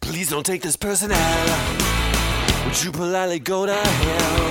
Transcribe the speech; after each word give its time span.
Please 0.00 0.30
don't 0.30 0.44
take 0.44 0.62
this 0.62 0.76
person 0.76 1.10
out. 1.12 2.64
Would 2.66 2.82
you 2.82 2.90
politely 2.92 3.38
go 3.38 3.66
to 3.66 3.74
hell? 3.74 4.50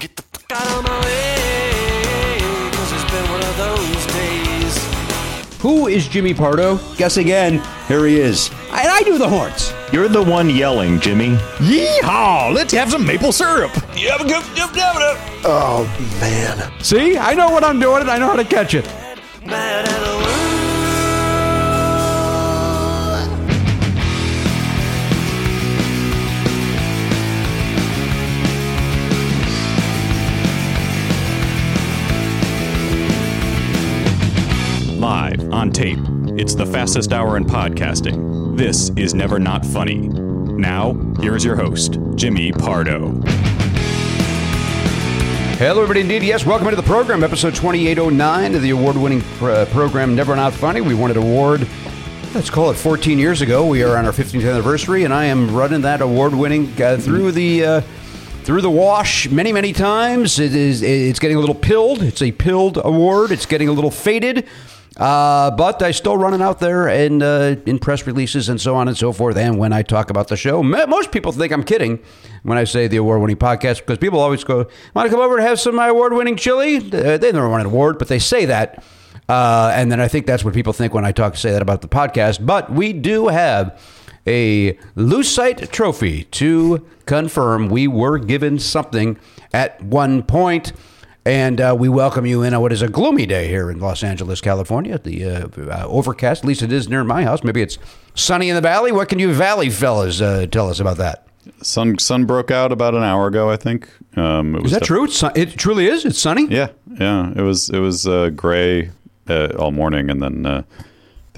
Get 0.00 0.16
the 0.16 0.22
fuck 0.22 0.52
out 0.52 0.78
of 0.78 0.84
my 0.84 1.00
way. 1.04 2.38
Cause 2.72 2.92
it's 2.92 3.10
been 3.10 3.30
one 3.30 3.42
of 3.42 3.56
those 3.56 4.06
days. 4.14 5.58
Who 5.60 5.88
is 5.88 6.06
Jimmy 6.08 6.34
Pardo? 6.34 6.78
Guess 6.96 7.16
again. 7.16 7.62
Here 7.88 8.06
he 8.06 8.18
is. 8.20 8.48
And 8.70 8.88
I 8.88 9.02
do 9.02 9.18
the 9.18 9.28
horns. 9.28 9.72
You're 9.92 10.08
the 10.08 10.22
one 10.22 10.50
yelling, 10.50 11.00
Jimmy. 11.00 11.36
Yeehaw! 11.58 12.54
Let's 12.54 12.72
have 12.74 12.90
some 12.90 13.04
maple 13.04 13.32
syrup. 13.32 13.74
Yep, 13.96 14.20
yep, 14.26 14.44
yep, 14.56 14.74
yep, 14.74 14.74
yep. 14.74 15.16
Oh, 15.44 15.84
man. 16.20 16.72
See, 16.82 17.18
I 17.18 17.34
know 17.34 17.50
what 17.50 17.64
I'm 17.64 17.80
doing 17.80 18.02
and 18.02 18.10
I 18.10 18.18
know 18.18 18.28
how 18.28 18.36
to 18.36 18.44
catch 18.44 18.74
it. 18.74 18.86
On 35.52 35.70
tape. 35.70 35.98
It's 36.38 36.54
the 36.54 36.66
fastest 36.66 37.12
hour 37.12 37.36
in 37.36 37.44
podcasting. 37.44 38.56
This 38.56 38.90
is 38.96 39.14
Never 39.14 39.38
Not 39.38 39.64
Funny. 39.64 40.08
Now, 40.08 40.94
here's 41.20 41.44
your 41.44 41.56
host, 41.56 41.98
Jimmy 42.14 42.52
Pardo. 42.52 43.12
Hello, 45.56 45.82
everybody. 45.82 46.00
Indeed, 46.02 46.22
yes. 46.22 46.44
Welcome 46.44 46.68
to 46.70 46.76
the 46.76 46.82
program, 46.82 47.24
episode 47.24 47.54
2809 47.54 48.54
of 48.54 48.62
the 48.62 48.70
award-winning 48.70 49.22
pr- 49.38 49.64
program 49.66 50.14
Never 50.14 50.36
Not 50.36 50.52
Funny. 50.52 50.80
We 50.80 50.94
won 50.94 51.10
an 51.10 51.16
award. 51.16 51.66
Let's 52.34 52.50
call 52.50 52.70
it 52.70 52.74
14 52.74 53.18
years 53.18 53.40
ago. 53.40 53.66
We 53.66 53.82
are 53.82 53.96
on 53.96 54.04
our 54.04 54.12
15th 54.12 54.48
anniversary, 54.48 55.04
and 55.04 55.14
I 55.14 55.24
am 55.24 55.54
running 55.54 55.80
that 55.80 56.00
award-winning 56.02 56.80
uh, 56.80 56.98
through 56.98 57.32
the 57.32 57.64
uh, 57.64 57.80
through 58.44 58.60
the 58.62 58.70
wash 58.70 59.28
many, 59.30 59.52
many 59.52 59.72
times. 59.72 60.38
It 60.38 60.54
is. 60.54 60.82
It's 60.82 61.18
getting 61.18 61.36
a 61.36 61.40
little 61.40 61.54
pilled. 61.54 62.02
It's 62.02 62.22
a 62.22 62.32
pilled 62.32 62.78
award. 62.84 63.30
It's 63.32 63.46
getting 63.46 63.68
a 63.68 63.72
little 63.72 63.90
faded. 63.90 64.46
Uh, 64.98 65.52
but 65.52 65.80
I 65.80 65.92
still 65.92 66.16
run 66.16 66.34
it 66.34 66.42
out 66.42 66.58
there 66.58 66.88
uh, 66.88 67.54
in 67.66 67.78
press 67.78 68.04
releases 68.04 68.48
and 68.48 68.60
so 68.60 68.74
on 68.74 68.88
and 68.88 68.96
so 68.96 69.12
forth. 69.12 69.36
And 69.36 69.56
when 69.56 69.72
I 69.72 69.82
talk 69.82 70.10
about 70.10 70.26
the 70.26 70.36
show, 70.36 70.62
most 70.62 71.12
people 71.12 71.30
think 71.30 71.52
I'm 71.52 71.62
kidding 71.62 72.00
when 72.42 72.58
I 72.58 72.64
say 72.64 72.88
the 72.88 72.96
award-winning 72.96 73.36
podcast 73.36 73.78
because 73.78 73.98
people 73.98 74.18
always 74.18 74.42
go, 74.42 74.66
"Want 74.94 75.08
to 75.08 75.10
come 75.10 75.20
over 75.24 75.38
and 75.38 75.46
have 75.46 75.60
some 75.60 75.70
of 75.70 75.76
my 75.76 75.88
award-winning 75.88 76.36
chili?" 76.36 76.78
Uh, 76.78 77.16
they 77.16 77.30
never 77.30 77.48
won 77.48 77.60
an 77.60 77.66
award, 77.66 77.98
but 77.98 78.08
they 78.08 78.18
say 78.18 78.44
that, 78.46 78.82
uh, 79.28 79.70
and 79.72 79.92
then 79.92 80.00
I 80.00 80.08
think 80.08 80.26
that's 80.26 80.44
what 80.44 80.52
people 80.52 80.72
think 80.72 80.94
when 80.94 81.04
I 81.04 81.12
talk 81.12 81.36
say 81.36 81.52
that 81.52 81.62
about 81.62 81.82
the 81.82 81.88
podcast. 81.88 82.44
But 82.44 82.72
we 82.72 82.92
do 82.92 83.28
have 83.28 83.80
a 84.26 84.72
Lucite 84.96 85.70
trophy 85.70 86.24
to 86.24 86.84
confirm 87.06 87.68
we 87.68 87.86
were 87.86 88.18
given 88.18 88.58
something 88.58 89.16
at 89.52 89.80
one 89.82 90.22
point. 90.24 90.72
And 91.28 91.60
uh, 91.60 91.76
we 91.78 91.90
welcome 91.90 92.24
you 92.24 92.42
in 92.42 92.54
on 92.54 92.62
what 92.62 92.72
is 92.72 92.80
a 92.80 92.88
gloomy 92.88 93.26
day 93.26 93.48
here 93.48 93.70
in 93.70 93.80
Los 93.80 94.02
Angeles, 94.02 94.40
California. 94.40 94.98
The 94.98 95.26
uh, 95.26 95.48
uh, 95.58 95.84
overcast, 95.86 96.42
at 96.42 96.48
least 96.48 96.62
it 96.62 96.72
is 96.72 96.88
near 96.88 97.04
my 97.04 97.22
house. 97.22 97.44
Maybe 97.44 97.60
it's 97.60 97.76
sunny 98.14 98.48
in 98.48 98.54
the 98.54 98.62
valley. 98.62 98.92
What 98.92 99.10
can 99.10 99.18
you 99.18 99.34
valley 99.34 99.68
fellas 99.68 100.22
uh, 100.22 100.46
tell 100.50 100.70
us 100.70 100.80
about 100.80 100.96
that? 100.96 101.26
Sun 101.60 101.98
sun 101.98 102.24
broke 102.24 102.50
out 102.50 102.72
about 102.72 102.94
an 102.94 103.02
hour 103.02 103.26
ago, 103.26 103.50
I 103.50 103.56
think. 103.56 103.90
Um, 104.16 104.54
it 104.56 104.64
Is 104.64 104.70
that 104.72 104.78
def- 104.78 104.86
true? 104.86 105.06
Sun- 105.06 105.32
it 105.36 105.50
truly 105.58 105.86
is. 105.86 106.06
It's 106.06 106.18
sunny. 106.18 106.46
Yeah, 106.46 106.68
yeah. 106.98 107.30
It 107.36 107.42
was 107.42 107.68
it 107.68 107.78
was 107.80 108.06
uh, 108.06 108.30
gray 108.30 108.90
uh, 109.28 109.48
all 109.58 109.70
morning, 109.70 110.08
and 110.08 110.22
then 110.22 110.46
uh, 110.46 110.62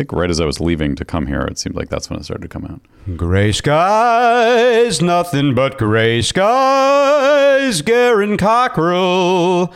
think 0.01 0.13
right 0.13 0.31
as 0.31 0.41
I 0.41 0.47
was 0.47 0.61
leaving 0.61 0.95
to 0.97 1.05
come 1.05 1.27
here, 1.27 1.43
it 1.43 1.59
seemed 1.59 1.77
like 1.77 1.91
that's 1.91 2.09
when 2.09 2.19
it 2.19 2.25
started 2.25 2.43
to 2.43 2.49
come 2.49 2.65
out. 2.65 2.81
Gray 3.19 3.53
skies, 3.53 5.03
nothing 5.03 5.55
but 5.55 5.77
gray 5.77 6.23
skies. 6.23 7.83
Garen 7.83 8.39
Cockrell. 8.39 9.75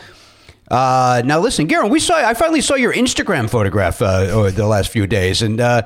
Uh, 0.71 1.21
now 1.25 1.39
listen, 1.39 1.67
Garen, 1.67 1.89
we 1.91 1.99
saw. 1.99 2.15
I 2.15 2.33
finally 2.33 2.61
saw 2.61 2.73
your 2.73 2.91
Instagram 2.91 3.47
photograph 3.49 4.01
uh, 4.01 4.27
over 4.31 4.49
the 4.49 4.65
last 4.65 4.89
few 4.89 5.05
days, 5.05 5.43
and 5.43 5.61
uh, 5.61 5.83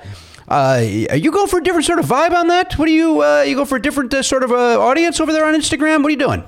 uh, 0.48 0.82
you 0.82 1.32
go 1.32 1.46
for 1.46 1.60
a 1.60 1.64
different 1.64 1.86
sort 1.86 2.00
of 2.00 2.06
vibe 2.06 2.32
on 2.32 2.48
that. 2.48 2.78
What 2.80 2.86
do 2.86 2.94
you? 2.94 3.22
Uh, 3.22 3.42
you 3.42 3.56
go 3.56 3.66
for 3.66 3.76
a 3.76 3.82
different 3.82 4.14
uh, 4.14 4.24
sort 4.24 4.44
of 4.44 4.52
uh, 4.54 4.80
audience 4.80 5.20
over 5.20 5.34
there 5.34 5.46
on 5.46 5.54
Instagram. 5.54 5.98
What 6.02 6.08
are 6.08 6.12
you 6.12 6.18
doing? 6.18 6.44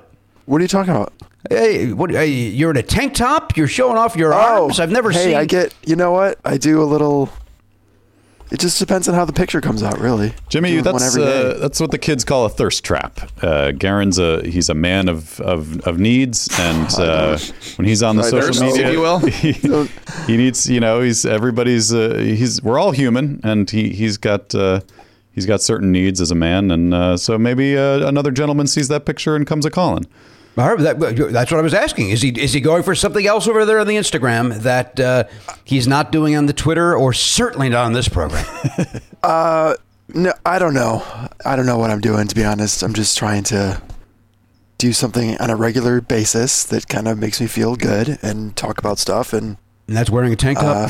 What 0.46 0.60
are 0.60 0.62
you 0.62 0.70
talking 0.70 0.92
about? 0.96 1.12
Hey, 1.50 1.92
what? 1.92 2.10
Hey, 2.12 2.28
you're 2.30 2.72
in 2.72 2.78
a 2.78 2.84
tank 2.84 3.16
top. 3.16 3.58
You're 3.58 3.68
showing 3.68 3.98
off 3.98 4.16
your 4.16 4.34
Oh, 4.34 4.64
arms. 4.64 4.80
I've 4.80 4.92
never 4.92 5.12
hey, 5.12 5.26
seen. 5.26 5.36
I 5.36 5.44
get. 5.46 5.74
You 5.86 5.98
know 5.98 6.12
what? 6.14 6.40
I 6.46 6.56
do 6.58 6.82
a 6.82 6.86
little. 6.86 7.30
It 8.52 8.60
just 8.60 8.80
depends 8.80 9.08
on 9.08 9.16
how 9.16 9.24
the 9.24 9.32
picture 9.32 9.62
comes 9.62 9.82
out, 9.82 9.98
really. 9.98 10.34
Jimmy, 10.50 10.76
one 10.76 10.84
that's 10.84 11.16
uh, 11.16 11.58
that's 11.60 11.80
what 11.80 11.92
the 11.92 11.98
kids 11.98 12.26
call 12.26 12.46
a 12.46 12.50
thirst 12.50 12.84
trap. 12.84 13.22
Uh, 13.42 13.72
Garen's 13.72 14.20
a 14.20 14.46
he's 14.46 14.68
a 14.68 14.74
man 14.74 15.08
of 15.08 15.40
of, 15.40 15.80
of 15.88 16.00
needs, 16.00 16.50
and 16.60 16.94
uh, 17.00 17.38
when 17.78 17.88
he's 17.88 18.04
on 18.04 18.18
the 18.18 18.24
Sorry, 18.24 18.54
social 18.54 18.68
media, 18.68 18.88
if 18.88 18.94
you 18.94 19.00
will. 19.00 19.20
he, 19.20 19.54
he 20.28 20.38
needs 20.38 20.70
you 20.70 20.82
know 20.82 21.00
he's 21.00 21.26
everybody's 21.26 21.94
uh, 21.94 22.16
he's 22.18 22.62
we're 22.62 22.78
all 22.78 22.92
human, 22.92 23.40
and 23.44 23.70
he 23.70 23.90
he's 23.90 24.18
got. 24.18 24.54
Uh, 24.54 24.82
He's 25.34 25.46
got 25.46 25.62
certain 25.62 25.94
needs 25.94 26.20
as 26.20 26.30
a 26.30 26.36
man, 26.36 26.72
and 26.72 26.94
uh, 26.94 27.16
so 27.16 27.38
maybe 27.38 27.78
uh, 27.78 28.06
another 28.06 28.32
gentleman 28.32 28.68
sees 28.68 28.90
that 28.90 29.06
picture 29.06 29.34
and 29.34 29.48
comes 29.48 29.66
a 29.66 29.72
calling. 29.72 30.06
That, 30.56 31.00
that's 31.32 31.52
what 31.52 31.60
I 31.60 31.64
was 31.64 31.74
asking. 31.74 32.10
Is 32.10 32.22
he 32.22 32.30
is 32.30 32.54
he 32.54 32.60
going 32.60 32.84
for 32.84 32.94
something 32.96 33.26
else 33.26 33.48
over 33.48 33.66
there 33.66 33.80
on 33.80 33.88
the 33.88 33.96
Instagram 33.96 34.62
that 34.64 35.00
uh, 35.00 35.24
he's 35.64 35.88
not 35.88 36.12
doing 36.12 36.36
on 36.36 36.46
the 36.46 36.54
Twitter 36.54 36.96
or 36.96 37.14
certainly 37.14 37.70
not 37.70 37.86
on 37.86 37.94
this 37.94 38.08
program? 38.10 38.46
Uh, 39.24 39.76
no, 40.16 40.34
I 40.44 40.58
don't 40.58 40.74
know. 40.74 41.04
I 41.46 41.56
don't 41.56 41.68
know 41.68 41.78
what 41.78 41.92
I'm 41.92 42.02
doing, 42.02 42.28
to 42.28 42.34
be 42.34 42.44
honest. 42.44 42.82
I'm 42.82 42.94
just 42.96 43.16
trying 43.20 43.44
to 43.44 43.80
do 44.80 44.94
something 44.94 45.38
on 45.38 45.52
a 45.52 45.56
regular 45.56 46.02
basis 46.02 46.64
that 46.64 46.88
kind 46.88 47.08
of 47.08 47.20
makes 47.20 47.40
me 47.40 47.46
feel 47.46 47.76
good 47.76 48.18
and 48.24 48.56
talk 48.56 48.80
about 48.80 48.98
stuff. 48.98 49.32
And 49.32 49.58
And 49.88 49.96
that's 49.96 50.10
wearing 50.10 50.34
a 50.34 50.36
tank 50.36 50.58
top. 50.58 50.90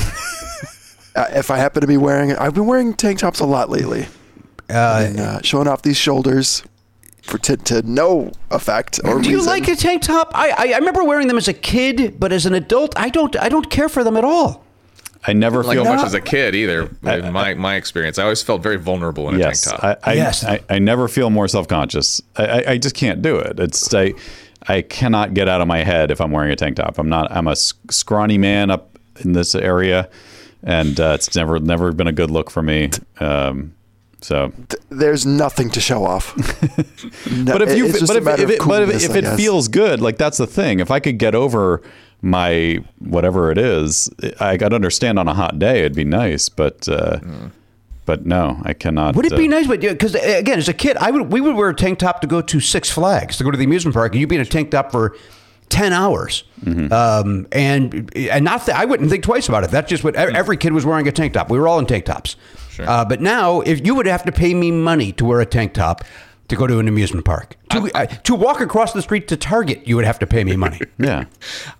uh, 1.14 1.26
if 1.34 1.50
I 1.50 1.58
happen 1.58 1.82
to 1.82 1.86
be 1.86 1.98
wearing, 1.98 2.30
it 2.30 2.38
I've 2.40 2.54
been 2.54 2.64
wearing 2.66 2.94
tank 2.94 3.18
tops 3.18 3.38
a 3.40 3.44
lot 3.44 3.68
lately, 3.68 4.06
Uh, 4.70 5.04
and 5.06 5.20
uh, 5.20 5.42
showing 5.42 5.68
off 5.68 5.82
these 5.82 5.98
shoulders 5.98 6.62
to, 7.22 7.56
to 7.56 7.82
no 7.82 8.32
effect 8.50 9.00
or 9.04 9.20
do 9.20 9.30
you 9.30 9.36
reason. 9.36 9.52
like 9.52 9.68
a 9.68 9.76
tank 9.76 10.02
top? 10.02 10.32
I, 10.34 10.50
I 10.50 10.72
I 10.72 10.78
remember 10.78 11.04
wearing 11.04 11.28
them 11.28 11.38
as 11.38 11.48
a 11.48 11.52
kid, 11.52 12.18
but 12.18 12.32
as 12.32 12.46
an 12.46 12.54
adult, 12.54 12.98
I 12.98 13.08
don't 13.08 13.34
I 13.36 13.48
don't 13.48 13.70
care 13.70 13.88
for 13.88 14.04
them 14.04 14.16
at 14.16 14.24
all. 14.24 14.64
I 15.24 15.32
never 15.32 15.62
like 15.62 15.76
feel 15.76 15.84
much 15.84 16.04
as 16.04 16.14
a 16.14 16.20
kid 16.20 16.54
either. 16.54 16.90
In 17.04 17.32
my 17.32 17.54
my 17.54 17.76
experience, 17.76 18.18
I 18.18 18.24
always 18.24 18.42
felt 18.42 18.62
very 18.62 18.76
vulnerable 18.76 19.28
in 19.28 19.36
a 19.36 19.38
yes, 19.38 19.62
tank 19.62 19.80
top. 19.80 19.98
I, 20.04 20.10
I, 20.10 20.14
Yes. 20.14 20.44
I, 20.44 20.60
I 20.68 20.78
never 20.80 21.06
feel 21.06 21.30
more 21.30 21.46
self 21.46 21.68
conscious. 21.68 22.20
I, 22.36 22.44
I, 22.44 22.70
I 22.72 22.78
just 22.78 22.96
can't 22.96 23.22
do 23.22 23.36
it. 23.36 23.60
It's 23.60 23.94
I, 23.94 24.14
I 24.66 24.82
cannot 24.82 25.34
get 25.34 25.48
out 25.48 25.60
of 25.60 25.68
my 25.68 25.84
head 25.84 26.10
if 26.10 26.20
I'm 26.20 26.32
wearing 26.32 26.50
a 26.50 26.56
tank 26.56 26.76
top. 26.76 26.98
I'm 26.98 27.08
not. 27.08 27.30
I'm 27.30 27.46
a 27.46 27.54
scrawny 27.54 28.36
man 28.36 28.70
up 28.70 28.98
in 29.20 29.32
this 29.32 29.54
area, 29.54 30.10
and 30.64 30.98
uh, 30.98 31.12
it's 31.14 31.34
never 31.36 31.60
never 31.60 31.92
been 31.92 32.08
a 32.08 32.12
good 32.12 32.30
look 32.30 32.50
for 32.50 32.62
me. 32.62 32.90
Um, 33.20 33.74
so, 34.22 34.52
There's 34.88 35.26
nothing 35.26 35.68
to 35.70 35.80
show 35.80 36.04
off. 36.06 36.34
No, 37.30 37.52
but 37.52 37.62
if 37.62 37.76
you, 37.76 37.84
but 37.88 38.16
if, 38.16 38.26
if 38.26 38.50
it, 38.50 38.60
but 38.66 38.82
if, 38.82 39.04
if 39.10 39.14
it 39.16 39.36
feels 39.36 39.68
good, 39.68 40.00
like 40.00 40.16
that's 40.18 40.38
the 40.38 40.46
thing. 40.46 40.80
If 40.80 40.90
I 40.90 41.00
could 41.00 41.18
get 41.18 41.34
over 41.34 41.82
my 42.20 42.78
whatever 42.98 43.50
it 43.50 43.58
is, 43.58 44.08
I 44.40 44.56
could 44.56 44.72
understand 44.72 45.18
on 45.18 45.28
a 45.28 45.34
hot 45.34 45.58
day 45.58 45.80
it'd 45.80 45.94
be 45.94 46.04
nice, 46.04 46.48
but. 46.48 46.88
Uh, 46.88 47.18
But 48.04 48.26
no, 48.26 48.60
I 48.64 48.72
cannot. 48.72 49.14
Would 49.14 49.26
it 49.26 49.32
uh, 49.32 49.36
be 49.36 49.46
nice? 49.46 49.68
But 49.68 49.80
because 49.80 50.16
again, 50.16 50.58
as 50.58 50.68
a 50.68 50.72
kid, 50.74 50.96
I 50.96 51.12
would 51.12 51.32
we 51.32 51.40
would 51.40 51.54
wear 51.54 51.68
a 51.68 51.74
tank 51.74 52.00
top 52.00 52.20
to 52.22 52.26
go 52.26 52.42
to 52.42 52.58
Six 52.60 52.90
Flags 52.90 53.36
to 53.36 53.44
go 53.44 53.50
to 53.52 53.56
the 53.56 53.62
amusement 53.64 53.94
park, 53.94 54.12
and 54.12 54.20
you'd 54.20 54.28
be 54.28 54.34
in 54.34 54.42
a 54.42 54.44
tank 54.44 54.72
top 54.72 54.90
for 54.90 55.16
ten 55.68 55.92
hours, 55.92 56.42
Mm-hmm. 56.64 56.92
um, 56.92 57.46
and 57.52 58.10
and 58.16 58.44
not 58.44 58.66
that 58.66 58.74
I 58.76 58.86
wouldn't 58.86 59.08
think 59.08 59.22
twice 59.22 59.48
about 59.48 59.62
it. 59.62 59.70
That's 59.70 59.88
just 59.88 60.02
what 60.02 60.14
Mm. 60.14 60.34
every 60.34 60.56
kid 60.56 60.72
was 60.72 60.84
wearing 60.84 61.06
a 61.06 61.12
tank 61.12 61.32
top. 61.34 61.48
We 61.48 61.58
were 61.60 61.68
all 61.68 61.78
in 61.78 61.86
tank 61.86 62.04
tops. 62.04 62.34
Uh, 62.80 63.04
but 63.04 63.20
now, 63.20 63.60
if 63.62 63.84
you 63.84 63.94
would 63.94 64.06
have 64.06 64.24
to 64.24 64.32
pay 64.32 64.54
me 64.54 64.70
money 64.70 65.12
to 65.12 65.24
wear 65.24 65.40
a 65.40 65.46
tank 65.46 65.74
top 65.74 66.02
to 66.48 66.56
go 66.56 66.66
to 66.66 66.78
an 66.78 66.88
amusement 66.88 67.24
park, 67.24 67.56
to 67.70 67.90
uh, 67.94 68.06
to 68.06 68.34
walk 68.34 68.60
across 68.60 68.92
the 68.92 69.00
street 69.02 69.26
to 69.28 69.36
Target, 69.36 69.86
you 69.86 69.96
would 69.96 70.04
have 70.04 70.18
to 70.18 70.26
pay 70.26 70.44
me 70.44 70.56
money. 70.56 70.80
Yeah. 70.98 71.24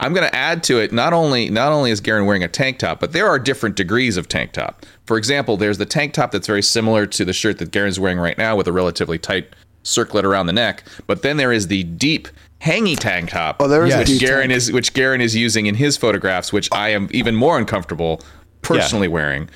I'm 0.01 0.13
going 0.15 0.27
to 0.29 0.35
add 0.35 0.63
to 0.65 0.79
it. 0.81 0.93
Not 0.93 1.13
only 1.13 1.49
not 1.51 1.73
only 1.73 1.91
is 1.91 2.01
Garen 2.01 2.27
wearing 2.27 2.43
a 2.43 2.49
tank 2.49 2.79
top, 2.79 2.99
but 3.01 3.13
there 3.13 3.29
are 3.29 3.39
different 3.39 3.77
degrees 3.77 4.17
of 4.17 4.29
tank 4.29 4.53
top. 4.53 4.85
For 5.07 5.17
example, 5.19 5.57
there's 5.57 5.79
the 5.79 5.87
tank 5.87 6.13
top 6.15 6.31
that's 6.33 6.47
very 6.47 6.63
similar 6.63 7.07
to 7.07 7.25
the 7.25 7.33
shirt 7.33 7.59
that 7.59 7.71
Garen's 7.71 8.01
wearing 8.01 8.19
right 8.19 8.37
now, 8.39 8.57
with 8.57 8.67
a 8.67 8.73
relatively 8.73 9.19
tight 9.19 9.49
circlet 9.85 10.25
around 10.25 10.47
the 10.47 10.53
neck. 10.53 10.85
But 11.07 11.23
then 11.23 11.37
there 11.37 11.53
is 11.53 11.67
the 11.69 11.83
deep 11.85 12.29
hangy 12.63 12.97
tank 12.99 13.31
top, 13.31 13.57
Oh, 13.61 13.67
there 13.69 13.85
is 13.85 13.93
a 13.95 13.99
which 13.99 14.07
deep 14.09 14.21
Garen 14.21 14.49
tank. 14.49 14.57
is 14.57 14.73
which 14.73 14.95
Garen 14.95 15.21
is 15.21 15.35
using 15.37 15.67
in 15.67 15.75
his 15.75 15.97
photographs, 15.97 16.53
which 16.53 16.69
I 16.73 16.89
am 16.91 17.09
even 17.13 17.35
more 17.35 17.59
uncomfortable 17.59 18.21
personally 18.63 19.09
wearing. 19.09 19.49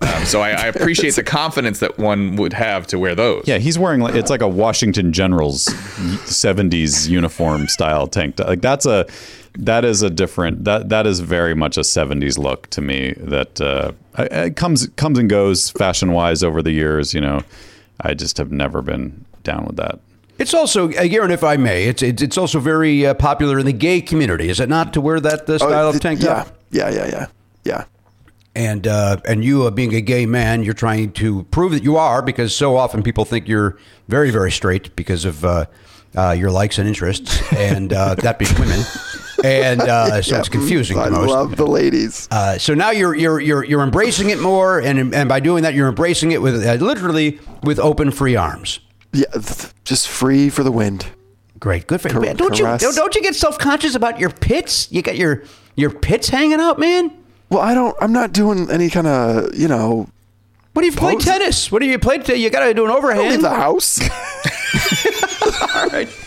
Um, 0.00 0.24
so 0.24 0.40
I, 0.40 0.50
I 0.50 0.66
appreciate 0.66 1.16
the 1.16 1.22
confidence 1.24 1.80
that 1.80 1.98
one 1.98 2.36
would 2.36 2.52
have 2.52 2.86
to 2.88 2.98
wear 2.98 3.14
those. 3.14 3.44
Yeah, 3.46 3.58
he's 3.58 3.78
wearing 3.78 4.00
like 4.00 4.14
it's 4.14 4.30
like 4.30 4.42
a 4.42 4.48
Washington 4.48 5.12
Generals 5.12 5.66
'70s 6.26 7.08
uniform 7.08 7.68
style 7.68 8.06
tank 8.06 8.36
top. 8.36 8.46
Like 8.48 8.60
that's 8.60 8.86
a 8.86 9.06
that 9.54 9.84
is 9.84 10.02
a 10.02 10.10
different 10.10 10.64
that 10.64 10.88
that 10.88 11.06
is 11.06 11.20
very 11.20 11.54
much 11.54 11.76
a 11.76 11.80
'70s 11.80 12.38
look 12.38 12.68
to 12.70 12.80
me. 12.80 13.14
That 13.18 13.60
uh, 13.60 13.92
it 14.18 14.56
comes 14.56 14.86
comes 14.96 15.18
and 15.18 15.28
goes 15.28 15.70
fashion 15.70 16.12
wise 16.12 16.42
over 16.42 16.62
the 16.62 16.72
years. 16.72 17.14
You 17.14 17.20
know, 17.20 17.42
I 18.00 18.14
just 18.14 18.38
have 18.38 18.52
never 18.52 18.82
been 18.82 19.24
down 19.42 19.64
with 19.66 19.76
that. 19.76 19.98
It's 20.38 20.54
also, 20.54 20.88
uh, 20.92 21.08
Garen, 21.08 21.32
if 21.32 21.42
I 21.42 21.56
may, 21.56 21.84
it's 21.86 22.00
it's, 22.02 22.22
it's 22.22 22.38
also 22.38 22.60
very 22.60 23.04
uh, 23.04 23.14
popular 23.14 23.58
in 23.58 23.66
the 23.66 23.72
gay 23.72 24.00
community, 24.00 24.48
is 24.48 24.60
it 24.60 24.68
not, 24.68 24.92
to 24.92 25.00
wear 25.00 25.18
that 25.18 25.50
uh, 25.50 25.54
Oh, 25.54 25.58
style 25.58 25.88
of 25.88 25.94
th- 25.94 26.02
tank 26.02 26.20
yeah, 26.22 26.26
top? 26.44 26.56
yeah, 26.70 26.88
yeah, 26.90 27.06
yeah, 27.08 27.26
yeah. 27.64 27.84
And 28.58 28.88
uh, 28.88 29.18
and 29.24 29.44
you 29.44 29.64
uh, 29.66 29.70
being 29.70 29.94
a 29.94 30.00
gay 30.00 30.26
man, 30.26 30.64
you're 30.64 30.74
trying 30.74 31.12
to 31.12 31.44
prove 31.44 31.70
that 31.72 31.84
you 31.84 31.96
are 31.96 32.20
because 32.22 32.54
so 32.54 32.76
often 32.76 33.04
people 33.04 33.24
think 33.24 33.46
you're 33.46 33.78
very 34.08 34.30
very 34.30 34.50
straight 34.50 34.94
because 34.96 35.24
of 35.24 35.44
uh, 35.44 35.66
uh, 36.16 36.32
your 36.36 36.50
likes 36.50 36.76
and 36.78 36.88
interests, 36.88 37.40
and 37.56 37.92
uh, 37.92 38.16
that 38.16 38.40
being 38.40 38.52
women, 38.58 38.80
and 39.44 39.80
uh, 39.80 40.20
so 40.20 40.34
Yeah, 40.34 40.40
it's 40.40 40.48
confusing 40.48 40.98
I 40.98 41.06
love 41.06 41.56
the 41.56 41.66
ladies. 41.66 42.26
Uh, 42.32 42.58
so 42.58 42.74
now 42.74 42.90
you're 42.90 43.14
you're 43.14 43.38
you're 43.38 43.64
you're 43.64 43.82
embracing 43.82 44.30
it 44.30 44.40
more, 44.40 44.80
and 44.80 45.14
and 45.14 45.28
by 45.28 45.38
doing 45.38 45.62
that, 45.62 45.74
you're 45.74 45.88
embracing 45.88 46.32
it 46.32 46.42
with 46.42 46.66
uh, 46.66 46.74
literally 46.84 47.38
with 47.62 47.78
open 47.78 48.10
free 48.10 48.34
arms. 48.34 48.80
Yeah, 49.12 49.26
just 49.84 50.08
free 50.08 50.50
for 50.50 50.64
the 50.64 50.72
wind. 50.72 51.06
Great, 51.60 51.86
good 51.86 52.00
for 52.00 52.08
you. 52.08 52.14
Car- 52.14 52.34
Don't 52.34 52.58
you 52.58 52.64
caress. 52.64 52.80
don't, 52.80 52.94
don't 52.96 53.14
you 53.14 53.22
get 53.22 53.36
self 53.36 53.56
conscious 53.56 53.94
about 53.94 54.18
your 54.18 54.30
pits? 54.30 54.90
You 54.90 55.02
got 55.02 55.16
your 55.16 55.44
your 55.76 55.90
pits 55.90 56.28
hanging 56.28 56.60
out, 56.60 56.80
man. 56.80 57.17
Well, 57.50 57.60
I 57.60 57.74
don't. 57.74 57.96
I'm 58.00 58.12
not 58.12 58.32
doing 58.32 58.70
any 58.70 58.90
kind 58.90 59.06
of, 59.06 59.54
you 59.54 59.68
know, 59.68 60.08
What 60.74 60.82
do 60.82 60.86
you 60.86 60.92
play 60.92 61.14
Pose- 61.14 61.24
tennis? 61.24 61.72
What 61.72 61.80
do 61.80 61.86
you 61.86 61.98
play? 61.98 62.18
T- 62.18 62.34
you 62.34 62.50
got 62.50 62.66
to 62.66 62.74
do 62.74 62.84
an 62.84 62.90
I 62.90 63.00
don't 63.14 63.30
leave 63.30 63.42
the 63.42 63.50
house. 63.50 64.00
All 65.74 65.88
right. 65.88 66.08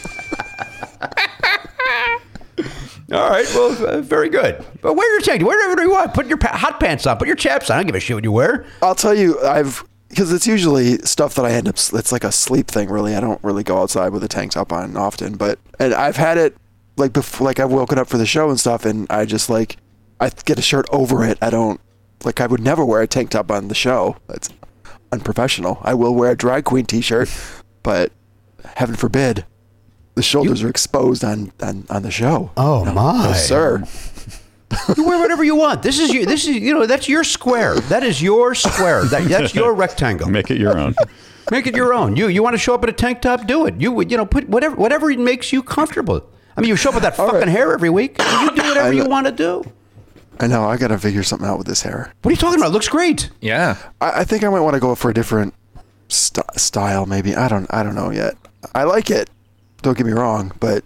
All 3.12 3.30
right. 3.30 3.46
Well, 3.54 3.86
uh, 3.86 4.02
very 4.02 4.30
good. 4.30 4.64
But 4.82 4.94
wear 4.96 5.12
your 5.12 5.22
tank. 5.22 5.44
Wear 5.44 5.58
whatever 5.70 5.84
you 5.84 5.92
want. 5.92 6.14
Put 6.14 6.28
your 6.28 6.38
pa- 6.38 6.56
hot 6.58 6.80
pants 6.80 7.06
on. 7.06 7.18
Put 7.18 7.28
your 7.28 7.36
chaps 7.36 7.70
on. 7.70 7.76
I 7.76 7.80
don't 7.80 7.88
give 7.88 7.96
a 7.96 8.00
shit 8.00 8.16
what 8.16 8.24
you 8.24 8.32
wear. 8.32 8.66
I'll 8.82 8.96
tell 8.96 9.14
you, 9.14 9.40
I've 9.42 9.84
because 10.08 10.32
it's 10.34 10.48
usually 10.48 10.98
stuff 11.00 11.36
that 11.36 11.46
I 11.46 11.52
end 11.52 11.68
up. 11.68 11.76
It's 11.76 12.12
like 12.12 12.24
a 12.24 12.32
sleep 12.32 12.68
thing. 12.68 12.90
Really, 12.90 13.16
I 13.16 13.20
don't 13.20 13.42
really 13.44 13.64
go 13.64 13.82
outside 13.82 14.10
with 14.14 14.24
a 14.24 14.28
tank 14.30 14.54
top 14.54 14.72
on 14.72 14.96
often. 14.96 15.36
But 15.36 15.60
and 15.78 15.94
I've 15.94 16.16
had 16.16 16.38
it 16.38 16.56
like 16.98 17.12
before. 17.12 17.46
Like 17.46 17.60
I've 17.60 17.72
woken 17.72 18.00
up 18.00 18.08
for 18.08 18.18
the 18.18 18.26
show 18.26 18.50
and 18.50 18.58
stuff, 18.60 18.86
and 18.86 19.08
I 19.10 19.26
just 19.26 19.50
like 19.50 19.76
I 20.22 20.30
get 20.46 20.60
a 20.60 20.62
shirt 20.62 20.86
over 20.92 21.26
it. 21.26 21.40
I 21.42 21.50
don't 21.50 21.82
like. 22.24 22.40
I 22.40 22.46
would 22.46 22.62
never 22.62 22.86
wear 22.86 23.02
a 23.02 23.08
tank 23.08 23.32
top 23.32 23.50
on 23.50 23.68
the 23.68 23.76
show. 23.76 24.16
That's 24.28 24.50
unprofessional. 25.12 25.80
I 25.82 25.96
will 25.96 26.14
wear 26.14 26.32
a 26.32 26.38
drag 26.38 26.64
queen 26.64 26.86
T-shirt, 26.86 27.30
but 27.84 28.12
heaven 28.76 28.96
forbid, 28.96 29.46
the 30.14 30.22
shoulders 30.22 30.64
are 30.64 30.70
exposed 30.70 31.24
on 31.24 31.52
on 31.62 31.86
on 31.90 32.04
the 32.04 32.12
show. 32.12 32.52
Oh 32.56 32.84
No, 32.84 32.94
my, 32.94 33.28
no, 33.28 33.34
sir. 33.34 33.84
You 34.96 35.06
wear 35.06 35.20
whatever 35.20 35.44
you 35.44 35.58
want. 35.58 35.84
This 35.84 36.00
is 36.00 36.14
you. 36.14 36.26
This 36.26 36.48
is 36.48 36.56
you 36.56 36.74
know 36.74 36.86
that's 36.86 37.10
your 37.10 37.26
square. 37.26 37.78
That 37.82 38.04
is 38.04 38.22
your 38.22 38.56
square. 38.56 39.04
That, 39.04 39.28
that's 39.28 39.54
your 39.62 39.74
rectangle. 39.74 40.30
Make 40.30 40.50
it 40.50 40.60
your 40.60 40.78
own. 40.78 40.96
Make 41.52 41.68
it 41.68 41.76
your 41.76 41.94
own. 41.94 42.16
You 42.16 42.30
you 42.30 42.42
want 42.42 42.54
to 42.54 42.58
show 42.58 42.74
up 42.74 42.82
in 42.86 42.90
a 42.90 42.94
tank 42.94 43.22
top? 43.22 43.46
Do 43.48 43.66
it. 43.66 43.82
You 43.82 43.92
would 43.92 44.10
you 44.10 44.16
know 44.16 44.26
put 44.26 44.48
whatever 44.48 44.78
whatever 44.78 45.10
makes 45.18 45.52
you 45.52 45.62
comfortable. 45.62 46.26
I 46.56 46.62
mean, 46.62 46.70
you 46.70 46.78
show 46.78 46.90
up 46.90 46.96
with 46.96 47.04
that 47.04 47.18
fucking 47.18 47.40
right. 47.40 47.48
hair 47.50 47.74
every 47.74 47.90
week. 47.90 48.18
You 48.18 48.56
do 48.56 48.62
whatever 48.64 48.88
I 48.88 48.92
you 48.92 49.06
want 49.10 49.26
to 49.28 49.34
do. 49.34 49.70
I 50.42 50.48
know. 50.48 50.66
I 50.66 50.78
gotta 50.78 50.98
figure 50.98 51.24
something 51.24 51.48
out 51.48 51.58
with 51.58 51.68
this 51.68 51.82
hair. 51.82 52.12
What 52.22 52.30
are 52.30 52.34
you 52.34 52.38
talking 52.38 52.60
about? 52.60 52.70
It 52.70 52.74
looks 52.74 52.90
great. 52.90 53.30
Yeah. 53.42 53.78
I, 54.02 54.22
I 54.22 54.24
think 54.24 54.44
I 54.44 54.50
might 54.50 54.60
want 54.62 54.74
to 54.74 54.80
go 54.80 54.96
for 54.96 55.10
a 55.12 55.14
different 55.14 55.54
st- 56.08 56.46
style. 56.60 57.06
Maybe 57.06 57.36
I 57.36 57.48
don't. 57.48 57.72
I 57.74 57.84
don't 57.84 57.96
know 57.96 58.10
yet. 58.12 58.36
I 58.76 58.84
like 58.84 59.10
it. 59.10 59.30
Don't 59.82 59.98
get 59.98 60.06
me 60.06 60.14
wrong, 60.14 60.52
but 60.60 60.84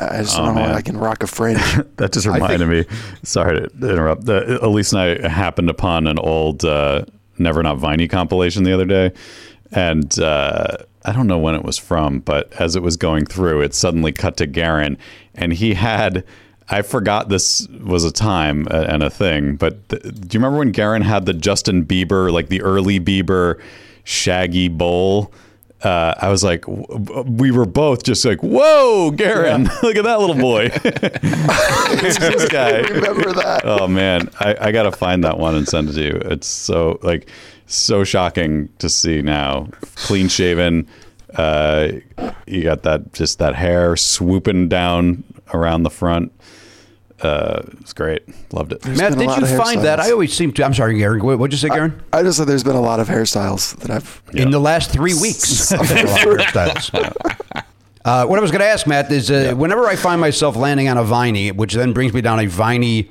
I 0.00 0.18
just 0.22 0.38
Oh, 0.38 0.46
don't 0.46 0.54
know 0.56 0.62
man. 0.62 0.74
I 0.74 0.80
can 0.80 0.96
rock 0.96 1.22
a 1.22 1.26
fringe. 1.26 1.60
That 1.96 2.12
just 2.12 2.26
I 2.26 2.34
reminded 2.34 2.68
me. 2.68 2.84
Sorry 3.22 3.60
to 3.68 3.90
interrupt. 3.90 4.24
The, 4.24 4.64
Elise 4.64 4.92
and 4.92 5.00
I 5.00 5.28
happened 5.28 5.70
upon 5.70 6.06
an 6.08 6.18
old 6.18 6.64
uh, 6.64 7.04
Never 7.38 7.62
Not 7.62 7.78
Viney 7.78 8.08
compilation 8.08 8.64
the 8.64 8.72
other 8.72 8.84
day, 8.84 9.12
and 9.72 10.18
uh, 10.18 10.76
I 11.04 11.12
don't 11.12 11.26
know 11.28 11.38
when 11.38 11.54
it 11.54 11.62
was 11.64 11.78
from, 11.78 12.20
but 12.20 12.52
as 12.54 12.74
it 12.76 12.82
was 12.82 12.96
going 12.96 13.26
through, 13.26 13.60
it 13.62 13.74
suddenly 13.74 14.10
cut 14.12 14.36
to 14.38 14.46
Garen, 14.46 14.98
and 15.34 15.52
he 15.52 15.74
had. 15.74 16.24
I 16.68 16.82
forgot 16.82 17.28
this 17.28 17.68
was 17.68 18.04
a 18.04 18.12
time 18.12 18.66
and 18.70 19.02
a 19.02 19.10
thing, 19.10 19.56
but 19.56 19.88
th- 19.88 20.02
do 20.02 20.10
you 20.10 20.40
remember 20.40 20.58
when 20.58 20.72
Garen 20.72 21.02
had 21.02 21.26
the 21.26 21.34
Justin 21.34 21.84
Bieber, 21.84 22.32
like 22.32 22.48
the 22.48 22.62
early 22.62 22.98
Bieber, 22.98 23.60
shaggy 24.04 24.68
bowl? 24.68 25.32
uh, 25.84 26.14
I 26.18 26.30
was 26.30 26.42
like, 26.42 26.62
w- 26.62 27.22
we 27.28 27.50
were 27.50 27.66
both 27.66 28.04
just 28.04 28.24
like, 28.24 28.42
whoa, 28.42 29.10
Garen, 29.10 29.64
look 29.82 29.96
at 29.96 30.04
that 30.04 30.18
little 30.18 30.36
boy. 30.36 30.68
this 32.00 32.48
guy. 32.48 32.80
Remember 32.80 33.32
that? 33.34 33.62
Oh 33.64 33.86
man, 33.86 34.30
I, 34.40 34.56
I 34.60 34.72
gotta 34.72 34.92
find 34.92 35.22
that 35.24 35.38
one 35.38 35.54
and 35.54 35.68
send 35.68 35.90
it 35.90 35.92
to 35.94 36.02
you. 36.02 36.20
It's 36.24 36.46
so 36.46 36.98
like 37.02 37.28
so 37.66 38.02
shocking 38.04 38.70
to 38.78 38.88
see 38.88 39.20
now. 39.20 39.68
Clean 39.96 40.28
shaven. 40.28 40.88
Uh, 41.34 41.88
you 42.46 42.62
got 42.62 42.82
that 42.84 43.12
just 43.12 43.38
that 43.40 43.54
hair 43.54 43.96
swooping 43.96 44.68
down 44.68 45.22
around 45.52 45.82
the 45.82 45.90
front. 45.90 46.32
Uh, 47.22 47.62
it's 47.80 47.92
great. 47.92 48.22
Loved 48.52 48.72
it. 48.72 48.84
Matt, 48.86 49.16
did 49.16 49.30
you 49.36 49.46
find 49.46 49.82
that? 49.82 50.00
I 50.00 50.10
always 50.10 50.32
seem 50.34 50.52
to. 50.54 50.64
I'm 50.64 50.74
sorry, 50.74 50.98
Garen. 50.98 51.24
What- 51.24 51.38
What'd 51.38 51.52
you 51.52 51.58
say, 51.58 51.68
Garen? 51.74 52.02
I 52.12 52.22
just 52.22 52.38
said 52.38 52.46
there's 52.48 52.64
been 52.64 52.74
a 52.76 52.80
lot 52.80 53.00
of 53.00 53.08
hairstyles 53.08 53.76
that 53.78 53.90
I've. 53.90 54.22
In 54.34 54.50
the 54.50 54.58
last 54.60 54.90
three 54.90 55.14
weeks, 55.14 55.72
I've 55.72 55.86
had 55.88 56.04
a 56.06 56.10
lot 56.10 56.26
of 56.26 56.38
hairstyles. 56.46 57.64
Uh, 58.04 58.26
what 58.26 58.38
I 58.38 58.42
was 58.42 58.50
going 58.50 58.60
to 58.60 58.66
ask, 58.66 58.86
Matt, 58.86 59.10
is 59.10 59.30
uh, 59.30 59.54
whenever 59.56 59.86
I 59.86 59.96
find 59.96 60.20
myself 60.20 60.56
landing 60.56 60.88
on 60.88 60.98
a 60.98 61.04
viney, 61.04 61.52
which 61.52 61.72
then 61.72 61.92
brings 61.94 62.12
me 62.12 62.20
down 62.20 62.38
a 62.40 62.46
viney 62.46 63.10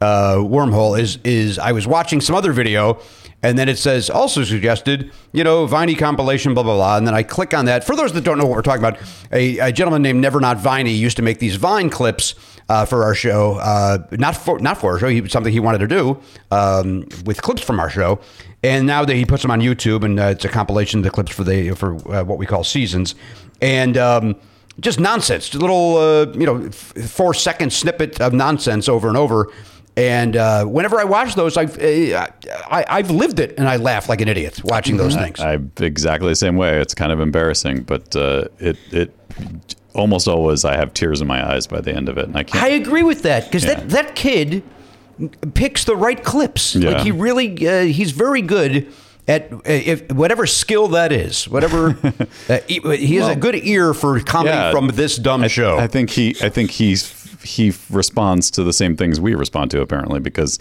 uh, 0.00 0.36
wormhole, 0.38 0.98
is 0.98 1.18
is 1.22 1.58
I 1.60 1.70
was 1.72 1.86
watching 1.86 2.20
some 2.20 2.34
other 2.34 2.52
video, 2.52 3.00
and 3.44 3.56
then 3.56 3.68
it 3.68 3.78
says 3.78 4.10
also 4.10 4.42
suggested, 4.42 5.12
you 5.32 5.44
know, 5.44 5.66
viney 5.66 5.94
compilation, 5.94 6.54
blah 6.54 6.64
blah 6.64 6.74
blah, 6.74 6.96
and 6.96 7.06
then 7.06 7.14
I 7.14 7.22
click 7.22 7.54
on 7.54 7.66
that. 7.66 7.84
For 7.84 7.94
those 7.94 8.12
that 8.14 8.24
don't 8.24 8.38
know 8.38 8.46
what 8.46 8.56
we're 8.56 8.62
talking 8.62 8.82
about, 8.84 8.98
a, 9.30 9.58
a 9.58 9.70
gentleman 9.72 10.02
named 10.02 10.20
Never 10.20 10.40
Not 10.40 10.56
Viney 10.58 10.92
used 10.92 11.18
to 11.18 11.22
make 11.22 11.38
these 11.38 11.54
Vine 11.54 11.88
clips 11.90 12.34
uh, 12.72 12.86
for 12.86 13.04
our 13.04 13.14
show, 13.14 13.56
uh, 13.56 13.98
not 14.12 14.34
for 14.34 14.58
not 14.58 14.78
for 14.78 14.92
our 14.92 14.98
show, 14.98 15.08
he, 15.08 15.28
something 15.28 15.52
he 15.52 15.60
wanted 15.60 15.78
to 15.78 15.86
do 15.86 16.18
um, 16.50 17.06
with 17.26 17.42
clips 17.42 17.60
from 17.60 17.78
our 17.78 17.90
show, 17.90 18.18
and 18.62 18.86
now 18.86 19.04
that 19.04 19.14
he 19.14 19.26
puts 19.26 19.42
them 19.42 19.50
on 19.50 19.60
YouTube, 19.60 20.04
and 20.04 20.18
uh, 20.18 20.24
it's 20.34 20.46
a 20.46 20.48
compilation 20.48 21.00
of 21.00 21.04
the 21.04 21.10
clips 21.10 21.30
for 21.30 21.44
the 21.44 21.72
for 21.72 21.96
uh, 22.10 22.24
what 22.24 22.38
we 22.38 22.46
call 22.46 22.64
seasons, 22.64 23.14
and 23.60 23.98
um, 23.98 24.36
just 24.80 24.98
nonsense, 24.98 25.50
just 25.50 25.56
a 25.56 25.58
little 25.58 25.98
uh, 25.98 26.26
you 26.32 26.46
know 26.46 26.64
f- 26.64 27.10
four 27.10 27.34
second 27.34 27.74
snippet 27.74 28.20
of 28.22 28.32
nonsense 28.32 28.88
over 28.88 29.06
and 29.08 29.18
over. 29.18 29.52
And 29.94 30.36
uh, 30.36 30.64
whenever 30.64 30.98
I 30.98 31.04
watch 31.04 31.34
those, 31.34 31.58
I've 31.58 31.76
uh, 31.78 32.26
I, 32.70 32.86
I've 32.88 33.10
lived 33.10 33.38
it, 33.38 33.58
and 33.58 33.68
I 33.68 33.76
laugh 33.76 34.08
like 34.08 34.22
an 34.22 34.28
idiot 34.28 34.64
watching 34.64 34.96
those 34.96 35.14
things. 35.14 35.40
I'm 35.40 35.70
exactly 35.78 36.30
the 36.30 36.36
same 36.36 36.56
way. 36.56 36.80
It's 36.80 36.94
kind 36.94 37.12
of 37.12 37.20
embarrassing, 37.20 37.82
but 37.82 38.16
uh, 38.16 38.46
it 38.58 38.78
it 38.90 39.14
almost 39.94 40.28
always 40.28 40.64
I 40.64 40.76
have 40.76 40.92
tears 40.94 41.20
in 41.20 41.26
my 41.26 41.46
eyes 41.54 41.66
by 41.66 41.80
the 41.80 41.92
end 41.94 42.08
of 42.08 42.18
it, 42.18 42.24
and 42.26 42.36
I 42.36 42.42
can't. 42.44 42.62
I 42.64 42.68
agree 42.68 43.02
with 43.02 43.22
that 43.22 43.44
because 43.44 43.64
Yeah. 43.64 43.74
that 43.74 43.88
that 43.90 44.14
kid 44.14 44.62
picks 45.54 45.84
the 45.84 45.96
right 45.96 46.22
clips. 46.22 46.74
Yeah. 46.74 46.90
Like 46.92 47.02
he 47.02 47.10
really, 47.10 47.66
uh, 47.68 47.82
he's 47.84 48.10
very 48.12 48.42
good 48.42 48.92
at 49.28 49.52
uh, 49.52 49.58
if 49.64 50.10
whatever 50.12 50.46
skill 50.46 50.88
that 50.88 51.12
is. 51.12 51.48
Whatever 51.48 51.96
uh, 52.48 52.58
he, 52.66 52.80
he 52.96 53.16
has 53.16 53.28
a 53.28 53.36
good 53.36 53.54
ear 53.56 53.94
for 53.94 54.18
comedy 54.20 54.54
Yeah. 54.56 54.72
from 54.72 54.88
this 54.88 55.16
dumb 55.16 55.46
show. 55.48 55.78
I 55.78 55.86
think 55.86 56.10
he 56.10 56.34
I 56.42 56.48
think 56.48 56.70
he's 56.72 57.12
he 57.42 57.72
responds 57.90 58.50
to 58.52 58.62
the 58.64 58.72
same 58.72 58.96
things 58.96 59.20
we 59.20 59.34
respond 59.34 59.70
to 59.72 59.80
apparently 59.80 60.20
because 60.20 60.58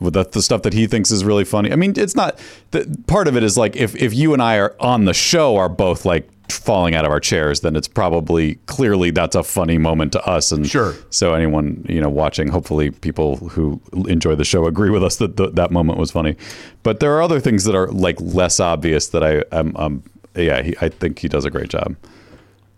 with 0.00 0.14
the, 0.14 0.24
the 0.24 0.40
stuff 0.42 0.62
that 0.62 0.72
he 0.72 0.86
thinks 0.86 1.10
is 1.10 1.24
really 1.24 1.44
funny. 1.44 1.70
I 1.72 1.76
mean, 1.76 1.92
it's 1.96 2.14
not 2.16 2.38
the 2.70 2.86
part 3.06 3.28
of 3.28 3.36
it 3.36 3.42
is 3.42 3.56
like 3.58 3.76
if 3.76 3.94
if 3.96 4.14
you 4.14 4.32
and 4.32 4.42
I 4.42 4.56
are 4.58 4.74
on 4.80 5.04
the 5.04 5.12
show 5.14 5.56
are 5.56 5.68
both 5.68 6.04
like 6.06 6.28
falling 6.48 6.94
out 6.94 7.04
of 7.04 7.10
our 7.10 7.20
chairs, 7.20 7.60
then 7.60 7.76
it's 7.76 7.88
probably 7.88 8.56
clearly 8.66 9.10
that's 9.10 9.36
a 9.36 9.42
funny 9.42 9.78
moment 9.78 10.12
to 10.12 10.24
us. 10.26 10.52
And 10.52 10.68
Sure. 10.68 10.94
So 11.10 11.34
anyone 11.34 11.84
you 11.88 12.00
know 12.00 12.08
watching, 12.08 12.48
hopefully 12.48 12.90
people 12.90 13.36
who 13.36 13.80
enjoy 14.06 14.34
the 14.34 14.44
show 14.44 14.66
agree 14.66 14.90
with 14.90 15.02
us 15.02 15.16
that 15.16 15.36
th- 15.36 15.52
that 15.54 15.70
moment 15.70 15.98
was 15.98 16.10
funny. 16.10 16.36
But 16.82 17.00
there 17.00 17.14
are 17.14 17.22
other 17.22 17.40
things 17.40 17.64
that 17.64 17.74
are 17.74 17.88
like 17.88 18.20
less 18.20 18.60
obvious 18.60 19.08
that 19.08 19.22
I 19.22 19.42
am. 19.56 19.76
Um, 19.76 20.02
yeah, 20.36 20.62
he, 20.62 20.74
I 20.80 20.88
think 20.88 21.20
he 21.20 21.28
does 21.28 21.44
a 21.44 21.50
great 21.50 21.68
job. 21.68 21.96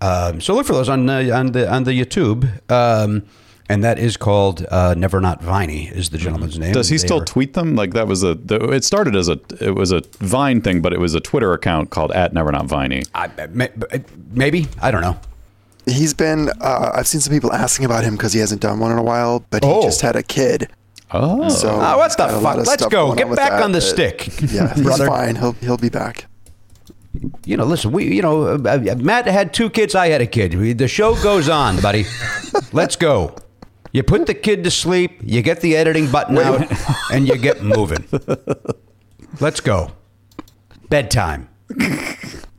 Um, 0.00 0.40
so 0.40 0.54
look 0.54 0.66
for 0.66 0.74
those 0.74 0.88
on 0.88 1.08
uh, 1.08 1.30
on 1.32 1.52
the 1.52 1.70
on 1.72 1.84
the 1.84 1.92
YouTube, 1.92 2.48
um, 2.70 3.22
and 3.68 3.82
that 3.84 3.98
is 3.98 4.16
called 4.16 4.64
uh, 4.70 4.94
Never 4.96 5.20
Not 5.20 5.42
Viney 5.42 5.88
is 5.88 6.10
the 6.10 6.18
gentleman's 6.18 6.58
name. 6.58 6.72
Does 6.72 6.88
he 6.88 6.96
They 6.96 7.06
still 7.06 7.22
are- 7.22 7.24
tweet 7.24 7.54
them? 7.54 7.74
Like 7.76 7.92
that 7.94 8.06
was 8.06 8.22
a. 8.22 8.34
The, 8.34 8.56
it 8.70 8.84
started 8.84 9.16
as 9.16 9.28
a. 9.28 9.38
It 9.60 9.74
was 9.74 9.92
a 9.92 10.02
Vine 10.20 10.60
thing, 10.60 10.80
but 10.82 10.92
it 10.92 11.00
was 11.00 11.14
a 11.14 11.20
Twitter 11.20 11.52
account 11.52 11.90
called 11.90 12.12
at 12.12 12.32
Never 12.32 12.52
Not 12.52 12.66
Viney. 12.66 13.02
I, 13.14 13.28
maybe 14.32 14.66
I 14.80 14.90
don't 14.90 15.02
know. 15.02 15.18
He's 15.86 16.14
been. 16.14 16.50
Uh, 16.60 16.90
I've 16.94 17.06
seen 17.06 17.20
some 17.20 17.32
people 17.32 17.52
asking 17.52 17.84
about 17.86 18.04
him 18.04 18.16
because 18.16 18.32
he 18.32 18.40
hasn't 18.40 18.60
done 18.60 18.78
one 18.80 18.90
in 18.92 18.98
a 18.98 19.02
while, 19.02 19.44
but 19.50 19.64
he 19.64 19.70
Oh. 19.70 19.82
just 19.82 20.00
had 20.00 20.16
a 20.16 20.22
kid. 20.22 20.68
Oh, 21.12 21.48
So 21.48 21.68
Ah, 21.80 21.96
what 21.96 22.10
the 22.10 22.16
got 22.16 22.30
a 22.34 22.38
lot 22.38 22.56
fuck? 22.56 22.66
Let's 22.66 22.86
go. 22.86 23.14
Get 23.14 23.28
with 23.28 23.36
back 23.36 23.50
that 23.52 23.62
on 23.62 23.70
the 23.70 23.78
that- 23.78 23.82
stick, 23.82 24.26
Yeah, 24.52 24.74
he's 24.74 24.82
brother. 24.82 25.06
fine. 25.06 25.36
He'll 25.36 25.52
he'll 25.52 25.76
be 25.76 25.88
back. 25.88 26.26
You 27.46 27.56
know, 27.56 27.64
listen, 27.64 27.92
we, 27.92 28.12
you 28.14 28.20
know, 28.20 28.42
uh, 28.42 28.94
Matt 28.98 29.26
had 29.26 29.54
two 29.54 29.70
kids. 29.70 29.94
I 29.94 30.08
had 30.08 30.20
a 30.20 30.26
kid. 30.26 30.76
The 30.76 30.88
show 30.88 31.14
goes 31.22 31.48
on, 31.48 31.80
buddy. 31.80 32.04
Let's 32.72 32.96
go. 32.96 33.34
You 33.96 34.02
put 34.02 34.26
the 34.26 34.34
kid 34.34 34.62
to 34.64 34.70
sleep. 34.70 35.20
You 35.24 35.40
get 35.40 35.62
the 35.62 35.74
editing 35.74 36.10
button 36.10 36.36
out, 36.36 36.70
and 37.10 37.26
you 37.26 37.38
get 37.38 37.62
moving. 37.62 38.04
Let's 39.40 39.60
go. 39.60 39.92
Bedtime. 40.90 41.48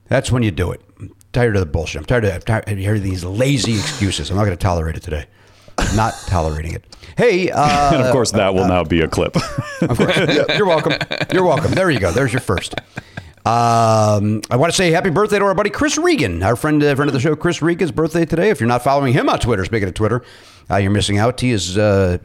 That's 0.07 0.31
when 0.31 0.41
you 0.41 0.49
do 0.49 0.71
it. 0.71 0.81
I'm 0.99 1.13
tired 1.33 1.55
of 1.55 1.59
the 1.59 1.67
bullshit. 1.67 1.99
I'm 1.99 2.05
tired 2.05 2.25
of, 2.25 2.33
I'm 2.33 2.41
tired 2.41 2.67
of 2.67 2.79
hearing 2.79 3.03
these 3.03 3.23
lazy 3.23 3.75
excuses. 3.75 4.31
I'm 4.31 4.35
not 4.35 4.45
going 4.45 4.57
to 4.57 4.63
tolerate 4.63 4.97
it 4.97 5.03
today. 5.03 5.27
I'm 5.77 5.95
not 5.95 6.15
tolerating 6.25 6.73
it. 6.73 6.97
Hey, 7.15 7.51
uh, 7.51 7.93
and 7.93 8.01
of 8.01 8.11
course 8.11 8.31
that 8.31 8.55
will 8.55 8.67
now 8.67 8.83
be 8.83 9.01
a 9.01 9.07
clip. 9.07 9.35
of 9.81 9.95
course. 9.95 10.17
You're 10.57 10.65
welcome. 10.65 10.93
You're 11.31 11.45
welcome. 11.45 11.71
There 11.71 11.91
you 11.91 11.99
go. 11.99 12.11
There's 12.11 12.33
your 12.33 12.41
first. 12.41 12.73
Um, 13.47 14.41
I 14.51 14.57
want 14.57 14.73
to 14.73 14.75
say 14.75 14.91
happy 14.91 15.09
birthday 15.09 15.39
to 15.39 15.45
our 15.45 15.55
buddy 15.55 15.69
Chris 15.69 15.97
Regan, 15.97 16.43
our 16.43 16.57
friend, 16.57 16.83
uh, 16.83 16.93
friend 16.95 17.07
of 17.07 17.13
the 17.13 17.19
show. 17.21 17.33
Chris 17.33 17.61
Regan's 17.61 17.93
birthday 17.93 18.25
today. 18.25 18.49
If 18.49 18.59
you're 18.59 18.67
not 18.67 18.83
following 18.83 19.13
him 19.13 19.29
on 19.29 19.39
Twitter, 19.39 19.63
speaking 19.63 19.87
of 19.87 19.93
Twitter, 19.93 20.21
uh, 20.69 20.75
you're 20.75 20.91
missing 20.91 21.17
out. 21.17 21.39
He 21.39 21.51
is 21.51 21.77
uh, 21.77 22.17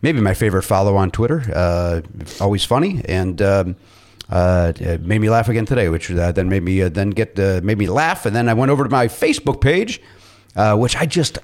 maybe 0.00 0.20
my 0.20 0.32
favorite 0.32 0.62
follow 0.62 0.94
on 0.94 1.10
Twitter. 1.10 1.42
Uh, 1.52 2.02
always 2.40 2.64
funny 2.64 3.02
and 3.06 3.42
um, 3.42 3.74
uh, 4.28 4.72
made 5.00 5.20
me 5.20 5.28
laugh 5.28 5.48
again 5.48 5.66
today, 5.66 5.88
which 5.88 6.08
uh, 6.12 6.30
then 6.30 6.48
made 6.48 6.62
me 6.62 6.82
then 6.82 7.10
get 7.10 7.36
made 7.64 7.78
me 7.78 7.88
laugh. 7.88 8.24
And 8.24 8.36
then 8.36 8.48
I 8.48 8.54
went 8.54 8.70
over 8.70 8.84
to 8.84 8.90
my 8.90 9.08
Facebook 9.08 9.60
page, 9.60 10.00
which 10.54 10.94
I 10.94 11.04
just 11.04 11.38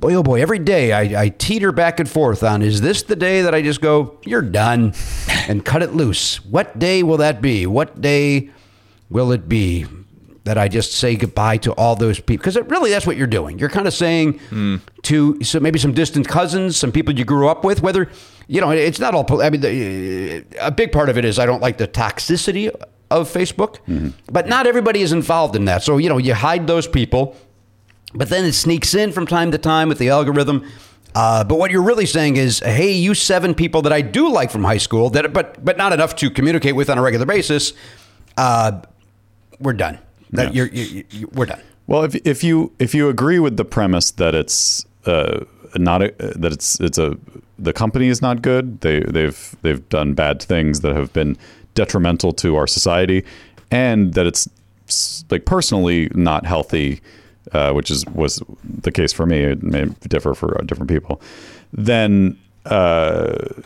boy 0.00 0.14
oh 0.14 0.22
boy 0.22 0.40
every 0.40 0.58
day 0.58 0.92
I, 0.92 1.24
I 1.24 1.28
teeter 1.28 1.72
back 1.72 2.00
and 2.00 2.08
forth 2.08 2.42
on 2.42 2.62
is 2.62 2.80
this 2.80 3.02
the 3.02 3.16
day 3.16 3.42
that 3.42 3.54
i 3.54 3.60
just 3.60 3.82
go 3.82 4.18
you're 4.24 4.40
done 4.40 4.94
and 5.46 5.64
cut 5.64 5.82
it 5.82 5.94
loose. 5.94 6.44
What 6.44 6.78
day 6.78 7.02
will 7.02 7.18
that 7.18 7.42
be? 7.42 7.66
What 7.66 8.00
day 8.00 8.50
will 9.10 9.30
it 9.32 9.48
be 9.48 9.86
that 10.44 10.56
i 10.56 10.68
just 10.68 10.92
say 10.92 11.16
goodbye 11.16 11.58
to 11.58 11.72
all 11.72 11.94
those 11.96 12.18
people 12.18 12.42
because 12.42 12.56
really 12.70 12.90
that's 12.90 13.06
what 13.06 13.18
you're 13.18 13.26
doing. 13.26 13.58
You're 13.58 13.68
kind 13.68 13.86
of 13.86 13.92
saying 13.92 14.38
hmm. 14.38 14.76
to 15.02 15.42
so 15.42 15.60
maybe 15.60 15.78
some 15.78 15.92
distant 15.92 16.26
cousins 16.26 16.78
some 16.78 16.92
people 16.92 17.14
you 17.14 17.26
grew 17.26 17.48
up 17.48 17.62
with 17.62 17.82
whether 17.82 18.08
you 18.48 18.60
know 18.60 18.70
it's 18.70 19.00
not 19.00 19.14
all 19.14 19.42
i 19.42 19.50
mean 19.50 19.60
the, 19.60 20.44
a 20.60 20.70
big 20.70 20.92
part 20.92 21.10
of 21.10 21.18
it 21.18 21.24
is 21.26 21.38
i 21.38 21.44
don't 21.44 21.60
like 21.60 21.76
the 21.76 21.86
toxicity 21.86 22.68
of 23.10 23.30
facebook 23.30 23.76
mm-hmm. 23.86 24.08
but 24.32 24.48
not 24.48 24.66
everybody 24.66 25.02
is 25.02 25.12
involved 25.12 25.56
in 25.56 25.66
that. 25.66 25.82
So 25.82 25.98
you 25.98 26.08
know 26.08 26.18
you 26.18 26.32
hide 26.32 26.66
those 26.66 26.86
people 26.88 27.36
but 28.14 28.28
then 28.28 28.44
it 28.44 28.52
sneaks 28.52 28.94
in 28.94 29.12
from 29.12 29.26
time 29.26 29.50
to 29.52 29.58
time 29.58 29.88
with 29.88 29.98
the 29.98 30.08
algorithm. 30.08 30.64
Uh, 31.14 31.42
but 31.42 31.58
what 31.58 31.70
you're 31.70 31.82
really 31.82 32.06
saying 32.06 32.36
is, 32.36 32.60
hey, 32.60 32.92
you 32.92 33.14
seven 33.14 33.54
people 33.54 33.82
that 33.82 33.92
I 33.92 34.00
do 34.00 34.30
like 34.30 34.50
from 34.50 34.62
high 34.64 34.78
school, 34.78 35.10
that 35.10 35.32
but 35.32 35.64
but 35.64 35.76
not 35.76 35.92
enough 35.92 36.14
to 36.16 36.30
communicate 36.30 36.76
with 36.76 36.88
on 36.88 36.98
a 36.98 37.02
regular 37.02 37.26
basis. 37.26 37.72
Uh, 38.36 38.80
we're 39.58 39.72
done. 39.72 39.98
That 40.30 40.54
Yeah. 40.54 40.64
you're, 40.64 40.66
you, 40.72 41.04
you, 41.10 41.28
we're 41.34 41.46
done. 41.46 41.60
Well, 41.88 42.04
if 42.04 42.14
if 42.24 42.44
you 42.44 42.72
if 42.78 42.94
you 42.94 43.08
agree 43.08 43.40
with 43.40 43.56
the 43.56 43.64
premise 43.64 44.12
that 44.12 44.34
it's 44.36 44.86
uh, 45.04 45.40
not 45.76 46.02
a, 46.02 46.14
that 46.18 46.52
it's 46.52 46.78
it's 46.80 46.98
a 46.98 47.16
the 47.58 47.72
company 47.72 48.06
is 48.06 48.22
not 48.22 48.40
good, 48.42 48.80
they 48.80 49.00
they've 49.00 49.56
they've 49.62 49.86
done 49.88 50.14
bad 50.14 50.40
things 50.40 50.80
that 50.80 50.94
have 50.94 51.12
been 51.12 51.36
detrimental 51.74 52.32
to 52.34 52.54
our 52.56 52.68
society, 52.68 53.24
and 53.72 54.14
that 54.14 54.26
it's 54.26 54.48
like 55.30 55.44
personally 55.44 56.08
not 56.14 56.46
healthy, 56.46 57.00
uh, 57.52 57.72
which 57.72 57.90
is 57.90 58.06
was 58.06 58.42
the 58.64 58.92
case 58.92 59.12
for 59.12 59.26
me. 59.26 59.40
It 59.40 59.62
may 59.62 59.86
differ 60.08 60.34
for 60.34 60.58
uh, 60.58 60.62
different 60.64 60.90
people. 60.90 61.20
Then. 61.72 62.38
Uh, 62.66 63.62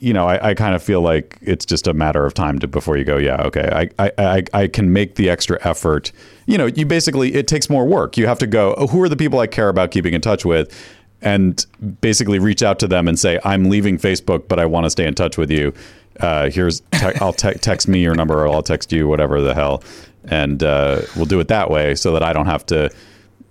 you 0.00 0.12
know, 0.12 0.28
I, 0.28 0.50
I 0.50 0.54
kind 0.54 0.74
of 0.74 0.82
feel 0.82 1.00
like 1.00 1.38
it's 1.40 1.64
just 1.64 1.88
a 1.88 1.92
matter 1.92 2.24
of 2.24 2.32
time 2.32 2.60
to 2.60 2.68
before 2.68 2.96
you 2.96 3.04
go, 3.04 3.16
yeah, 3.16 3.42
okay, 3.42 3.90
I, 3.98 4.04
I, 4.06 4.12
I, 4.18 4.42
I 4.54 4.68
can 4.68 4.92
make 4.92 5.16
the 5.16 5.28
extra 5.28 5.58
effort. 5.66 6.12
You 6.46 6.56
know, 6.56 6.66
you 6.66 6.86
basically, 6.86 7.34
it 7.34 7.48
takes 7.48 7.68
more 7.68 7.84
work. 7.84 8.16
You 8.16 8.28
have 8.28 8.38
to 8.38 8.46
go, 8.46 8.74
oh, 8.78 8.86
who 8.86 9.02
are 9.02 9.08
the 9.08 9.16
people 9.16 9.40
I 9.40 9.48
care 9.48 9.68
about 9.68 9.90
keeping 9.90 10.14
in 10.14 10.20
touch 10.20 10.44
with? 10.44 10.72
And 11.20 11.66
basically 12.00 12.38
reach 12.38 12.62
out 12.62 12.78
to 12.78 12.86
them 12.86 13.08
and 13.08 13.18
say, 13.18 13.40
I'm 13.44 13.64
leaving 13.64 13.98
Facebook, 13.98 14.46
but 14.46 14.60
I 14.60 14.66
want 14.66 14.84
to 14.86 14.90
stay 14.90 15.04
in 15.04 15.16
touch 15.16 15.36
with 15.36 15.50
you. 15.50 15.74
Uh, 16.20 16.48
here's, 16.48 16.80
te- 16.92 17.16
I'll 17.20 17.32
te- 17.32 17.54
text 17.54 17.88
me 17.88 18.00
your 18.00 18.14
number 18.14 18.44
or 18.44 18.48
I'll 18.48 18.62
text 18.62 18.92
you, 18.92 19.08
whatever 19.08 19.40
the 19.40 19.54
hell. 19.54 19.82
And 20.30 20.62
uh, 20.62 21.02
we'll 21.16 21.26
do 21.26 21.40
it 21.40 21.48
that 21.48 21.70
way 21.70 21.94
so 21.94 22.12
that 22.12 22.22
I 22.22 22.32
don't 22.32 22.46
have 22.46 22.64
to 22.66 22.90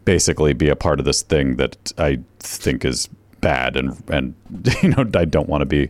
basically 0.06 0.54
be 0.54 0.70
a 0.70 0.76
part 0.76 1.00
of 1.00 1.06
this 1.06 1.22
thing 1.22 1.58
that 1.58 1.92
I 1.98 2.20
think 2.40 2.86
is 2.86 3.10
bad 3.42 3.76
and, 3.76 4.02
and 4.10 4.34
you 4.84 4.90
know, 4.90 5.06
I 5.16 5.26
don't 5.26 5.50
want 5.50 5.62
to 5.62 5.66
be. 5.66 5.90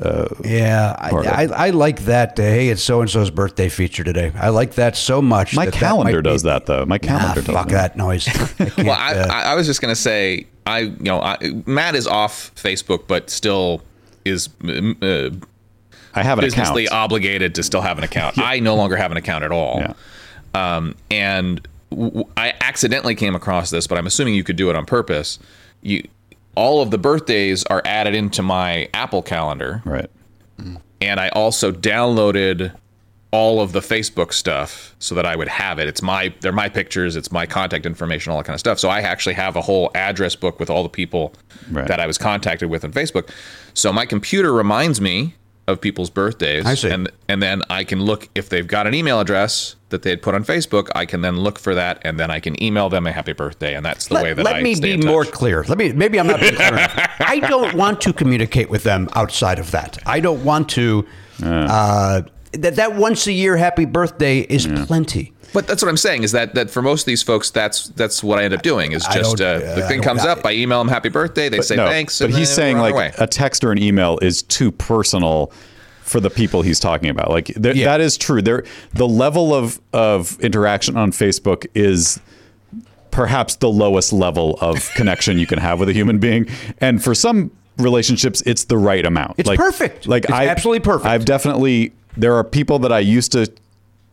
Uh, 0.00 0.26
Yeah, 0.42 0.96
I, 0.98 1.10
I. 1.10 1.66
I 1.66 1.70
like 1.70 2.00
that. 2.06 2.36
Hey, 2.38 2.68
it's 2.70 2.82
so 2.82 3.02
and 3.02 3.10
so's 3.10 3.30
birthday 3.30 3.68
feature 3.68 4.02
today. 4.02 4.32
I 4.34 4.48
like 4.48 4.74
that 4.76 4.96
so 4.96 5.20
much. 5.20 5.54
My 5.54 5.66
that 5.66 5.74
that 5.74 5.78
calendar 5.80 6.22
be- 6.22 6.30
does 6.30 6.44
that 6.44 6.64
though. 6.64 6.86
My 6.86 6.96
calendar 6.98 7.42
does 7.42 7.54
fuck 7.54 7.68
that 7.68 7.94
noise. 7.96 8.26
I 8.58 8.70
Well, 8.78 8.96
I, 8.98 9.14
uh, 9.14 9.26
I, 9.30 9.42
I 9.52 9.54
was 9.54 9.66
just 9.66 9.82
gonna 9.82 9.94
say, 9.94 10.46
I 10.64 10.78
you 10.80 10.96
know, 11.00 11.20
I, 11.20 11.36
Matt 11.66 11.94
is 11.94 12.06
off 12.06 12.54
Facebook, 12.54 13.06
but 13.06 13.28
still 13.28 13.82
is 14.24 14.48
uh, 14.64 15.30
I 16.14 16.22
have 16.22 16.38
an 16.38 16.44
account. 16.44 16.56
businessly 16.56 16.88
obligated 16.88 17.54
to 17.56 17.62
still 17.62 17.82
have 17.82 17.98
an 17.98 18.04
account. 18.04 18.38
I 18.40 18.60
no 18.60 18.74
longer 18.74 18.96
have 18.96 19.10
an 19.10 19.18
account 19.18 19.44
at 19.44 19.52
all. 19.52 19.78
Yeah. 19.78 19.92
Um, 20.54 20.94
and 21.10 21.66
w- 21.90 22.24
I 22.36 22.54
accidentally 22.60 23.14
came 23.14 23.34
across 23.34 23.70
this, 23.70 23.86
but 23.86 23.98
I'm 23.98 24.06
assuming 24.06 24.34
you 24.34 24.44
could 24.44 24.56
do 24.56 24.70
it 24.70 24.76
on 24.76 24.84
purpose. 24.86 25.38
You, 25.82 26.06
all 26.54 26.82
of 26.82 26.90
the 26.90 26.98
birthdays 26.98 27.64
are 27.64 27.82
added 27.84 28.14
into 28.14 28.42
my 28.42 28.88
Apple 28.92 29.22
calendar, 29.22 29.82
Right. 29.84 30.10
and 31.00 31.18
I 31.18 31.28
also 31.30 31.72
downloaded 31.72 32.72
all 33.30 33.62
of 33.62 33.72
the 33.72 33.80
Facebook 33.80 34.34
stuff 34.34 34.94
so 34.98 35.14
that 35.14 35.24
I 35.24 35.34
would 35.36 35.48
have 35.48 35.78
it. 35.78 35.88
It's 35.88 36.02
my 36.02 36.34
they're 36.42 36.52
my 36.52 36.68
pictures, 36.68 37.16
it's 37.16 37.32
my 37.32 37.46
contact 37.46 37.86
information, 37.86 38.30
all 38.30 38.36
that 38.38 38.44
kind 38.44 38.54
of 38.54 38.60
stuff. 38.60 38.78
So 38.78 38.90
I 38.90 39.00
actually 39.00 39.32
have 39.36 39.56
a 39.56 39.62
whole 39.62 39.90
address 39.94 40.36
book 40.36 40.60
with 40.60 40.68
all 40.68 40.82
the 40.82 40.90
people 40.90 41.32
Right. 41.70 41.86
that 41.88 41.98
I 41.98 42.06
was 42.06 42.18
contacted 42.18 42.68
with 42.68 42.84
on 42.84 42.92
Facebook. 42.92 43.30
So 43.72 43.90
my 43.90 44.04
computer 44.04 44.52
reminds 44.52 45.00
me 45.00 45.34
of 45.68 45.80
people's 45.80 46.10
birthdays. 46.10 46.66
I 46.66 46.74
see. 46.74 46.90
And 46.90 47.10
and 47.28 47.42
then 47.42 47.62
I 47.70 47.84
can 47.84 48.00
look 48.02 48.28
if 48.34 48.48
they've 48.48 48.66
got 48.66 48.86
an 48.86 48.94
email 48.94 49.20
address 49.20 49.76
that 49.90 50.02
they 50.02 50.10
had 50.10 50.22
put 50.22 50.34
on 50.34 50.44
Facebook, 50.44 50.88
I 50.94 51.06
can 51.06 51.20
then 51.20 51.38
look 51.38 51.58
for 51.58 51.74
that 51.74 52.00
and 52.02 52.18
then 52.18 52.30
I 52.30 52.40
can 52.40 52.60
email 52.62 52.88
them 52.88 53.06
a 53.06 53.12
happy 53.12 53.32
birthday. 53.32 53.74
And 53.74 53.84
that's 53.84 54.08
the 54.08 54.14
let, 54.14 54.22
way 54.24 54.32
that 54.32 54.44
let 54.44 54.56
I 54.56 54.62
me 54.62 54.74
stay 54.74 54.96
be 54.96 55.06
more 55.06 55.24
clear. 55.24 55.64
Let 55.64 55.78
me 55.78 55.92
maybe 55.92 56.18
I'm 56.18 56.26
not 56.26 56.40
being 56.40 56.56
clear. 56.56 56.70
I 57.20 57.40
don't 57.48 57.74
want 57.74 58.00
to 58.02 58.12
communicate 58.12 58.70
with 58.70 58.82
them 58.82 59.08
outside 59.14 59.58
of 59.58 59.70
that. 59.70 59.98
I 60.06 60.20
don't 60.20 60.44
want 60.44 60.68
to. 60.70 61.06
Uh, 61.42 62.22
that 62.52 62.76
that 62.76 62.94
once 62.96 63.26
a 63.26 63.32
year 63.32 63.56
happy 63.56 63.84
birthday 63.84 64.40
is 64.40 64.66
plenty. 64.86 65.32
But 65.54 65.66
that's 65.66 65.82
what 65.82 65.88
I'm 65.90 65.96
saying 65.98 66.22
is 66.22 66.32
that 66.32 66.54
that 66.54 66.70
for 66.70 66.80
most 66.80 67.02
of 67.02 67.06
these 67.06 67.22
folks, 67.22 67.50
that's 67.50 67.88
that's 67.88 68.22
what 68.24 68.38
I 68.38 68.44
end 68.44 68.54
up 68.54 68.62
doing 68.62 68.92
is 68.92 69.04
just 69.12 69.40
uh, 69.40 69.58
the 69.58 69.84
I 69.84 69.88
thing 69.88 70.00
don't- 70.00 70.04
comes 70.04 70.24
up, 70.24 70.44
I 70.46 70.52
email 70.52 70.78
them 70.78 70.88
happy 70.88 71.10
birthday, 71.10 71.48
they 71.50 71.60
say 71.60 71.76
no, 71.76 71.86
thanks, 71.86 72.18
But 72.20 72.26
and 72.30 72.34
he's 72.34 72.48
then 72.48 72.56
saying 72.56 72.76
we're 72.78 72.84
on 72.84 72.92
our 72.92 72.98
like 72.98 73.18
way. 73.18 73.24
a 73.24 73.26
text 73.26 73.62
or 73.64 73.70
an 73.72 73.78
email 73.82 74.18
is 74.22 74.42
too 74.42 74.72
personal 74.72 75.52
for 76.02 76.20
the 76.20 76.30
people 76.30 76.62
he's 76.62 76.80
talking 76.80 77.10
about. 77.10 77.30
Like 77.30 77.46
th- 77.46 77.76
Yeah. 77.76 77.84
that 77.86 78.00
is 78.00 78.16
true. 78.16 78.40
There, 78.40 78.64
the 78.94 79.06
level 79.06 79.54
of 79.54 79.78
of 79.92 80.40
interaction 80.40 80.96
on 80.96 81.12
Facebook 81.12 81.66
is 81.74 82.18
perhaps 83.10 83.56
the 83.56 83.68
lowest 83.68 84.12
level 84.12 84.58
of 84.60 84.88
connection 84.94 85.38
you 85.38 85.46
can 85.46 85.58
have 85.58 85.78
with 85.78 85.88
a 85.88 85.92
human 85.92 86.18
being, 86.18 86.48
and 86.80 87.02
for 87.02 87.14
some 87.14 87.50
relationships, 87.78 88.42
it's 88.46 88.64
the 88.64 88.76
right 88.78 89.04
amount. 89.04 89.34
It's 89.38 89.48
like, 89.48 89.58
perfect. 89.58 90.06
Like 90.06 90.24
It's 90.24 90.32
I 90.32 90.46
absolutely 90.46 90.80
perfect. 90.80 91.06
I've 91.06 91.24
definitely 91.24 91.92
there 92.16 92.34
are 92.34 92.44
people 92.44 92.78
that 92.80 92.92
I 92.92 92.98
used 93.00 93.32
to 93.32 93.50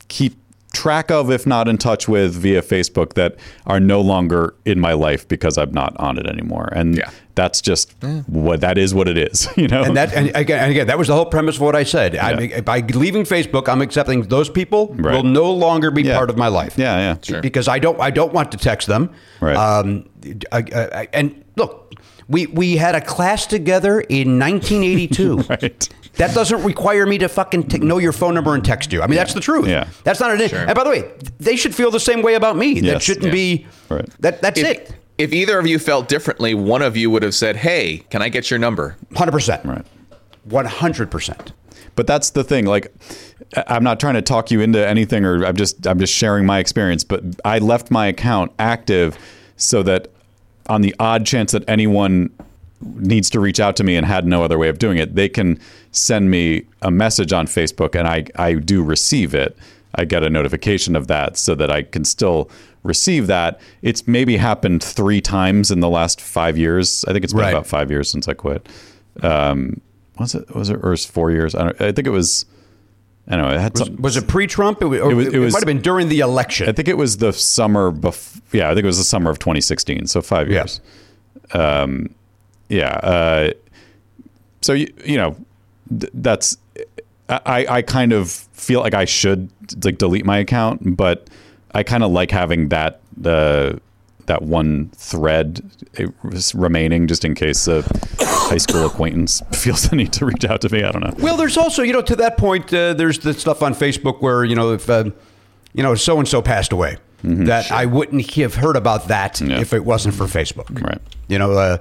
keep 0.08 0.36
track 0.72 1.10
of 1.10 1.32
if 1.32 1.48
not 1.48 1.68
in 1.68 1.78
touch 1.80 2.08
with 2.08 2.36
via 2.36 2.62
Facebook 2.62 3.14
that 3.16 3.36
are 3.66 3.80
no 3.80 4.00
longer 4.00 4.54
in 4.66 4.80
my 4.80 4.94
life 4.94 5.28
because 5.28 5.58
I'm 5.58 5.72
not 5.72 5.98
on 6.00 6.20
it 6.20 6.28
anymore 6.28 6.70
and 6.74 6.96
Yeah. 6.96 7.10
that's 7.34 7.60
just 7.60 7.96
what 8.28 8.62
that 8.62 8.78
is 8.78 8.94
what 8.94 9.08
it 9.08 9.18
is 9.18 9.48
you 9.58 9.68
know 9.68 9.82
And 9.82 9.98
that, 9.98 10.14
and 10.14 10.28
again, 10.36 10.60
and 10.60 10.70
again, 10.72 10.86
that 10.86 10.98
was 11.00 11.08
the 11.08 11.16
whole 11.16 11.26
premise 11.26 11.56
of 11.56 11.62
what 11.62 11.76
I 11.76 11.82
said. 11.84 12.16
I, 12.16 12.62
by 12.62 12.82
leaving 12.82 13.24
Facebook, 13.24 13.68
I'm 13.68 13.82
accepting 13.82 14.22
those 14.24 14.48
people 14.48 14.94
Right. 14.96 15.16
will 15.16 15.24
no 15.24 15.52
longer 15.52 15.90
be 15.90 16.04
Yeah. 16.04 16.16
part 16.18 16.30
of 16.30 16.38
my 16.38 16.50
life. 16.50 16.78
yeah 16.78 16.98
yeah 17.00 17.16
Sure. 17.24 17.42
because 17.42 17.68
I 17.68 17.80
don't, 17.80 18.00
I 18.00 18.12
don't 18.12 18.32
want 18.32 18.52
to 18.52 18.58
text 18.58 18.88
them. 18.88 19.10
Right. 19.42 19.56
Um, 19.58 20.08
I, 20.52 20.64
I, 20.94 21.08
and 21.14 21.44
look, 21.56 21.96
we 22.28 22.46
we 22.46 22.78
had 22.78 22.94
a 22.94 23.02
class 23.02 23.48
together 23.48 24.02
in 24.02 24.38
1982. 24.38 25.38
right 25.50 25.90
That 26.16 26.34
doesn't 26.34 26.64
require 26.64 27.06
me 27.06 27.18
to 27.20 27.30
fucking 27.30 27.68
t- 27.68 27.78
know 27.80 27.98
your 27.98 28.12
phone 28.12 28.34
number 28.34 28.54
and 28.56 28.64
text 28.64 28.92
you. 28.92 29.02
I 29.02 29.08
mean, 29.08 29.16
that's 29.18 29.34
the 29.34 29.40
truth. 29.40 29.68
Yeah. 29.68 29.88
That's 30.04 30.20
not 30.20 30.32
an. 30.32 30.42
Issue. 30.42 30.56
And 30.58 30.76
by 30.76 30.84
the 30.84 30.90
way, 30.90 31.12
they 31.40 31.56
should 31.56 31.74
feel 31.74 31.92
the 31.92 32.00
same 32.00 32.22
way 32.22 32.34
about 32.36 32.58
me. 32.58 32.82
that 32.82 33.02
shouldn't 33.02 33.28
Yeah. 33.28 33.32
be. 33.32 33.68
Right. 33.90 34.10
That 34.20 34.42
that's 34.42 34.60
if, 34.60 34.68
it. 34.68 34.96
if 35.18 35.32
either 35.34 35.58
of 35.60 35.66
you 35.68 35.80
felt 35.80 36.08
differently, 36.10 36.54
one 36.54 36.82
of 36.82 36.98
you 36.98 37.10
would 37.12 37.24
have 37.24 37.34
said, 37.36 37.56
"Hey, 37.58 38.04
can 38.10 38.22
I 38.22 38.30
get 38.30 38.50
your 38.52 38.60
number?" 38.60 38.98
Hundred 39.16 39.32
percent. 39.32 39.64
right 39.66 39.86
One 40.44 40.66
hundred 40.66 41.10
percent. 41.12 41.54
but 41.96 42.06
that's 42.08 42.30
the 42.32 42.44
thing 42.44 42.66
like 42.66 42.92
I- 43.58 43.64
i'm 43.68 43.84
not 43.84 44.00
trying 44.00 44.14
to 44.16 44.22
talk 44.22 44.52
you 44.52 44.62
into 44.62 44.86
anything 44.88 45.26
or 45.26 45.44
i'm 45.46 45.56
just 45.56 45.86
i'm 45.88 46.00
just 46.00 46.14
sharing 46.14 46.46
my 46.46 46.60
experience 46.60 47.04
but 47.04 47.24
i 47.44 47.58
left 47.60 47.92
my 47.92 48.08
account 48.08 48.52
active 48.60 49.18
so 49.58 49.84
that 49.84 50.08
on 50.68 50.82
the 50.82 50.96
odd 51.00 51.26
chance 51.26 51.52
that 51.52 51.64
anyone 51.68 52.30
needs 52.82 53.30
to 53.30 53.40
reach 53.40 53.60
out 53.60 53.76
to 53.76 53.84
me 53.84 53.96
and 53.96 54.06
had 54.06 54.26
no 54.26 54.44
other 54.44 54.58
way 54.58 54.70
of 54.70 54.80
doing 54.80 54.98
it 54.98 55.16
they 55.16 55.28
can 55.30 55.60
send 55.92 56.32
me 56.32 56.64
a 56.82 56.90
message 56.90 57.34
on 57.34 57.46
facebook 57.46 57.94
and 57.98 58.08
i 58.08 58.24
i 58.38 58.54
do 58.54 58.82
receive 58.82 59.34
it 59.36 59.58
i 59.96 60.06
get 60.06 60.24
a 60.24 60.30
notification 60.30 60.96
of 60.96 61.08
that 61.08 61.36
so 61.36 61.54
that 61.56 61.70
i 61.70 61.82
can 61.82 62.06
still 62.06 62.50
receive 62.84 63.28
that 63.28 63.60
it's 63.82 64.08
maybe 64.08 64.38
happened 64.38 64.82
three 64.82 65.20
times 65.20 65.72
in 65.72 65.82
the 65.82 65.90
last 65.90 66.22
five 66.22 66.58
years 66.58 67.04
i 67.08 67.12
think 67.12 67.24
it's 67.26 67.34
been 67.34 67.42
Right. 67.42 67.54
about 67.54 67.68
five 67.68 67.92
years 67.92 68.10
since 68.10 68.28
i 68.30 68.34
quit 68.34 68.68
um 69.24 69.82
was 70.18 70.36
it 70.36 70.56
was 70.56 70.70
it 70.70 70.80
or 70.82 70.92
was 70.92 71.06
four 71.06 71.32
years 71.32 71.56
i 71.56 71.64
don't 71.66 71.82
i 71.82 71.92
think 71.92 72.08
it 72.08 72.12
was 72.12 72.46
I 73.32 73.36
don't 73.36 73.48
know. 73.48 73.54
It 73.56 73.60
had 73.62 73.74
Was, 73.78 73.88
some, 73.88 73.96
was 73.98 74.18
it 74.18 74.28
pre-Trump? 74.28 74.82
It, 74.82 74.86
was, 74.88 75.00
It 75.02 75.14
was- 75.14 75.28
it, 75.28 75.34
it 75.36 75.40
was- 75.40 75.54
might 75.54 75.60
have 75.60 75.68
been 75.68 75.82
during 75.82 76.10
the 76.10 76.22
election. 76.22 76.68
I 76.68 76.72
think 76.72 76.88
it 76.88 76.98
was 76.98 77.18
the 77.18 77.32
summer 77.32 77.92
bef- 77.92 78.42
Yeah, 78.52 78.72
I 78.72 78.74
think 78.74 78.86
it 78.86 78.88
was 78.88 78.98
the 78.98 79.04
summer 79.04 79.30
of 79.30 79.38
2016. 79.38 80.08
So 80.08 80.24
five 80.24 80.48
Yeah. 80.50 80.62
years. 80.62 80.82
Um, 81.54 82.10
yeah. 82.70 82.94
Uh, 83.04 83.52
so 84.62 84.74
you 84.74 84.92
you 85.06 85.18
know, 85.18 85.36
th- 86.00 86.12
that's 86.14 86.58
I 87.28 87.66
I 87.70 87.82
kind 87.82 88.14
of 88.14 88.30
feel 88.32 88.80
like 88.82 88.94
I 88.94 89.06
should 89.06 89.50
like 89.84 89.98
delete 89.98 90.26
my 90.26 90.38
account, 90.38 90.96
but 90.98 91.30
I 91.74 91.84
kind 91.84 92.04
of 92.04 92.12
like 92.12 92.32
having 92.32 92.70
that 92.70 93.02
uh, 93.26 93.74
that 94.26 94.42
one 94.44 94.90
thread 94.96 95.62
uh, 96.00 96.06
remaining 96.54 97.08
just 97.08 97.26
in 97.26 97.36
case 97.36 97.68
a 97.68 97.84
high 98.20 98.58
school 98.58 98.86
acquaintance 98.86 99.42
feels 99.52 99.90
the 99.90 99.96
need 99.96 100.14
to 100.14 100.26
reach 100.26 100.46
out 100.46 100.62
to 100.62 100.70
me. 100.72 100.84
I 100.84 100.92
don't 100.92 101.04
know. 101.04 101.14
Well, 101.20 101.38
there's 101.38 101.58
also, 101.58 101.82
you 101.84 101.94
know, 101.94 102.02
to 102.02 102.16
that 102.18 102.38
point, 102.38 102.74
uh, 102.74 102.94
there's 102.94 103.20
the 103.20 103.34
stuff 103.34 103.62
on 103.64 103.74
Facebook 103.74 104.22
where, 104.22 104.44
you 104.44 104.56
know, 104.56 104.74
if, 104.74 104.90
uh, 104.90 105.06
you 105.74 105.84
know, 105.84 105.94
so 105.96 106.18
and 106.20 106.28
so 106.28 106.42
passed 106.42 106.72
away, 106.72 106.98
that 107.24 107.72
I 107.72 107.86
wouldn't 107.86 108.30
have 108.36 108.56
heard 108.56 108.76
about 108.76 109.08
that 109.10 109.36
Mm-hmm. 109.36 109.52
Yeah. 109.52 109.60
if 109.62 109.74
it 109.74 109.84
wasn't 109.86 110.16
for 110.16 110.26
Facebook. 110.26 110.80
Right. 110.82 111.00
You 111.28 111.38
know, 111.40 111.52
uh, 111.54 111.78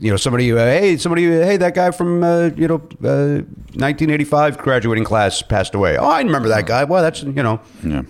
you 0.00 0.10
know, 0.10 0.16
somebody, 0.16 0.52
uh, 0.52 0.56
hey, 0.56 0.96
somebody, 0.96 1.24
hey, 1.24 1.56
that 1.56 1.74
guy 1.74 1.90
from, 1.90 2.22
uh, 2.22 2.50
you 2.56 2.68
know, 2.68 2.76
uh, 3.04 3.42
1985 3.74 4.58
graduating 4.58 5.04
class 5.04 5.42
passed 5.42 5.74
away. 5.74 5.96
Oh, 5.96 6.08
I 6.08 6.20
remember 6.20 6.48
that 6.48 6.66
guy. 6.66 6.84
Well, 6.84 7.02
that's, 7.02 7.22
you 7.22 7.32
know, 7.42 7.60
Yeah. 7.82 8.02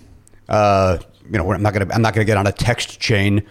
uh, 0.48 0.98
you 1.30 1.38
know, 1.38 1.50
I'm 1.52 1.62
not 1.62 1.72
gonna, 1.72 1.88
I'm 1.92 2.02
not 2.02 2.14
gonna 2.14 2.24
get 2.24 2.36
on 2.36 2.46
a 2.46 2.52
text 2.52 3.00
chain 3.00 3.42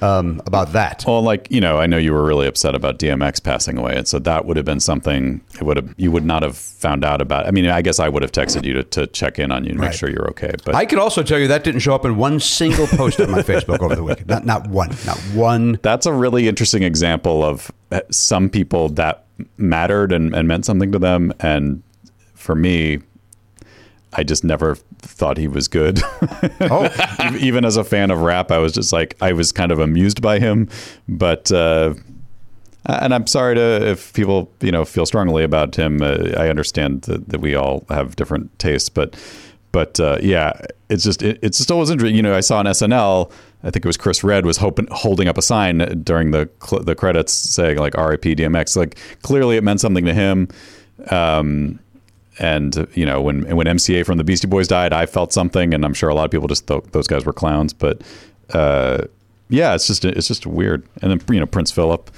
um, 0.00 0.40
about 0.46 0.72
that. 0.72 1.04
Well, 1.06 1.22
like 1.22 1.46
you 1.50 1.60
know, 1.60 1.78
I 1.78 1.86
know 1.86 1.96
you 1.96 2.12
were 2.12 2.24
really 2.24 2.46
upset 2.46 2.74
about 2.74 2.98
DMX 2.98 3.42
passing 3.42 3.78
away, 3.78 3.96
and 3.96 4.08
so 4.08 4.18
that 4.20 4.44
would 4.44 4.56
have 4.56 4.66
been 4.66 4.80
something. 4.80 5.40
It 5.54 5.62
would 5.62 5.76
have 5.76 5.94
you 5.96 6.10
would 6.10 6.24
not 6.24 6.42
have 6.42 6.56
found 6.56 7.04
out 7.04 7.20
about. 7.20 7.46
I 7.46 7.50
mean, 7.50 7.66
I 7.66 7.82
guess 7.82 8.00
I 8.00 8.08
would 8.08 8.22
have 8.22 8.32
texted 8.32 8.64
you 8.64 8.72
to, 8.74 8.84
to 8.84 9.06
check 9.08 9.38
in 9.38 9.52
on 9.52 9.64
you 9.64 9.72
to 9.72 9.78
make 9.78 9.92
sure 9.92 10.08
you're 10.08 10.28
okay. 10.30 10.52
But 10.64 10.74
I 10.74 10.86
can 10.86 10.98
also 10.98 11.22
tell 11.22 11.38
you 11.38 11.48
that 11.48 11.64
didn't 11.64 11.80
show 11.80 11.94
up 11.94 12.04
in 12.04 12.16
one 12.16 12.40
single 12.40 12.86
post 12.86 13.20
on 13.20 13.30
my 13.30 13.42
Facebook 13.42 13.80
over 13.80 13.94
the 13.94 14.04
weekend. 14.04 14.28
Not, 14.28 14.46
not 14.46 14.68
one, 14.68 14.90
not 15.06 15.18
one. 15.34 15.78
that's 15.82 16.06
a 16.06 16.12
really 16.12 16.48
interesting 16.48 16.82
example 16.82 17.44
of 17.44 17.70
uh, 17.90 18.00
some 18.10 18.48
people 18.48 18.88
that 18.90 19.26
mattered 19.56 20.12
and, 20.12 20.34
and 20.34 20.48
meant 20.48 20.64
something 20.64 20.92
to 20.92 20.98
them, 20.98 21.32
and 21.40 21.82
for 22.34 22.54
me, 22.54 23.00
I 24.12 24.24
just 24.24 24.42
never 24.44 24.74
thought 24.98 25.36
he 25.36 25.48
was 25.48 25.68
good. 25.68 26.00
Oh, 26.62 26.88
Even 27.40 27.64
as 27.64 27.76
a 27.76 27.84
fan 27.84 28.10
of 28.10 28.20
rap, 28.20 28.50
I 28.50 28.58
was 28.58 28.72
just 28.72 28.92
like 28.92 29.16
I 29.20 29.32
was 29.32 29.50
kind 29.52 29.72
of 29.72 29.78
amused 29.78 30.20
by 30.22 30.38
him, 30.38 30.68
but. 31.08 31.50
Uh, 31.50 31.94
and 32.86 33.14
I'm 33.14 33.26
sorry 33.26 33.54
to 33.56 33.86
if 33.88 34.12
people 34.14 34.50
you 34.60 34.72
know 34.72 34.84
feel 34.86 35.04
strongly 35.04 35.44
about 35.44 35.76
him. 35.76 36.02
Uh, 36.02 36.32
I 36.36 36.48
understand 36.48 37.02
that, 37.02 37.28
that 37.28 37.40
we 37.40 37.54
all 37.54 37.84
have 37.90 38.16
different 38.16 38.58
tastes, 38.58 38.88
but 38.88 39.16
but 39.72 40.00
uh, 40.00 40.18
yeah, 40.22 40.52
it's 40.88 41.04
just 41.04 41.22
it, 41.22 41.38
it's 41.42 41.58
just 41.58 41.70
always 41.70 41.90
interesting. 41.90 42.16
You 42.16 42.22
know, 42.22 42.34
I 42.34 42.40
saw 42.40 42.58
on 42.58 42.64
SNL. 42.64 43.30
I 43.62 43.70
think 43.70 43.84
it 43.84 43.88
was 43.88 43.98
Chris 43.98 44.24
Redd 44.24 44.46
was 44.46 44.56
hoping, 44.56 44.88
holding 44.90 45.28
up 45.28 45.36
a 45.36 45.42
sign 45.42 45.78
during 46.02 46.30
the 46.30 46.48
cl- 46.62 46.82
the 46.82 46.94
credits 46.94 47.32
saying 47.34 47.76
like 47.76 47.96
"R.I.P. 47.98 48.34
DMX." 48.34 48.76
Like 48.76 48.98
clearly, 49.22 49.56
it 49.56 49.62
meant 49.64 49.80
something 49.80 50.06
to 50.06 50.14
him. 50.14 50.48
Um, 51.10 51.78
and 52.40 52.76
uh, 52.76 52.86
you 52.94 53.06
know, 53.06 53.20
when 53.22 53.54
when 53.56 53.66
MCA 53.68 54.04
from 54.04 54.18
the 54.18 54.24
Beastie 54.24 54.48
Boys 54.48 54.66
died, 54.66 54.92
I 54.92 55.06
felt 55.06 55.32
something, 55.32 55.72
and 55.74 55.84
I'm 55.84 55.94
sure 55.94 56.08
a 56.08 56.14
lot 56.14 56.24
of 56.24 56.30
people 56.32 56.48
just 56.48 56.66
thought 56.66 56.90
those 56.92 57.06
guys 57.06 57.24
were 57.24 57.32
clowns. 57.32 57.72
But 57.72 58.02
uh, 58.52 59.02
yeah, 59.48 59.74
it's 59.74 59.86
just 59.86 60.04
it's 60.04 60.26
just 60.26 60.46
weird. 60.46 60.84
And 61.02 61.10
then 61.12 61.20
you 61.34 61.38
know, 61.40 61.46
Prince 61.46 61.70
Philip, 61.70 62.10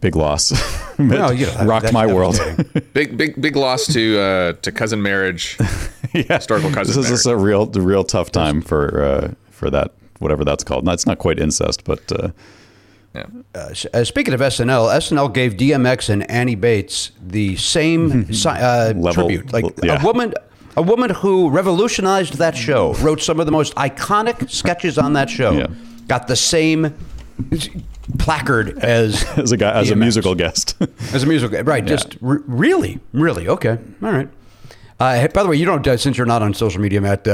big 0.00 0.16
loss, 0.16 0.52
Well, 0.98 1.32
you 1.32 1.46
know, 1.46 1.52
that- 1.52 1.66
rocked 1.66 1.82
that's 1.84 1.92
my 1.92 2.06
world. 2.06 2.38
Big 2.94 3.16
big 3.16 3.40
big 3.40 3.56
loss 3.56 3.86
to 3.92 4.18
uh, 4.20 4.52
to 4.62 4.72
cousin 4.72 5.02
marriage. 5.02 5.56
yeah, 6.12 6.36
Historical 6.36 6.70
cousin 6.70 6.94
This 6.96 7.04
is 7.04 7.10
just 7.10 7.26
marriage. 7.26 7.40
a 7.40 7.44
real, 7.44 7.70
a 7.74 7.80
real 7.80 8.04
tough 8.04 8.30
time 8.30 8.60
for 8.62 9.02
uh, 9.02 9.34
for 9.50 9.68
that, 9.70 9.92
whatever 10.20 10.44
that's 10.44 10.62
called. 10.64 10.84
No, 10.84 10.92
it's 10.92 11.06
not 11.06 11.18
quite 11.18 11.38
incest, 11.40 11.82
but 11.84 12.00
uh, 13.14 13.20
Uh, 13.54 14.04
speaking 14.04 14.34
of 14.34 14.40
SNL, 14.40 14.88
SNL 14.96 15.32
gave 15.32 15.54
DMX 15.56 16.08
and 16.08 16.28
Annie 16.30 16.56
Beatts 16.56 17.10
the 17.24 17.56
same 17.56 18.32
si- 18.32 18.48
uh, 18.48 18.92
Level- 18.94 19.12
tribute. 19.28 19.52
Like 19.52 19.64
yeah. 19.82 20.00
a 20.00 20.04
woman, 20.04 20.34
a 20.76 20.82
woman 20.82 21.10
who 21.10 21.48
revolutionized 21.50 22.34
that 22.34 22.56
show, 22.56 22.94
wrote 22.94 23.20
some 23.22 23.38
of 23.40 23.46
the 23.46 23.52
most 23.52 23.74
iconic 23.76 24.50
sketches 24.50 24.98
on 24.98 25.12
that 25.14 25.30
show, 25.30 25.52
Yeah. 25.52 25.66
got 26.08 26.26
the 26.28 26.36
same 26.36 26.94
placard 28.18 28.78
as 28.80 29.24
as 29.36 29.52
a 29.52 29.56
guy, 29.56 29.72
as 29.80 29.90
a 29.90 29.96
musical 29.96 30.34
guest. 30.34 30.76
As 31.14 31.22
a 31.22 31.26
musical, 31.26 31.62
right? 31.62 31.84
Just 31.84 32.16
r- 32.22 32.42
really, 32.46 33.00
really 33.12 33.48
okay. 33.48 33.78
All 34.02 34.12
right. 34.12 34.28
Uh, 35.00 35.26
by 35.28 35.42
the 35.42 35.48
way, 35.48 35.56
you 35.56 35.64
don't 35.64 35.86
uh, 35.86 35.96
since 35.96 36.16
you're 36.16 36.26
not 36.26 36.42
on 36.42 36.54
social 36.54 36.80
media, 36.80 37.00
Matt. 37.00 37.26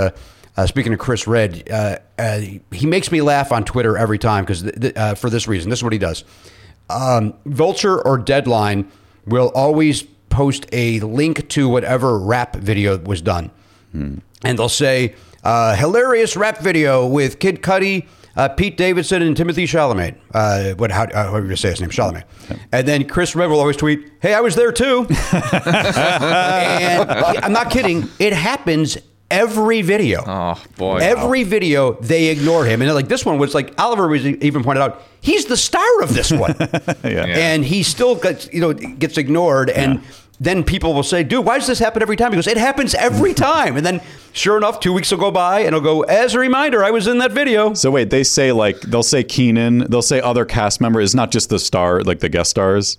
Uh, 0.57 0.67
speaking 0.67 0.93
of 0.93 0.99
Chris 0.99 1.27
Redd, 1.27 1.69
uh, 1.71 1.99
uh, 2.19 2.41
he 2.73 2.87
makes 2.87 3.11
me 3.13 3.23
laugh 3.23 3.53
on 3.53 3.65
Twitter 3.65 3.97
every 3.97 4.19
time 4.19 4.45
because 4.45 4.63
th- 4.63 4.81
th- 4.81 4.97
uh, 4.97 5.15
for 5.15 5.31
this 5.31 5.47
reason, 5.49 5.71
this 5.71 5.79
is 5.79 5.83
what 5.85 5.93
he 5.93 5.99
does. 5.99 6.25
Um, 6.91 7.35
Vulture 7.47 8.01
or 8.01 8.19
Deadline 8.19 8.91
will 9.27 9.51
always 9.55 10.03
post 10.29 10.67
a 10.73 11.01
link 11.01 11.49
to 11.51 11.69
whatever 11.69 12.19
rap 12.19 12.57
video 12.57 12.99
was 12.99 13.23
done, 13.23 13.51
and 13.93 14.23
they'll 14.43 14.69
say 14.69 15.15
uh, 15.45 15.77
hilarious 15.77 16.37
rap 16.37 16.59
video 16.59 17.07
with 17.07 17.39
Kid 17.39 17.63
Cudi. 17.63 18.07
Uh, 18.37 18.49
Pete 18.49 18.77
Davidson 18.77 19.23
and 19.23 19.37
Timothée 19.37 19.65
Chalamet. 19.65 20.15
Uh, 20.33 20.75
what? 20.77 20.93
How? 20.93 21.07
How 21.13 21.41
do 21.41 21.49
you 21.49 21.57
say 21.57 21.71
his 21.71 21.81
name? 21.81 21.91
Chalamet. 21.91 22.23
And 22.71 22.87
then 22.87 23.07
Chris 23.09 23.35
Redd 23.35 23.51
will 23.51 23.59
always 23.59 23.77
tweet, 23.77 24.09
"Hey, 24.21 24.35
I 24.35 24.41
was 24.41 24.55
there 24.55 24.71
too." 24.71 25.05
and 25.33 27.11
I'm 27.11 27.53
not 27.53 27.71
kidding. 27.71 28.09
It 28.21 28.33
happens 28.33 28.99
every 29.31 29.83
video. 29.83 30.23
Oh 30.27 30.63
boy. 30.77 30.99
Every 30.99 31.45
video 31.45 31.93
they 31.95 32.27
ignore 32.29 32.65
him, 32.65 32.83
and 32.83 32.93
like 32.95 33.09
this 33.09 33.25
one 33.25 33.39
was 33.39 33.55
like 33.55 33.75
Oliver 33.81 34.09
was 34.09 34.27
even 34.27 34.63
pointed 34.63 34.83
out. 34.83 35.03
He's 35.21 35.47
the 35.47 35.57
star 35.57 36.03
of 36.03 36.15
this 36.15 36.31
one, 36.33 36.55
yeah. 37.05 37.25
and 37.27 37.65
he 37.65 37.83
still 37.83 38.15
gets 38.15 38.53
you 38.53 38.61
know 38.61 38.73
gets 38.73 39.19
ignored. 39.19 39.71
And 39.71 40.03
then 40.41 40.65
people 40.65 40.95
will 40.95 41.03
say, 41.03 41.23
"Dude, 41.23 41.45
why 41.45 41.59
does 41.59 41.67
this 41.67 41.79
happen 41.79 42.01
every 42.03 42.17
time?" 42.17 42.33
He 42.33 42.37
goes, 42.37 42.47
"It 42.47 42.57
happens 42.57 42.95
every 42.95 43.35
time." 43.51 43.77
And 43.77 43.85
then, 43.85 44.01
sure 44.33 44.57
enough, 44.57 44.81
two 44.81 44.93
weeks 44.93 45.11
will 45.11 45.19
go 45.19 45.31
by, 45.31 45.61
and 45.61 45.69
it'll 45.69 45.81
go 45.81 46.03
as 46.03 46.35
a 46.35 46.39
reminder, 46.39 46.83
"I 46.83 46.91
was 46.91 47.07
in 47.07 47.19
that 47.19 47.33
video." 47.33 47.75
So 47.75 47.91
wait, 47.91 48.09
they 48.11 48.25
say 48.25 48.51
like 48.53 48.81
they'll 48.81 49.03
say 49.03 49.23
Kenan, 49.23 49.91
they'll 49.91 50.01
say 50.03 50.21
other 50.21 50.45
cast 50.47 50.81
members, 50.81 51.15
not 51.15 51.31
just 51.31 51.51
the 51.51 51.59
star, 51.59 52.03
like 52.03 52.21
the 52.21 52.29
guest 52.31 52.51
stars, 52.51 52.99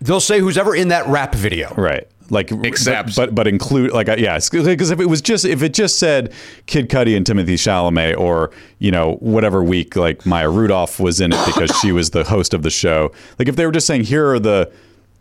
They'll 0.00 0.20
say 0.20 0.40
who's 0.40 0.58
ever 0.58 0.74
in 0.76 0.88
that 0.88 1.06
rap 1.06 1.34
video. 1.34 1.72
right? 1.76 2.06
Like 2.30 2.50
Except- 2.50 3.14
but 3.16 3.34
but 3.34 3.46
include 3.46 3.92
like 3.92 4.08
uh, 4.08 4.16
yeah, 4.18 4.38
because 4.38 4.90
if 4.90 4.98
it 5.00 5.06
was 5.06 5.20
just 5.20 5.44
if 5.44 5.62
it 5.62 5.74
just 5.74 5.98
said 5.98 6.32
Kid 6.66 6.88
Cudi 6.88 7.16
and 7.16 7.26
Timothée 7.26 7.54
Chalamet, 7.54 8.16
or 8.16 8.50
you 8.78 8.90
know 8.90 9.16
whatever 9.20 9.62
week 9.62 9.94
like 9.94 10.24
Maya 10.24 10.48
Rudolph 10.48 10.98
was 10.98 11.20
in 11.20 11.32
it 11.32 11.46
because 11.46 11.70
she 11.80 11.92
was 11.92 12.10
the 12.10 12.24
host 12.24 12.54
of 12.54 12.62
the 12.62 12.70
show, 12.70 13.12
like 13.38 13.48
if 13.48 13.56
they 13.56 13.66
were 13.66 13.72
just 13.72 13.86
saying 13.86 14.04
here 14.04 14.26
are 14.30 14.38
the 14.38 14.72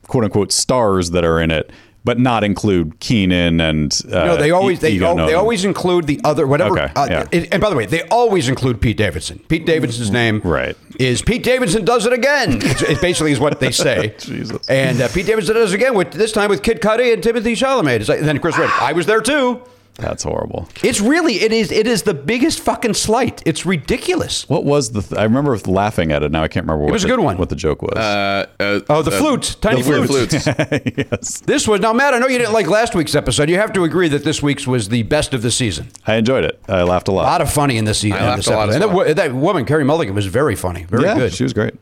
quote 0.07 0.23
unquote 0.23 0.51
stars 0.51 1.11
that 1.11 1.25
are 1.25 1.39
in 1.41 1.51
it, 1.51 1.71
but 2.05 2.19
not 2.19 2.43
include 2.43 2.99
Kenan 2.99 3.61
and 3.61 3.97
uh, 4.11 4.25
No, 4.25 4.37
they 4.37 4.51
always 4.51 4.79
they, 4.79 4.97
they 4.97 5.33
always 5.33 5.63
include 5.65 6.05
the 6.07 6.19
other 6.23 6.45
whatever. 6.45 6.79
Okay, 6.79 6.93
uh, 6.95 7.07
yeah. 7.09 7.25
it- 7.31 7.49
and 7.53 7.61
by 7.61 7.69
the 7.69 7.75
way, 7.75 7.85
they 7.85 8.01
always 8.03 8.49
include 8.49 8.81
Pete 8.81 8.97
Davidson. 8.97 9.39
Pete 9.47 9.65
Davidson's 9.65 10.11
name 10.11 10.41
Right. 10.43 10.75
is 10.99 11.21
Pete 11.21 11.43
Davidson 11.43 11.85
does 11.85 12.05
it 12.05 12.13
again. 12.13 12.59
It 12.61 12.99
basically 13.01 13.31
is 13.31 13.39
what 13.39 13.59
they 13.59 13.71
say. 13.87 14.13
Jesus. 14.19 14.67
And 14.69 15.01
uh, 15.01 15.07
Pete 15.09 15.25
Davidson 15.25 15.55
does 15.55 15.71
it 15.71 15.75
again 15.75 15.95
with 15.95 16.11
this 16.11 16.31
time 16.31 16.49
with 16.49 16.61
Kid 16.63 16.81
Cudi 16.81 17.13
and 17.13 17.23
Timothée 17.23 17.53
Chalamet. 17.55 18.01
It's 18.01 18.09
like, 18.09 18.19
and 18.19 18.27
then 18.27 18.39
Chris 18.39 18.57
Redd. 18.57 18.69
I 18.81 18.93
was 18.93 19.05
there 19.05 19.21
too. 19.21 19.61
That's 19.95 20.23
horrible. 20.23 20.67
It's 20.83 20.99
really 20.99 21.35
it 21.35 21.51
is 21.51 21.71
it 21.71 21.85
is 21.85 22.01
the 22.03 22.13
biggest 22.15 22.59
fucking 22.61 22.95
slight. 22.95 23.43
It's 23.45 23.65
ridiculous. 23.65 24.49
What 24.49 24.63
was 24.65 24.91
the? 24.91 25.01
Th- 25.01 25.19
I 25.19 25.23
remember 25.23 25.55
laughing 25.67 26.11
at 26.11 26.23
it. 26.23 26.31
Now 26.31 26.43
I 26.43 26.47
can't 26.47 26.65
remember. 26.65 26.85
What 26.85 26.93
was 26.93 27.03
a 27.03 27.07
good 27.07 27.19
one. 27.19 27.37
What 27.37 27.49
the 27.49 27.55
joke 27.55 27.81
was. 27.81 27.93
Uh, 27.97 28.47
uh, 28.59 28.79
Oh, 28.89 29.01
the 29.03 29.11
flute, 29.11 29.55
tiny 29.61 29.81
the 29.81 30.05
flutes. 30.07 30.45
flutes. 30.45 30.47
yes, 31.11 31.39
This 31.41 31.67
was 31.67 31.79
now, 31.79 31.93
Matt. 31.93 32.13
I 32.13 32.19
know 32.19 32.27
you 32.27 32.37
didn't 32.39 32.53
like 32.53 32.67
last 32.67 32.95
week's 32.95 33.15
episode. 33.15 33.49
You 33.49 33.57
have 33.57 33.71
to 33.73 33.83
agree 33.83 34.07
that 34.09 34.23
this 34.23 34.41
week's 34.41 34.65
was 34.65 34.89
the 34.89 35.03
best 35.03 35.33
of 35.33 35.41
the 35.41 35.51
season. 35.51 35.89
I 36.07 36.15
enjoyed 36.15 36.43
it. 36.43 36.59
I 36.67 36.81
laughed 36.83 37.07
a 37.07 37.11
lot. 37.11 37.21
A 37.21 37.25
lot. 37.25 37.31
lot 37.33 37.41
of 37.41 37.51
funny 37.53 37.77
in 37.77 37.85
this 37.85 37.99
season. 37.99 38.17
I 38.19 38.29
laughed 38.29 38.47
a 38.47 38.51
lot 38.51 38.69
as 38.69 38.75
And 38.75 38.83
that, 38.83 39.15
that 39.15 39.33
woman, 39.33 39.65
Carey 39.65 39.83
Mulligan, 39.83 40.15
was 40.15 40.25
very 40.25 40.55
funny. 40.55 40.83
Very 40.85 41.03
yeah, 41.03 41.15
good. 41.15 41.33
she 41.33 41.43
was 41.43 41.53
great. 41.53 41.75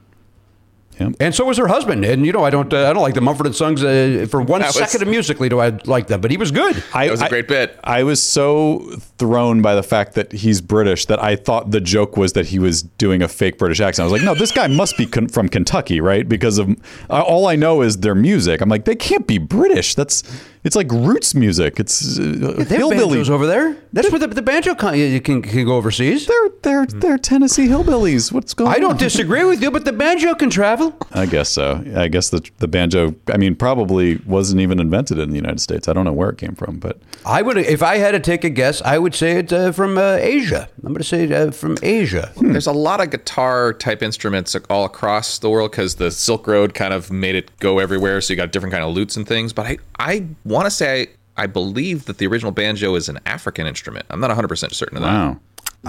Yep. 1.00 1.14
And 1.20 1.34
so 1.34 1.46
was 1.46 1.58
her 1.58 1.68
husband. 1.68 2.06
And 2.06 2.26
you 2.26 2.32
know, 2.32 2.44
I 2.44 2.50
don't, 2.50 2.72
uh, 2.74 2.90
I 2.90 2.94
don't 2.94 3.02
like 3.02 3.14
the 3.16 3.22
Mumford 3.22 3.48
and 3.48 3.56
Sons 3.56 3.84
uh, 3.84 4.28
for 4.30 4.42
one 4.42 4.62
That 4.62 4.74
second 4.74 5.00
was- 5.00 5.02
of 5.04 5.08
musically. 5.08 5.50
Do 5.50 5.60
I 5.60 5.70
like 5.86 6.08
them? 6.08 6.22
But 6.22 6.30
he 6.32 6.38
was 6.38 6.52
good. 6.52 6.84
I, 6.94 7.06
That 7.08 7.12
was 7.12 7.22
a 7.22 7.26
I- 7.26 7.30
great 7.30 7.48
bit. 7.48 7.80
I 7.84 8.04
was 8.04 8.22
so 8.22 8.80
thrown 9.18 9.62
by 9.62 9.74
the 9.76 9.84
fact 9.84 10.14
that 10.16 10.32
he's 10.32 10.62
British 10.62 11.06
that 11.08 11.22
I 11.24 11.36
thought 11.36 11.72
the 11.72 11.82
joke 11.82 12.18
was 12.18 12.34
that 12.34 12.48
he 12.48 12.60
was 12.60 12.84
doing 12.84 13.22
a 13.24 13.28
fake 13.28 13.58
British 13.58 13.80
accent. 13.80 14.04
I 14.08 14.12
was 14.12 14.22
like, 14.22 14.26
no, 14.26 14.36
this 14.36 14.52
guy 14.52 14.68
must 14.68 14.98
be 14.98 15.06
con- 15.06 15.28
from 15.28 15.50
Kentucky, 15.50 16.02
right? 16.02 16.28
Because 16.28 16.58
of 16.58 16.70
uh, 17.10 17.22
all 17.24 17.48
I 17.48 17.56
know 17.56 17.82
is 17.82 17.98
their 18.00 18.16
music. 18.16 18.62
I'm 18.62 18.70
like, 18.70 18.86
they 18.86 18.96
can't 18.96 19.26
be 19.26 19.38
British. 19.38 19.96
That's 19.96 20.24
it's 20.64 20.76
like 20.76 20.92
roots 20.92 21.34
music. 21.34 21.80
It's 21.80 22.20
uh, 22.20 22.22
They 22.58 22.64
have 22.64 22.68
hillbilly. 22.70 23.00
banjos 23.18 23.30
over 23.30 23.48
there. 23.48 23.76
That's 23.94 24.10
where 24.12 24.20
the, 24.20 24.28
the 24.28 24.42
banjo 24.42 24.76
con- 24.76 24.98
you 24.98 25.20
can, 25.20 25.42
can 25.42 25.66
go 25.66 25.76
overseas. 25.76 26.28
They're 26.28 26.50
they're 26.62 26.86
they're 26.86 27.18
Tennessee 27.18 27.68
hillbillies. 27.68 28.32
What's 28.32 28.54
going 28.54 28.70
on? 28.70 28.76
I 28.76 28.80
don't 28.80 29.00
disagree 29.00 29.44
with 29.44 29.62
you, 29.62 29.72
but 29.72 29.86
the 29.86 29.92
banjo 29.94 30.36
can 30.36 30.50
travel. 30.50 30.96
I 31.12 31.26
guess 31.26 31.50
so. 31.50 31.84
I 31.96 32.08
guess 32.08 32.30
the 32.30 32.48
the 32.60 32.68
banjo. 32.68 33.16
I 33.28 33.38
mean, 33.38 33.56
probably 33.56 34.18
wasn't 34.26 34.62
even 34.62 34.80
invented 34.80 35.20
in 35.20 35.30
the 35.32 35.36
United 35.36 35.60
States. 35.60 35.88
I 35.88 35.94
don't 35.94 36.06
know 36.06 36.14
where 36.14 36.30
it 36.30 36.38
came 36.38 36.56
from, 36.56 36.78
but 36.80 37.00
I 37.26 37.42
would, 37.42 37.58
if 37.58 37.82
I 37.84 37.98
had 37.98 38.12
to 38.12 38.20
take 38.20 38.44
a 38.44 38.50
guess, 38.50 38.82
I 38.84 38.98
would 38.98 39.14
say 39.16 39.38
it's 39.40 39.52
uh, 39.52 39.72
from 39.72 39.98
uh, 39.98 40.18
Asia. 40.20 40.70
I'm 40.84 40.94
going 40.94 40.98
to 40.98 41.04
say 41.04 41.32
uh, 41.34 41.52
from 41.52 41.78
Asia. 41.84 42.32
There's 42.38 42.68
a 42.68 42.72
lot 42.72 43.02
of 43.02 43.10
guitar 43.10 43.74
type 43.74 44.02
instruments 44.02 44.56
all 44.70 44.86
across 44.86 45.40
the 45.40 45.50
world 45.50 45.72
because 45.72 45.96
the 45.96 46.12
Silk 46.12 46.48
Road 46.48 46.74
kind 46.74 46.94
of 46.94 47.12
made 47.12 47.36
it 47.36 47.52
go 47.60 47.80
everywhere. 47.80 48.22
So 48.22 48.34
you 48.34 48.38
got 48.38 48.52
different 48.52 48.72
kind 48.74 48.84
of 48.84 48.94
lutes 48.94 49.18
and 49.18 49.28
things. 49.28 49.54
But 49.54 49.66
I, 49.68 49.78
I 50.00 50.26
want 50.52 50.66
to 50.66 50.72
say 50.72 51.08
I, 51.38 51.44
I 51.44 51.48
believe 51.48 52.06
that 52.06 52.18
the 52.18 52.28
original 52.28 52.52
banjo 52.52 52.96
is 52.96 53.10
an 53.10 53.20
African 53.26 53.66
instrument. 53.68 54.06
I'm 54.10 54.20
not 54.20 54.28
100 54.30 54.48
percent 54.48 54.74
certain 54.74 54.98
of 54.98 55.04
that. 55.04 55.10
wow. 55.12 55.40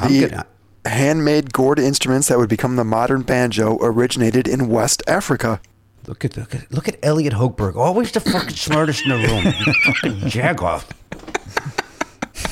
The 0.08 0.28
gonna- 0.28 0.46
handmade 0.84 1.52
gourd 1.52 1.78
instruments 1.78 2.28
that 2.28 2.38
would 2.38 2.48
become 2.48 2.76
the 2.76 2.84
modern 2.84 3.22
banjo 3.22 3.78
originated 3.82 4.48
in 4.48 4.68
West 4.68 5.02
Africa. 5.06 5.60
Look 6.06 6.24
at 6.24 6.36
look 6.36 6.54
at 6.54 6.72
look 6.72 6.88
at 6.88 6.96
Elliot 7.02 7.34
Hochberg, 7.34 7.76
always 7.76 8.10
the 8.10 8.20
fucking 8.20 8.56
smartest 8.56 9.04
in 9.04 9.10
the 9.10 9.16
room. 9.28 9.44
You 9.44 9.72
fucking 9.92 10.30
jagoff. 10.30 10.84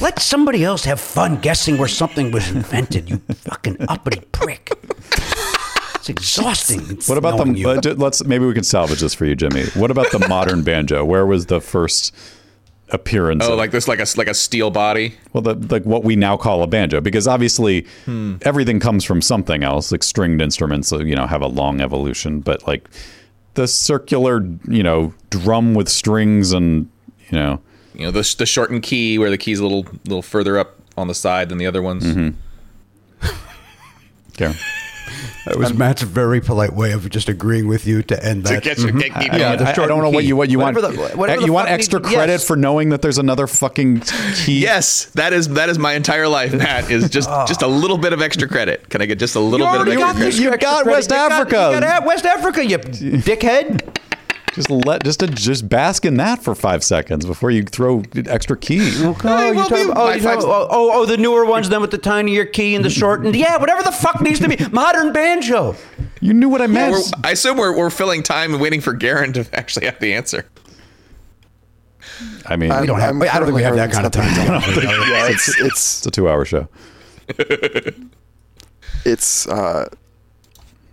Let 0.00 0.20
somebody 0.20 0.62
else 0.64 0.84
have 0.84 1.00
fun 1.00 1.40
guessing 1.40 1.76
where 1.76 1.88
something 1.88 2.30
was 2.30 2.48
invented. 2.50 3.10
You 3.10 3.18
fucking 3.18 3.76
uppity 3.88 4.20
prick. 4.32 4.70
It's 6.10 6.38
exhausting. 6.38 6.98
What 7.06 7.18
about 7.18 7.44
the? 7.44 7.64
Uh, 7.64 7.80
ju- 7.80 7.94
let's 7.94 8.24
maybe 8.24 8.44
we 8.46 8.54
can 8.54 8.64
salvage 8.64 9.00
this 9.00 9.14
for 9.14 9.24
you, 9.24 9.34
Jimmy. 9.36 9.64
What 9.74 9.90
about 9.90 10.10
the 10.10 10.18
modern 10.28 10.62
banjo? 10.62 11.04
Where 11.04 11.24
was 11.26 11.46
the 11.46 11.60
first 11.60 12.14
appearance? 12.90 13.44
Oh, 13.44 13.52
of, 13.52 13.58
like 13.58 13.70
this, 13.70 13.86
like 13.88 14.00
a 14.00 14.06
like 14.16 14.28
a 14.28 14.34
steel 14.34 14.70
body. 14.70 15.14
well, 15.32 15.42
the, 15.42 15.54
like 15.54 15.84
what 15.84 16.02
we 16.04 16.16
now 16.16 16.36
call 16.36 16.62
a 16.62 16.66
banjo, 16.66 17.00
because 17.00 17.26
obviously 17.28 17.86
Hmm. 18.04 18.36
everything 18.42 18.80
comes 18.80 19.04
from 19.04 19.22
something 19.22 19.62
else. 19.62 19.92
Like 19.92 20.02
stringed 20.02 20.42
instruments, 20.42 20.90
you 20.92 21.14
know, 21.14 21.26
have 21.26 21.42
a 21.42 21.46
long 21.48 21.80
evolution, 21.80 22.40
but 22.40 22.66
like 22.66 22.88
the 23.54 23.66
circular, 23.68 24.44
you 24.68 24.82
know, 24.82 25.12
drum 25.30 25.74
with 25.74 25.88
strings 25.88 26.52
and 26.52 26.88
you 27.30 27.38
know, 27.38 27.60
You 27.94 28.06
know, 28.06 28.10
the 28.10 28.34
the 28.38 28.46
shortened 28.46 28.82
key 28.82 29.18
where 29.18 29.30
the 29.30 29.38
key's 29.38 29.60
a 29.60 29.62
little 29.62 29.86
little 30.04 30.22
further 30.22 30.58
up 30.58 30.76
on 30.96 31.06
the 31.08 31.14
side 31.14 31.48
than 31.48 31.58
the 31.58 31.66
other 31.66 31.82
ones. 31.82 32.04
Mm-hmm. 32.04 32.30
Karen. 35.20 35.34
That 35.46 35.56
was 35.58 35.70
um, 35.70 35.78
Matt's 35.78 36.02
very 36.02 36.40
polite 36.40 36.72
way 36.74 36.92
of 36.92 37.08
just 37.10 37.28
agreeing 37.28 37.66
with 37.68 37.86
you 37.86 38.02
to 38.04 38.24
end 38.24 38.46
To 38.46 38.54
that. 38.54 38.62
get 38.62 38.78
your 38.78 38.92
get, 38.92 39.14
keep 39.14 39.32
I, 39.32 39.38
going. 39.38 39.58
the 39.58 39.64
I- 39.64 39.70
I 39.70 39.86
don't 39.86 40.02
know 40.02 40.10
what 40.10 40.24
you 40.24 40.36
what 40.36 40.50
you 40.50 40.58
Whatever 40.58 40.80
want. 40.82 40.96
the- 41.10 41.16
whatever 41.16 41.42
uh, 41.42 41.46
you 41.46 41.52
want 41.52 41.68
extra 41.68 42.00
needs- 42.00 42.12
credit 42.14 42.32
yes. 42.32 42.46
for 42.46 42.56
knowing 42.56 42.90
that 42.90 43.02
there's 43.02 43.18
another 43.18 43.46
fucking 43.46 44.00
key. 44.00 44.60
Yes, 44.60 45.06
that 45.14 45.32
is 45.32 45.48
that 45.50 45.68
is 45.68 45.78
my 45.78 45.94
entire 45.94 46.28
life, 46.28 46.52
Matt. 46.54 46.90
Is 46.90 47.08
just 47.10 47.28
oh. 47.32 47.44
just 47.46 47.62
a 47.62 47.66
little 47.66 47.98
bit 47.98 48.12
of 48.12 48.20
extra 48.22 48.48
credit. 48.48 48.88
Can 48.90 49.02
I 49.02 49.06
get 49.06 49.18
just 49.18 49.34
a 49.36 49.40
little 49.40 49.66
You 49.66 49.72
bit 49.72 49.80
of 49.82 49.88
extra 49.88 50.00
got 50.02 50.16
credit? 50.16 50.34
You 50.40 50.50
extra 50.50 50.58
got 50.60 50.82
credit. 50.84 50.90
West 50.96 51.10
You 51.10 51.16
got- 51.16 51.32
Africa. 51.32 51.70
You 51.74 51.80
got 51.80 52.04
West 52.06 52.24
Africa, 52.26 52.64
you 52.66 52.78
dickhead. 52.78 53.96
Just 54.54 54.68
let 54.70 55.04
just 55.04 55.20
to 55.20 55.28
just 55.28 55.68
bask 55.68 56.04
in 56.04 56.16
that 56.16 56.42
for 56.42 56.54
five 56.54 56.82
seconds 56.82 57.24
before 57.24 57.50
you 57.50 57.62
throw 57.62 58.02
extra 58.26 58.56
key. 58.56 58.80
Oh, 59.04 59.12
Hey, 59.14 59.50
you 59.50 59.54
well, 59.56 59.68
talking 59.68 59.90
oh, 59.90 59.94
my 59.94 60.14
you 60.14 60.20
five- 60.22 60.34
talking- 60.40 60.50
oh, 60.50 60.66
oh, 60.70 60.90
oh, 60.94 61.06
the 61.06 61.16
newer 61.16 61.44
ones 61.44 61.68
then 61.68 61.80
with 61.80 61.90
the 61.92 61.98
tinier 61.98 62.44
key 62.44 62.74
and 62.74 62.84
the 62.84 62.90
shortened. 62.90 63.36
Yeah, 63.36 63.56
whatever 63.58 63.82
the 63.82 63.92
fuck 63.92 64.20
needs 64.20 64.40
to 64.40 64.48
be. 64.48 64.56
Modern 64.72 65.12
banjo. 65.12 65.76
You 66.20 66.34
knew 66.34 66.48
what 66.48 66.60
I 66.60 66.66
meant. 66.66 66.92
We're, 66.92 67.00
I 67.24 67.30
assume 67.32 67.56
we're, 67.56 67.76
we're 67.76 67.90
filling 67.90 68.22
time 68.22 68.52
and 68.52 68.60
waiting 68.60 68.80
for 68.80 68.92
Garen 68.92 69.32
to 69.34 69.46
actually 69.52 69.86
have 69.86 69.98
the 70.00 70.12
answer. 70.14 70.46
I 72.46 72.56
mean, 72.56 72.70
We 72.80 72.86
don't 72.86 72.98
have. 73.00 73.10
I'm 73.14 73.22
I 73.22 73.26
don't 73.38 73.44
think 73.44 73.54
we 73.56 73.62
have 73.62 73.76
that 73.76 73.92
kind 73.92 74.04
of 74.06 74.12
currently 74.12 74.44
time. 74.44 74.62
yeah, 75.08 75.28
it's 75.28 75.48
it's 75.48 75.60
it's 75.60 76.06
a 76.06 76.10
two-hour 76.10 76.44
show. 76.44 76.68
it's 79.04 79.46
uh, 79.48 79.88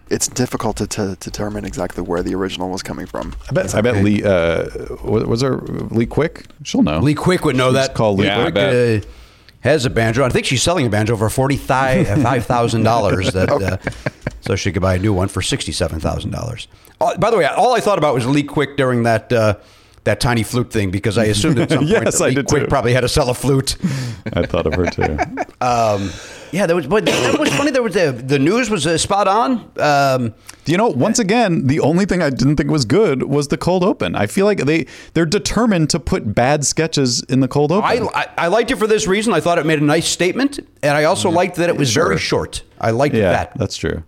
it's 0.09 0.27
difficult 0.27 0.77
to, 0.77 0.87
to 0.87 1.15
determine 1.19 1.65
exactly 1.65 2.01
where 2.03 2.23
the 2.23 2.33
original 2.35 2.69
was 2.69 2.81
coming 2.83 3.05
from. 3.05 3.33
I 3.49 3.53
bet. 3.53 3.75
I 3.75 3.81
bet 3.81 4.03
Lee. 4.03 4.23
Uh, 4.23 4.65
was 5.03 5.25
was 5.25 5.41
there 5.41 5.57
Lee 5.57 6.05
Quick? 6.05 6.45
She'll 6.63 6.83
know. 6.83 6.99
Lee 6.99 7.13
Quick 7.15 7.43
would 7.45 7.55
know 7.55 7.67
She's 7.69 7.87
that. 7.87 7.93
called 7.95 8.19
Lee 8.19 8.25
Yeah, 8.27 8.39
I 8.39 8.41
Quick. 8.43 8.53
bet. 8.55 9.03
uh, 9.03 9.07
has 9.61 9.85
a 9.85 9.89
banjo. 9.89 10.23
I 10.23 10.29
think 10.29 10.45
she's 10.45 10.61
selling 10.63 10.85
a 10.85 10.89
banjo 10.89 11.15
for 11.17 11.29
forty 11.29 11.57
five 11.57 12.45
thousand 12.45 12.83
dollars. 12.83 13.33
That 13.33 13.49
uh, 13.49 13.77
so 14.41 14.55
she 14.55 14.71
could 14.71 14.81
buy 14.81 14.95
a 14.95 14.99
new 14.99 15.13
one 15.13 15.27
for 15.27 15.41
sixty 15.41 15.71
seven 15.71 15.99
thousand 15.99 16.31
dollars. 16.31 16.67
By 16.99 17.29
the 17.29 17.37
way, 17.37 17.45
all 17.45 17.75
I 17.75 17.79
thought 17.79 17.97
about 17.97 18.13
was 18.13 18.25
Lee 18.25 18.43
Quick 18.43 18.77
during 18.77 19.03
that. 19.03 19.31
That 20.07 20.21
tiny 20.21 20.43
flute 20.43 20.71
thing 20.71 20.89
because 20.89 21.17
I 21.17 21.25
assumed 21.25 21.59
at 21.59 21.69
some 21.69 21.79
point 21.79 21.89
Yes, 21.89 22.19
that 22.19 22.25
I 22.25 22.33
did 22.33 22.47
Quick 22.47 22.63
too. 22.63 22.69
probably 22.69 22.93
had 22.93 23.01
to 23.01 23.09
sell 23.09 23.29
a 23.29 23.33
flute. 23.33 23.75
I 24.31 24.45
thought 24.45 24.65
of 24.65 24.73
her 24.75 24.85
too. 24.89 25.17
Yeah, 26.51 26.65
that 26.65 26.75
was. 26.75 26.87
But 26.87 27.05
that 27.05 27.37
was 27.37 27.49
funny. 27.49 27.71
There 27.71 27.83
was 27.83 27.93
the 27.93 28.13
the 28.13 28.39
news 28.39 28.69
was 28.69 28.87
uh, 28.87 28.97
spot 28.97 29.27
on. 29.27 29.69
Um, 29.77 30.33
you 30.65 30.77
know, 30.77 30.87
once 30.87 31.19
again, 31.19 31.67
the 31.67 31.81
only 31.81 32.05
thing 32.05 32.21
I 32.21 32.29
didn't 32.29 32.55
think 32.55 32.71
was 32.71 32.85
good 32.85 33.23
was 33.23 33.49
the 33.49 33.57
cold 33.57 33.83
open. 33.83 34.15
I 34.15 34.27
feel 34.27 34.45
like 34.45 34.59
they 34.59 34.85
they're 35.13 35.25
determined 35.25 35.89
to 35.89 35.99
put 35.99 36.33
bad 36.33 36.65
sketches 36.65 37.21
in 37.23 37.41
the 37.41 37.49
cold 37.49 37.73
open. 37.73 37.83
I, 37.83 38.07
I 38.21 38.45
I 38.45 38.47
liked 38.47 38.71
it 38.71 38.77
for 38.77 38.87
this 38.87 39.07
reason. 39.07 39.33
I 39.33 39.41
thought 39.41 39.57
it 39.59 39.65
made 39.65 39.79
a 39.81 39.83
nice 39.83 40.07
statement, 40.07 40.59
and 40.81 40.95
I 40.95 41.03
also 41.03 41.29
liked 41.29 41.57
that 41.57 41.67
it 41.69 41.75
was 41.75 41.93
very 41.93 42.17
short. 42.17 42.63
I 42.79 42.91
liked 42.91 43.15
yeah, 43.15 43.31
that, 43.31 43.57
that's 43.57 43.75
true. 43.75 44.03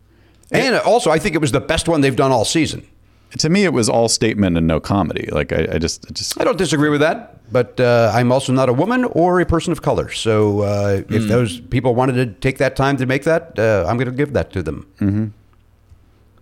and 0.52 0.76
also 0.78 1.12
I 1.12 1.20
think 1.20 1.36
it 1.36 1.42
was 1.42 1.52
the 1.52 1.60
best 1.62 1.90
one 1.90 2.00
they've 2.00 2.16
done 2.16 2.32
all 2.32 2.46
season. 2.46 2.88
To 3.38 3.50
me, 3.50 3.64
it 3.64 3.74
was 3.74 3.88
all 3.90 4.10
statement 4.10 4.58
and 4.58 4.66
no 4.66 4.80
comedy. 4.80 5.30
Like 5.32 5.54
I, 5.54 5.68
I 5.74 5.78
just, 5.78 6.06
I 6.10 6.14
just 6.14 6.40
I 6.42 6.44
don't 6.44 6.58
disagree 6.58 6.90
with 6.90 7.02
that, 7.02 7.40
but 7.52 7.80
uh, 7.80 8.12
I'm 8.14 8.32
also 8.32 8.52
not 8.52 8.70
a 8.70 8.74
woman 8.74 9.04
or 9.06 9.40
a 9.40 9.46
person 9.46 9.72
of 9.72 9.82
color. 9.82 10.12
So 10.12 10.62
uh, 10.62 11.04
if 11.10 11.28
those 11.28 11.60
people 11.60 11.94
wanted 11.94 12.14
to 12.14 12.26
take 12.26 12.58
that 12.58 12.76
time 12.76 12.98
to 12.98 13.06
make 13.06 13.24
that, 13.26 13.58
uh, 13.60 13.86
I'm 13.88 13.98
going 13.98 14.10
to 14.10 14.16
give 14.16 14.34
that 14.34 14.52
to 14.54 14.64
them. 14.64 14.88
Mm-hmm. 15.00 15.28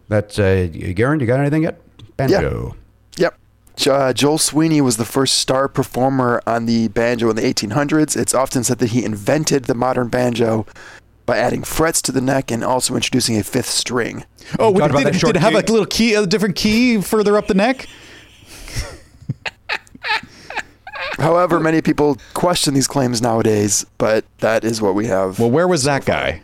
That's 0.08 0.40
uh, 0.40 0.70
Garen. 0.72 1.20
You 1.20 1.26
got 1.26 1.40
anything 1.40 1.64
yet? 1.64 1.82
Banjo. 2.16 2.76
Yeah. 3.18 3.30
Yep. 3.78 3.88
Uh, 3.88 4.14
Joel 4.14 4.38
Sweeney 4.38 4.82
was 4.82 4.98
the 4.98 5.06
first 5.06 5.36
star 5.36 5.68
performer 5.68 6.42
on 6.48 6.66
the 6.66 6.88
banjo 6.88 7.30
in 7.30 7.36
the 7.36 7.42
1800s. 7.42 8.16
It's 8.16 8.34
often 8.34 8.64
said 8.64 8.80
that 8.80 8.90
he 8.90 9.04
invented 9.04 9.66
the 9.66 9.76
modern 9.76 10.08
banjo 10.08 10.66
by 11.28 11.38
adding 11.38 11.62
frets 11.62 12.02
to 12.02 12.12
the 12.12 12.22
neck 12.22 12.50
and 12.50 12.64
also 12.64 12.96
introducing 12.96 13.38
a 13.38 13.44
fifth 13.44 13.70
string. 13.70 14.24
Oh, 14.58 14.74
talked 14.74 14.92
about 14.92 15.12
did, 15.12 15.22
did 15.22 15.36
it 15.36 15.40
have 15.40 15.52
key? 15.52 15.56
like 15.56 15.70
a 15.70 15.72
little 15.72 15.86
key, 15.86 16.16
a 16.16 16.26
different 16.26 16.56
key 16.56 17.00
further 17.02 17.38
up 17.38 17.46
the 17.46 17.54
neck? 17.54 17.86
However, 21.20 21.60
many 21.60 21.82
people 21.82 22.18
question 22.34 22.74
these 22.74 22.88
claims 22.88 23.22
nowadays, 23.22 23.86
but 23.98 24.26
that 24.40 24.64
is 24.64 24.82
what 24.82 24.96
we 24.96 25.08
have. 25.08 25.38
Well, 25.38 25.52
where 25.52 25.68
was 25.68 25.84
that 25.84 26.06
guy? 26.06 26.42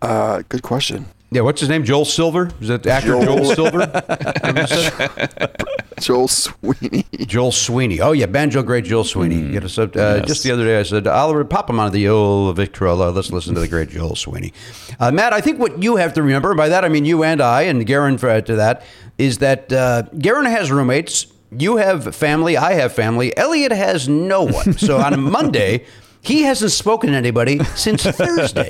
Uh, 0.00 0.42
good 0.48 0.62
question. 0.62 1.06
Yeah, 1.30 1.42
what's 1.42 1.60
his 1.60 1.68
name? 1.68 1.84
Joel 1.84 2.04
Silver? 2.06 2.50
Is 2.60 2.68
that 2.68 2.86
actor 2.86 3.08
Joel, 3.08 3.24
Joel- 3.24 3.54
Silver? 3.54 5.52
Joel 6.00 6.28
Sweeney. 6.28 7.06
Joel 7.26 7.52
Sweeney. 7.52 8.00
Oh 8.00 8.12
yeah, 8.12 8.26
banjo 8.26 8.62
great 8.62 8.84
Joel 8.84 9.04
Sweeney. 9.04 9.36
You 9.36 9.60
know, 9.60 9.66
so, 9.66 9.84
uh, 9.84 9.88
yes. 9.94 10.26
Just 10.26 10.42
the 10.42 10.50
other 10.50 10.64
day, 10.64 10.78
I 10.78 10.82
said, 10.82 11.06
"I'll 11.06 11.44
pop 11.44 11.70
him 11.70 11.80
on 11.80 11.92
the 11.92 12.08
old 12.08 12.56
Victrola. 12.56 13.10
Let's 13.10 13.30
listen 13.30 13.54
to 13.54 13.60
the 13.60 13.68
great 13.68 13.90
Joel 13.90 14.16
Sweeney." 14.16 14.52
Uh, 15.00 15.10
Matt, 15.10 15.32
I 15.32 15.40
think 15.40 15.58
what 15.58 15.82
you 15.82 15.96
have 15.96 16.12
to 16.14 16.22
remember 16.22 16.54
by 16.54 16.68
that, 16.68 16.84
I 16.84 16.88
mean 16.88 17.04
you 17.04 17.24
and 17.24 17.40
I 17.40 17.62
and 17.62 17.86
Garen 17.86 18.18
for, 18.18 18.40
to 18.40 18.56
that, 18.56 18.82
is 19.18 19.38
that 19.38 19.72
uh, 19.72 20.02
Garen 20.18 20.46
has 20.46 20.70
roommates. 20.70 21.26
You 21.50 21.76
have 21.76 22.14
family. 22.14 22.56
I 22.56 22.74
have 22.74 22.92
family. 22.92 23.36
Elliot 23.36 23.72
has 23.72 24.08
no 24.08 24.42
one. 24.42 24.74
So 24.74 24.98
on 24.98 25.14
a 25.14 25.16
Monday, 25.16 25.86
he 26.20 26.42
hasn't 26.42 26.72
spoken 26.72 27.10
to 27.10 27.16
anybody 27.16 27.62
since 27.76 28.02
Thursday. 28.02 28.68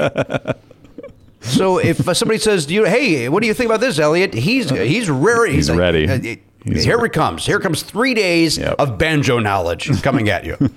So 1.41 1.79
if 1.79 2.09
uh, 2.09 2.15
somebody 2.15 2.39
says, 2.39 2.67
"Do 2.67 2.75
you, 2.75 2.85
"Hey, 2.85 3.29
what 3.29 3.41
do 3.41 3.47
you 3.47 3.55
think 3.55 3.69
about 3.71 3.81
this, 3.81 3.99
Elliot?" 3.99 4.35
He's 4.35 4.69
he's 4.71 5.09
rare. 5.09 5.47
He's 5.47 5.71
like, 5.71 5.79
ready. 5.79 6.43
He's 6.75 6.85
here 6.85 6.97
ready. 6.97 7.07
it 7.09 7.13
comes. 7.13 7.47
Here 7.47 7.61
comes 7.61 7.83
three 7.83 8.13
days 8.15 8.59
Yep. 8.59 8.75
of 8.79 8.99
banjo 8.99 9.39
knowledge 9.39 10.03
coming 10.03 10.29
at 10.29 10.45
you. 10.45 10.57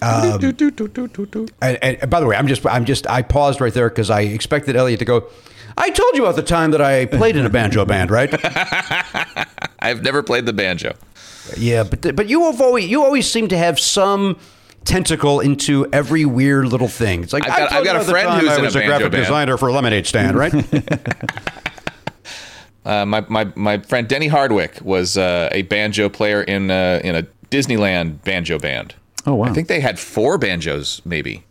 Um, 0.00 0.40
and, 1.60 1.78
and 1.82 2.10
by 2.10 2.20
the 2.20 2.26
way, 2.26 2.36
I'm 2.36 2.46
just 2.46 2.64
I'm 2.66 2.84
just 2.84 3.08
I 3.08 3.22
paused 3.22 3.60
right 3.60 3.72
there 3.74 3.88
because 3.88 4.10
I 4.10 4.20
expected 4.20 4.76
Elliot 4.76 5.00
to 5.00 5.04
go. 5.04 5.24
I 5.76 5.90
told 5.90 6.14
you 6.16 6.22
about 6.24 6.36
the 6.36 6.42
time 6.42 6.70
that 6.72 6.80
I 6.80 7.06
played 7.06 7.36
in 7.36 7.44
a 7.46 7.50
banjo 7.50 7.84
band, 7.84 8.10
right? 8.10 8.30
I've 9.80 10.02
never 10.02 10.22
played 10.22 10.46
the 10.46 10.52
banjo. 10.52 10.94
yeah, 11.56 11.82
but 11.82 12.14
but 12.14 12.28
you 12.28 12.44
have 12.44 12.60
always 12.60 12.86
you 12.88 13.02
always 13.02 13.28
seem 13.30 13.48
to 13.48 13.58
have 13.58 13.80
some 13.80 14.38
tentacle 14.84 15.40
into 15.40 15.86
every 15.92 16.24
weird 16.24 16.66
little 16.66 16.88
thing. 16.88 17.22
It's 17.22 17.32
like 17.32 17.48
I've 17.48 17.56
got- 17.56 17.72
I 17.72 17.78
I've 17.78 17.84
got 17.84 17.96
a 17.96 18.04
friend 18.04 18.28
time 18.28 18.40
who's 18.40 18.48
I 18.50 18.54
in 18.54 18.60
a 18.60 18.64
was 18.64 18.76
a 18.76 18.78
banjo 18.78 18.88
graphic 18.98 19.12
band. 19.12 19.24
designer 19.24 19.56
for 19.58 19.68
a 19.68 19.72
lemonade 19.72 20.06
stand, 20.06 20.36
right? 20.36 20.52
Uh, 22.84 23.04
my, 23.04 23.20
my 23.28 23.46
my 23.54 23.76
friend 23.78 24.08
Denny 24.08 24.28
Hardwick 24.28 24.78
was 24.82 25.18
uh, 25.18 25.50
a 25.52 25.60
banjo 25.62 26.08
player 26.08 26.42
in 26.42 26.70
uh, 26.70 27.00
in 27.04 27.14
a 27.16 27.24
Disneyland 27.50 28.22
banjo 28.24 28.58
band. 28.58 28.94
Oh 29.26 29.34
wow! 29.34 29.44
I 29.46 29.52
think 29.52 29.68
they 29.68 29.80
had 29.80 29.98
four 29.98 30.38
banjos, 30.38 31.02
maybe 31.04 31.44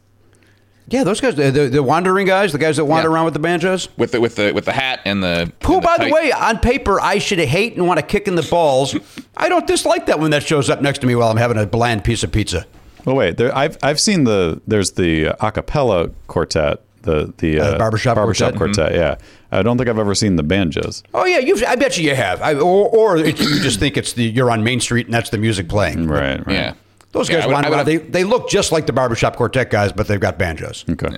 yeah, 0.89 1.03
those 1.03 1.19
guys, 1.19 1.35
the, 1.35 1.51
the, 1.51 1.67
the 1.67 1.83
wandering 1.83 2.25
guys, 2.25 2.53
the 2.53 2.57
guys 2.57 2.77
that 2.77 2.85
wander 2.85 3.09
Yeah. 3.09 3.15
around 3.15 3.25
with 3.25 3.33
the 3.33 3.41
banjos. 3.41 3.89
with 3.97 4.13
the 4.13 4.21
with 4.21 4.35
the 4.37 4.51
with 4.53 4.65
the 4.65 4.71
hat 4.71 5.01
and 5.05 5.21
the. 5.21 5.51
Who, 5.65 5.75
and 5.75 5.83
by 5.83 5.97
the 5.97 6.09
way, 6.09 6.31
on 6.31 6.59
paper, 6.59 6.99
I 7.01 7.17
should 7.19 7.39
hate 7.39 7.75
and 7.75 7.85
want 7.85 7.99
to 7.99 8.05
kick 8.05 8.27
in 8.27 8.35
the 8.35 8.41
balls. 8.49 8.95
I 9.35 9.49
don't 9.49 9.67
dislike 9.67 10.05
that 10.05 10.19
when 10.19 10.31
that 10.31 10.43
shows 10.43 10.69
up 10.69 10.81
next 10.81 10.99
to 10.99 11.07
me 11.07 11.13
while 11.13 11.29
I'm 11.29 11.37
having 11.37 11.57
a 11.57 11.65
bland 11.67 12.03
piece 12.05 12.23
of 12.23 12.31
pizza. 12.31 12.65
Well, 13.07 13.15
wait. 13.15 13.37
There, 13.37 13.55
I've 13.57 13.77
I've 13.81 13.99
seen 13.99 14.25
the 14.25 14.61
there's 14.67 14.91
the 14.91 15.27
a 15.43 15.51
cappella 15.51 16.09
quartet, 16.27 16.81
the 17.03 17.33
the 17.37 17.59
Uh, 17.59 17.77
barbershop 17.77 18.15
barbershop 18.15 18.55
quartet? 18.55 18.75
quartet. 18.91 18.95
Yeah, 18.95 19.15
I 19.57 19.63
don't 19.63 19.77
think 19.77 19.89
I've 19.89 19.97
ever 19.97 20.13
seen 20.13 20.35
the 20.35 20.43
banjos. 20.43 21.03
Oh 21.13 21.23
yeah, 21.25 21.39
you. 21.39 21.55
I 21.65 21.77
bet 21.77 21.97
you 21.97 22.03
you 22.09 22.15
have. 22.15 22.41
I, 22.41 22.53
or 22.55 22.89
or 22.89 23.15
it, 23.17 23.39
you 23.39 23.61
just 23.61 23.79
think 23.79 23.95
it's 23.95 24.11
the 24.13 24.23
you're 24.25 24.51
on 24.51 24.61
Main 24.63 24.81
Street 24.81 25.05
and 25.07 25.13
that's 25.15 25.29
the 25.29 25.37
music 25.37 25.69
playing. 25.69 26.05
Right. 26.07 26.45
right. 26.45 26.53
yeah, 26.53 26.73
Those 27.13 27.29
guys 27.29 27.43
I 27.43 27.47
would- 27.47 27.53
wander 27.53 27.69
I 27.69 27.71
around. 27.71 27.77
have- 27.79 27.85
They 27.87 27.97
they 27.97 28.23
look 28.25 28.49
just 28.49 28.73
like 28.73 28.85
the 28.87 28.93
barbershop 28.93 29.37
quartet 29.37 29.69
guys, 29.71 29.93
but 29.93 30.07
they've 30.07 30.19
got 30.19 30.37
banjos. 30.37 30.83
Okay. 30.89 31.15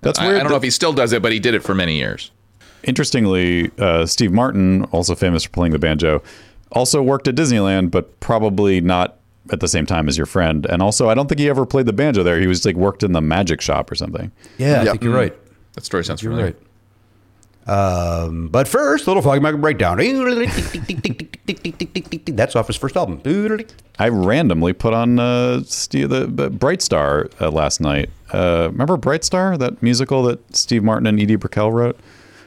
That's 0.00 0.20
I, 0.20 0.26
weird. 0.28 0.36
I 0.38 0.42
don't 0.44 0.50
know 0.52 0.56
if 0.56 0.62
he 0.62 0.70
still 0.70 0.92
does 0.92 1.12
it, 1.12 1.22
but 1.22 1.32
he 1.32 1.40
did 1.40 1.54
it 1.54 1.64
for 1.64 1.74
many 1.74 1.96
years. 1.98 2.30
Interestingly, 2.84 3.72
uh, 3.80 4.06
Steve 4.06 4.30
Martin, 4.32 4.84
also 4.92 5.16
famous 5.16 5.42
for 5.42 5.50
playing 5.50 5.72
the 5.72 5.78
banjo, 5.80 6.22
also 6.70 7.02
worked 7.02 7.26
at 7.26 7.34
Disneyland, 7.34 7.90
but 7.90 8.20
probably 8.20 8.80
not 8.80 9.16
at 9.52 9.60
the 9.60 9.68
same 9.68 9.86
time 9.86 10.08
as 10.08 10.16
your 10.16 10.26
friend. 10.26 10.66
And 10.66 10.82
also, 10.82 11.08
I 11.08 11.14
don't 11.14 11.28
think 11.28 11.38
he 11.38 11.48
ever 11.48 11.66
played 11.66 11.86
the 11.86 11.92
banjo 11.92 12.22
there. 12.22 12.40
He 12.40 12.46
was 12.46 12.64
like 12.64 12.76
worked 12.76 13.02
in 13.02 13.12
the 13.12 13.20
magic 13.20 13.60
shop 13.60 13.90
or 13.90 13.94
something. 13.94 14.32
Yeah, 14.58 14.80
I 14.80 14.84
Yep. 14.84 14.90
think 14.92 15.04
you're 15.04 15.14
right. 15.14 15.34
That 15.74 15.84
story 15.84 16.04
sounds 16.04 16.22
You're 16.22 16.32
familiar. 16.32 16.54
right. 16.54 16.62
Um, 17.68 18.48
but 18.48 18.66
first, 18.66 19.06
little 19.06 19.22
foggy 19.22 19.40
mountain 19.40 19.60
breakdown. 19.60 19.98
That's 22.26 22.56
off 22.56 22.66
his 22.66 22.76
first 22.76 22.96
album. 22.96 23.20
I 23.98 24.08
randomly 24.08 24.72
put 24.72 24.94
on 24.94 25.18
uh, 25.18 25.62
Steve, 25.64 26.08
the 26.08 26.26
the 26.26 26.48
Bright 26.48 26.80
Star 26.80 27.28
uh, 27.40 27.50
last 27.50 27.80
night. 27.80 28.08
Uh, 28.32 28.68
remember 28.72 28.96
Bright 28.96 29.22
Star, 29.22 29.58
that 29.58 29.82
musical 29.82 30.22
that 30.24 30.56
Steve 30.56 30.82
Martin 30.82 31.06
and 31.06 31.20
Edie 31.20 31.36
Brickell 31.36 31.70
wrote? 31.70 31.98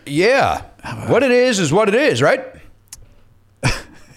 Yeah, 0.07 0.63
what 1.07 1.21
it 1.21 1.31
is 1.31 1.59
is 1.59 1.71
what 1.71 1.87
it 1.87 1.95
is, 1.95 2.21
right? 2.21 2.43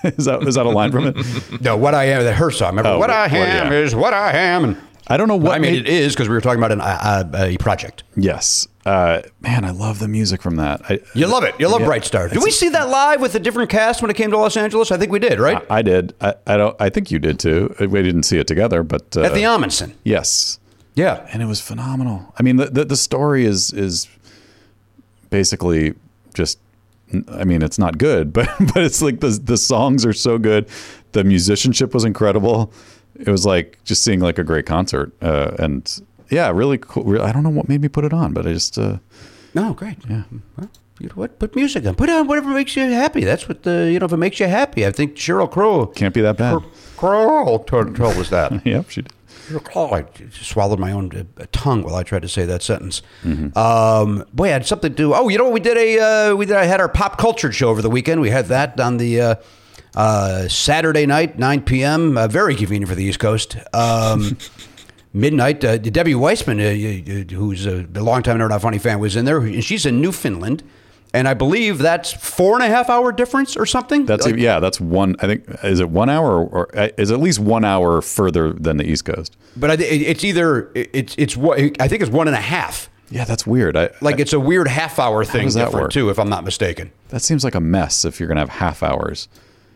is 0.18 0.24
that 0.26 0.42
is 0.46 0.54
that 0.56 0.66
a 0.66 0.70
line 0.70 0.92
from 0.92 1.06
it? 1.08 1.60
No, 1.60 1.76
what 1.76 1.94
I 1.94 2.04
am, 2.06 2.22
that 2.24 2.34
her 2.34 2.50
song. 2.50 2.70
Remember, 2.70 2.90
Oh, 2.90 2.98
what 2.98 3.10
I 3.10 3.26
well, 3.28 3.42
am 3.42 3.72
yeah. 3.72 3.78
is 3.78 3.94
what 3.94 4.12
I 4.14 4.32
am. 4.32 4.64
And 4.64 4.76
I 5.06 5.16
don't 5.16 5.28
know 5.28 5.36
what 5.36 5.54
I 5.54 5.58
mean, 5.58 5.72
made- 5.72 5.80
it 5.82 5.88
is 5.88 6.14
because 6.14 6.28
we 6.28 6.34
were 6.34 6.40
talking 6.40 6.58
about 6.58 6.72
an, 6.72 6.80
uh, 6.80 7.30
a 7.34 7.56
project. 7.58 8.04
Yes, 8.16 8.66
uh, 8.86 9.20
man, 9.40 9.64
I 9.64 9.70
love 9.70 9.98
the 9.98 10.08
music 10.08 10.40
from 10.40 10.56
that. 10.56 10.80
I, 10.88 11.00
You 11.14 11.26
love 11.26 11.44
it. 11.44 11.54
You 11.58 11.68
love 11.68 11.80
Yeah. 11.80 11.86
Bright 11.88 12.04
Star. 12.04 12.28
Did 12.28 12.42
we 12.42 12.50
see 12.50 12.68
that 12.70 12.88
live 12.88 13.20
with 13.20 13.34
a 13.34 13.38
different 13.40 13.68
cast 13.70 14.00
when 14.00 14.10
it 14.10 14.14
came 14.14 14.30
to 14.30 14.38
Los 14.38 14.56
Angeles? 14.56 14.90
I 14.90 14.96
think 14.96 15.12
we 15.12 15.18
did, 15.18 15.40
right? 15.40 15.62
I, 15.68 15.78
I 15.78 15.82
did. 15.82 16.14
I, 16.20 16.34
I 16.46 16.56
don't. 16.56 16.76
I 16.80 16.88
think 16.88 17.10
you 17.10 17.18
did 17.18 17.38
too. 17.38 17.74
We 17.80 18.02
didn't 18.02 18.22
see 18.22 18.38
it 18.38 18.46
together, 18.46 18.82
but 18.82 19.14
uh, 19.16 19.22
At 19.22 19.34
the 19.34 19.42
Ahmanson. 19.42 19.92
yes, 20.04 20.58
Yeah. 20.94 21.26
and 21.32 21.42
it 21.42 21.46
was 21.46 21.60
phenomenal. 21.60 22.32
I 22.38 22.42
mean, 22.42 22.56
the, 22.56 22.66
the 22.66 22.84
the 22.86 22.96
story 22.96 23.44
is 23.44 23.72
is 23.74 24.08
basically 25.30 25.94
just. 26.34 26.58
I 27.28 27.44
mean, 27.44 27.62
it's 27.62 27.78
not 27.78 27.98
good, 27.98 28.32
but 28.38 28.48
but 28.58 28.78
it's 28.78 29.02
like 29.02 29.20
the 29.20 29.30
the 29.42 29.56
songs 29.56 30.04
are 30.04 30.12
so 30.12 30.38
good. 30.38 30.68
The 31.12 31.24
musicianship 31.24 31.94
was 31.94 32.04
incredible. 32.04 32.72
It 33.18 33.28
was 33.28 33.46
like 33.46 33.78
just 33.84 34.02
seeing 34.02 34.20
like 34.20 34.38
a 34.38 34.44
great 34.44 34.66
concert, 34.66 35.12
uh, 35.22 35.52
and 35.58 35.88
yeah, 36.30 36.50
really 36.50 36.78
cool. 36.78 37.20
I 37.22 37.30
don't 37.32 37.42
know 37.44 37.50
what 37.50 37.68
made 37.68 37.80
me 37.80 37.88
put 37.88 38.04
it 38.04 38.12
on, 38.12 38.32
but 38.32 38.46
I 38.46 38.52
just 38.52 38.76
uh, 38.78 38.98
No, 39.54 39.72
great. 39.74 39.98
Yeah. 40.10 40.24
Well, 40.56 40.68
you 40.98 41.08
know 41.08 41.14
what? 41.14 41.38
Put 41.38 41.54
music 41.54 41.86
on. 41.86 41.94
Put 41.94 42.08
on 42.08 42.26
whatever 42.26 42.50
makes 42.50 42.74
you 42.76 42.82
happy. 42.90 43.24
That's 43.24 43.48
what 43.48 43.62
the 43.62 43.90
you 43.92 43.98
know. 43.98 44.06
If 44.06 44.12
it 44.12 44.16
makes 44.16 44.40
you 44.40 44.46
happy, 44.46 44.86
I 44.86 44.90
think 44.90 45.14
Sheryl 45.16 45.50
Crow. 45.50 45.86
can't 45.86 46.14
be 46.14 46.20
that 46.22 46.36
bad. 46.36 46.62
Crow 46.96 47.58
told, 47.66 47.94
told 47.96 48.16
us 48.16 48.30
that. 48.30 48.64
yep, 48.66 48.90
she 48.90 49.02
did. 49.02 49.12
Oh, 49.74 49.90
I 49.94 50.04
swallowed 50.30 50.78
my 50.78 50.92
own 50.92 51.26
uh, 51.38 51.44
tongue 51.52 51.82
while 51.82 51.94
I 51.96 52.02
tried 52.02 52.22
to 52.22 52.28
say 52.28 52.44
that 52.46 52.62
sentence. 52.62 53.02
Um, 53.24 54.24
boy, 54.32 54.46
I 54.46 54.48
had 54.48 54.66
something 54.66 54.90
to 54.90 54.96
do. 54.96 55.14
Oh, 55.14 55.28
you 55.28 55.38
know, 55.38 55.48
we 55.50 55.60
did 55.60 55.76
a 55.76 56.30
uh, 56.30 56.34
we 56.34 56.46
did. 56.46 56.56
I 56.56 56.64
had 56.64 56.80
our 56.80 56.88
pop 56.88 57.18
culture 57.18 57.52
show 57.52 57.68
over 57.68 57.82
the 57.82 57.90
weekend. 57.90 58.20
We 58.20 58.30
had 58.30 58.46
that 58.46 58.80
on 58.80 58.96
the 58.96 59.20
uh, 59.20 59.34
uh, 59.94 60.48
Saturday 60.48 61.06
night, 61.06 61.38
9 61.38 61.62
p.m. 61.62 62.16
Uh, 62.18 62.26
very 62.28 62.54
convenient 62.56 62.88
for 62.88 62.94
the 62.94 63.04
East 63.04 63.18
Coast. 63.20 63.56
Um, 63.72 64.36
midnight. 65.12 65.64
Uh, 65.64 65.78
Debbie 65.78 66.14
Weissman, 66.14 66.58
uh, 66.60 67.34
who's 67.34 67.66
a, 67.66 67.86
a 67.94 68.00
longtime 68.02 68.38
Never 68.38 68.48
Not 68.50 68.62
Funny 68.62 68.78
fan, 68.78 68.98
was 68.98 69.14
in 69.16 69.24
there. 69.24 69.38
and 69.38 69.62
She's 69.64 69.86
in 69.86 70.00
Newfoundland. 70.00 70.62
And 71.14 71.26
I 71.28 71.32
believe 71.34 71.78
that's 71.78 72.12
four 72.12 72.54
and 72.54 72.62
a 72.64 72.66
half 72.68 72.90
hour 72.90 73.12
difference 73.12 73.56
or 73.56 73.64
something. 73.66 74.04
That's 74.04 74.26
Like- 74.26 74.36
yeah. 74.36 74.58
That's 74.60 74.80
one. 74.80 75.14
I 75.20 75.26
think 75.28 75.44
is 75.62 75.78
it 75.80 75.88
one 75.88 76.10
hour 76.10 76.32
or, 76.44 76.46
or 76.48 76.76
uh, 76.78 76.88
is 76.98 77.10
at 77.12 77.20
least 77.20 77.38
one 77.38 77.64
hour 77.64 78.02
further 78.02 78.52
than 78.52 78.76
the 78.78 78.84
East 78.84 79.04
Coast. 79.04 79.36
But 79.56 79.70
I, 79.70 79.74
it's 79.84 80.24
either 80.24 80.70
it's 80.74 81.14
it's 81.16 81.36
what 81.36 81.58
I 81.80 81.88
think 81.88 82.02
it's 82.02 82.10
one 82.10 82.26
and 82.26 82.36
a 82.36 82.40
half. 82.40 82.90
Yeah, 83.10 83.24
that's 83.24 83.46
weird. 83.46 83.76
I 83.76 83.90
Like 84.00 84.18
it's 84.18 84.32
a 84.32 84.40
weird 84.40 84.66
half 84.66 84.98
hour 84.98 85.24
thing 85.24 85.46
that 85.50 85.54
different 85.66 85.84
work? 85.84 85.92
too, 85.92 86.10
if 86.10 86.18
I'm 86.18 86.28
not 86.28 86.42
mistaken. 86.42 86.90
that 87.10 87.22
seems 87.22 87.44
like 87.44 87.54
a 87.54 87.60
mess 87.60 88.04
if 88.04 88.18
you're 88.18 88.26
gonna 88.28 88.40
have 88.40 88.48
half 88.48 88.82
hours. 88.82 89.28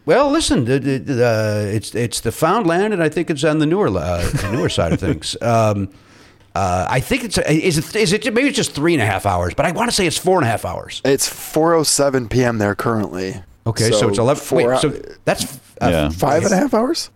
Well, 0.06 0.30
listen, 0.30 0.64
the, 0.64 0.78
the, 0.80 0.98
the, 0.98 1.26
uh, 1.26 1.70
it's 1.76 1.94
it's 1.94 2.20
the 2.20 2.32
found 2.32 2.66
land, 2.66 2.92
and 2.94 3.02
I 3.02 3.08
think 3.10 3.30
it's 3.30 3.44
on 3.44 3.58
the 3.58 3.66
newer 3.66 3.88
uh, 3.88 4.28
the 4.30 4.50
newer 4.52 4.68
side 4.70 4.92
of 4.92 4.98
things. 4.98 5.36
Um, 5.42 5.90
uh, 6.58 6.86
I 6.90 6.98
think 7.00 7.22
it's 7.22 7.38
is 7.38 7.78
it 7.78 7.94
is 7.94 8.12
it 8.12 8.24
maybe 8.34 8.48
it's 8.48 8.56
just 8.56 8.72
three 8.74 8.92
and 8.94 9.02
a 9.02 9.06
half 9.06 9.26
hours, 9.26 9.54
but 9.54 9.64
I 9.64 9.70
want 9.70 9.88
to 9.90 9.94
say 9.94 10.06
it's 10.06 10.18
four 10.18 10.38
and 10.38 10.44
a 10.44 10.50
half 10.50 10.64
hours. 10.64 11.00
It's 11.04 11.28
4:07 11.28 12.28
p.m. 12.28 12.58
there 12.58 12.74
currently. 12.74 13.40
Okay, 13.64 13.90
so, 13.92 14.08
it's 14.08 14.18
eleven. 14.18 14.42
Four, 14.42 14.70
Wait, 14.72 14.80
so 14.80 14.88
that's 15.24 15.44
uh, 15.80 15.88
Yeah. 15.88 16.08
five 16.10 16.42
and 16.44 16.52
a 16.52 16.56
half 16.56 16.74
hours. 16.74 17.10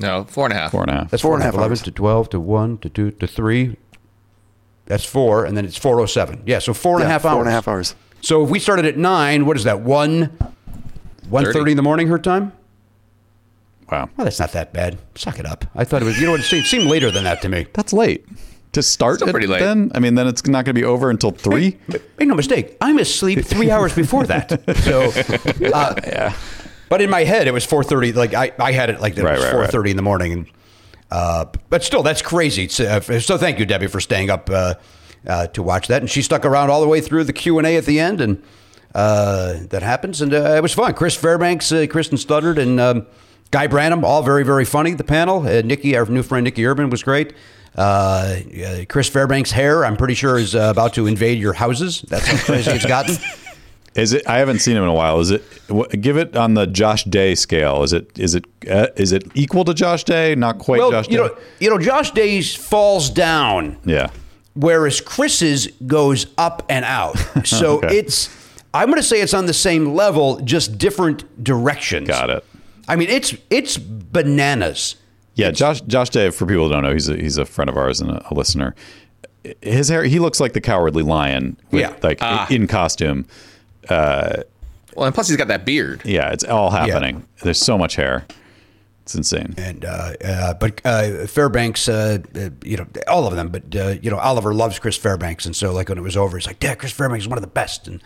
No, 0.00 0.24
four 0.24 0.44
and 0.46 0.52
a 0.52 0.56
half. 0.56 0.70
Four 0.72 0.82
and 0.82 0.90
a 0.90 0.94
half. 0.94 1.10
That's 1.10 1.22
Four 1.22 1.30
four 1.30 1.36
and 1.36 1.42
a 1.42 1.44
half 1.46 1.54
Eleven 1.54 1.70
hours. 1.72 1.82
to 1.82 1.90
twelve 1.90 2.28
to 2.30 2.40
one 2.40 2.76
to 2.78 2.88
two 2.90 3.10
to 3.12 3.26
three. 3.26 3.76
That's 4.86 5.04
four, 5.04 5.44
and 5.46 5.56
then 5.56 5.64
it's 5.64 5.78
four 5.78 5.98
oh 6.00 6.06
seven. 6.06 6.42
Yeah, 6.44 6.58
so 6.58 6.74
four 6.74 6.94
and 6.96 7.02
a 7.04 7.06
Yeah, 7.06 7.12
half 7.12 7.24
hours. 7.24 7.32
Four 7.34 7.40
and 7.42 7.48
a 7.48 7.52
half 7.52 7.68
hours. 7.68 7.94
So 8.20 8.44
if 8.44 8.50
we 8.50 8.58
started 8.58 8.84
at 8.84 8.96
nine, 8.98 9.46
what 9.46 9.56
is 9.56 9.64
that? 9.64 9.80
One, 9.80 10.36
one 11.30 11.44
thirty 11.52 11.70
in 11.70 11.76
the 11.78 11.82
morning 11.82 12.08
her 12.08 12.18
time. 12.18 12.52
Wow, 13.90 14.10
Well, 14.16 14.24
that's 14.26 14.38
not 14.38 14.52
that 14.52 14.74
bad. 14.74 14.98
Suck 15.14 15.38
it 15.38 15.46
up. 15.46 15.64
I 15.74 15.84
thought 15.84 16.02
it 16.02 16.04
was. 16.04 16.18
You 16.18 16.26
know 16.26 16.32
what? 16.32 16.40
It 16.40 16.44
seemed, 16.44 16.64
it 16.64 16.68
seemed 16.68 16.90
later 16.90 17.10
than 17.10 17.24
that 17.24 17.40
to 17.42 17.48
me. 17.48 17.66
that's 17.72 17.94
late 17.94 18.26
to 18.72 18.82
start. 18.82 19.16
Still 19.16 19.30
pretty 19.30 19.46
late. 19.46 19.60
Then 19.60 19.90
I 19.94 19.98
mean, 19.98 20.14
then 20.14 20.26
it's 20.26 20.46
not 20.46 20.64
going 20.64 20.74
to 20.74 20.80
be 20.80 20.84
over 20.84 21.10
until 21.10 21.30
three. 21.30 21.78
Make 21.88 22.28
no 22.28 22.34
mistake. 22.34 22.76
I'm 22.80 22.98
asleep 22.98 23.44
three 23.44 23.70
hours 23.70 23.94
before 23.94 24.26
that. 24.26 24.62
So, 24.78 25.10
uh, 25.74 25.94
yeah. 26.06 26.34
But 26.88 27.02
in 27.02 27.10
my 27.10 27.24
head, 27.24 27.46
it 27.46 27.52
was 27.52 27.64
four 27.64 27.84
thirty. 27.84 28.12
Like 28.12 28.32
I, 28.32 28.52
I 28.58 28.72
had 28.72 28.90
it 28.90 29.00
like 29.00 29.14
that. 29.16 29.24
Right, 29.24 29.34
it 29.34 29.36
was 29.36 29.44
right, 29.44 29.52
four 29.52 29.60
right. 29.62 29.70
thirty 29.70 29.90
in 29.90 29.96
the 29.96 30.02
morning, 30.02 30.32
and 30.32 30.46
uh, 31.10 31.46
but 31.68 31.82
still, 31.82 32.02
that's 32.02 32.22
crazy. 32.22 32.64
It's, 32.64 32.80
uh, 32.80 33.00
so 33.20 33.36
thank 33.36 33.58
you, 33.58 33.66
Debbie, 33.66 33.86
for 33.86 34.00
staying 34.00 34.30
up 34.30 34.48
uh, 34.50 34.74
uh, 35.26 35.46
to 35.48 35.62
watch 35.62 35.88
that. 35.88 36.02
And 36.02 36.10
she 36.10 36.22
stuck 36.22 36.44
around 36.44 36.70
all 36.70 36.80
the 36.80 36.88
way 36.88 37.00
through 37.00 37.24
the 37.24 37.32
Q 37.32 37.58
and 37.58 37.66
A 37.66 37.76
at 37.76 37.84
the 37.84 38.00
end, 38.00 38.20
and 38.20 38.42
uh, 38.94 39.54
that 39.68 39.82
happens, 39.82 40.20
and 40.20 40.32
uh, 40.32 40.54
it 40.56 40.62
was 40.62 40.72
fun. 40.72 40.94
Chris 40.94 41.14
Fairbanks, 41.14 41.70
uh, 41.72 41.86
Kristen 41.90 42.16
Studard, 42.16 42.58
and 42.58 42.80
um, 42.80 43.06
Guy 43.50 43.68
Branum, 43.68 44.02
all 44.02 44.22
very 44.22 44.44
very 44.44 44.64
funny. 44.64 44.94
The 44.94 45.04
panel, 45.04 45.46
uh, 45.46 45.62
Nikki, 45.62 45.96
our 45.96 46.06
new 46.06 46.22
friend 46.22 46.44
Nikki 46.44 46.64
Urban, 46.64 46.88
was 46.90 47.02
great. 47.02 47.34
Uh, 47.76 48.36
Chris 48.88 49.08
Fairbanks' 49.08 49.50
hair, 49.52 49.84
I'm 49.84 49.96
pretty 49.96 50.14
sure, 50.14 50.38
is 50.38 50.54
uh, 50.54 50.68
about 50.70 50.94
to 50.94 51.06
invade 51.06 51.38
your 51.38 51.52
houses. 51.52 52.02
That's 52.08 52.26
how 52.26 52.36
crazy 52.38 52.70
it's 52.72 52.86
gotten. 52.86 53.16
Is 53.94 54.12
it? 54.12 54.28
I 54.28 54.38
haven't 54.38 54.60
seen 54.60 54.76
him 54.76 54.84
in 54.84 54.88
a 54.88 54.94
while. 54.94 55.18
Is 55.18 55.32
it? 55.32 55.42
Give 56.00 56.18
it 56.18 56.36
on 56.36 56.54
the 56.54 56.66
Josh 56.68 57.02
Day 57.02 57.34
scale. 57.34 57.82
Is 57.82 57.92
it? 57.92 58.16
Is 58.16 58.36
it? 58.36 58.44
Uh, 58.70 58.86
is 58.94 59.10
it 59.10 59.24
equal 59.34 59.64
to 59.64 59.74
Josh 59.74 60.04
Day? 60.04 60.36
Not 60.36 60.58
quite 60.58 60.78
well, 60.78 60.92
Josh 60.92 61.08
you 61.08 61.16
Day. 61.16 61.24
know, 61.26 61.36
you 61.58 61.70
know, 61.70 61.78
Josh 61.78 62.12
Day's 62.12 62.54
falls 62.54 63.10
down. 63.10 63.76
yeah. 63.84 64.10
whereas 64.54 65.00
Chris's 65.00 65.66
goes 65.86 66.26
up 66.36 66.64
and 66.68 66.84
out. 66.84 67.16
So 67.46 67.78
Okay. 67.78 67.96
it's 67.98 68.28
I'm 68.72 68.86
going 68.88 68.98
to 69.00 69.02
say 69.02 69.20
it's 69.20 69.34
on 69.34 69.46
the 69.46 69.54
same 69.54 69.94
level, 69.94 70.38
just 70.40 70.78
different 70.78 71.42
directions. 71.42 72.06
Got 72.06 72.30
it. 72.30 72.44
I 72.86 72.94
mean, 72.94 73.08
it's 73.08 73.34
it's 73.50 73.78
bananas. 73.78 74.94
Yeah, 75.38 75.50
Josh 75.52 75.80
Josh 75.82 76.10
Day. 76.10 76.30
For 76.30 76.46
people 76.46 76.66
who 76.66 76.72
don't 76.74 76.82
know, 76.82 76.92
he's 76.92 77.08
a, 77.08 77.16
he's 77.16 77.38
a 77.38 77.44
friend 77.44 77.70
of 77.70 77.76
ours 77.76 78.00
and 78.00 78.10
a, 78.10 78.26
a 78.30 78.34
listener. 78.34 78.74
His 79.62 79.88
hair. 79.88 80.02
He 80.04 80.18
looks 80.18 80.40
like 80.40 80.52
the 80.52 80.60
Cowardly 80.60 81.02
Lion. 81.02 81.56
With, 81.70 81.80
Yeah. 81.80 81.94
like 82.02 82.18
Ah. 82.20 82.46
in 82.50 82.66
costume. 82.66 83.24
Well, 83.88 85.06
and 85.06 85.14
plus 85.14 85.28
he's 85.28 85.36
got 85.36 85.48
that 85.48 85.64
beard. 85.64 86.02
Yeah, 86.04 86.30
it's 86.32 86.44
all 86.44 86.70
happening. 86.70 87.24
There's 87.42 87.58
so 87.58 87.78
much 87.78 87.94
hair. 87.96 88.26
It's 89.02 89.14
insane. 89.14 89.54
And 89.56 89.84
uh, 89.84 90.12
uh, 90.22 90.54
but 90.54 90.80
uh, 90.84 91.26
Fairbanks, 91.26 91.88
uh, 91.88 92.18
uh, 92.34 92.50
you 92.64 92.76
know, 92.76 92.86
all 93.06 93.26
of 93.26 93.34
them. 93.36 93.48
But 93.48 93.74
uh, 93.76 93.94
you 94.02 94.10
know, 94.10 94.18
Oliver 94.18 94.52
loves 94.52 94.78
Chris 94.78 94.96
Fairbanks, 94.96 95.46
and 95.46 95.54
so 95.56 95.72
like 95.72 95.88
when 95.88 95.98
it 95.98 96.02
was 96.02 96.16
over, 96.16 96.36
he's 96.36 96.46
like, 96.46 96.62
"Yeah, 96.62 96.74
Chris 96.74 96.92
Fairbanks 96.92 97.24
is 97.24 97.28
one 97.28 97.38
of 97.38 97.42
the 97.42 97.48
best." 97.48 97.88
And 97.88 98.02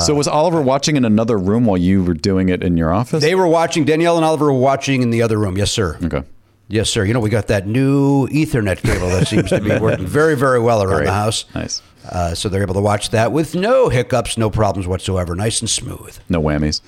so 0.00 0.14
was 0.14 0.26
Oliver 0.26 0.62
watching 0.62 0.96
in 0.96 1.04
another 1.04 1.36
room 1.36 1.66
while 1.66 1.76
you 1.76 2.02
were 2.02 2.14
doing 2.14 2.48
it 2.48 2.62
in 2.62 2.78
your 2.78 2.90
office? 2.90 3.22
they 3.22 3.34
were 3.34 3.46
watching. 3.48 3.84
Danielle 3.84 4.16
and 4.16 4.24
Oliver 4.24 4.46
were 4.46 4.58
watching 4.58 5.02
in 5.02 5.10
the 5.10 5.20
other 5.20 5.36
room. 5.38 5.58
Yes, 5.58 5.70
sir. 5.72 5.98
okay. 6.04 6.22
Yes, 6.68 6.88
sir. 6.88 7.04
You 7.04 7.12
know, 7.12 7.20
we 7.20 7.30
got 7.30 7.48
that 7.48 7.66
new 7.66 8.26
Ethernet 8.28 8.78
cable 8.82 9.08
that 9.08 9.28
seems 9.28 9.50
to 9.50 9.60
be 9.60 9.78
working 9.80 10.06
very, 10.06 10.34
very 10.36 10.58
well 10.58 10.82
around 10.82 10.96
Great. 10.96 11.06
the 11.06 11.12
house. 11.12 11.44
Nice. 11.54 11.82
Uh, 12.08 12.34
so 12.34 12.48
they're 12.48 12.62
able 12.62 12.74
to 12.74 12.80
watch 12.80 13.10
that 13.10 13.32
with 13.32 13.54
no 13.54 13.88
hiccups, 13.88 14.36
no 14.38 14.50
problems 14.50 14.86
whatsoever. 14.86 15.34
Nice 15.34 15.60
and 15.60 15.68
smooth. 15.68 16.18
No 16.28 16.40
whammies. 16.42 16.80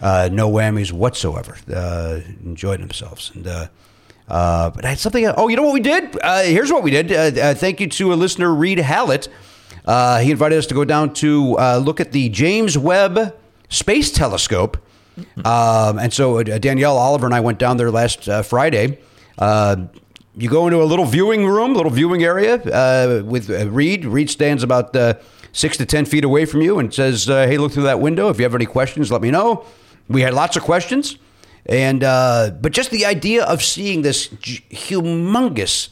Uh, 0.00 0.28
no 0.32 0.50
whammies 0.50 0.92
whatsoever. 0.92 1.56
Uh, 1.72 2.20
enjoyed 2.44 2.80
themselves. 2.80 3.30
And 3.34 3.46
uh, 3.46 3.68
uh, 4.28 4.70
but 4.70 4.84
I 4.84 4.90
had 4.90 4.98
something. 4.98 5.26
Oh, 5.26 5.48
you 5.48 5.56
know 5.56 5.62
what 5.62 5.74
we 5.74 5.80
did? 5.80 6.16
Uh, 6.22 6.42
here's 6.42 6.72
what 6.72 6.82
we 6.82 6.90
did. 6.90 7.12
Uh, 7.12 7.40
uh, 7.40 7.54
thank 7.54 7.80
you 7.80 7.88
to 7.88 8.12
a 8.12 8.16
listener, 8.16 8.52
Reed 8.54 8.78
Hallett. 8.78 9.28
Uh, 9.84 10.20
he 10.20 10.30
invited 10.30 10.58
us 10.58 10.66
to 10.66 10.74
go 10.74 10.84
down 10.84 11.12
to 11.14 11.58
uh, 11.58 11.78
look 11.78 12.00
at 12.00 12.12
the 12.12 12.28
James 12.28 12.78
Webb 12.78 13.36
Space 13.68 14.10
Telescope. 14.10 14.78
Um, 15.44 15.98
and 15.98 16.12
so 16.12 16.38
uh, 16.38 16.42
Danielle 16.58 16.96
Oliver 16.96 17.26
and 17.26 17.34
I 17.34 17.40
went 17.40 17.58
down 17.58 17.76
there 17.76 17.90
last 17.90 18.28
uh, 18.28 18.42
Friday. 18.42 18.98
Uh, 19.38 19.86
you 20.36 20.48
go 20.48 20.66
into 20.66 20.82
a 20.82 20.84
little 20.84 21.04
viewing 21.04 21.46
room, 21.46 21.74
little 21.74 21.90
viewing 21.90 22.22
area 22.22 22.54
uh, 22.54 23.22
with 23.24 23.50
uh, 23.50 23.68
Reed. 23.70 24.04
Reed 24.04 24.30
stands 24.30 24.62
about 24.62 24.96
uh, 24.96 25.14
six 25.52 25.76
to 25.76 25.86
ten 25.86 26.04
feet 26.04 26.24
away 26.24 26.44
from 26.44 26.62
you 26.62 26.78
and 26.78 26.92
says, 26.92 27.28
uh, 27.28 27.46
"Hey, 27.46 27.58
look 27.58 27.72
through 27.72 27.84
that 27.84 28.00
window. 28.00 28.28
If 28.28 28.38
you 28.38 28.44
have 28.44 28.54
any 28.54 28.66
questions, 28.66 29.10
let 29.10 29.20
me 29.20 29.30
know." 29.30 29.64
We 30.08 30.22
had 30.22 30.34
lots 30.34 30.56
of 30.56 30.62
questions, 30.62 31.18
and 31.66 32.02
uh, 32.02 32.52
but 32.60 32.72
just 32.72 32.90
the 32.90 33.04
idea 33.04 33.44
of 33.44 33.62
seeing 33.62 34.02
this 34.02 34.28
j- 34.28 34.64
humongous 34.70 35.90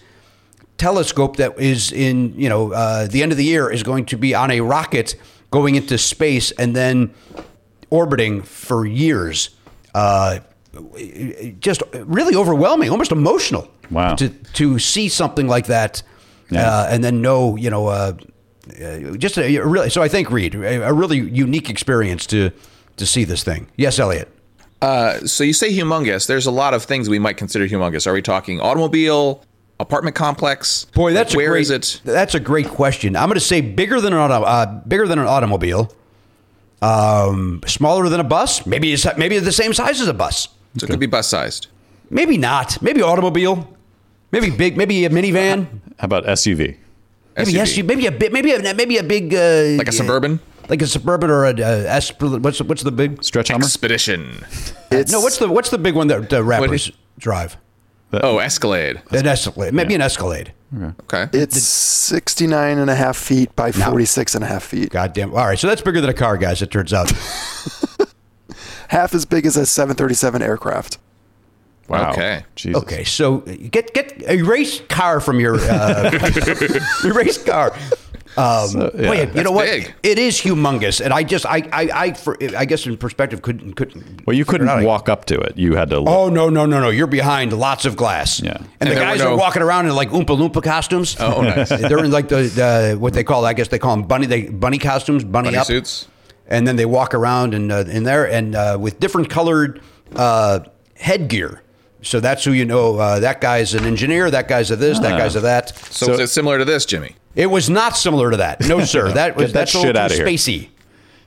telescope 0.78 1.36
that 1.36 1.58
is 1.60 1.92
in 1.92 2.32
you 2.38 2.48
know 2.48 2.70
the 3.06 3.22
end 3.22 3.32
of 3.32 3.38
the 3.38 3.44
year 3.44 3.70
is 3.70 3.82
going 3.82 4.06
to 4.06 4.16
be 4.16 4.34
on 4.34 4.50
a 4.50 4.60
rocket 4.60 5.16
going 5.50 5.74
into 5.74 5.98
space 5.98 6.50
and 6.52 6.74
then 6.74 7.12
orbiting 7.90 8.42
for 8.42 8.86
years. 8.86 9.50
Uh, 9.94 10.40
just 11.60 11.82
really 11.94 12.34
overwhelming, 12.36 12.90
almost 12.90 13.12
emotional. 13.12 13.68
Wow. 13.90 14.14
To 14.16 14.28
to 14.28 14.78
see 14.78 15.08
something 15.08 15.48
like 15.48 15.66
that, 15.66 16.02
Yeah. 16.50 16.66
uh, 16.68 16.86
and 16.90 17.02
then 17.02 17.20
know 17.22 17.56
you 17.56 17.70
know 17.70 17.88
uh, 17.88 18.12
uh, 18.80 19.16
just 19.16 19.36
a, 19.38 19.56
a 19.56 19.66
really. 19.66 19.90
So 19.90 20.02
I 20.02 20.08
think 20.08 20.30
Reed 20.30 20.54
a, 20.54 20.88
a 20.88 20.92
really 20.92 21.18
unique 21.18 21.68
experience 21.70 22.26
to 22.26 22.50
to 22.96 23.06
see 23.06 23.24
this 23.24 23.42
thing. 23.42 23.68
Yes, 23.76 23.98
Elliot. 23.98 24.28
Uh, 24.82 25.18
so 25.26 25.44
you 25.44 25.52
say 25.52 25.70
humongous. 25.76 26.26
There's 26.26 26.46
a 26.46 26.50
lot 26.50 26.72
of 26.72 26.84
things 26.84 27.08
we 27.08 27.18
might 27.18 27.36
consider 27.36 27.66
humongous. 27.66 28.06
Are 28.06 28.12
we 28.14 28.22
talking 28.22 28.60
automobile, 28.60 29.44
apartment 29.78 30.16
complex? 30.16 30.86
Boy, 30.94 31.12
that's 31.12 31.32
Like, 31.32 31.36
where 31.38 31.46
a 31.48 31.50
great, 31.50 31.60
is 31.62 31.70
it? 31.70 32.00
That's 32.04 32.34
a 32.34 32.40
great 32.40 32.66
question. 32.68 33.14
I'm 33.16 33.28
going 33.28 33.34
to 33.38 33.44
say 33.44 33.60
bigger 33.60 34.00
than 34.00 34.14
an 34.14 34.18
auto, 34.20 34.42
uh, 34.42 34.66
bigger 34.86 35.06
than 35.06 35.18
an 35.18 35.26
automobile. 35.26 35.92
Um, 36.80 37.60
smaller 37.66 38.08
than 38.08 38.20
a 38.20 38.24
bus. 38.24 38.64
Maybe 38.64 38.92
it's 38.94 39.04
maybe 39.18 39.38
the 39.38 39.52
same 39.52 39.74
size 39.74 40.00
as 40.00 40.08
a 40.08 40.14
bus. 40.14 40.48
So 40.78 40.84
it 40.84 40.90
could 40.90 41.00
be 41.00 41.06
bus 41.06 41.28
sized. 41.28 41.66
Maybe 42.10 42.36
not. 42.38 42.80
Maybe 42.82 43.02
automobile. 43.02 43.76
Maybe 44.32 44.50
big. 44.50 44.76
Maybe 44.76 45.04
a 45.04 45.10
minivan. 45.10 45.66
How 45.98 46.04
about 46.06 46.24
SUV? 46.24 46.76
Maybe 47.36 47.52
SUV. 47.52 47.54
yes. 47.54 47.76
Maybe 47.82 48.06
a 48.06 48.12
bit. 48.12 48.32
Maybe 48.32 48.52
a 48.52 48.74
maybe 48.74 48.96
a 48.98 49.02
big. 49.02 49.34
Uh, 49.34 49.76
Like 49.78 49.88
a 49.88 49.92
suburban? 49.92 50.40
Like 50.68 50.82
a 50.82 50.86
suburban 50.86 51.30
or 51.30 51.44
a, 51.46 51.50
uh 51.60 52.00
What's 52.38 52.60
what's 52.62 52.82
the 52.82 52.92
big? 52.92 53.22
Stretch 53.24 53.48
Hummer? 53.48 53.64
Expedition. 53.64 54.44
It's, 54.90 55.10
No. 55.12 55.20
What's 55.20 55.38
the 55.38 55.48
what's 55.48 55.70
the 55.70 55.78
big 55.78 55.94
one 55.96 56.06
that 56.08 56.32
uh, 56.32 56.42
rappers 56.44 56.88
is- 56.88 56.92
drive? 57.18 57.56
Oh, 58.12 58.38
Escalade. 58.38 59.00
An 59.12 59.26
Escalade. 59.26 59.72
Maybe 59.72 59.94
an 59.94 60.00
Escalade. 60.00 60.52
Okay. 61.02 61.28
It's 61.32 61.62
69 61.62 62.78
and 62.78 62.90
a 62.90 62.94
half 62.96 63.16
feet 63.16 63.54
by 63.54 63.70
46 63.72 64.34
and 64.34 64.42
a 64.44 64.48
half 64.48 64.64
feet. 64.64 64.90
Goddamn. 64.90 65.30
All 65.32 65.46
right. 65.46 65.58
So 65.58 65.68
that's 65.68 65.80
bigger 65.80 66.00
than 66.00 66.10
a 66.10 66.14
car, 66.14 66.36
guys. 66.36 66.60
It 66.62 66.70
turns 66.72 66.92
out. 66.92 67.12
Half 68.90 69.14
as 69.14 69.24
big 69.24 69.46
as 69.46 69.56
a 69.56 69.66
737 69.66 70.42
aircraft. 70.42 70.98
Wow. 71.88 72.10
Okay. 72.10 72.44
Jesus. 72.56 72.82
Okay, 72.82 73.04
so 73.04 73.38
get 73.38 73.94
get 73.94 74.20
a 74.28 74.42
race 74.42 74.80
car 74.88 75.20
from 75.20 75.38
your 75.38 75.56
uh, 75.60 76.10
erase 77.04 77.42
car. 77.42 77.72
Um, 78.36 78.80
yeah, 78.80 78.88
boy, 78.90 79.30
you 79.34 79.42
know 79.44 79.52
what? 79.52 79.66
big. 79.66 79.94
It 80.02 80.18
is 80.18 80.40
humongous, 80.40 81.00
and 81.00 81.12
I 81.12 81.22
just 81.22 81.46
I 81.46 81.68
I 81.72 81.90
I, 81.92 82.12
for, 82.14 82.36
I 82.56 82.64
guess 82.64 82.84
in 82.86 82.96
perspective 82.96 83.42
couldn't 83.42 83.74
couldn't. 83.74 84.24
Well, 84.26 84.36
you 84.36 84.44
couldn't 84.44 84.68
out. 84.68 84.82
walk 84.84 85.08
up 85.08 85.24
to 85.26 85.38
it. 85.40 85.56
You 85.56 85.74
had 85.76 85.90
to. 85.90 85.96
Oh 85.96 86.28
no 86.28 86.48
no 86.48 86.66
no 86.66 86.80
no! 86.80 86.90
You're 86.90 87.08
behind 87.08 87.52
lots 87.52 87.84
of 87.84 87.96
glass. 87.96 88.40
Yeah. 88.40 88.56
and, 88.56 88.68
And 88.80 88.90
the 88.90 88.94
guys 88.94 89.20
no- 89.20 89.34
are 89.34 89.36
walking 89.36 89.62
around 89.62 89.86
in 89.86 89.94
like 89.94 90.10
Oompa 90.10 90.26
Loompa 90.36 90.62
costumes. 90.62 91.16
Oh, 91.20 91.42
nice. 91.42 91.68
They're 91.68 92.04
in 92.04 92.10
like 92.10 92.28
the, 92.28 92.42
the 92.42 92.96
what 92.98 93.14
they 93.14 93.24
call 93.24 93.44
I 93.44 93.52
guess 93.52 93.68
they 93.68 93.78
call 93.78 93.96
them 93.96 94.06
bunny 94.06 94.26
they 94.26 94.48
bunny 94.48 94.78
costumes 94.78 95.22
bunny, 95.24 95.46
Bunny 95.48 95.56
up 95.58 95.66
suits. 95.66 96.06
And 96.50 96.66
then 96.66 96.76
they 96.76 96.86
walk 96.86 97.14
around 97.14 97.54
in 97.54 97.70
uh, 97.70 97.84
in 97.88 98.02
there 98.04 98.28
and 98.28 98.54
uh, 98.54 98.76
with 98.80 99.00
different 99.00 99.30
colored 99.30 99.80
uh, 100.16 100.60
headgear. 100.96 101.62
So 102.02 102.18
that's 102.18 102.44
who 102.44 102.52
you 102.52 102.64
know. 102.64 102.98
Uh, 102.98 103.20
that 103.20 103.40
guy's 103.40 103.74
an 103.74 103.84
engineer. 103.84 104.30
That 104.30 104.48
guy's 104.48 104.70
a 104.70 104.76
this. 104.76 104.98
That 105.00 105.18
guy's 105.18 105.36
a 105.36 105.40
that. 105.40 105.68
So, 105.90 106.06
So- 106.06 106.12
is 106.14 106.20
it 106.20 106.28
similar 106.28 106.58
to 106.58 106.64
this, 106.64 106.84
Jimmy? 106.86 107.14
It 107.36 107.46
was 107.46 107.70
not 107.70 107.96
similar 107.96 108.30
to 108.30 108.36
that. 108.38 108.60
No, 108.66 108.84
sir. 108.84 109.12
That 109.14 109.36
was 109.36 109.46
Get 109.46 109.52
that 109.52 109.58
that's 109.60 109.74
a 109.74 109.78
shit 109.78 109.86
little 109.86 110.02
outta 110.02 110.16
too 110.16 110.24
here. 110.24 110.26
spacey. 110.26 110.68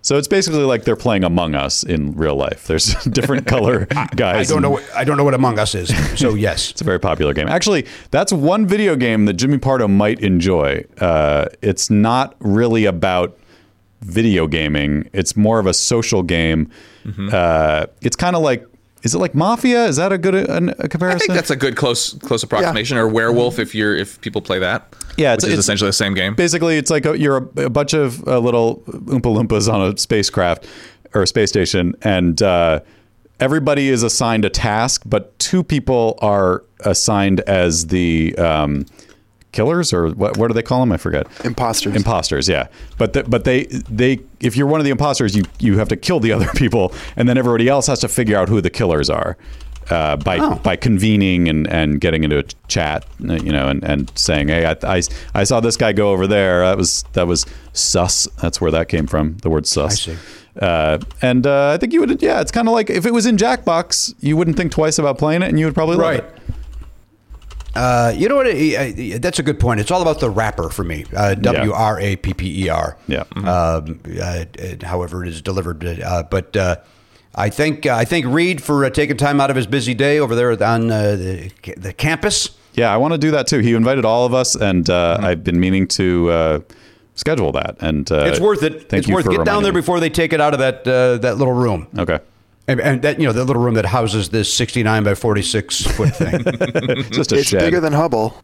So 0.01 0.17
it's 0.17 0.27
basically 0.27 0.63
like 0.65 0.83
they're 0.83 0.97
playing 0.97 1.23
Among 1.23 1.55
Us 1.55 1.83
in 1.83 2.13
real 2.17 2.35
life. 2.35 2.67
There's 2.67 2.93
different 3.05 3.47
color 3.47 3.85
guys. 4.15 4.51
I 4.51 4.53
don't 4.53 4.61
know. 4.61 4.71
What, 4.71 4.83
I 4.93 5.05
don't 5.05 5.15
know 5.15 5.23
what 5.23 5.33
Among 5.33 5.59
Us 5.59 5.75
is. 5.75 5.93
So 6.19 6.33
yes. 6.33 6.71
It's 6.71 6.81
a 6.81 6.83
very 6.83 6.99
popular 6.99 7.33
game. 7.33 7.47
Actually, 7.47 7.85
that's 8.11 8.33
one 8.33 8.65
video 8.67 8.97
game 8.97 9.23
that 9.25 9.33
Jimmy 9.33 9.59
Pardo 9.59 9.87
might 9.87 10.19
enjoy. 10.19 10.83
Uh, 10.99 11.45
it's 11.61 11.89
not 11.89 12.35
really 12.39 12.83
about 12.83 13.37
video 14.05 14.47
gaming. 14.47 15.09
It's 15.13 15.35
more 15.35 15.59
of 15.59 15.65
a 15.65 15.73
social 15.73 16.23
game. 16.23 16.69
Mm-hmm. 17.05 17.29
Uh, 17.31 17.85
it's 18.01 18.15
kind 18.15 18.35
of 18.35 18.41
like, 18.41 18.65
is 19.03 19.13
it 19.13 19.17
like 19.17 19.35
Mafia? 19.35 19.85
Is 19.85 19.97
that 19.97 20.11
a 20.13 20.17
good 20.17 20.33
a, 20.35 20.53
a 20.53 20.75
I 20.83 20.87
comparison? 20.87 21.15
I 21.15 21.19
think 21.19 21.33
that's 21.33 21.49
a 21.49 21.55
good 21.55 21.75
close 21.75 22.13
close 22.19 22.43
approximation. 22.43 22.97
Or 22.97 23.07
werewolf 23.07 23.59
if 23.59 23.75
you're 23.75 23.95
if 23.95 24.19
people 24.21 24.41
play 24.41 24.59
that. 24.59 24.95
Yeah, 25.17 25.31
which 25.33 25.39
it's- 25.39 25.43
is 25.43 25.53
it's- 25.53 25.59
essentially 25.65 25.89
the 25.89 25.93
same 25.93 26.13
game. 26.13 26.35
Basically, 26.35 26.77
it's 26.77 26.89
like 26.89 27.05
a, 27.05 27.17
you're 27.17 27.37
a, 27.57 27.63
a 27.65 27.69
bunch 27.69 27.93
of 27.93 28.25
uh, 28.27 28.39
little 28.39 28.77
Oompa 28.87 29.21
Loompas 29.21 29.71
on 29.71 29.93
a 29.93 29.97
spacecraft 29.97 30.65
or 31.13 31.21
a 31.23 31.27
space 31.27 31.49
station, 31.49 31.95
and 32.01 32.41
uh, 32.41 32.79
everybody 33.39 33.89
is 33.89 34.03
assigned 34.03 34.45
a 34.45 34.49
task, 34.49 35.03
but 35.05 35.37
two 35.37 35.63
people 35.63 36.17
are 36.21 36.63
assigned 36.79 37.41
as 37.41 37.87
the 37.87 38.35
um, 38.37 38.85
killers, 39.53 39.93
or 39.93 40.09
what, 40.09 40.37
what 40.37 40.49
do 40.49 40.53
they 40.53 40.61
call 40.61 40.81
them? 40.81 40.91
I 40.91 40.97
forget. 40.97 41.25
Imposters. 41.45 41.95
Imposters, 41.95 42.49
yeah. 42.49 42.67
But 42.97 43.13
the, 43.13 43.23
but 43.23 43.45
they 43.45 43.63
they 43.65 44.19
if 44.41 44.57
you're 44.57 44.67
one 44.67 44.81
of 44.81 44.83
the 44.85 44.91
imposters, 44.91 45.33
you 45.35 45.43
you 45.59 45.77
have 45.77 45.87
to 45.89 45.95
kill 45.95 46.19
the 46.19 46.31
other 46.37 46.49
people, 46.55 46.93
and 47.15 47.29
then 47.29 47.37
everybody 47.37 47.69
else 47.69 47.87
has 47.87 47.99
to 47.99 48.07
figure 48.09 48.37
out 48.37 48.49
who 48.49 48.59
the 48.59 48.69
killers 48.69 49.09
are. 49.09 49.37
Uh, 49.89 50.15
by 50.15 50.37
Oh. 50.39 50.55
by 50.63 50.77
convening 50.77 51.49
and, 51.49 51.67
and 51.67 51.99
getting 51.99 52.23
into 52.23 52.39
a 52.39 52.43
chat, 52.69 53.05
you 53.19 53.51
know, 53.51 53.67
and, 53.67 53.83
and 53.83 54.09
saying, 54.15 54.47
hey, 54.47 54.65
I, 54.65 54.77
I, 54.81 55.01
I 55.33 55.43
saw 55.43 55.59
this 55.59 55.75
guy 55.75 55.91
go 55.91 56.11
over 56.11 56.25
there. 56.25 56.61
That 56.61 56.77
was 56.77 57.03
that 57.13 57.27
was 57.27 57.45
sus. 57.73 58.25
That's 58.41 58.61
where 58.61 58.71
that 58.71 58.87
came 58.87 59.07
from. 59.07 59.35
The 59.41 59.49
word 59.49 59.67
sus. 59.67 60.03
see. 60.03 60.15
Uh, 60.57 60.99
and 61.21 61.45
uh, 61.45 61.71
I 61.71 61.77
think 61.77 61.91
you 61.91 61.99
would, 61.99 62.21
yeah, 62.21 62.39
it's 62.39 62.51
kind 62.51 62.69
of 62.69 62.73
like 62.73 62.89
if 62.89 63.05
it 63.05 63.11
was 63.13 63.25
in 63.25 63.35
Jackbox, 63.35 64.13
you 64.21 64.37
wouldn't 64.37 64.55
think 64.55 64.71
twice 64.71 64.99
about 64.99 65.17
playing 65.17 65.41
it, 65.41 65.49
and 65.49 65.59
you 65.59 65.65
would 65.65 65.75
probably 65.75 65.97
love 65.97 66.05
Right. 66.05 66.19
it. 66.23 66.53
Uh, 67.75 68.13
you 68.15 68.29
know 68.29 68.35
what? 68.35 68.47
uh, 68.47 69.19
That's 69.19 69.39
a 69.39 69.43
good 69.43 69.59
point. 69.59 69.79
It's 69.79 69.91
all 69.91 70.01
about 70.01 70.19
the 70.19 70.29
rapper 70.29 70.69
for 70.69 70.83
me. 70.83 71.05
Uh, 71.15 71.33
W 71.35 71.71
R 71.71 71.99
A 71.99 72.15
P 72.17 72.33
P 72.33 72.65
E 72.65 72.69
R. 72.69 72.97
Yeah. 73.07 73.23
Um, 73.35 73.99
uh, 74.19 74.21
uh, 74.21 74.45
however, 74.83 75.23
it 75.23 75.29
is 75.29 75.41
delivered. 75.41 75.83
Uh, 75.83 76.23
but 76.29 76.55
uh, 76.55 76.75
I 77.35 77.49
think 77.49 77.85
uh, 77.85 77.95
I 77.95 78.05
think 78.05 78.27
Reed 78.27 78.61
for 78.61 78.85
uh, 78.85 78.89
taking 78.89 79.17
time 79.17 79.41
out 79.41 79.49
of 79.49 79.55
his 79.55 79.65
busy 79.65 79.93
day 79.93 80.19
over 80.19 80.35
there 80.35 80.51
on 80.63 80.91
uh, 80.91 81.15
the, 81.15 81.51
the 81.77 81.93
campus. 81.93 82.51
Yeah, 82.75 82.93
I 82.93 82.97
want 82.97 83.13
to 83.13 83.17
do 83.17 83.31
that 83.31 83.47
too. 83.47 83.59
He 83.59 83.73
invited 83.73 84.05
all 84.05 84.25
of 84.25 84.33
us, 84.33 84.55
and 84.55 84.89
uh, 84.89 85.17
I've 85.21 85.43
been 85.43 85.59
meaning 85.59 85.87
to 85.89 86.29
uh, 86.29 86.59
schedule 87.15 87.51
that. 87.53 87.77
And 87.79 88.11
uh, 88.11 88.25
it's 88.25 88.39
worth 88.39 88.63
it. 88.63 88.89
Thank 88.89 89.01
it's 89.01 89.07
you 89.07 89.15
worth 89.15 89.25
it. 89.27 89.31
Get 89.31 89.45
down 89.45 89.63
there 89.63 89.73
me. 89.73 89.81
before 89.81 89.99
they 89.99 90.09
take 90.09 90.33
it 90.33 90.41
out 90.41 90.53
of 90.53 90.59
that 90.59 90.87
uh, 90.87 91.17
that 91.17 91.37
little 91.37 91.53
room. 91.53 91.87
Okay. 91.97 92.19
And, 92.67 92.79
and 92.79 93.01
that 93.01 93.19
you 93.19 93.25
know 93.27 93.33
the 93.33 93.43
little 93.43 93.61
room 93.61 93.73
that 93.73 93.85
houses 93.85 94.29
this 94.29 94.53
69 94.53 95.03
by 95.03 95.15
46 95.15 95.81
foot 95.87 96.15
thing. 96.15 96.43
Just 97.11 97.31
a 97.33 97.39
It's 97.39 97.49
shed. 97.49 97.59
bigger 97.59 97.79
than 97.81 97.93
Hubble. 97.93 98.41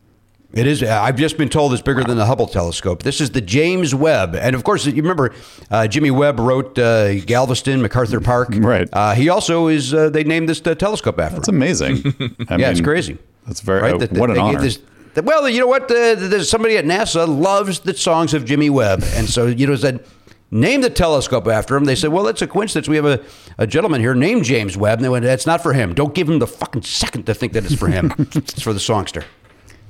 It 0.51 0.65
is. 0.65 0.81
uh, 0.81 0.99
I've 0.99 1.15
just 1.15 1.37
been 1.37 1.47
told 1.47 1.73
it's 1.73 1.81
bigger 1.83 2.03
than 2.03 2.17
the 2.17 2.25
Hubble 2.25 2.47
telescope. 2.47 3.03
This 3.03 3.21
is 3.21 3.29
the 3.29 3.39
James 3.39 3.93
Webb, 3.93 4.35
and 4.35 4.55
of 4.55 4.63
course, 4.63 4.83
you 4.87 4.93
remember 4.95 5.31
uh, 5.69 5.85
Jimmy 5.87 6.09
Webb 6.09 6.39
wrote 6.39 6.77
uh, 6.79 7.19
Galveston, 7.19 7.83
MacArthur 7.83 8.19
Park. 8.19 8.49
Right. 8.53 8.89
Uh, 8.91 9.13
he 9.13 9.29
also 9.29 9.67
is. 9.67 9.93
Uh, 9.93 10.09
they 10.09 10.23
named 10.23 10.49
this 10.49 10.59
uh, 10.65 10.73
telescope 10.73 11.19
after. 11.19 11.35
That's 11.35 11.49
him. 11.49 11.55
amazing. 11.57 11.97
I 12.49 12.55
yeah, 12.55 12.71
it's 12.71 12.81
crazy. 12.81 13.19
That's 13.45 13.61
very. 13.61 13.79
Right? 13.83 13.93
oh, 13.93 13.99
That- 13.99 14.11
what 14.13 14.31
an 14.31 14.39
honor. 14.39 14.59
this- 14.59 14.79
that- 15.13 15.23
well, 15.23 15.47
you 15.47 15.59
know 15.59 15.67
what? 15.67 15.83
Uh, 15.83 16.15
there's 16.15 16.49
somebody 16.49 16.77
at 16.77 16.85
NASA 16.85 17.27
loves 17.27 17.81
the 17.81 17.93
songs 17.93 18.33
of 18.33 18.43
Jimmy 18.43 18.71
Webb, 18.71 19.03
and 19.13 19.29
so 19.29 19.45
you 19.45 19.67
know 19.67 19.75
said. 19.75 20.03
Name 20.51 20.81
the 20.81 20.89
telescope 20.89 21.47
after 21.47 21.75
him. 21.75 21.85
They 21.85 21.95
said, 21.95 22.11
"Well, 22.11 22.23
that's 22.23 22.41
a 22.41 22.47
coincidence. 22.47 22.87
We 22.87 22.95
have 22.95 23.05
a, 23.05 23.23
a 23.57 23.67
gentleman 23.67 24.01
here 24.01 24.15
named 24.15 24.43
James 24.43 24.75
Webb." 24.75 24.99
And 24.99 25.05
they 25.05 25.09
went, 25.09 25.23
"That's 25.23 25.45
not 25.45 25.61
for 25.61 25.73
him. 25.73 25.93
Don't 25.93 26.15
give 26.15 26.27
him 26.27 26.39
the 26.39 26.47
fucking 26.47 26.81
second 26.81 27.25
to 27.25 27.33
think 27.33 27.53
that 27.53 27.65
it's 27.65 27.75
for 27.75 27.87
him. 27.87 28.13
it's 28.17 28.61
for 28.61 28.73
the 28.73 28.79
songster." 28.79 29.23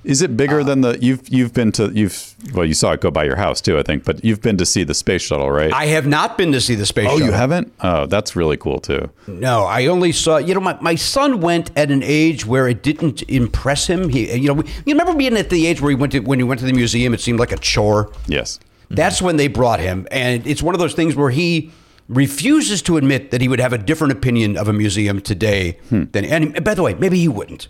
Is 0.03 0.21
it 0.21 0.31
Uh, 0.31 0.33
bigger 0.33 0.63
than 0.63 0.81
the 0.81 0.97
you've 1.01 1.27
you've 1.29 1.53
been 1.53 1.71
to 1.73 1.91
you've 1.93 2.33
well 2.53 2.65
you 2.65 2.73
saw 2.73 2.93
it 2.93 3.01
go 3.01 3.11
by 3.11 3.25
your 3.25 3.35
house 3.35 3.59
too 3.59 3.77
I 3.77 3.83
think 3.83 4.05
but 4.05 4.23
you've 4.23 4.41
been 4.41 4.55
to 4.57 4.65
see 4.65 4.85
the 4.85 4.93
space 4.93 5.21
shuttle 5.21 5.51
right? 5.51 5.73
I 5.73 5.87
have 5.87 6.07
not 6.07 6.37
been 6.37 6.53
to 6.53 6.61
see 6.61 6.75
the 6.75 6.85
space 6.85 7.07
oh, 7.07 7.11
shuttle. 7.17 7.27
you 7.27 7.33
haven't? 7.33 7.73
Oh, 7.81 8.05
that's 8.05 8.33
really 8.35 8.55
cool 8.55 8.79
too. 8.79 9.09
No, 9.27 9.65
I 9.65 9.87
only 9.87 10.13
saw. 10.13 10.37
You 10.37 10.53
know, 10.53 10.61
my, 10.61 10.77
my 10.79 10.95
son 10.95 11.41
went 11.41 11.71
at 11.77 11.91
an 11.91 12.01
age 12.01 12.45
where 12.45 12.67
it 12.69 12.81
didn't 12.81 13.23
impress 13.23 13.87
him. 13.87 14.07
He, 14.09 14.33
you 14.33 14.53
know, 14.53 14.63
you 14.85 14.93
remember 14.93 15.15
being 15.15 15.35
at 15.35 15.49
the 15.49 15.67
age 15.67 15.81
where 15.81 15.89
he 15.89 15.95
went 15.95 16.13
to 16.13 16.19
when 16.19 16.39
he 16.39 16.43
went 16.43 16.59
to 16.61 16.65
the 16.65 16.73
museum, 16.73 17.13
it 17.13 17.19
seemed 17.19 17.39
like 17.39 17.51
a 17.51 17.57
chore. 17.57 18.11
Yes. 18.27 18.59
That's 18.89 19.21
when 19.21 19.37
they 19.37 19.47
brought 19.47 19.79
him, 19.79 20.07
and 20.11 20.45
it's 20.47 20.63
one 20.63 20.73
of 20.75 20.79
those 20.79 20.93
things 20.93 21.15
where 21.15 21.29
he 21.29 21.71
refuses 22.07 22.81
to 22.81 22.97
admit 22.97 23.29
that 23.31 23.39
he 23.39 23.47
would 23.47 23.59
have 23.59 23.71
a 23.73 23.77
different 23.77 24.13
opinion 24.13 24.57
of 24.57 24.67
a 24.67 24.73
museum 24.73 25.21
today 25.21 25.77
than. 25.91 26.25
And 26.25 26.63
by 26.63 26.73
the 26.73 26.81
way, 26.83 26.95
maybe 26.95 27.19
he 27.19 27.27
wouldn't. 27.27 27.67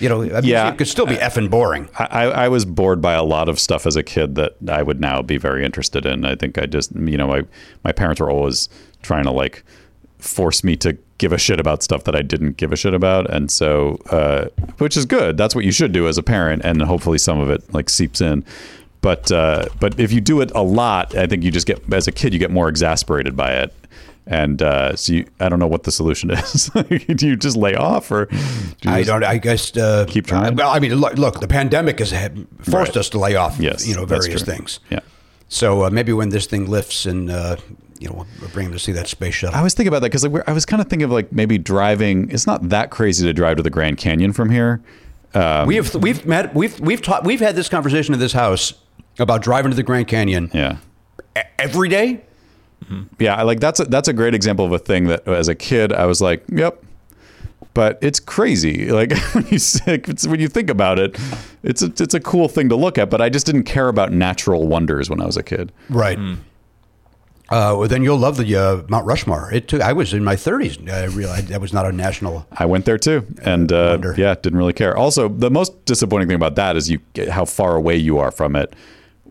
You 0.00 0.08
know, 0.08 0.22
a 0.22 0.26
Yeah. 0.26 0.40
museum 0.40 0.76
could 0.78 0.88
still 0.88 1.04
be 1.06 1.16
effing 1.16 1.50
boring. 1.50 1.88
I, 1.98 2.04
I 2.06 2.24
I 2.44 2.48
was 2.48 2.64
bored 2.64 3.02
by 3.02 3.12
a 3.12 3.22
lot 3.22 3.50
of 3.50 3.60
stuff 3.60 3.86
as 3.86 3.94
a 3.96 4.02
kid 4.02 4.34
that 4.36 4.56
I 4.66 4.82
would 4.82 5.00
now 5.00 5.20
be 5.20 5.36
very 5.36 5.62
interested 5.64 6.06
in. 6.06 6.24
I 6.24 6.34
think 6.34 6.56
I 6.56 6.64
just, 6.64 6.92
you 6.96 7.18
know, 7.18 7.28
my 7.28 7.42
my 7.84 7.92
parents 7.92 8.20
were 8.20 8.30
always 8.30 8.70
trying 9.02 9.24
to 9.24 9.30
like 9.30 9.62
force 10.18 10.64
me 10.64 10.76
to 10.76 10.96
give 11.18 11.32
a 11.32 11.38
shit 11.38 11.60
about 11.60 11.82
stuff 11.82 12.04
that 12.04 12.16
I 12.16 12.22
didn't 12.22 12.56
give 12.56 12.72
a 12.72 12.76
shit 12.76 12.94
about, 12.94 13.28
and 13.30 13.50
so, 13.50 13.98
uh, 14.10 14.46
which 14.78 14.96
is 14.96 15.04
good. 15.04 15.36
That's 15.36 15.54
what 15.54 15.64
you 15.64 15.72
should 15.72 15.92
do 15.92 16.08
as 16.08 16.16
a 16.16 16.22
parent, 16.22 16.62
and 16.64 16.80
hopefully 16.82 17.18
some 17.18 17.38
of 17.38 17.50
it 17.50 17.62
like 17.74 17.90
seeps 17.90 18.20
in. 18.22 18.44
But 19.02 19.30
uh, 19.30 19.66
but 19.80 20.00
if 20.00 20.12
you 20.12 20.20
do 20.22 20.40
it 20.40 20.50
a 20.54 20.62
lot, 20.62 21.14
I 21.14 21.26
think 21.26 21.42
you 21.44 21.50
just 21.50 21.66
get 21.66 21.92
as 21.92 22.08
a 22.08 22.12
kid 22.12 22.32
you 22.32 22.38
get 22.38 22.50
more 22.50 22.68
exasperated 22.68 23.36
by 23.36 23.52
it. 23.52 23.74
And 24.24 24.62
uh, 24.62 24.94
so 24.94 25.14
you, 25.14 25.26
I 25.40 25.48
don't 25.48 25.58
know 25.58 25.66
what 25.66 25.82
the 25.82 25.90
solution 25.90 26.30
is. 26.30 26.70
do 26.70 27.26
you 27.26 27.34
just 27.36 27.56
lay 27.56 27.74
off, 27.74 28.10
or 28.12 28.26
do 28.26 28.36
you 28.84 28.90
I 28.90 29.02
don't. 29.02 29.24
I 29.24 29.38
guess 29.38 29.76
uh, 29.76 30.06
Keep 30.08 30.28
trying? 30.28 30.54
Well, 30.54 30.70
I 30.70 30.78
mean, 30.78 30.94
look, 30.94 31.14
look 31.18 31.40
the 31.40 31.48
pandemic 31.48 31.98
has 31.98 32.12
had, 32.12 32.46
forced 32.60 32.90
Right. 32.90 32.96
us 32.98 33.08
to 33.10 33.18
lay 33.18 33.34
off. 33.34 33.58
Yes, 33.58 33.86
you 33.86 33.96
know, 33.96 34.04
various 34.06 34.42
things. 34.42 34.78
Yeah. 34.90 35.00
So 35.48 35.84
uh, 35.86 35.90
maybe 35.90 36.12
when 36.12 36.28
this 36.28 36.46
thing 36.46 36.70
lifts 36.70 37.04
and 37.04 37.28
uh, 37.28 37.56
you 37.98 38.08
know 38.08 38.24
we'll 38.40 38.50
bring 38.50 38.66
him 38.66 38.72
to 38.72 38.78
see 38.78 38.92
that 38.92 39.08
space 39.08 39.34
shuttle. 39.34 39.58
I 39.58 39.62
was 39.64 39.74
thinking 39.74 39.88
about 39.88 40.02
that 40.02 40.12
because 40.12 40.24
I 40.46 40.52
was 40.52 40.64
kind 40.64 40.80
of 40.80 40.86
thinking 40.86 41.04
of 41.04 41.10
like 41.10 41.32
maybe 41.32 41.58
driving. 41.58 42.30
It's 42.30 42.46
not 42.46 42.68
that 42.68 42.90
crazy 42.90 43.26
to 43.26 43.32
drive 43.32 43.56
to 43.56 43.64
the 43.64 43.70
Grand 43.70 43.98
Canyon 43.98 44.32
from 44.32 44.50
here. 44.50 44.80
Um, 45.34 45.66
we 45.66 45.74
have 45.76 45.92
we've 45.96 46.24
met 46.26 46.54
we've 46.54 46.78
we've 46.78 47.02
taught 47.02 47.24
we've 47.24 47.40
had 47.40 47.56
this 47.56 47.68
conversation 47.68 48.14
in 48.14 48.20
this 48.20 48.34
house 48.34 48.74
about 49.18 49.42
driving 49.42 49.70
to 49.70 49.76
the 49.76 49.82
Grand 49.82 50.08
Canyon 50.08 50.50
yeah, 50.54 50.78
every 51.58 51.88
day. 51.88 52.22
yeah. 53.18 53.36
I 53.36 53.42
like 53.42 53.60
that's 53.60 53.80
a, 53.80 53.84
that's 53.84 54.08
a 54.08 54.12
great 54.12 54.34
example 54.34 54.64
of 54.64 54.72
a 54.72 54.78
thing 54.78 55.06
that 55.08 55.26
as 55.26 55.48
a 55.48 55.54
kid 55.54 55.92
I 55.92 56.06
was 56.06 56.20
like, 56.20 56.44
yep. 56.50 56.82
But 57.74 57.98
it's 58.02 58.20
crazy. 58.20 58.90
Like 58.92 59.16
when 59.32 59.46
you 59.48 59.58
think- 59.58 60.08
it's, 60.08 60.26
when 60.26 60.40
you 60.40 60.48
think 60.48 60.68
about 60.68 60.98
it, 60.98 61.18
it's 61.62 61.82
a, 61.82 61.86
it's 61.86 62.14
a 62.14 62.20
cool 62.20 62.48
thing 62.48 62.68
to 62.68 62.76
look 62.76 62.98
at. 62.98 63.08
But 63.08 63.20
I 63.20 63.28
just 63.30 63.46
didn't 63.46 63.64
care 63.64 63.88
about 63.88 64.12
natural 64.12 64.66
wonders 64.68 65.08
when 65.08 65.20
I 65.20 65.26
was 65.26 65.36
a 65.36 65.42
kid. 65.42 65.72
Right. 65.88 66.18
Uh, 67.48 67.76
well, 67.76 67.88
then 67.88 68.02
you'll 68.02 68.18
love 68.18 68.38
the 68.38 68.56
uh, 68.56 68.82
Mount 68.88 69.04
Rushmore. 69.06 69.52
It 69.52 69.68
took. 69.68 69.82
I 69.82 69.92
was 69.92 70.14
in 70.14 70.24
my 70.24 70.36
30s. 70.36 70.88
I 70.90 71.04
realized 71.04 71.48
that 71.48 71.60
was 71.60 71.72
not 71.72 71.84
a 71.84 71.92
national. 71.92 72.46
I 72.52 72.64
went 72.64 72.86
there 72.86 72.96
too, 72.96 73.26
and 73.42 73.70
uh, 73.70 73.98
yeah, 74.16 74.34
didn't 74.34 74.58
really 74.58 74.72
care. 74.72 74.96
Also, 74.96 75.28
the 75.28 75.50
most 75.50 75.84
disappointing 75.84 76.28
thing 76.28 76.36
about 76.36 76.54
that 76.54 76.76
is 76.76 76.90
you 76.90 77.00
how 77.30 77.44
far 77.44 77.76
away 77.76 77.96
you 77.96 78.18
are 78.18 78.30
from 78.30 78.56
it 78.56 78.74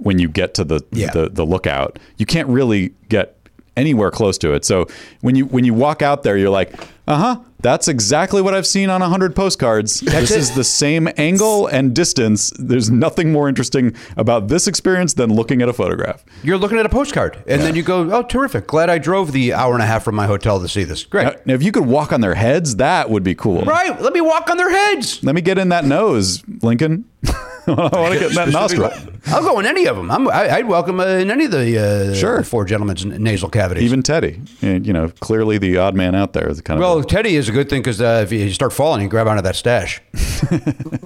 when 0.02 0.20
you 0.20 0.28
get 0.28 0.54
to 0.56 0.64
the 0.64 0.82
Yeah. 0.92 1.12
the, 1.12 1.30
the 1.30 1.46
lookout. 1.46 2.00
You 2.18 2.26
can't 2.26 2.48
really 2.48 2.94
get 3.10 3.38
anywhere 3.78 4.12
close 4.12 4.38
to 4.40 4.54
it. 4.54 4.66
So 4.66 4.88
when 5.22 5.36
you 5.36 5.46
when 5.46 5.64
you 5.66 5.74
walk 5.74 6.02
out 6.02 6.24
there, 6.24 6.38
you're 6.38 6.50
like, 6.50 6.74
uh 7.08 7.18
huh. 7.18 7.40
That's 7.64 7.88
exactly 7.88 8.42
what 8.42 8.56
I've 8.56 8.66
seen 8.66 8.90
on 8.90 9.04
a 9.04 9.08
hundred 9.08 9.36
postcards. 9.36 10.00
this 10.00 10.32
it. 10.32 10.38
is 10.40 10.56
the 10.56 10.64
same 10.64 11.08
angle 11.18 11.68
and 11.68 11.94
distance. 11.96 12.52
There's 12.58 12.90
nothing 12.90 13.32
more 13.32 13.48
interesting 13.48 13.96
about 14.18 14.48
this 14.48 14.66
experience 14.66 15.14
than 15.14 15.32
looking 15.32 15.62
at 15.62 15.70
a 15.70 15.74
photograph. 15.74 16.26
You're 16.42 16.58
looking 16.58 16.80
at 16.80 16.88
a 16.88 16.90
postcard, 16.90 17.38
and 17.46 17.62
then 17.62 17.76
you 17.76 17.84
go, 17.84 18.10
"Oh, 18.12 18.24
terrific! 18.24 18.66
Glad 18.66 18.90
I 18.90 18.98
drove 18.98 19.32
the 19.32 19.54
hour 19.54 19.76
and 19.76 19.84
a 19.84 19.86
half 19.86 20.04
from 20.04 20.16
my 20.16 20.26
hotel 20.26 20.60
to 20.60 20.68
see 20.68 20.84
this. 20.84 21.04
Great, 21.04 21.26
Now, 21.26 21.34
now, 21.46 21.54
if 21.54 21.62
you 21.62 21.72
could 21.72 21.86
walk 21.86 22.12
on 22.12 22.22
their 22.22 22.34
heads, 22.34 22.78
that 22.78 23.12
would 23.12 23.22
be 23.24 23.36
cool. 23.36 23.62
right? 23.62 24.02
Let 24.02 24.14
me 24.14 24.22
walk 24.22 24.50
on 24.50 24.58
their 24.58 24.72
heads. 24.72 25.24
Let 25.24 25.36
me 25.36 25.42
get 25.42 25.60
in 25.60 25.70
that 25.70 25.86
nose, 25.86 26.42
Lincoln. 26.64 27.06
I 27.68 27.72
want 27.74 28.14
to 28.14 28.20
get 28.20 28.30
in 28.30 28.36
that 28.36 28.50
nostril. 28.50 28.92
I'll 29.28 29.44
go 29.44 29.60
in 29.60 29.66
any 29.66 29.86
of 29.88 29.96
them. 29.96 30.10
I'm, 30.10 30.28
I, 30.30 30.50
I'd 30.56 30.68
welcome 30.68 31.00
uh, 31.00 31.06
in 31.06 31.30
any 31.30 31.46
of 31.46 31.52
the 31.52 32.12
uh, 32.12 32.16
Sure. 32.16 32.44
four 32.44 32.66
gentlemen's 32.66 33.06
nasal 33.06 33.50
cavities. 33.50 33.84
Even 33.84 34.02
Teddy, 34.02 34.42
you 34.62 34.94
know, 34.94 35.10
clearly 35.20 35.58
the 35.58 35.78
odd 35.78 35.96
man 35.96 36.16
out 36.16 36.34
there. 36.34 36.52
The 36.54 36.62
kind 36.62 36.80
of 36.80 36.82
well, 36.82 37.04
Teddy 37.04 37.36
is 37.36 37.48
a 37.50 37.52
good 37.52 37.70
thing 37.70 37.82
because 37.82 38.02
uh, 38.02 38.22
if 38.24 38.32
you 38.32 38.52
start 38.52 38.74
falling, 38.74 39.02
you 39.04 39.08
grab 39.10 39.28
onto 39.28 39.42
that 39.44 39.56
stash. 39.56 40.02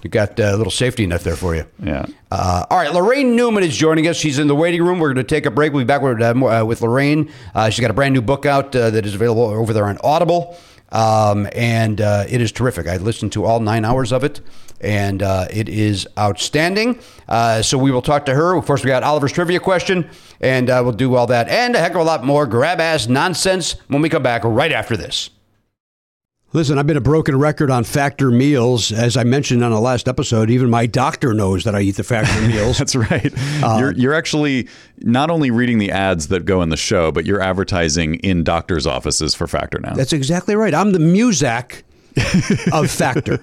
you 0.03 0.09
got 0.09 0.39
uh, 0.39 0.43
a 0.53 0.57
little 0.57 0.71
safety 0.71 1.05
net 1.05 1.21
there 1.21 1.35
for 1.35 1.55
you. 1.55 1.65
yeah. 1.83 2.05
Uh, 2.31 2.65
all 2.69 2.77
right, 2.77 2.91
Laraine 2.91 3.35
Newman 3.35 3.63
is 3.63 3.75
joining 3.77 4.07
us. 4.07 4.17
She's 4.17 4.39
in 4.39 4.47
the 4.47 4.55
waiting 4.55 4.83
room. 4.83 4.99
We're 4.99 5.13
going 5.13 5.25
to 5.25 5.35
take 5.35 5.45
a 5.45 5.51
break. 5.51 5.71
We'll 5.73 5.83
be 5.83 5.87
back 5.87 6.01
with, 6.01 6.21
uh, 6.21 6.31
uh, 6.31 6.65
with 6.65 6.79
Laraine. 6.81 7.31
Uh, 7.53 7.69
she's 7.69 7.81
got 7.81 7.91
a 7.91 7.93
brand 7.93 8.13
new 8.13 8.21
book 8.21 8.45
out 8.45 8.75
uh, 8.75 8.89
that 8.89 9.05
is 9.05 9.13
available 9.15 9.43
over 9.43 9.71
there 9.73 9.85
on 9.85 9.97
Audible, 10.03 10.57
um, 10.91 11.47
and 11.53 12.01
uh, 12.01 12.25
it 12.27 12.41
is 12.41 12.51
terrific. 12.51 12.87
I 12.87 12.97
listened 12.97 13.31
to 13.33 13.45
all 13.45 13.59
nine 13.59 13.85
hours 13.85 14.11
of 14.11 14.23
it, 14.23 14.41
and 14.81 15.23
uh, 15.23 15.47
it 15.51 15.69
is 15.69 16.07
outstanding. 16.17 16.99
Uh, 17.27 17.61
so 17.61 17.77
we 17.77 17.91
will 17.91 18.01
talk 18.01 18.25
to 18.25 18.33
her. 18.33 18.55
Of 18.55 18.65
course, 18.65 18.83
we 18.83 18.89
got 18.89 19.03
Oliver's 19.03 19.31
trivia 19.31 19.59
question, 19.59 20.09
and 20.41 20.69
uh, 20.69 20.81
we'll 20.83 20.93
do 20.93 21.15
all 21.15 21.27
that 21.27 21.47
and 21.49 21.75
a 21.75 21.79
heck 21.79 21.95
of 21.95 22.01
a 22.01 22.03
lot 22.03 22.23
more 22.23 22.45
grab 22.45 22.79
ass 22.79 23.07
nonsense 23.07 23.75
when 23.87 24.01
we 24.01 24.09
come 24.09 24.23
back 24.23 24.43
right 24.43 24.71
after 24.71 24.95
this. 24.95 25.29
Listen, 26.53 26.77
I've 26.77 26.87
been 26.87 26.95
a 26.95 27.01
broken 27.01 27.37
record 27.37 27.69
on 27.69 27.83
Factor 27.83 28.31
meals. 28.31 28.89
As 28.89 29.17
I 29.17 29.25
mentioned 29.25 29.61
on 29.61 29.71
the 29.71 29.79
last 29.81 30.07
episode, 30.07 30.49
even 30.49 30.69
my 30.69 30.85
doctor 30.85 31.33
knows 31.33 31.65
that 31.65 31.75
I 31.75 31.81
eat 31.81 31.97
the 31.97 32.03
Factor 32.03 32.39
meals. 32.47 32.77
That's 32.77 32.95
right. 32.95 33.33
you're 33.77 33.91
you're 33.91 34.13
actually 34.13 34.69
not 34.99 35.29
only 35.29 35.51
reading 35.51 35.79
the 35.79 35.91
ads 35.91 36.29
that 36.29 36.45
go 36.45 36.61
in 36.61 36.69
the 36.69 36.77
show, 36.77 37.11
but 37.11 37.25
you're 37.25 37.41
advertising 37.41 38.15
in 38.21 38.45
doctors' 38.45 38.87
offices 38.87 39.35
for 39.35 39.47
Factor 39.47 39.79
now. 39.79 39.95
That's 39.95 40.13
exactly 40.13 40.55
right. 40.55 40.73
I'm 40.73 40.93
the 40.93 40.99
Muzak 40.99 41.83
of 42.71 42.89
Factor. 42.91 43.39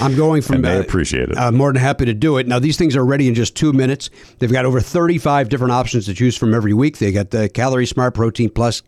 I'm 0.00 0.16
going 0.16 0.42
from. 0.42 0.56
And 0.56 0.64
they 0.64 0.76
uh, 0.76 0.80
appreciate 0.80 1.30
it. 1.30 1.36
I'm 1.36 1.56
more 1.56 1.72
than 1.72 1.80
happy 1.80 2.04
to 2.04 2.14
do 2.14 2.38
it. 2.38 2.46
Now 2.46 2.58
these 2.58 2.76
things 2.76 2.96
are 2.96 3.04
ready 3.04 3.28
in 3.28 3.34
just 3.34 3.56
two 3.56 3.72
minutes. 3.72 4.10
They've 4.38 4.52
got 4.52 4.64
over 4.64 4.80
35 4.80 5.48
different 5.48 5.72
options 5.72 6.06
to 6.06 6.14
choose 6.14 6.36
from 6.36 6.54
every 6.54 6.72
week. 6.72 6.98
They 6.98 7.12
got 7.12 7.30
the 7.30 7.48
Calorie 7.48 7.86
Smart, 7.86 8.14
Protein 8.14 8.50
Plus, 8.50 8.82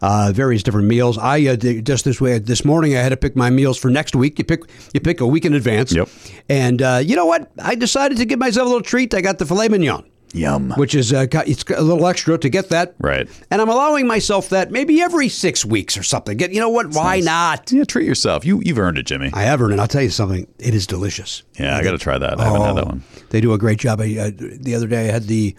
uh, 0.00 0.32
various 0.34 0.62
different 0.62 0.88
meals. 0.88 1.18
I 1.18 1.46
uh, 1.46 1.56
just 1.56 2.04
this 2.04 2.20
way 2.20 2.38
this 2.38 2.64
morning 2.64 2.96
I 2.96 3.00
had 3.00 3.10
to 3.10 3.16
pick 3.16 3.36
my 3.36 3.50
meals 3.50 3.78
for 3.78 3.90
next 3.90 4.16
week. 4.16 4.38
You 4.38 4.44
pick 4.44 4.62
you 4.94 5.00
pick 5.00 5.20
a 5.20 5.26
week 5.26 5.44
in 5.44 5.54
advance. 5.54 5.92
Yep. 5.92 6.08
And 6.48 6.82
uh, 6.82 7.00
you 7.04 7.16
know 7.16 7.26
what? 7.26 7.50
I 7.58 7.74
decided 7.74 8.18
to 8.18 8.24
give 8.24 8.38
myself 8.38 8.66
a 8.66 8.68
little 8.68 8.82
treat. 8.82 9.14
I 9.14 9.20
got 9.20 9.38
the 9.38 9.46
filet 9.46 9.68
mignon. 9.68 10.09
Yum. 10.32 10.70
Which 10.76 10.94
is 10.94 11.12
uh, 11.12 11.26
it's 11.46 11.64
a 11.76 11.82
little 11.82 12.06
extra 12.06 12.38
to 12.38 12.48
get 12.48 12.68
that 12.68 12.94
Right. 13.00 13.28
and 13.50 13.60
I'm 13.60 13.68
allowing 13.68 14.06
myself 14.06 14.48
that 14.50 14.70
maybe 14.70 15.02
every 15.02 15.28
six 15.28 15.64
weeks 15.64 15.96
or 15.98 16.02
something. 16.04 16.36
Get 16.36 16.52
you 16.52 16.60
know 16.60 16.68
what? 16.68 16.94
Why 16.94 17.18
not? 17.20 17.72
Yeah, 17.72 17.84
treat 17.84 18.06
yourself. 18.06 18.44
You 18.44 18.60
you've 18.64 18.78
earned 18.78 18.98
it, 18.98 19.06
Jimmy. 19.06 19.30
I 19.34 19.42
have 19.42 19.60
earned 19.60 19.72
it. 19.74 19.80
I'll 19.80 19.88
tell 19.88 20.02
you 20.02 20.10
something. 20.10 20.46
It 20.58 20.74
is 20.74 20.86
delicious. 20.86 21.42
yeah, 21.58 21.76
I 21.76 21.82
got 21.82 21.92
to 21.92 21.98
try 21.98 22.16
that. 22.18 22.38
I 22.40 22.44
haven't 22.44 22.62
had 22.62 22.76
that 22.76 22.86
one. 22.86 23.02
They 23.30 23.40
do 23.40 23.52
a 23.52 23.58
great 23.58 23.78
job. 23.78 24.00
I, 24.00 24.16
uh, 24.18 24.30
the 24.36 24.74
other 24.76 24.86
day 24.86 25.08
I 25.08 25.12
had 25.12 25.24
the 25.24 25.56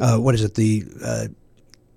uh, 0.00 0.18
what 0.18 0.34
is 0.34 0.44
it? 0.44 0.54
The 0.54 0.84
uh, 1.04 1.26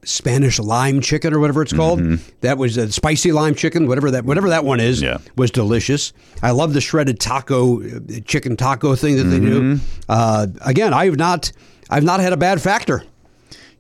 Spanish 0.06 0.60
lime 0.60 1.00
chicken 1.00 1.34
or 1.34 1.40
whatever 1.40 1.62
it's 1.62 1.72
called. 1.72 2.00
That 2.42 2.58
was 2.58 2.76
a 2.76 2.92
spicy 2.92 3.32
lime 3.32 3.56
chicken, 3.56 3.88
whatever 3.88 4.12
that 4.12 4.26
whatever 4.26 4.50
that 4.50 4.66
one 4.66 4.82
is, 4.82 5.02
Yeah. 5.02 5.20
was 5.38 5.50
delicious. 5.52 6.12
I 6.42 6.52
love 6.52 6.74
the 6.74 6.82
shredded 6.82 7.20
taco, 7.22 7.82
uh, 7.82 8.00
chicken 8.26 8.58
taco 8.58 8.96
thing 8.96 9.16
that 9.18 9.24
they 9.26 9.40
do. 9.40 9.80
Uh, 10.10 10.48
again, 10.62 10.94
I've 10.94 11.16
not 11.16 11.52
I've 11.94 12.04
not 12.04 12.20
had 12.20 12.34
a 12.34 12.38
bad 12.38 12.62
factor. 12.62 13.04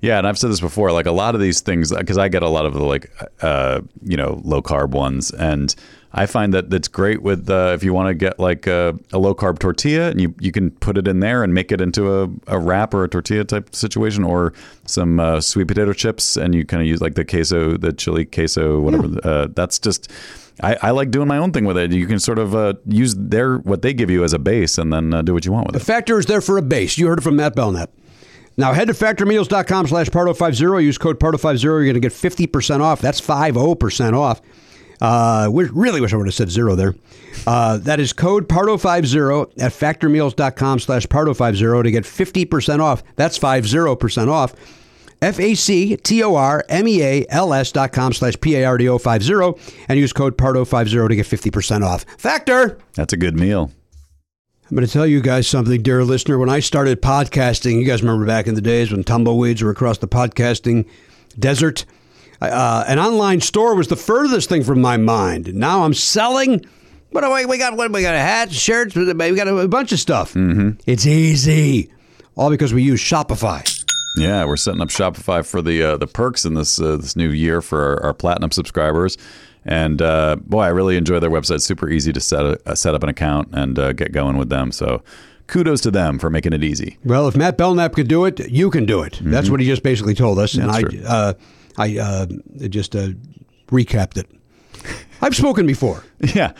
Yeah, 0.02 0.18
and 0.18 0.28
I've 0.28 0.38
said 0.38 0.52
this 0.52 0.60
before. 0.60 0.92
Like 0.92 1.06
a 1.06 1.12
lot 1.12 1.34
of 1.34 1.40
these 1.40 1.62
things, 1.62 1.96
because 1.96 2.18
I 2.18 2.28
get 2.28 2.44
a 2.44 2.50
lot 2.50 2.66
of 2.66 2.74
the 2.74 2.84
like, 2.84 3.10
uh, 3.42 3.82
you 4.02 4.18
know, 4.18 4.42
low 4.44 4.62
carb 4.62 4.90
ones, 4.90 5.32
and 5.32 5.74
I 6.12 6.26
find 6.26 6.54
that 6.54 6.70
that's 6.70 6.90
great 6.90 7.24
with 7.24 7.50
uh, 7.50 7.72
if 7.74 7.86
you 7.86 7.94
want 7.94 8.10
to 8.10 8.14
get 8.14 8.38
like 8.38 8.68
a, 8.68 9.00
a 9.14 9.18
low 9.18 9.34
carb 9.34 9.60
tortilla, 9.60 10.10
and 10.10 10.20
you 10.20 10.36
you 10.42 10.52
can 10.52 10.72
put 10.72 10.98
it 10.98 11.08
in 11.08 11.22
there 11.22 11.42
and 11.42 11.54
make 11.54 11.72
it 11.72 11.80
into 11.80 12.22
a, 12.22 12.30
a 12.48 12.60
wrap 12.60 12.94
or 12.94 13.06
a 13.06 13.08
tortilla 13.08 13.46
type 13.46 13.74
situation, 13.74 14.26
or 14.26 14.52
some 14.86 15.22
uh, 15.22 15.40
sweet 15.40 15.70
potato 15.70 15.94
chips, 15.94 16.36
and 16.36 16.54
you 16.54 16.66
kind 16.66 16.82
of 16.82 16.88
use 16.88 17.00
like 17.00 17.16
the 17.16 17.24
queso, 17.24 17.78
the 17.78 17.94
chili 17.94 18.26
queso, 18.26 18.82
whatever. 18.82 19.08
Uh, 19.24 19.48
that's 19.56 19.80
just. 19.80 20.12
I, 20.62 20.78
I 20.84 20.92
like 20.92 21.10
doing 21.10 21.28
my 21.28 21.38
own 21.38 21.52
thing 21.52 21.66
with 21.66 21.78
it. 21.78 21.92
You 21.92 22.06
can 22.06 22.20
sort 22.20 22.38
of 22.38 22.54
uh, 22.54 22.74
use 22.86 23.16
their 23.16 23.58
what 23.58 23.82
they 23.82 23.92
give 23.92 24.12
you 24.12 24.24
as 24.24 24.34
a 24.34 24.40
base, 24.40 24.78
and 24.78 24.94
then 24.94 25.14
uh, 25.14 25.22
do 25.24 25.34
what 25.34 25.46
you 25.46 25.52
want 25.52 25.66
with 25.66 25.74
The 25.74 25.78
it. 25.78 25.80
The 25.80 25.86
factor 25.86 26.20
is 26.20 26.26
there 26.28 26.42
for 26.42 26.58
a 26.58 26.62
base. 26.62 26.98
You 26.98 27.08
heard 27.08 27.20
it 27.20 27.24
from 27.24 27.38
Matt 27.38 27.56
Belknap. 27.56 27.90
Now 28.58 28.74
head 28.74 28.88
to 28.88 28.94
factormeals.com 28.94 29.88
slash 29.88 30.10
Pardo50. 30.10 30.84
Use 30.84 30.98
code 30.98 31.20
Pardo50. 31.20 31.64
You're 31.64 31.84
going 31.84 31.96
to 31.96 32.00
get 32.00 32.12
50% 32.12 32.82
off. 32.82 33.02
That's 33.02 33.20
50% 33.20 34.18
off. 34.18 34.42
Uh, 35.02 35.50
really 35.52 36.00
wish 36.00 36.14
I 36.14 36.18
would 36.18 36.28
have 36.28 36.34
said 36.34 36.50
zero 36.50 36.76
there. 36.76 36.96
Uh, 37.46 37.78
that 37.80 38.00
is 38.00 38.14
code 38.14 38.48
Pardo50 38.48 39.62
at 39.62 39.72
factormeals.com 39.72 40.80
slash 40.80 41.06
Pardo50 41.08 41.84
to 41.84 41.92
get 41.92 42.06
50% 42.06 42.80
off. 42.80 43.04
That's 43.16 43.38
50% 43.38 44.30
off. 44.30 44.54
F-A-C-T-O-R-M-E-A-L-S 45.22 47.72
dot 47.72 47.94
com 47.94 48.14
slash 48.14 48.34
P-A-R-D-O 48.42 48.98
50 48.98 49.34
and 49.88 50.00
use 50.00 50.14
code 50.14 50.38
Pardo50 50.38 51.10
to 51.10 51.16
get 51.16 51.26
50% 51.26 51.86
off. 51.86 52.06
Factor! 52.18 52.78
That's 52.96 53.14
a 53.14 53.18
good 53.18 53.40
meal. 53.40 53.72
I'm 54.74 54.78
going 54.78 54.88
to 54.88 54.92
tell 54.92 55.06
you 55.06 55.22
guys 55.22 55.48
something, 55.48 55.84
dear 55.84 56.04
listener. 56.04 56.40
When 56.40 56.50
I 56.50 56.60
started 56.60 57.00
podcasting, 57.00 57.80
you 57.80 57.86
guys 57.86 58.02
remember 58.02 58.26
back 58.26 58.48
in 58.48 58.56
the 58.56 58.62
days 58.62 58.92
when 58.92 59.04
tumbleweeds 59.04 59.62
were 59.62 59.70
across 59.70 60.00
the 60.00 60.08
podcasting 60.08 60.90
desert? 61.38 61.86
Uh, 62.42 62.84
an 62.88 62.98
online 62.98 63.40
store 63.40 63.76
was 63.76 63.88
the 63.88 63.96
furthest 63.96 64.50
thing 64.50 64.64
from 64.64 64.82
my 64.82 64.98
mind. 64.98 65.54
Now 65.54 65.84
I'm 65.84 65.94
selling. 65.94 66.66
What 67.12 67.22
do 67.22 67.32
we, 67.32 67.46
we 67.46 67.60
got? 67.60 67.78
What 67.78 67.92
we 67.92 68.02
got? 68.02 68.16
Hats, 68.16 68.56
shirts. 68.56 68.96
We 68.96 69.14
got 69.14 69.48
a, 69.48 69.68
bunch 69.68 69.92
of 69.92 70.00
stuff. 70.00 70.34
Mm-hmm. 70.34 70.80
It's 70.88 71.06
easy, 71.06 71.92
all 72.36 72.50
because 72.50 72.74
we 72.74 72.82
use 72.82 73.00
Shopify. 73.00 73.62
Yeah, 74.18 74.44
we're 74.46 74.58
setting 74.58 74.82
up 74.82 74.90
Shopify 74.90 75.46
for 75.46 75.62
the 75.62 75.84
uh, 75.84 75.98
the 75.98 76.08
perks 76.08 76.46
in 76.46 76.56
this 76.56 76.82
uh, 76.82 76.98
this 76.98 77.16
new 77.16 77.30
year 77.30 77.62
for 77.62 77.80
our, 77.80 78.06
our 78.06 78.14
platinum 78.16 78.50
subscribers. 78.50 79.20
And 79.66 80.02
uh, 80.02 80.38
boy, 80.38 80.62
I 80.64 80.68
really 80.70 80.98
enjoy 80.98 81.20
their 81.20 81.30
website. 81.30 81.62
Super 81.62 81.90
easy 81.90 82.12
to 82.14 82.20
set 82.20 82.60
a, 82.66 82.76
set 82.76 82.96
up 82.96 83.04
an 83.04 83.10
account 83.10 83.50
and 83.54 83.80
uh, 83.80 83.94
get 83.94 84.12
going 84.12 84.38
with 84.38 84.50
them. 84.50 84.72
So 84.72 85.04
kudos 85.48 85.82
to 85.82 85.92
them 85.92 86.20
for 86.20 86.30
making 86.30 86.54
it 86.54 86.64
easy. 86.64 86.98
Well, 87.04 87.28
if 87.28 87.36
Matt 87.36 87.58
Belknap 87.58 87.94
could 87.94 88.08
do 88.08 88.26
it, 88.26 88.40
you 88.50 88.70
can 88.70 88.86
do 88.86 89.02
it. 89.04 89.20
That's 89.22 89.50
what 89.50 89.60
he 89.60 89.66
just 89.66 89.84
basically 89.84 90.16
told 90.16 90.40
us, 90.40 90.56
and 90.56 90.70
That's 90.70 91.06
I, 91.06 91.08
uh, 91.08 91.34
I 91.78 91.98
uh, 91.98 92.26
just 92.70 92.96
uh, 92.96 93.10
recapped 93.68 94.18
it. 94.18 94.28
I've 95.22 95.36
spoken 95.36 95.66
before. 95.66 96.04
Yeah, 96.34 96.54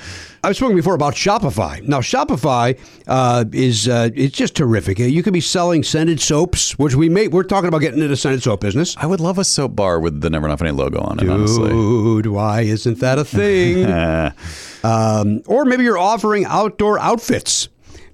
I've 0.46 0.58
spoken 0.58 0.76
before 0.76 0.94
about 0.94 1.14
Shopify. 1.14 1.82
Now, 1.88 2.00
Shopify 2.00 2.78
uh, 3.08 3.46
is 3.54 3.88
uh, 3.88 4.10
it's 4.14 4.36
just 4.36 4.56
terrific. 4.56 5.00
You 5.00 5.24
could 5.24 5.32
be 5.32 5.40
selling 5.40 5.84
scented 5.84 6.20
soaps, 6.20 6.78
which 6.78 6.96
we 6.96 7.08
may 7.08 7.30
we're 7.30 7.44
talking 7.44 7.70
about 7.70 7.80
getting 7.80 8.00
into 8.00 8.10
the 8.10 8.18
scented 8.18 8.44
soap 8.44 8.60
business. 8.60 8.98
I 8.98 9.06
would 9.06 9.22
love 9.22 9.38
a 9.38 9.46
soap 9.46 9.76
bar 9.76 10.02
with 10.02 10.20
the 10.20 10.30
Never 10.30 10.50
Not 10.50 10.60
Funny 10.60 10.72
logo 10.72 11.00
on 11.00 11.20
it. 11.20 11.30
Honestly, 11.30 11.70
Dude, 11.70 12.28
why 12.28 12.62
isn't 12.62 13.00
that 13.00 13.20
a 13.20 13.24
thing? 13.24 13.86
um, 14.84 15.42
or 15.48 15.64
maybe 15.64 15.86
you're 15.86 15.98
offering 15.98 16.44
outdoor 16.46 17.00
outfits. 17.00 17.70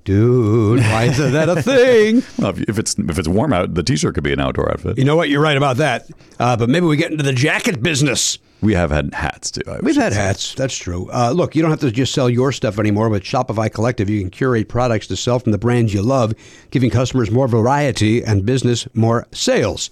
Dude, 0.09 0.79
why 0.79 1.03
isn't 1.03 1.33
that 1.33 1.49
a 1.49 1.61
thing? 1.61 2.23
well, 2.39 2.49
if, 2.49 2.61
if 2.61 2.79
it's 2.79 2.97
if 2.97 3.19
it's 3.19 3.27
warm 3.27 3.53
out, 3.53 3.75
the 3.75 3.83
T-shirt 3.83 4.15
could 4.15 4.23
be 4.23 4.33
an 4.33 4.39
outdoor 4.39 4.71
outfit. 4.71 4.97
You 4.97 5.03
know 5.03 5.15
what? 5.15 5.29
You're 5.29 5.39
right 5.39 5.55
about 5.55 5.77
that. 5.77 6.09
Uh, 6.39 6.57
but 6.57 6.67
maybe 6.67 6.87
we 6.87 6.97
get 6.97 7.11
into 7.11 7.23
the 7.23 7.31
jacket 7.31 7.83
business. 7.83 8.39
We 8.59 8.73
have 8.73 8.89
had 8.89 9.13
hats 9.13 9.51
too. 9.51 9.61
We've 9.83 9.95
had 9.95 10.13
say. 10.13 10.19
hats. 10.19 10.55
That's 10.55 10.75
true. 10.75 11.11
Uh, 11.11 11.29
look, 11.29 11.55
you 11.55 11.61
don't 11.61 11.69
have 11.69 11.81
to 11.81 11.91
just 11.91 12.11
sell 12.11 12.27
your 12.27 12.51
stuff 12.51 12.79
anymore. 12.79 13.09
With 13.09 13.21
Shopify 13.21 13.71
Collective, 13.71 14.09
you 14.09 14.19
can 14.19 14.31
curate 14.31 14.67
products 14.67 15.05
to 15.07 15.15
sell 15.15 15.37
from 15.37 15.51
the 15.51 15.59
brands 15.59 15.93
you 15.93 16.01
love, 16.01 16.33
giving 16.71 16.89
customers 16.89 17.29
more 17.29 17.47
variety 17.47 18.23
and 18.23 18.43
business 18.43 18.87
more 18.95 19.27
sales. 19.31 19.91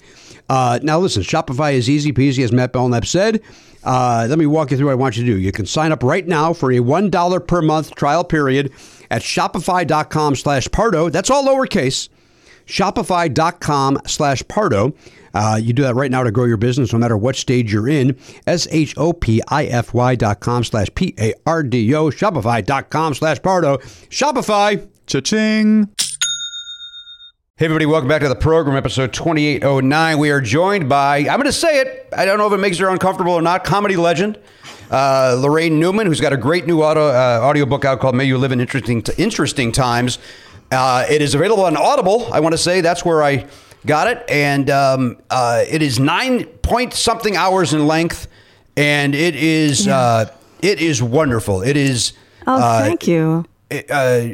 Uh, 0.50 0.80
now, 0.82 0.98
listen, 0.98 1.22
Shopify 1.22 1.74
is 1.74 1.92
easy 1.92 2.12
peasy, 2.12 2.44
as 2.44 2.52
Matt 2.52 2.74
Belknap 2.74 3.06
said. 3.06 3.40
Uh, 3.84 4.26
let 4.28 4.40
me 4.40 4.48
walk 4.48 4.72
you 4.72 4.78
through 4.78 4.88
what 4.88 4.94
I 4.94 4.96
want 4.96 5.16
you 5.16 5.24
to 5.26 5.32
do. 5.32 5.38
You 5.38 5.52
can 5.52 5.68
sign 5.68 5.92
up 5.92 6.02
right 6.02 6.28
now 6.28 6.54
for 6.54 6.72
a 6.72 6.80
$1 6.80 7.48
per 7.48 7.62
month 7.62 7.94
trial 7.94 8.24
period 8.24 8.74
at 9.10 9.22
shopify.com 9.22 10.36
slash 10.36 10.68
Pardo. 10.70 11.10
That's 11.10 11.30
all 11.30 11.46
lowercase. 11.46 12.10
Shopify.com 12.66 14.00
slash 14.06 14.44
pardo. 14.48 14.94
Uh, 15.34 15.60
you 15.62 15.72
do 15.72 15.84
that 15.84 15.96
right 15.96 16.12
now 16.12 16.24
to 16.24 16.32
grow 16.32 16.46
your 16.46 16.58
business 16.58 16.92
no 16.92 17.00
matter 17.00 17.18
what 17.18 17.36
stage 17.36 17.72
you're 17.72 17.88
in. 17.88 18.18
S-h-o-p-i-f-y 18.46 20.16
dot 20.16 20.40
com 20.40 20.64
slash 20.64 20.88
p-a-r-d-o 20.94 22.10
shopify.com 22.12 23.14
slash 23.14 23.42
pardo. 23.42 23.78
Shopify. 23.78 24.88
Cha-ching! 25.08 25.88
Hey, 27.58 27.66
everybody, 27.66 27.88
welcome 27.88 28.08
back 28.08 28.22
to 28.22 28.30
the 28.30 28.36
program, 28.36 28.78
episode 28.78 29.12
2809. 29.14 30.20
We 30.20 30.30
are 30.30 30.40
joined 30.40 30.88
by, 30.88 31.22
I'm 31.22 31.26
going 31.26 31.46
to 31.46 31.52
say 31.52 31.80
it, 31.80 32.08
I 32.16 32.24
don't 32.24 32.38
know 32.38 32.46
if 32.46 32.54
it 32.54 32.60
makes 32.60 32.78
her 32.78 32.88
uncomfortable 32.88 33.34
or 33.34 33.42
not, 33.42 33.64
comedy 33.64 33.96
legend, 33.96 34.38
uh, 34.92 35.36
Laraine 35.40 35.72
Newman, 35.80 36.06
who's 36.06 36.22
got 36.22 36.34
a 36.34 36.38
great 36.38 36.68
new 36.68 36.84
auto, 36.84 37.08
uh, 37.08 37.40
audiobook 37.42 37.84
out 37.84 38.00
called 38.00 38.14
May 38.14 38.26
You 38.26 38.38
Live 38.38 38.52
in 38.52 38.62
Interesting, 38.62 39.04
interesting 39.18 39.72
Times. 39.72 40.20
Uh, 40.70 41.08
it 41.10 41.24
is 41.24 41.34
available 41.34 41.66
on 41.66 41.76
Audible. 41.76 42.32
I 42.32 42.42
want 42.42 42.54
to 42.54 42.60
say 42.60 42.82
that's 42.82 43.04
where 43.04 43.24
I 43.24 43.48
got 43.88 44.06
it. 44.06 44.24
And 44.30 44.70
um, 44.70 45.18
uh, 45.32 45.64
it 45.68 45.82
is 45.82 46.00
nine 46.00 46.44
point 46.46 46.94
something 46.94 47.36
hours 47.36 47.74
in 47.74 47.88
length. 47.88 48.28
And 48.76 49.16
it 49.16 49.36
is, 49.36 49.88
uh, 49.88 50.32
it 50.62 50.80
is 50.80 51.02
wonderful. 51.02 51.64
It 51.64 51.76
is. 51.76 52.14
Oh, 52.46 52.62
uh, 52.62 52.82
thank 52.82 53.08
you. 53.08 53.46
uh, 53.72 54.28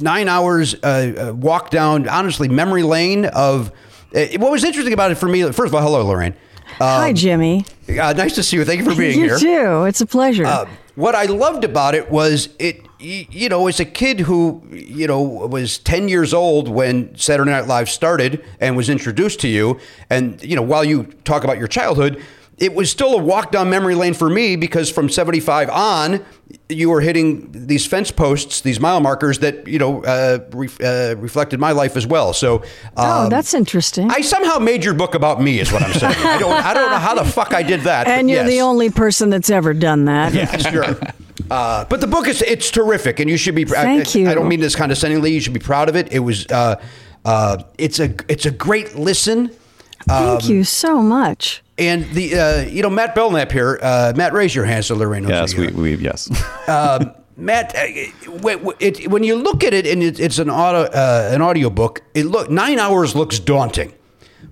nine 0.00 0.28
hours 0.28 0.74
uh, 0.82 1.30
uh, 1.30 1.34
walk 1.34 1.70
down, 1.70 2.08
honestly, 2.08 2.48
memory 2.48 2.82
lane 2.82 3.24
of. 3.26 3.72
Uh, 4.14 4.26
what 4.38 4.50
was 4.52 4.64
interesting 4.64 4.94
about 4.94 5.10
it 5.10 5.16
for 5.16 5.28
me, 5.28 5.42
first 5.52 5.68
of 5.68 5.74
all, 5.74 5.82
hello, 5.82 6.04
Laraine. 6.04 6.34
Hi, 6.78 7.12
Jimmy. 7.12 7.64
Uh, 7.88 8.12
nice 8.12 8.34
to 8.34 8.42
see 8.42 8.56
you. 8.56 8.64
Thank 8.64 8.80
you 8.80 8.90
for 8.90 8.96
being 8.98 9.18
you 9.20 9.26
here. 9.26 9.38
too. 9.38 9.84
It's 9.84 10.00
a 10.00 10.06
pleasure. 10.06 10.44
Uh, 10.44 10.66
what 10.94 11.14
I 11.14 11.24
loved 11.26 11.64
about 11.64 11.94
it 11.94 12.10
was 12.10 12.48
it, 12.58 12.80
you 12.98 13.48
know, 13.48 13.66
as 13.66 13.80
a 13.80 13.84
kid 13.84 14.20
who, 14.20 14.62
you 14.70 15.06
know, 15.06 15.20
was 15.22 15.78
10 15.78 16.08
years 16.08 16.32
old 16.32 16.68
when 16.68 17.16
Saturday 17.16 17.50
Night 17.50 17.66
Live 17.66 17.90
started 17.90 18.44
and 18.60 18.76
was 18.76 18.88
introduced 18.88 19.40
to 19.40 19.48
you. 19.48 19.78
And, 20.08 20.42
you 20.42 20.56
know, 20.56 20.62
while 20.62 20.84
you 20.84 21.04
talk 21.24 21.44
about 21.44 21.58
your 21.58 21.68
childhood, 21.68 22.22
it 22.58 22.74
was 22.74 22.90
still 22.90 23.14
a 23.14 23.18
walk 23.18 23.52
down 23.52 23.68
memory 23.68 23.94
lane 23.94 24.14
for 24.14 24.30
me 24.30 24.56
because 24.56 24.90
from 24.90 25.10
75 25.10 25.68
on, 25.68 26.24
you 26.70 26.88
were 26.88 27.02
hitting 27.02 27.48
these 27.52 27.84
fence 27.86 28.10
posts, 28.10 28.62
these 28.62 28.80
mile 28.80 29.00
markers 29.00 29.40
that, 29.40 29.66
you 29.68 29.78
know, 29.78 30.02
uh, 30.04 30.38
re- 30.52 30.68
uh, 30.82 31.16
reflected 31.16 31.60
my 31.60 31.72
life 31.72 31.96
as 31.96 32.06
well. 32.06 32.32
So, 32.32 32.62
oh, 32.96 33.24
um, 33.24 33.30
that's 33.30 33.52
interesting. 33.52 34.10
I 34.10 34.22
somehow 34.22 34.58
made 34.58 34.84
your 34.84 34.94
book 34.94 35.14
about 35.14 35.42
me, 35.42 35.60
is 35.60 35.70
what 35.70 35.82
I'm 35.82 35.92
saying. 35.92 36.14
I 36.16 36.38
don't, 36.38 36.52
I 36.52 36.72
don't 36.72 36.90
know 36.90 36.98
how 36.98 37.14
the 37.14 37.24
fuck 37.30 37.52
I 37.52 37.62
did 37.62 37.82
that. 37.82 38.08
and 38.08 38.30
you're 38.30 38.40
yes. 38.40 38.50
the 38.50 38.62
only 38.62 38.88
person 38.88 39.28
that's 39.28 39.50
ever 39.50 39.74
done 39.74 40.06
that. 40.06 40.32
Yeah, 40.32 40.56
sure. 40.56 40.96
Uh, 41.50 41.84
but 41.84 42.00
the 42.00 42.06
book 42.06 42.26
is 42.26 42.40
it's 42.40 42.70
terrific, 42.70 43.20
and 43.20 43.28
you 43.28 43.36
should 43.36 43.54
be. 43.54 43.64
Thank 43.64 44.16
I, 44.16 44.18
you. 44.18 44.28
I 44.28 44.34
don't 44.34 44.48
mean 44.48 44.60
this 44.60 44.74
condescendingly. 44.74 45.32
You 45.32 45.40
should 45.40 45.52
be 45.52 45.60
proud 45.60 45.88
of 45.88 45.96
it. 45.96 46.10
It 46.12 46.20
was. 46.20 46.46
Uh, 46.46 46.80
uh, 47.24 47.62
it's 47.76 48.00
a 48.00 48.14
it's 48.28 48.46
a 48.46 48.50
great 48.50 48.96
listen. 48.96 49.50
Thank 50.04 50.44
Um, 50.44 50.50
you 50.50 50.64
so 50.64 51.00
much. 51.02 51.62
And 51.78 52.04
the 52.12 52.38
uh, 52.38 52.60
you 52.68 52.82
know 52.82 52.90
Matt 52.90 53.14
Belknap 53.14 53.52
here. 53.52 53.78
Uh, 53.82 54.12
Matt, 54.16 54.32
raise 54.32 54.54
your 54.54 54.64
hand 54.64 54.84
so 54.84 54.96
Laraine 54.96 55.22
knows. 55.22 55.52
Yes, 55.52 55.54
we, 55.54 55.68
we 55.68 55.96
yes. 55.96 56.30
Um, 56.68 57.12
Matt, 57.36 57.76
uh, 57.76 57.84
when, 58.40 58.66
it, 58.80 59.10
when 59.10 59.22
you 59.22 59.36
look 59.36 59.62
at 59.62 59.74
it 59.74 59.86
and 59.86 60.02
it, 60.02 60.18
it's 60.18 60.38
an 60.38 60.48
audio 60.48 60.82
uh, 60.90 61.30
an 61.34 61.42
audio 61.42 61.68
book, 61.68 62.00
it 62.14 62.24
look 62.24 62.48
nine 62.50 62.78
hours 62.78 63.14
looks 63.14 63.38
daunting, 63.38 63.92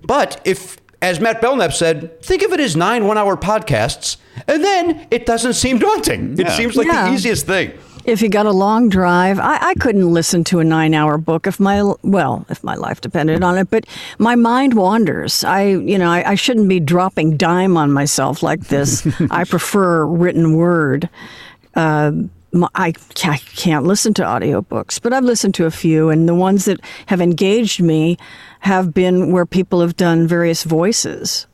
but 0.03 0.39
if 0.45 0.77
as 1.01 1.19
Matt 1.19 1.41
Belknap 1.41 1.73
said, 1.73 2.21
think 2.21 2.41
of 2.43 2.51
it 2.53 2.59
as 2.59 2.75
nine 2.75 3.05
one 3.07 3.17
hour 3.17 3.35
podcasts, 3.35 4.17
and 4.47 4.63
then 4.63 5.07
it 5.09 5.25
doesn't 5.25 5.53
seem 5.53 5.79
daunting. 5.79 6.39
It 6.39 6.49
seems 6.51 6.75
like 6.75 6.87
Yeah. 6.87 7.09
the 7.09 7.13
easiest 7.15 7.45
thing. 7.47 7.71
If 8.05 8.21
you 8.21 8.29
got 8.29 8.45
a 8.45 8.51
long 8.51 8.87
drive, 8.87 9.39
I, 9.39 9.57
I 9.69 9.73
couldn't 9.75 10.13
listen 10.13 10.43
to 10.45 10.59
a 10.59 10.63
nine-hour 10.63 11.17
book 11.17 11.47
if 11.47 11.59
my 11.59 11.81
well, 12.03 12.45
if 12.49 12.63
my 12.63 12.75
life 12.75 13.01
depended 13.01 13.43
on 13.43 13.57
it. 13.57 13.71
But 13.71 13.87
my 14.19 14.35
mind 14.35 14.75
wanders. 14.75 15.43
I, 15.43 15.63
you 15.63 15.97
know, 15.97 16.11
I, 16.11 16.31
I 16.31 16.35
shouldn't 16.35 16.69
be 16.69 16.79
dropping 16.79 17.35
dime 17.35 17.77
on 17.77 17.91
myself 17.91 18.43
like 18.43 18.67
this. 18.67 19.07
I 19.31 19.43
prefer 19.43 20.05
written 20.05 20.55
word. 20.55 21.09
Uh, 21.73 22.11
my- 22.51 22.69
I, 22.75 22.91
can't 22.91 23.85
listen 23.85 24.13
to 24.15 24.21
audiobooks, 24.23 25.01
but 25.01 25.11
I've 25.11 25.23
listened 25.23 25.55
to 25.55 25.65
a 25.65 25.71
few, 25.71 26.09
and 26.09 26.29
the 26.29 26.35
ones 26.35 26.65
that 26.65 26.79
have 27.07 27.21
engaged 27.21 27.81
me 27.81 28.17
have 28.59 28.93
been 28.93 29.31
where 29.31 29.47
people 29.47 29.81
have 29.81 29.97
done 29.97 30.27
various 30.27 30.63
voices. 30.63 31.47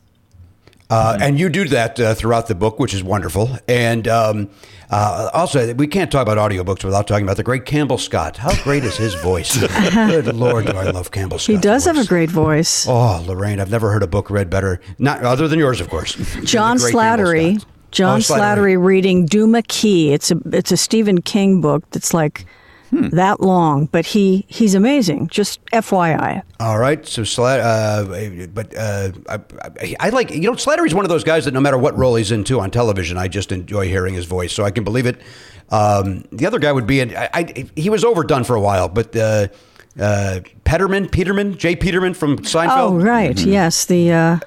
Uh, 0.92 1.18
And 1.20 1.38
you 1.40 1.48
do 1.48 1.64
that 1.68 1.98
uh, 1.98 2.14
throughout 2.14 2.46
the 2.48 2.54
book, 2.54 2.78
which 2.78 2.92
is 2.94 3.02
wonderful. 3.02 3.48
And 3.66 4.06
um, 4.08 4.50
uh, 4.90 5.30
also, 5.32 5.72
we 5.74 5.86
can't 5.86 6.10
talk 6.12 6.22
about 6.28 6.36
audiobooks 6.36 6.84
without 6.84 7.06
talking 7.08 7.24
about 7.24 7.38
the 7.38 7.42
great 7.42 7.64
Campbell 7.64 7.96
Scott. 7.98 8.36
How 8.36 8.54
great 8.62 8.84
is 8.84 8.96
his 8.96 9.14
voice? 9.14 9.56
Good 9.94 10.26
Lord, 10.34 10.66
do 10.66 10.72
I 10.76 10.90
love 10.90 11.10
Campbell 11.10 11.38
Scott. 11.38 11.54
He 11.56 11.60
does 11.60 11.86
have 11.86 11.96
a 11.96 12.04
great 12.04 12.30
voice. 12.30 12.86
Oh, 12.86 13.24
Laraine, 13.26 13.58
I've 13.58 13.70
never 13.70 13.90
heard 13.90 14.02
a 14.02 14.06
book 14.06 14.28
read 14.30 14.50
better. 14.50 14.80
Not 14.98 15.22
other 15.24 15.48
than 15.48 15.58
yours, 15.58 15.80
of 15.80 15.88
course. 15.88 16.14
John 16.44 16.76
The 16.76 16.82
great 16.82 16.92
Campbell 16.94 17.24
Slattery. 17.26 17.64
John 17.90 18.18
Oh, 18.18 18.22
Slattery 18.22 18.82
reading 18.82 19.26
Duma 19.26 19.62
Key. 19.62 20.12
It's 20.12 20.30
a 20.30 20.36
it's 20.52 20.72
a 20.72 20.76
Stephen 20.76 21.20
King 21.22 21.60
book 21.60 21.88
that's 21.90 22.12
like 22.14 22.46
Hmm. 22.92 23.08
that 23.08 23.40
long, 23.40 23.86
but 23.86 24.04
he 24.04 24.44
he's 24.48 24.74
amazing. 24.74 25.28
Just 25.28 25.64
FYI. 25.72 26.42
All 26.60 26.78
right, 26.78 27.06
so 27.06 27.24
Slat, 27.24 27.60
uh, 27.60 28.04
but 28.52 28.76
uh, 28.76 29.12
I, 29.30 29.40
I, 29.80 29.96
I 29.98 30.08
like 30.10 30.30
you 30.30 30.42
know 30.42 30.52
Slattery's 30.52 30.94
one 30.94 31.06
of 31.06 31.08
those 31.08 31.24
guys 31.24 31.46
that 31.46 31.54
no 31.54 31.60
matter 31.60 31.78
what 31.78 31.96
role 31.96 32.16
he's 32.16 32.30
into 32.30 32.60
on 32.60 32.70
television, 32.70 33.16
I 33.16 33.28
just 33.28 33.50
enjoy 33.50 33.88
hearing 33.88 34.12
his 34.12 34.26
voice, 34.26 34.52
so 34.52 34.62
I 34.64 34.70
can 34.70 34.84
believe 34.84 35.06
it. 35.06 35.22
Um, 35.70 36.24
the 36.32 36.44
other 36.46 36.58
guy 36.58 36.70
would 36.70 36.86
be, 36.86 37.00
I, 37.16 37.30
I, 37.32 37.66
he 37.74 37.88
was 37.88 38.04
overdone 38.04 38.44
for 38.44 38.54
a 38.56 38.60
while, 38.60 38.90
but 38.90 39.16
uh, 39.16 39.48
uh, 39.98 40.40
Peterman, 40.64 41.08
Peterman, 41.08 41.56
J. 41.56 41.76
Peterman 41.76 42.12
from 42.12 42.40
Seinfeld. 42.40 42.76
Oh 42.76 42.94
right, 42.96 43.34
Mm-hmm. 43.36 43.48
yes, 43.50 43.86
the 43.86 44.12
uh, 44.12 44.38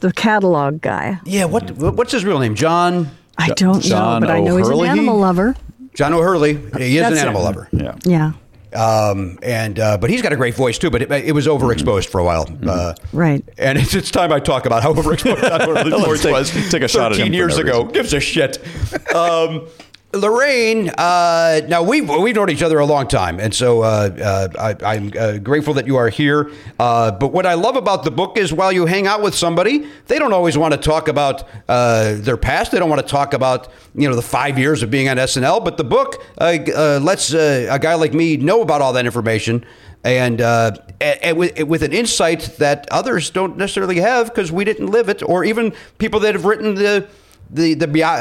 the 0.00 0.12
catalog 0.12 0.80
guy. 0.82 1.18
Yeah, 1.24 1.46
what 1.46 1.72
what's 1.72 2.12
his 2.12 2.24
real 2.24 2.38
name? 2.38 2.54
John. 2.54 3.10
I 3.38 3.48
don't 3.50 3.82
John 3.82 4.22
know, 4.22 4.28
but 4.28 4.34
I 4.34 4.40
know 4.40 4.56
he's 4.56 4.68
an 4.68 4.80
animal 4.86 5.18
lover. 5.18 5.56
John 5.96 6.12
O'Hurley. 6.12 6.54
He 6.78 6.96
is 6.98 7.02
That's 7.02 7.12
an 7.12 7.18
it. 7.18 7.20
animal 7.22 7.42
lover. 7.42 7.68
Yeah. 7.72 7.96
Yeah, 8.04 8.32
Um, 8.78 9.38
and 9.42 9.78
uh, 9.80 9.96
but 9.98 10.10
he's 10.10 10.22
got 10.22 10.32
a 10.32 10.36
great 10.36 10.54
voice 10.54 10.78
too. 10.78 10.90
But 10.90 11.02
it, 11.02 11.10
it 11.10 11.32
was 11.32 11.46
overexposed 11.46 12.06
for 12.08 12.20
a 12.20 12.24
while. 12.24 12.46
Uh, 12.66 12.94
right. 13.12 13.42
and 13.58 13.78
it's, 13.78 13.94
it's 13.94 14.10
time 14.10 14.30
I 14.32 14.38
talk 14.38 14.66
about 14.66 14.82
how 14.82 14.92
overexposed 14.92 15.40
that 15.48 15.62
O'Hurley's 15.62 16.04
voice 16.04 16.22
take- 16.22 16.32
was. 16.32 16.70
take 16.70 16.82
a 16.82 16.88
shot 16.88 17.12
at 17.12 17.18
him 17.18 17.26
13 17.28 17.32
for 17.32 17.34
years 17.34 17.56
no 17.56 17.62
ago. 17.62 17.78
reason. 17.80 17.92
Gives 17.92 18.12
a 18.12 18.20
shit. 18.20 18.58
Um, 19.14 19.66
Laraine, 20.16 20.92
uh, 20.96 21.66
now 21.68 21.82
we've 21.82 22.08
we've 22.08 22.34
known 22.34 22.50
each 22.50 22.62
other 22.62 22.78
a 22.78 22.84
long 22.86 23.06
time, 23.08 23.38
and 23.40 23.54
so 23.54 23.82
uh, 23.82 24.48
uh, 24.56 24.74
I, 24.82 24.94
I'm 24.94 25.12
uh, 25.18 25.38
grateful 25.38 25.74
that 25.74 25.86
you 25.86 25.96
are 25.96 26.08
here. 26.08 26.50
Uh, 26.78 27.10
but 27.12 27.32
what 27.32 27.46
I 27.46 27.54
love 27.54 27.76
about 27.76 28.04
the 28.04 28.10
book 28.10 28.36
is 28.36 28.52
while 28.52 28.72
you 28.72 28.86
hang 28.86 29.06
out 29.06 29.22
with 29.22 29.34
somebody, 29.34 29.86
they 30.06 30.18
don't 30.18 30.32
always 30.32 30.58
want 30.58 30.72
to 30.72 30.78
talk 30.78 31.08
about 31.08 31.44
uh, 31.68 32.14
their 32.16 32.36
past. 32.36 32.72
They 32.72 32.78
don't 32.78 32.90
want 32.90 33.00
to 33.00 33.08
talk 33.08 33.34
about 33.34 33.68
you 33.94 34.08
know 34.08 34.16
the 34.16 34.22
five 34.22 34.58
years 34.58 34.82
of 34.82 34.90
being 34.90 35.08
on 35.08 35.16
SNL. 35.16 35.64
But 35.64 35.76
the 35.76 35.84
book 35.84 36.22
lets 36.38 37.32
a 37.32 37.78
guy 37.80 37.94
like 37.94 38.14
me 38.14 38.36
know 38.36 38.62
about 38.62 38.82
all 38.82 38.92
that 38.94 39.06
information 39.06 39.64
and, 40.04 40.40
uh, 40.40 40.72
and 41.00 41.36
with, 41.36 41.60
with 41.64 41.82
an 41.82 41.92
insight 41.92 42.42
that 42.58 42.86
others 42.92 43.30
don't 43.30 43.56
necessarily 43.56 43.96
have 43.96 44.28
because 44.28 44.52
we 44.52 44.64
didn't 44.64 44.86
live 44.86 45.08
it, 45.08 45.22
or 45.22 45.44
even 45.44 45.74
people 45.98 46.20
that 46.20 46.34
have 46.34 46.44
written 46.44 46.76
the 46.76 47.08
the 47.50 47.74
the 47.74 48.02
uh, 48.02 48.18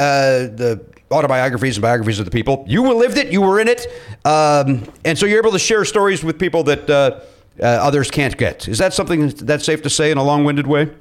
the 0.56 0.84
autobiographies 1.12 1.78
and 1.78 1.82
biographies 1.82 2.20
of 2.20 2.26
the 2.26 2.32
people. 2.32 2.66
You 2.68 2.93
lived 2.93 3.18
it, 3.18 3.32
you 3.32 3.41
were 3.41 3.60
in 3.60 3.68
it, 3.68 3.88
um, 4.26 4.84
and 5.03 5.18
so 5.18 5.26
you're 5.26 5.39
able 5.39 5.51
to 5.51 5.60
share 5.60 5.86
stories 5.86 6.24
with 6.24 6.39
people 6.39 6.64
that 6.64 6.89
uh, 6.89 7.20
uh, 7.60 7.66
others 7.66 8.10
can't 8.12 8.36
get. 8.38 8.68
Is 8.68 8.78
that 8.80 8.93
something 8.93 9.30
that's 9.30 9.66
safe 9.66 9.82
to 9.84 9.89
say 9.89 10.12
in 10.12 10.18
a 10.18 10.24
long-winded 10.24 10.68
way? 10.68 10.91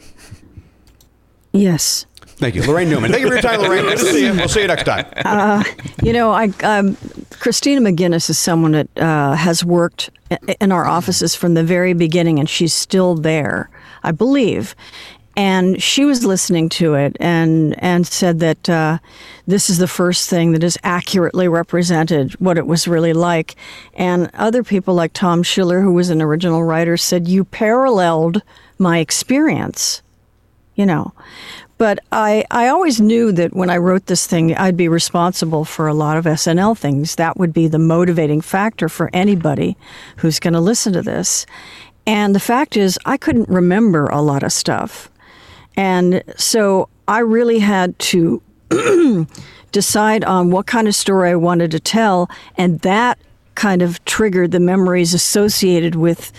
Yes. 1.52 2.06
Thank 2.36 2.56
you, 2.56 2.62
Laraine 2.62 2.88
Newman. 2.88 3.12
Thank 3.12 3.22
you 3.22 3.28
for 3.28 3.34
your 3.34 3.42
time, 3.42 3.60
Laraine. 3.60 3.82
Good 3.82 3.98
to 3.98 4.04
see 4.04 4.26
you. 4.26 4.34
We'll 4.34 4.48
see 4.48 4.62
you 4.62 4.66
next 4.66 4.84
time. 4.84 5.06
Uh, 5.24 5.62
you 6.02 6.12
know, 6.12 6.32
I 6.32 6.46
um, 6.64 6.96
Christina 7.30 7.80
McGinnis 7.80 8.28
is 8.28 8.38
someone 8.38 8.72
that 8.72 8.88
uh, 8.96 9.34
has 9.34 9.64
worked 9.64 10.10
in 10.60 10.72
our 10.72 10.84
offices 10.84 11.36
from 11.36 11.54
the 11.54 11.62
very 11.62 11.92
beginning, 11.92 12.40
and 12.40 12.50
she's 12.50 12.74
still 12.74 13.14
there, 13.14 13.70
I 14.02 14.10
believe. 14.10 14.74
And 15.36 15.82
she 15.82 16.04
was 16.04 16.24
listening 16.24 16.68
to 16.70 16.94
it 16.94 17.16
and 17.18 17.74
and 17.82 18.06
said 18.06 18.38
that 18.40 18.70
uh, 18.70 18.98
this 19.46 19.68
is 19.68 19.78
the 19.78 19.88
first 19.88 20.30
thing 20.30 20.52
that 20.52 20.62
has 20.62 20.78
accurately 20.84 21.48
represented 21.48 22.32
what 22.34 22.58
it 22.58 22.66
was 22.66 22.86
really 22.86 23.12
like. 23.12 23.56
And 23.94 24.30
other 24.34 24.62
people 24.62 24.94
like 24.94 25.12
Tom 25.12 25.42
Schiller, 25.42 25.80
who 25.80 25.92
was 25.92 26.10
an 26.10 26.22
original 26.22 26.62
writer, 26.62 26.96
said 26.96 27.26
you 27.26 27.44
paralleled 27.44 28.42
my 28.78 28.98
experience 28.98 30.02
you 30.74 30.86
know. 30.86 31.12
But 31.76 31.98
I, 32.12 32.44
I 32.50 32.68
always 32.68 33.00
knew 33.00 33.32
that 33.32 33.54
when 33.54 33.68
I 33.68 33.78
wrote 33.78 34.06
this 34.06 34.26
thing, 34.26 34.54
I'd 34.54 34.76
be 34.76 34.88
responsible 34.88 35.64
for 35.64 35.88
a 35.88 35.94
lot 35.94 36.16
of 36.16 36.24
SNL 36.24 36.78
things. 36.78 37.16
That 37.16 37.36
would 37.36 37.52
be 37.52 37.66
the 37.66 37.80
motivating 37.80 38.40
factor 38.40 38.88
for 38.88 39.10
anybody 39.12 39.76
who's 40.18 40.38
going 40.38 40.54
to 40.54 40.60
listen 40.60 40.92
to 40.92 41.02
this. 41.02 41.46
And 42.06 42.34
the 42.34 42.40
fact 42.40 42.76
is, 42.76 42.98
I 43.04 43.16
couldn't 43.16 43.48
remember 43.48 44.06
a 44.06 44.22
lot 44.22 44.42
of 44.42 44.52
stuff. 44.52 45.10
And 45.76 46.22
so 46.36 46.88
I 47.08 47.18
really 47.20 47.58
had 47.58 47.98
to 47.98 48.40
decide 49.72 50.24
on 50.24 50.50
what 50.50 50.66
kind 50.66 50.88
of 50.88 50.94
story 50.94 51.30
I 51.30 51.34
wanted 51.36 51.70
to 51.72 51.80
tell. 51.80 52.30
And 52.56 52.80
that 52.80 53.18
kind 53.54 53.82
of 53.82 54.04
triggered 54.04 54.50
the 54.52 54.60
memories 54.60 55.14
associated 55.14 55.94
with 55.94 56.32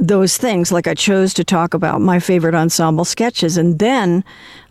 those 0.00 0.36
things. 0.36 0.70
Like 0.72 0.86
I 0.86 0.94
chose 0.94 1.34
to 1.34 1.44
talk 1.44 1.74
about 1.74 2.00
my 2.00 2.18
favorite 2.20 2.54
ensemble 2.54 3.04
sketches. 3.04 3.56
And 3.56 3.78
then 3.78 4.22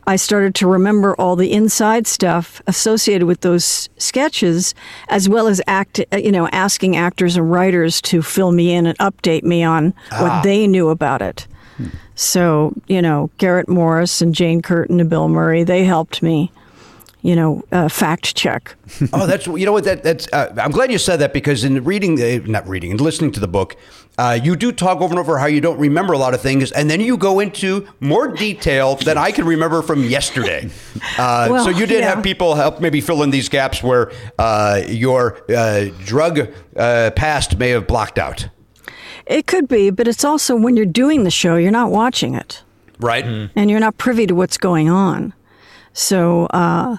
I 0.05 0.15
started 0.15 0.55
to 0.55 0.67
remember 0.67 1.15
all 1.15 1.35
the 1.35 1.51
inside 1.51 2.07
stuff 2.07 2.61
associated 2.65 3.25
with 3.27 3.41
those 3.41 3.89
sketches, 3.97 4.73
as 5.09 5.27
well 5.27 5.47
as 5.47 5.61
act, 5.67 5.99
you 6.13 6.31
know, 6.31 6.47
asking 6.49 6.95
actors 6.95 7.35
and 7.35 7.51
writers 7.51 8.01
to 8.03 8.21
fill 8.21 8.53
me 8.53 8.73
in 8.73 8.85
and 8.85 8.97
update 8.99 9.43
me 9.43 9.63
on 9.63 9.93
Ah. 10.13 10.21
what 10.21 10.43
they 10.43 10.65
knew 10.65 10.87
about 10.89 11.21
it. 11.21 11.45
So, 12.15 12.73
you 12.87 13.01
know, 13.01 13.29
Garrett 13.37 13.69
Morris 13.69 14.21
and 14.21 14.33
Jane 14.33 14.61
Curtin 14.61 14.99
and 14.99 15.09
Bill 15.09 15.27
Murray, 15.29 15.63
they 15.63 15.83
helped 15.83 16.23
me, 16.23 16.51
you 17.21 17.35
know, 17.35 17.63
uh, 17.71 17.89
fact 17.89 18.35
check. 18.35 18.75
oh, 19.13 19.27
that's 19.27 19.47
you 19.47 19.65
know 19.65 19.71
what 19.71 19.83
that 19.83 20.03
that's. 20.03 20.27
Uh, 20.31 20.53
I'm 20.57 20.71
glad 20.71 20.91
you 20.91 20.97
said 20.97 21.17
that 21.17 21.33
because 21.33 21.63
in 21.63 21.83
reading 21.83 22.15
the 22.15 22.39
not 22.39 22.67
reading 22.67 22.91
and 22.91 23.01
listening 23.01 23.31
to 23.33 23.39
the 23.39 23.47
book, 23.47 23.75
uh, 24.17 24.39
you 24.41 24.55
do 24.55 24.71
talk 24.71 24.99
over 25.01 25.11
and 25.11 25.19
over 25.19 25.37
how 25.37 25.45
you 25.45 25.61
don't 25.61 25.77
remember 25.77 26.13
a 26.13 26.17
lot 26.17 26.33
of 26.33 26.41
things, 26.41 26.71
and 26.71 26.89
then 26.89 26.99
you 27.01 27.17
go 27.17 27.39
into 27.39 27.87
more 27.99 28.27
detail 28.27 28.95
than 28.95 29.17
I 29.17 29.31
can 29.31 29.45
remember 29.45 29.81
from 29.81 30.03
yesterday. 30.03 30.69
Uh, 31.17 31.47
Well, 31.49 31.63
so 31.63 31.69
you 31.71 31.85
did 31.85 32.01
yeah. 32.01 32.15
have 32.15 32.23
people 32.23 32.53
help 32.53 32.79
maybe 32.79 33.01
fill 33.01 33.23
in 33.23 33.31
these 33.31 33.49
gaps 33.49 33.81
where 33.81 34.11
uh, 34.37 34.81
your 34.87 35.39
uh, 35.49 35.85
drug 36.05 36.53
uh, 36.75 37.11
past 37.11 37.57
may 37.57 37.69
have 37.69 37.87
blocked 37.87 38.19
out. 38.19 38.47
It 39.29 39.47
could 39.47 39.67
be, 39.67 39.89
but 39.89 40.07
it's 40.07 40.23
also 40.23 40.55
when 40.55 40.75
you're 40.77 40.85
doing 40.85 41.23
the 41.23 41.31
show, 41.31 41.55
you're 41.55 41.71
not 41.71 41.91
watching 41.91 42.35
it. 42.35 42.63
Right. 42.99 43.23
and 43.23 43.69
you're 43.69 43.79
not 43.79 43.97
privy 43.97 44.25
to 44.25 44.33
what's 44.33 44.57
going 44.57 44.89
on. 44.89 45.33
So, 45.93 46.47
uh, 46.47 46.97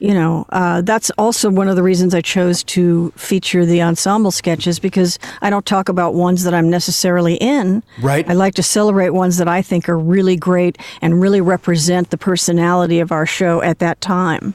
you 0.00 0.14
know, 0.14 0.46
uh, 0.50 0.80
that's 0.82 1.10
also 1.18 1.50
one 1.50 1.68
of 1.68 1.76
the 1.76 1.82
reasons 1.82 2.14
I 2.14 2.20
chose 2.20 2.64
to 2.64 3.12
feature 3.16 3.64
the 3.64 3.82
ensemble 3.82 4.30
sketches 4.30 4.78
because 4.78 5.18
I 5.40 5.50
don't 5.50 5.66
talk 5.66 5.88
about 5.88 6.14
ones 6.14 6.44
that 6.44 6.54
I'm 6.54 6.70
necessarily 6.70 7.34
in. 7.34 7.82
Right. 8.00 8.28
I 8.28 8.32
like 8.32 8.54
to 8.54 8.62
celebrate 8.62 9.10
ones 9.10 9.36
that 9.38 9.48
I 9.48 9.62
think 9.62 9.88
are 9.88 9.98
really 9.98 10.36
great 10.36 10.78
and 11.00 11.20
really 11.20 11.40
represent 11.40 12.10
the 12.10 12.18
personality 12.18 13.00
of 13.00 13.12
our 13.12 13.26
show 13.26 13.62
at 13.62 13.78
that 13.80 14.00
time. 14.00 14.54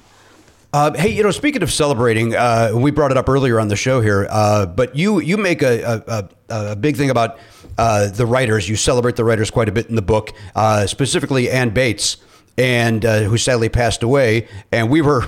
Uh, 0.78 0.94
hey, 0.94 1.10
you 1.10 1.24
know, 1.24 1.32
speaking 1.32 1.64
of 1.64 1.74
celebrating, 1.74 2.36
uh, 2.36 2.70
we 2.72 2.92
brought 2.92 3.10
it 3.10 3.18
up 3.18 3.28
earlier 3.28 3.60
on 3.60 3.68
the 3.68 3.76
show 3.76 4.00
here, 4.00 4.28
uh, 4.30 4.64
but 4.64 4.96
you 4.96 5.20
you 5.20 5.36
make 5.36 5.64
a, 5.64 6.04
a, 6.08 6.30
a, 6.56 6.72
a 6.72 6.76
big 6.76 6.96
thing 6.96 7.10
about 7.10 7.40
uh, 7.80 8.08
the 8.10 8.28
writers. 8.28 8.70
You 8.70 8.76
celebrate 8.76 9.16
the 9.16 9.24
writers 9.24 9.50
quite 9.50 9.70
a 9.70 9.72
bit 9.72 9.88
in 9.88 9.96
the 9.96 10.04
book, 10.04 10.34
uh, 10.56 10.86
specifically 10.86 11.50
Anne 11.50 11.72
Beatts, 11.72 12.18
and 12.60 13.04
uh, 13.04 13.22
who 13.22 13.40
sadly 13.40 13.70
passed 13.70 14.04
away. 14.04 14.48
And 14.72 14.92
we 14.92 15.02
were 15.02 15.22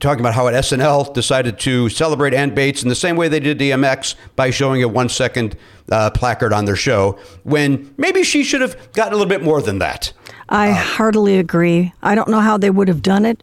talking 0.00 0.18
about 0.18 0.34
how 0.34 0.48
at 0.48 0.54
SNL 0.54 1.14
decided 1.14 1.60
to 1.60 1.88
celebrate 1.88 2.34
Anne 2.34 2.56
Beatts 2.56 2.82
in 2.82 2.88
the 2.88 2.96
same 2.96 3.14
way 3.14 3.28
they 3.28 3.38
did 3.38 3.60
DMX 3.60 4.16
by 4.34 4.50
showing 4.50 4.82
a 4.82 4.88
one 4.88 5.08
second 5.10 5.56
placard 5.86 6.52
on 6.52 6.64
their 6.64 6.74
show, 6.74 7.20
when 7.44 7.94
maybe 7.96 8.24
she 8.24 8.42
should 8.42 8.62
have 8.62 8.92
gotten 8.94 9.12
a 9.12 9.16
little 9.16 9.30
bit 9.30 9.44
more 9.44 9.62
than 9.62 9.78
that. 9.78 10.12
I 10.48 10.72
heartily 10.72 11.38
agree. 11.38 11.92
I 12.02 12.14
don't 12.14 12.28
know 12.28 12.40
how 12.40 12.58
they 12.58 12.70
would 12.70 12.88
have 12.88 13.02
done 13.02 13.24
it, 13.24 13.42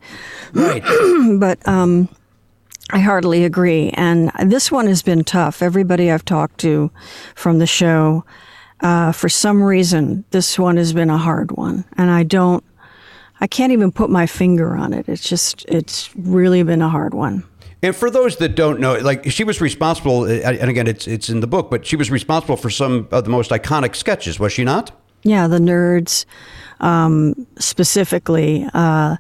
Right. 0.54 0.84
but 1.40 1.66
um, 1.68 2.10
I 2.92 3.00
heartily 3.00 3.46
agree. 3.46 3.90
And 3.92 4.32
this 4.46 4.72
one 4.72 4.88
has 4.88 5.02
been 5.02 5.24
tough. 5.24 5.62
Everybody 5.62 6.12
I've 6.12 6.26
talked 6.26 6.60
to 6.60 6.92
from 7.36 7.60
the 7.60 7.68
show, 7.68 8.26
uh, 8.82 9.12
for 9.12 9.30
some 9.30 9.64
reason, 9.64 10.26
this 10.32 10.60
one 10.60 10.78
has 10.78 10.94
been 10.94 11.10
a 11.10 11.18
hard 11.18 11.52
one. 11.52 11.86
And 11.98 12.12
I 12.12 12.24
don't, 12.24 12.64
I 13.40 13.48
can't 13.48 13.72
even 13.72 13.92
put 13.92 14.10
my 14.10 14.28
finger 14.28 14.76
on 14.76 14.94
it. 14.94 15.08
It's 15.10 15.28
just, 15.28 15.66
it's 15.68 16.10
really 16.16 16.64
been 16.64 16.82
a 16.82 16.90
hard 16.90 17.14
one. 17.14 17.44
And 17.84 17.96
for 17.96 18.12
those 18.12 18.38
that 18.38 18.56
don't 18.56 18.80
know, 18.80 18.96
like 18.98 19.32
she 19.32 19.44
was 19.44 19.60
responsible, 19.60 20.26
and 20.26 20.70
again, 20.70 20.86
it's 20.86 21.08
it's 21.08 21.30
in 21.30 21.40
the 21.40 21.48
book, 21.48 21.72
but 21.72 21.84
she 21.84 21.96
was 21.96 22.12
responsible 22.12 22.56
for 22.56 22.70
some 22.70 23.08
of 23.10 23.24
the 23.24 23.32
most 23.32 23.50
iconic 23.50 23.96
sketches, 23.96 24.40
was 24.40 24.54
she 24.54 24.64
not? 24.64 24.92
Yeah, 25.24 25.48
the 25.48 25.60
nerds, 25.60 26.26
um, 26.80 27.48
specifically. 27.60 28.68
Uh, 28.74 29.18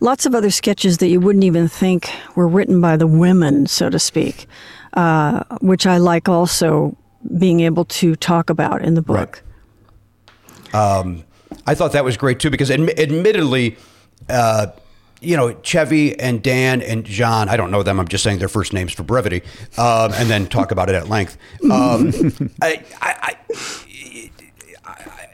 lots 0.00 0.26
of 0.26 0.34
other 0.34 0.50
sketches 0.50 0.98
that 0.98 1.08
you 1.08 1.20
wouldn't 1.20 1.44
even 1.44 1.68
think 1.68 2.10
were 2.34 2.48
written 2.48 2.80
by 2.80 2.96
the 2.96 3.06
women, 3.06 3.66
so 3.66 3.90
to 3.90 3.98
speak, 3.98 4.46
uh, 4.94 5.44
which 5.60 5.86
I 5.86 5.98
like 5.98 6.28
also 6.28 6.96
being 7.38 7.60
able 7.60 7.84
to 7.84 8.16
talk 8.16 8.50
about 8.50 8.82
in 8.82 8.94
the 8.94 9.02
book. 9.02 9.42
Um, 10.72 11.24
I 11.66 11.74
thought 11.74 11.92
that 11.92 12.04
was 12.04 12.16
great 12.16 12.40
too 12.40 12.50
because 12.50 12.70
admi- 12.70 12.98
admittedly, 12.98 13.76
uh, 14.28 14.68
you 15.20 15.36
know, 15.36 15.54
Chevy 15.62 16.18
and 16.18 16.42
Dan 16.42 16.82
and 16.82 17.04
John, 17.04 17.48
I 17.48 17.56
don't 17.56 17.70
know 17.70 17.82
them. 17.82 18.00
I'm 18.00 18.08
just 18.08 18.24
saying 18.24 18.38
their 18.38 18.48
first 18.48 18.72
names 18.72 18.92
for 18.92 19.04
brevity, 19.04 19.42
um, 19.78 20.12
and 20.14 20.28
then 20.28 20.46
talk 20.46 20.72
about 20.72 20.88
it 20.88 20.96
at 20.96 21.08
length. 21.08 21.36
Um, 21.64 22.12
I, 22.62 22.84
I, 23.00 23.14
I, 23.22 23.36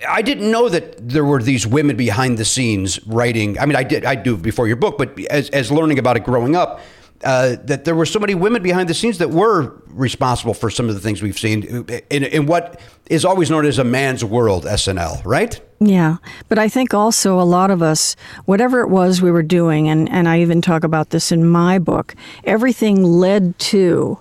I 0.07 0.23
didn't 0.23 0.51
know 0.51 0.69
that 0.69 1.09
there 1.09 1.25
were 1.25 1.43
these 1.43 1.67
women 1.67 1.97
behind 1.97 2.39
the 2.39 2.45
scenes 2.45 3.05
writing. 3.07 3.59
I 3.59 3.67
mean, 3.67 3.77
I 3.77 3.83
did, 3.83 4.05
I 4.05 4.15
do 4.15 4.37
before 4.37 4.67
your 4.67 4.77
book, 4.77 4.99
but 4.99 5.19
as, 5.25 5.51
as 5.51 5.73
learning 5.73 5.99
about 5.99 6.17
it 6.17 6.25
growing 6.25 6.55
up, 6.55 6.81
uh, 7.25 7.57
that 7.65 7.85
there 7.85 7.95
were 7.95 8.07
so 8.07 8.21
many 8.21 8.35
women 8.35 8.63
behind 8.63 8.89
the 8.89 8.95
scenes 8.95 9.19
that 9.19 9.31
were 9.31 9.75
responsible 9.89 10.55
for 10.55 10.71
some 10.71 10.89
of 10.89 10.95
the 10.95 11.01
things 11.01 11.21
we've 11.21 11.39
seen 11.39 11.65
in, 12.11 12.23
in 12.23 12.47
what 12.47 12.81
is 13.11 13.25
always 13.25 13.51
known 13.51 13.67
as 13.67 13.79
a 13.79 13.85
man's 13.85 14.25
world, 14.25 14.65
SNL, 14.65 15.25
right? 15.25 15.61
Yeah, 15.81 16.19
but 16.49 16.59
I 16.59 16.69
think 16.69 16.95
also 16.95 17.41
a 17.41 17.43
lot 17.43 17.73
of 17.73 17.83
us, 17.83 18.15
whatever 18.45 18.81
it 18.83 18.89
was 18.89 19.21
we 19.21 19.33
were 19.33 19.43
doing, 19.43 19.89
and, 19.89 20.09
and 20.11 20.29
I 20.29 20.41
even 20.41 20.63
talk 20.63 20.85
about 20.85 21.11
this 21.11 21.33
in 21.33 21.49
my 21.49 21.81
book, 21.81 22.15
everything 22.45 23.03
led 23.03 23.59
to 23.61 24.19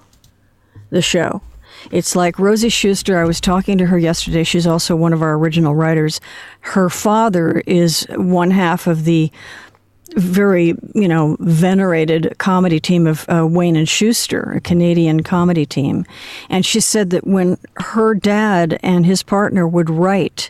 the 0.89 1.01
show. 1.01 1.41
It's 1.91 2.15
like 2.15 2.39
Rosie 2.39 2.69
Shuster. 2.69 3.17
I 3.17 3.25
was 3.25 3.39
talking 3.39 3.77
to 3.77 3.85
her 3.85 3.97
yesterday. 3.97 4.43
She's 4.43 4.67
also 4.67 4.95
one 4.95 5.13
of 5.13 5.21
our 5.21 5.35
original 5.35 5.75
writers. 5.75 6.19
Her 6.61 6.89
father 6.89 7.63
is 7.65 8.05
one 8.11 8.51
half 8.51 8.87
of 8.87 9.05
the 9.05 9.31
very, 10.15 10.73
you 10.95 11.07
know, 11.07 11.37
venerated 11.39 12.35
comedy 12.37 12.79
team 12.79 13.07
of 13.07 13.25
uh, 13.29 13.45
Wayne 13.45 13.75
and 13.75 13.87
Shuster, 13.87 14.53
a 14.53 14.61
Canadian 14.61 15.21
comedy 15.23 15.65
team. 15.65 16.05
And 16.49 16.65
she 16.65 16.79
said 16.79 17.09
that 17.11 17.27
when 17.27 17.57
her 17.77 18.13
dad 18.13 18.79
and 18.81 19.05
his 19.05 19.21
partner 19.21 19.67
would 19.67 19.89
write, 19.89 20.49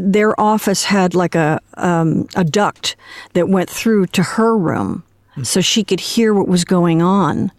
their 0.00 0.38
office 0.40 0.84
had 0.84 1.14
like 1.14 1.34
a 1.34 1.60
um, 1.76 2.26
a 2.34 2.44
duct 2.44 2.96
that 3.34 3.48
went 3.48 3.68
through 3.68 4.06
to 4.08 4.22
her 4.22 4.56
room, 4.56 5.02
so 5.42 5.60
she 5.60 5.84
could 5.84 6.00
hear 6.00 6.32
what 6.32 6.48
was 6.48 6.64
going 6.64 7.02
on. 7.02 7.52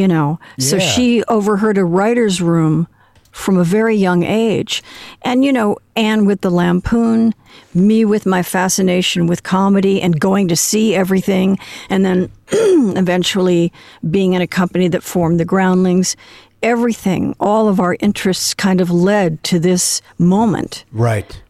You 0.00 0.08
know, 0.08 0.40
so 0.58 0.78
she 0.78 1.22
overheard 1.24 1.76
a 1.76 1.84
writer's 1.84 2.40
room 2.40 2.88
from 3.32 3.58
a 3.58 3.64
very 3.64 3.96
young 3.96 4.22
age. 4.22 4.82
And, 5.22 5.44
you 5.44 5.52
know, 5.52 5.76
Anne 5.94 6.24
with 6.24 6.40
the 6.40 6.50
Lampoon, 6.50 7.34
me 7.74 8.04
with 8.04 8.24
my 8.24 8.42
fascination 8.42 9.26
with 9.26 9.42
comedy 9.42 10.00
and 10.00 10.18
going 10.18 10.48
to 10.48 10.56
see 10.56 10.94
everything, 10.94 11.58
and 11.88 12.04
then 12.04 12.30
eventually 12.50 13.72
being 14.10 14.32
in 14.32 14.42
a 14.42 14.46
company 14.46 14.88
that 14.88 15.02
formed 15.02 15.38
the 15.38 15.44
Groundlings. 15.44 16.16
Everything, 16.62 17.34
all 17.40 17.68
of 17.68 17.80
our 17.80 17.96
interests 18.00 18.52
kind 18.52 18.80
of 18.80 18.90
led 18.90 19.42
to 19.44 19.58
this 19.58 20.02
moment. 20.18 20.84
Right. 20.92 21.42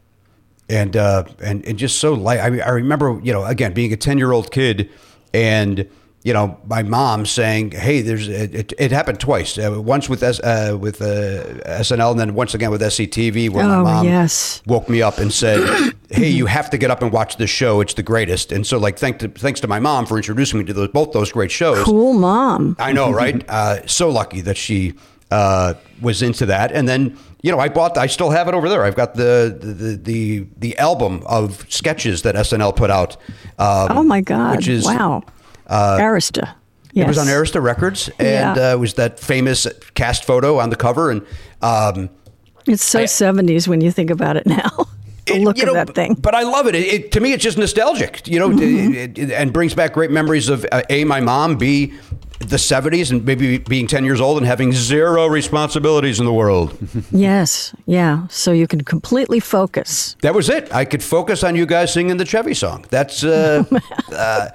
And 0.68 0.96
uh, 0.96 1.24
and 1.42 1.64
and 1.64 1.76
just 1.76 1.98
so 1.98 2.14
light. 2.14 2.38
I 2.38 2.50
mean, 2.50 2.62
I 2.62 2.70
remember, 2.70 3.20
you 3.24 3.32
know, 3.32 3.44
again 3.44 3.74
being 3.74 3.92
a 3.92 3.96
ten 3.96 4.18
year 4.18 4.30
old 4.30 4.52
kid, 4.52 4.88
and 5.34 5.88
you 6.22 6.34
know, 6.34 6.58
my 6.66 6.82
mom 6.82 7.24
saying, 7.24 7.70
"Hey, 7.70 8.02
there's 8.02 8.28
it, 8.28 8.54
it, 8.54 8.72
it 8.78 8.92
happened 8.92 9.20
twice. 9.20 9.56
Uh, 9.56 9.80
once 9.80 10.06
with 10.08 10.22
S, 10.22 10.38
uh, 10.40 10.76
with 10.78 11.00
uh, 11.00 11.44
SNL, 11.80 12.10
and 12.10 12.20
then 12.20 12.34
once 12.34 12.52
again 12.54 12.70
with 12.70 12.82
SCTV, 12.82 13.48
where 13.48 13.64
my 13.66 13.76
Oh, 13.76 13.84
mom 13.84 14.04
yes. 14.06 14.60
woke 14.66 14.88
me 14.90 15.00
up 15.00 15.16
and 15.18 15.32
said, 15.32 15.94
"Hey, 16.10 16.28
you 16.28 16.44
have 16.46 16.68
to 16.70 16.78
get 16.78 16.90
up 16.90 17.00
and 17.02 17.10
watch 17.10 17.38
this 17.38 17.48
show. 17.48 17.80
It's 17.80 17.94
the 17.94 18.02
greatest." 18.02 18.52
And 18.52 18.66
so, 18.66 18.76
like, 18.76 18.98
thank 18.98 19.18
to, 19.20 19.28
thanks 19.28 19.60
to 19.60 19.66
my 19.68 19.80
mom 19.80 20.04
for 20.04 20.18
introducing 20.18 20.58
me 20.58 20.66
to 20.66 20.74
those, 20.74 20.88
both 20.88 21.12
those 21.12 21.32
great 21.32 21.50
shows. 21.50 21.84
Cool 21.84 22.12
mom. 22.12 22.76
I 22.78 22.92
know, 22.92 23.10
right? 23.10 23.42
uh, 23.48 23.86
so 23.86 24.10
lucky 24.10 24.42
that 24.42 24.58
she 24.58 24.92
uh, 25.30 25.72
was 26.02 26.20
into 26.20 26.44
that, 26.46 26.70
and 26.72 26.86
then 26.86 27.16
you 27.42 27.50
know, 27.50 27.58
I 27.58 27.70
bought. 27.70 27.96
I 27.96 28.08
still 28.08 28.28
have 28.28 28.46
it 28.46 28.52
over 28.52 28.68
there. 28.68 28.84
I've 28.84 28.94
got 28.94 29.14
the 29.14 29.56
the 29.58 29.96
the, 29.96 30.46
the 30.58 30.76
album 30.76 31.22
of 31.24 31.64
sketches 31.70 32.20
that 32.22 32.34
SNL 32.34 32.76
put 32.76 32.90
out. 32.90 33.16
Um, 33.58 33.88
oh 33.96 34.02
my 34.02 34.20
God. 34.20 34.56
Which 34.56 34.68
is 34.68 34.84
wow. 34.84 35.22
Uh, 35.70 35.98
Arista. 35.98 36.54
It 36.94 37.06
was 37.06 37.18
on 37.18 37.26
Arista 37.28 37.62
Records, 37.62 38.10
and 38.18 38.56
Yeah. 38.56 38.70
uh, 38.70 38.72
it 38.74 38.78
was 38.80 38.94
that 38.94 39.20
famous 39.20 39.66
cast 39.94 40.24
photo 40.24 40.58
on 40.58 40.70
the 40.70 40.76
cover, 40.76 41.10
and. 41.10 41.22
Um, 41.62 42.10
It's 42.66 42.84
so 42.84 43.04
70s 43.04 43.68
when 43.68 43.80
you 43.80 43.90
think 43.92 44.10
about 44.10 44.36
it 44.36 44.46
now. 44.46 44.70
the 45.26 45.38
look 45.44 45.56
you 45.58 45.68
of 45.68 45.74
that 45.74 45.94
thing. 45.94 46.14
But 46.14 46.34
I 46.34 46.42
love 46.42 46.66
it. 46.66 46.74
It, 46.74 46.86
it. 46.94 47.12
To 47.12 47.20
me, 47.20 47.32
it's 47.32 47.44
just 47.44 47.56
nostalgic, 47.58 48.26
you 48.26 48.38
know, 48.40 48.50
Mm-hmm. 48.50 48.94
it- 48.94 49.18
it- 49.18 49.30
and 49.30 49.52
brings 49.52 49.74
back 49.74 49.92
great 49.94 50.10
memories 50.10 50.48
of 50.48 50.66
uh, 50.72 50.82
A, 50.90 51.04
my 51.04 51.20
mom, 51.20 51.56
B, 51.56 51.92
the 52.40 52.56
70s, 52.58 53.10
and 53.12 53.24
maybe 53.24 53.58
being 53.58 53.86
10 53.86 54.04
years 54.04 54.20
old 54.20 54.38
and 54.38 54.46
having 54.46 54.72
zero 54.72 55.26
responsibilities 55.28 56.18
in 56.18 56.24
the 56.26 56.32
world. 56.32 56.76
Yes, 57.12 57.72
yeah. 57.86 58.26
So 58.30 58.50
you 58.52 58.66
can 58.66 58.80
completely 58.82 59.40
focus. 59.40 60.16
That 60.22 60.34
was 60.34 60.48
it. 60.48 60.74
I 60.74 60.84
could 60.86 61.02
focus 61.02 61.44
on 61.44 61.54
you 61.54 61.66
guys 61.66 61.92
singing 61.92 62.16
the 62.18 62.24
Chevy 62.26 62.54
song. 62.54 62.84
That's. 62.90 63.22
Uh, 63.22 63.62
uh, 64.12 64.48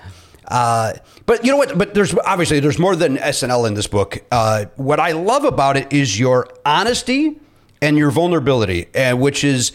uh, 0.47 0.93
but 1.25 1.43
you 1.43 1.51
know 1.51 1.57
what? 1.57 1.77
But 1.77 1.93
there's 1.93 2.15
obviously 2.25 2.59
there's 2.59 2.79
more 2.79 2.95
than 2.95 3.17
SNL 3.17 3.67
in 3.67 3.73
this 3.73 3.87
book. 3.87 4.23
Uh, 4.31 4.65
what 4.75 4.99
I 4.99 5.11
love 5.11 5.43
about 5.43 5.77
it 5.77 5.91
is 5.91 6.19
your 6.19 6.47
honesty 6.65 7.39
and 7.81 7.97
your 7.97 8.11
vulnerability, 8.11 8.87
and 8.93 9.19
which 9.19 9.43
is 9.43 9.71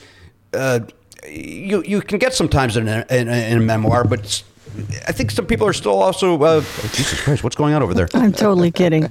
uh, 0.53 0.81
you 1.29 1.83
you 1.85 2.01
can 2.01 2.18
get 2.18 2.35
sometimes 2.35 2.77
in 2.77 2.89
a, 2.89 3.05
in 3.11 3.29
a, 3.29 3.51
in 3.51 3.59
a 3.59 3.61
memoir, 3.61 4.05
but 4.05 4.43
I 5.07 5.12
think 5.12 5.31
some 5.31 5.47
people 5.47 5.66
are 5.66 5.73
still 5.73 6.01
also. 6.01 6.41
Uh, 6.41 6.61
Jesus 6.93 7.21
Christ, 7.23 7.43
what's 7.43 7.57
going 7.57 7.75
on 7.75 7.83
over 7.83 7.95
there? 7.95 8.09
I'm 8.14 8.33
totally 8.33 8.71
kidding. 8.71 9.03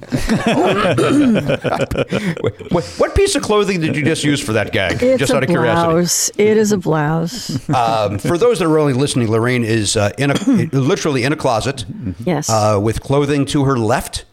what, 2.40 2.84
what 2.98 3.14
piece 3.14 3.34
of 3.34 3.42
clothing 3.42 3.80
did 3.80 3.94
you 3.96 4.04
just 4.04 4.24
use 4.24 4.40
for 4.40 4.52
that 4.54 4.72
gag? 4.72 5.02
It's 5.02 5.18
just 5.18 5.32
a 5.32 5.36
out 5.36 5.42
of 5.42 5.48
curiosity. 5.48 6.42
It 6.42 6.56
is 6.56 6.72
a 6.72 6.78
blouse. 6.78 7.68
um, 7.70 8.18
for 8.18 8.38
those 8.38 8.58
that 8.58 8.66
are 8.66 8.78
only 8.78 8.94
listening, 8.94 9.28
Laraine 9.28 9.64
is 9.64 9.96
uh, 9.96 10.12
in 10.18 10.30
a 10.30 10.34
literally 10.72 11.24
in 11.24 11.32
a 11.32 11.36
closet. 11.36 11.84
Yes. 12.24 12.48
Uh, 12.48 12.78
with 12.82 13.02
clothing 13.02 13.44
to 13.46 13.64
her 13.64 13.78
left 13.78 14.24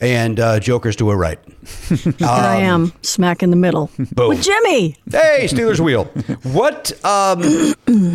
and 0.00 0.38
uh, 0.40 0.60
jokers 0.60 0.96
to 0.96 1.08
her 1.10 1.16
right. 1.16 1.38
Here 1.88 2.12
I 2.20 2.56
am, 2.56 2.92
smack 3.02 3.42
in 3.42 3.50
the 3.50 3.56
middle. 3.56 3.90
Um, 3.98 4.08
Boom. 4.12 4.28
With 4.30 4.42
Jimmy. 4.42 4.96
Hey, 5.10 5.46
Stealers 5.46 5.80
Wheel. 5.80 6.04
What? 6.42 6.92
Um, 7.04 7.40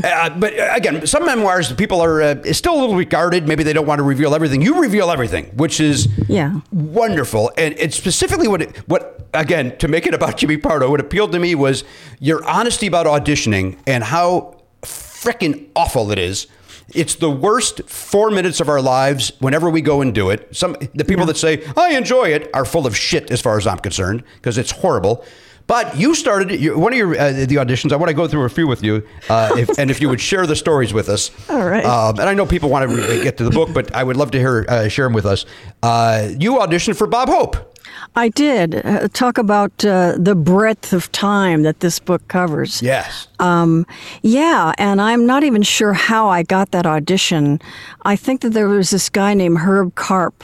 uh, 0.03 0.29
but 0.37 0.59
uh, 0.59 0.71
again, 0.75 1.07
some 1.07 1.25
memoirs 1.25 1.71
people 1.73 2.01
are 2.01 2.21
uh, 2.21 2.53
still 2.53 2.75
a 2.75 2.79
little 2.79 2.95
regarded. 2.95 3.47
Maybe 3.47 3.63
they 3.63 3.73
don't 3.73 3.87
want 3.87 3.99
to 3.99 4.03
reveal 4.03 4.35
everything. 4.35 4.61
You 4.61 4.79
reveal 4.81 5.09
everything, 5.09 5.45
which 5.55 5.79
is 5.79 6.07
Yeah. 6.27 6.59
wonderful. 6.71 7.51
And 7.57 7.73
it's 7.77 7.95
specifically 7.95 8.47
what 8.47 8.61
it, 8.61 8.77
what 8.87 9.27
again 9.33 9.77
to 9.77 9.87
make 9.87 10.05
it 10.05 10.13
about 10.13 10.37
Jimmy 10.37 10.57
Pardo. 10.57 10.89
What 10.89 10.99
appealed 10.99 11.31
to 11.31 11.39
me 11.39 11.55
was 11.55 11.83
your 12.19 12.43
honesty 12.47 12.87
about 12.87 13.05
auditioning 13.05 13.77
and 13.87 14.03
how 14.03 14.57
freaking 14.83 15.67
awful 15.75 16.11
it 16.11 16.19
is. 16.19 16.47
It's 16.93 17.15
the 17.15 17.29
worst 17.29 17.81
four 17.89 18.31
minutes 18.31 18.59
of 18.59 18.69
our 18.69 18.81
lives 18.81 19.31
whenever 19.39 19.69
we 19.69 19.81
go 19.81 20.01
and 20.01 20.13
do 20.13 20.29
it. 20.29 20.55
Some 20.55 20.75
the 20.93 21.05
people 21.05 21.25
that 21.27 21.37
say 21.37 21.63
I 21.77 21.97
enjoy 21.97 22.29
it 22.29 22.49
are 22.53 22.65
full 22.65 22.87
of 22.87 22.95
shit 22.95 23.31
as 23.31 23.41
far 23.41 23.57
as 23.57 23.67
I'm 23.67 23.79
concerned 23.79 24.23
because 24.35 24.57
it's 24.57 24.71
horrible. 24.71 25.25
But 25.67 25.97
you 25.97 26.15
started 26.15 26.59
you, 26.59 26.79
one 26.79 26.93
of 26.93 26.97
your 26.97 27.09
uh, 27.15 27.31
the 27.31 27.57
auditions. 27.57 27.91
I 27.91 27.95
want 27.97 28.09
to 28.09 28.15
go 28.15 28.27
through 28.27 28.43
a 28.45 28.49
few 28.49 28.65
with 28.65 28.83
you, 28.83 29.05
uh, 29.29 29.53
if, 29.55 29.77
and 29.77 29.91
if 29.91 30.01
you 30.01 30.09
would 30.09 30.19
share 30.19 30.47
the 30.47 30.55
stories 30.55 30.93
with 30.93 31.09
us. 31.09 31.29
All 31.49 31.63
right. 31.63 31.85
Um, 31.85 32.17
and 32.19 32.27
I 32.27 32.33
know 32.33 32.47
people 32.47 32.69
want 32.69 32.89
to 32.89 33.23
get 33.23 33.37
to 33.37 33.43
the 33.43 33.51
book, 33.51 33.69
but 33.71 33.93
I 33.93 34.03
would 34.03 34.17
love 34.17 34.31
to 34.31 34.39
hear 34.39 34.65
uh, 34.67 34.87
share 34.87 35.05
them 35.05 35.13
with 35.13 35.27
us. 35.27 35.45
Uh, 35.83 36.29
you 36.39 36.53
auditioned 36.53 36.97
for 36.97 37.05
Bob 37.05 37.29
Hope. 37.29 37.68
I 38.15 38.29
did. 38.29 38.85
Uh, 38.85 39.07
talk 39.09 39.37
about 39.37 39.85
uh, 39.85 40.15
the 40.17 40.35
breadth 40.35 40.93
of 40.93 41.11
time 41.11 41.63
that 41.63 41.79
this 41.79 41.99
book 41.99 42.27
covers. 42.27 42.81
Yes. 42.81 43.27
Um, 43.39 43.85
yeah, 44.21 44.73
and 44.77 45.01
I'm 45.01 45.25
not 45.25 45.43
even 45.43 45.61
sure 45.61 45.93
how 45.93 46.27
I 46.27 46.43
got 46.43 46.71
that 46.71 46.85
audition. 46.85 47.59
I 48.03 48.15
think 48.15 48.41
that 48.41 48.49
there 48.49 48.67
was 48.67 48.89
this 48.89 49.09
guy 49.09 49.33
named 49.33 49.59
Herb 49.59 49.95
Karp, 49.95 50.43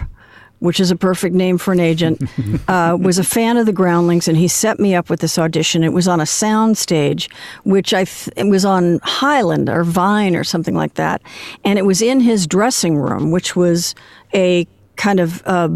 which 0.59 0.79
is 0.79 0.89
a 0.89 0.95
perfect 0.95 1.35
name 1.35 1.57
for 1.57 1.73
an 1.73 1.79
agent, 1.79 2.23
uh, 2.67 2.97
was 2.99 3.17
a 3.17 3.23
fan 3.23 3.57
of 3.57 3.65
the 3.65 3.73
Groundlings, 3.73 4.27
and 4.27 4.37
he 4.37 4.47
set 4.47 4.79
me 4.79 4.95
up 4.95 5.09
with 5.09 5.19
this 5.19 5.37
audition. 5.37 5.83
It 5.83 5.93
was 5.93 6.07
on 6.07 6.21
a 6.21 6.25
sound 6.25 6.77
stage, 6.77 7.29
which 7.63 7.93
I 7.93 8.05
th- 8.05 8.29
it 8.37 8.47
was 8.47 8.63
on 8.63 8.99
Highland 9.03 9.69
or 9.69 9.83
Vine 9.83 10.35
or 10.35 10.43
something 10.43 10.75
like 10.75 10.93
that, 10.93 11.21
and 11.63 11.77
it 11.77 11.85
was 11.85 12.01
in 12.01 12.19
his 12.21 12.47
dressing 12.47 12.95
room, 12.95 13.31
which 13.31 13.55
was 13.55 13.95
a 14.33 14.67
kind 14.95 15.19
of 15.19 15.43
uh, 15.45 15.69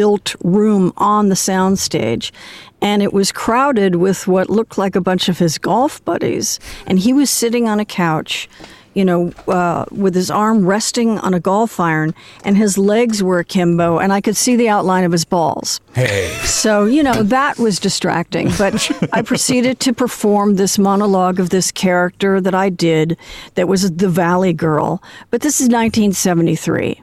built 0.00 0.34
room 0.42 0.94
on 0.96 1.28
the 1.28 1.34
soundstage, 1.34 2.32
and 2.80 3.02
it 3.02 3.12
was 3.12 3.30
crowded 3.30 3.96
with 3.96 4.26
what 4.26 4.48
looked 4.48 4.78
like 4.78 4.96
a 4.96 5.00
bunch 5.02 5.28
of 5.28 5.38
his 5.38 5.58
golf 5.58 6.02
buddies. 6.06 6.58
And 6.86 6.98
he 6.98 7.12
was 7.12 7.28
sitting 7.28 7.68
on 7.68 7.78
a 7.80 7.84
couch, 7.84 8.48
you 8.94 9.04
know, 9.04 9.30
uh, 9.46 9.84
with 9.90 10.14
his 10.14 10.30
arm 10.30 10.64
resting 10.64 11.18
on 11.18 11.34
a 11.34 11.38
golf 11.38 11.78
iron, 11.78 12.14
and 12.46 12.56
his 12.56 12.78
legs 12.78 13.22
were 13.22 13.40
akimbo, 13.40 13.98
and 13.98 14.10
I 14.10 14.22
could 14.22 14.38
see 14.38 14.56
the 14.56 14.70
outline 14.70 15.04
of 15.04 15.12
his 15.12 15.26
balls. 15.26 15.82
Hey. 15.92 16.30
So, 16.44 16.86
you 16.86 17.02
know, 17.02 17.22
that 17.22 17.58
was 17.58 17.78
distracting. 17.78 18.48
But 18.56 18.90
I 19.12 19.20
proceeded 19.20 19.80
to 19.80 19.92
perform 19.92 20.56
this 20.56 20.78
monologue 20.78 21.38
of 21.38 21.50
this 21.50 21.70
character 21.70 22.40
that 22.40 22.54
I 22.54 22.70
did 22.70 23.18
that 23.54 23.68
was 23.68 23.90
the 23.90 24.08
Valley 24.08 24.54
Girl. 24.54 25.02
But 25.30 25.42
this 25.42 25.60
is 25.60 25.68
1973. 25.68 27.02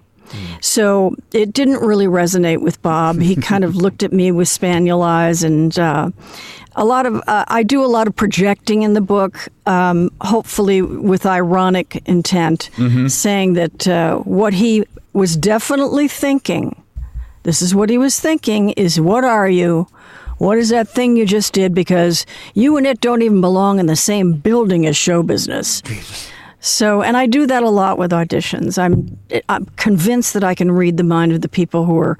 So 0.61 1.15
it 1.33 1.53
didn't 1.53 1.81
really 1.85 2.07
resonate 2.07 2.61
with 2.61 2.81
Bob. 2.81 3.19
He 3.19 3.35
kind 3.49 3.63
of 3.63 3.75
looked 3.75 4.03
at 4.03 4.11
me 4.11 4.31
with 4.31 4.47
spaniel 4.47 5.01
eyes, 5.03 5.43
and 5.43 5.77
uh, 5.79 6.09
a 6.75 6.85
lot 6.85 7.05
of 7.05 7.21
uh, 7.27 7.45
I 7.47 7.63
do 7.63 7.83
a 7.83 7.87
lot 7.87 8.07
of 8.07 8.15
projecting 8.15 8.83
in 8.83 8.93
the 8.93 9.01
book, 9.01 9.47
um, 9.65 10.11
hopefully 10.21 10.81
with 10.81 11.25
ironic 11.25 12.01
intent, 12.05 12.69
saying 13.09 13.53
that 13.53 13.87
uh, 13.87 14.17
what 14.19 14.53
he 14.53 14.83
was 15.13 15.35
definitely 15.35 16.07
thinking, 16.07 16.75
this 17.43 17.61
is 17.61 17.73
what 17.73 17.89
he 17.89 17.97
was 17.97 18.19
thinking, 18.19 18.69
is 18.71 18.99
what 18.99 19.23
are 19.23 19.49
you? 19.49 19.87
What 20.37 20.59
is 20.59 20.69
that 20.69 20.87
thing 20.87 21.17
you 21.17 21.25
just 21.25 21.53
did? 21.53 21.73
Because 21.73 22.25
you 22.53 22.77
and 22.77 22.85
it 22.85 23.01
don't 23.01 23.23
even 23.23 23.41
belong 23.41 23.79
in 23.79 23.87
the 23.87 23.95
same 23.95 24.33
building 24.33 24.85
as 24.85 24.95
show 24.95 25.23
business. 25.23 25.81
So, 26.67 27.01
and 27.01 27.15
I 27.15 27.27
do 27.27 27.47
that 27.47 27.63
a 27.63 27.69
lot 27.69 27.97
with 27.97 28.11
auditions. 28.11 28.77
I'm, 28.77 29.17
I'm 29.47 29.65
convinced 29.77 30.33
that 30.33 30.43
I 30.43 30.53
can 30.53 30.69
read 30.71 30.97
the 30.97 31.03
mind 31.03 31.31
of 31.31 31.41
the 31.41 31.49
people 31.49 31.85
who 31.85 31.97
are 31.97 32.17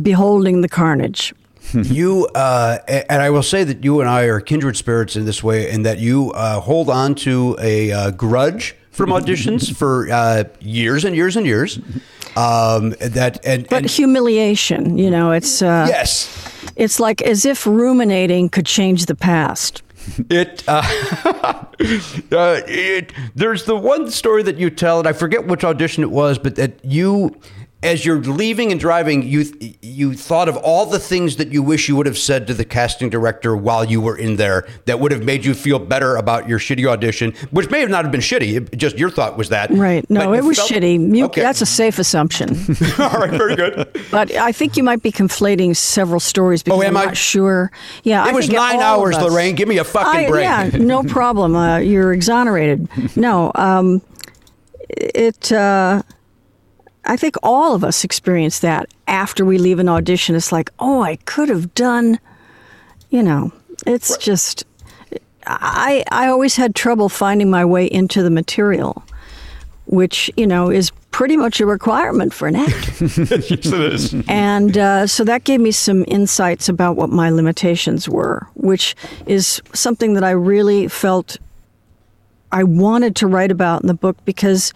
beholding 0.00 0.60
the 0.60 0.68
carnage. 0.68 1.34
you 1.72 2.26
uh, 2.34 2.78
and 2.88 3.20
I 3.22 3.30
will 3.30 3.42
say 3.42 3.64
that 3.64 3.84
you 3.84 4.00
and 4.00 4.08
I 4.08 4.24
are 4.24 4.40
kindred 4.40 4.76
spirits 4.76 5.16
in 5.16 5.24
this 5.24 5.42
way, 5.42 5.70
in 5.70 5.82
that 5.82 5.98
you 5.98 6.30
uh, 6.32 6.60
hold 6.60 6.88
on 6.88 7.14
to 7.16 7.56
a 7.60 7.92
uh, 7.92 8.10
grudge 8.12 8.76
from 8.90 9.10
auditions 9.10 9.74
for 9.74 10.08
uh, 10.10 10.44
years 10.60 11.04
and 11.04 11.14
years 11.14 11.36
and 11.36 11.46
years. 11.46 11.78
Um, 12.36 12.90
that 13.00 13.44
and, 13.44 13.68
But 13.68 13.82
and 13.82 13.90
humiliation, 13.90 14.98
you 14.98 15.10
know, 15.10 15.32
it's 15.32 15.62
uh, 15.62 15.86
yes, 15.88 16.28
it's 16.76 17.00
like 17.00 17.22
as 17.22 17.44
if 17.44 17.66
ruminating 17.66 18.48
could 18.48 18.66
change 18.66 19.06
the 19.06 19.16
past. 19.16 19.82
It, 20.28 20.64
uh, 20.66 20.82
uh, 22.32 22.60
it, 22.66 23.12
there's 23.34 23.64
the 23.64 23.76
one 23.76 24.10
story 24.10 24.42
that 24.44 24.56
you 24.56 24.70
tell, 24.70 24.98
and 24.98 25.08
I 25.08 25.12
forget 25.12 25.46
which 25.46 25.64
audition 25.64 26.02
it 26.02 26.10
was, 26.10 26.38
but 26.38 26.56
that 26.56 26.84
you, 26.84 27.36
as 27.82 28.04
you're 28.04 28.18
leaving 28.18 28.70
and 28.72 28.78
driving, 28.78 29.22
you 29.22 29.44
you 29.80 30.12
thought 30.12 30.48
of 30.50 30.56
all 30.58 30.84
the 30.84 30.98
things 30.98 31.36
that 31.36 31.48
you 31.50 31.62
wish 31.62 31.88
you 31.88 31.96
would 31.96 32.04
have 32.06 32.18
said 32.18 32.46
to 32.46 32.52
the 32.54 32.64
casting 32.64 33.08
director 33.08 33.56
while 33.56 33.84
you 33.86 34.00
were 34.02 34.16
in 34.18 34.36
there 34.36 34.68
that 34.84 35.00
would 35.00 35.12
have 35.12 35.24
made 35.24 35.44
you 35.46 35.54
feel 35.54 35.78
better 35.78 36.16
about 36.16 36.46
your 36.48 36.58
shitty 36.58 36.86
audition, 36.86 37.32
which 37.50 37.70
may 37.70 37.80
have 37.80 37.88
not 37.88 38.04
have 38.04 38.12
been 38.12 38.20
shitty. 38.20 38.56
It, 38.72 38.76
just 38.76 38.98
your 38.98 39.08
thought 39.10 39.38
was 39.38 39.48
that, 39.48 39.70
Right. 39.70 40.04
No, 40.10 40.34
it 40.34 40.44
was 40.44 40.58
felt- 40.58 40.70
shitty. 40.70 41.16
You, 41.16 41.24
Okay. 41.24 41.40
That's 41.40 41.62
a 41.62 41.66
safe 41.66 41.98
assumption. 41.98 42.50
all 42.98 43.10
right, 43.18 43.30
very 43.30 43.56
good. 43.56 43.88
but 44.10 44.30
I 44.34 44.52
think 44.52 44.76
you 44.76 44.82
might 44.82 45.02
be 45.02 45.10
conflating 45.12 45.74
several 45.76 46.20
stories 46.20 46.62
because 46.62 46.78
Oh, 46.78 46.82
am 46.82 46.96
I'm 46.96 47.02
I? 47.02 47.04
not 47.06 47.16
sure. 47.16 47.70
Yeah, 48.02 48.24
It 48.26 48.30
I 48.30 48.32
was 48.32 48.48
nine 48.50 48.80
hours, 48.80 49.16
Laraine. 49.16 49.56
Give 49.56 49.68
me 49.68 49.78
a 49.78 49.84
fucking 49.84 50.26
I- 50.26 50.28
break. 50.28 50.42
Yeah, 50.44 50.70
no 50.78 51.02
problem. 51.18 51.56
Uh, 51.56 51.78
you're 51.78 52.12
exonerated. 52.12 52.88
No, 53.16 53.52
um, 53.54 54.02
it. 54.88 55.50
Uh, 55.50 56.02
I 57.04 57.16
think 57.16 57.36
all 57.42 57.74
of 57.74 57.82
us 57.82 58.04
experience 58.04 58.60
that 58.60 58.88
after 59.06 59.44
we 59.44 59.58
leave 59.58 59.78
an 59.78 59.88
audition. 59.88 60.36
It's 60.36 60.52
like, 60.52 60.70
oh, 60.78 61.02
I 61.02 61.16
could 61.16 61.48
have 61.48 61.74
done. 61.74 62.18
You 63.10 63.22
know, 63.22 63.52
it's 63.86 64.16
just. 64.18 64.64
I 65.46 66.04
I 66.10 66.28
always 66.28 66.56
had 66.56 66.74
trouble 66.74 67.08
finding 67.08 67.50
my 67.50 67.64
way 67.64 67.86
into 67.86 68.22
the 68.22 68.30
material, 68.30 69.02
which 69.86 70.30
you 70.36 70.46
know 70.46 70.70
is 70.70 70.92
pretty 71.10 71.36
much 71.36 71.60
a 71.60 71.66
requirement 71.66 72.32
for 72.32 72.46
an 72.46 72.56
actor. 72.56 73.04
yes, 73.04 73.50
it 73.50 73.66
is. 73.66 74.14
And 74.28 74.78
uh, 74.78 75.06
so 75.06 75.24
that 75.24 75.44
gave 75.44 75.60
me 75.60 75.72
some 75.72 76.04
insights 76.06 76.68
about 76.68 76.96
what 76.96 77.10
my 77.10 77.30
limitations 77.30 78.08
were, 78.08 78.46
which 78.54 78.94
is 79.26 79.60
something 79.72 80.14
that 80.14 80.22
I 80.24 80.30
really 80.30 80.86
felt 80.88 81.38
I 82.52 82.64
wanted 82.64 83.16
to 83.16 83.26
write 83.26 83.50
about 83.50 83.82
in 83.82 83.88
the 83.88 83.94
book 83.94 84.16
because 84.24 84.72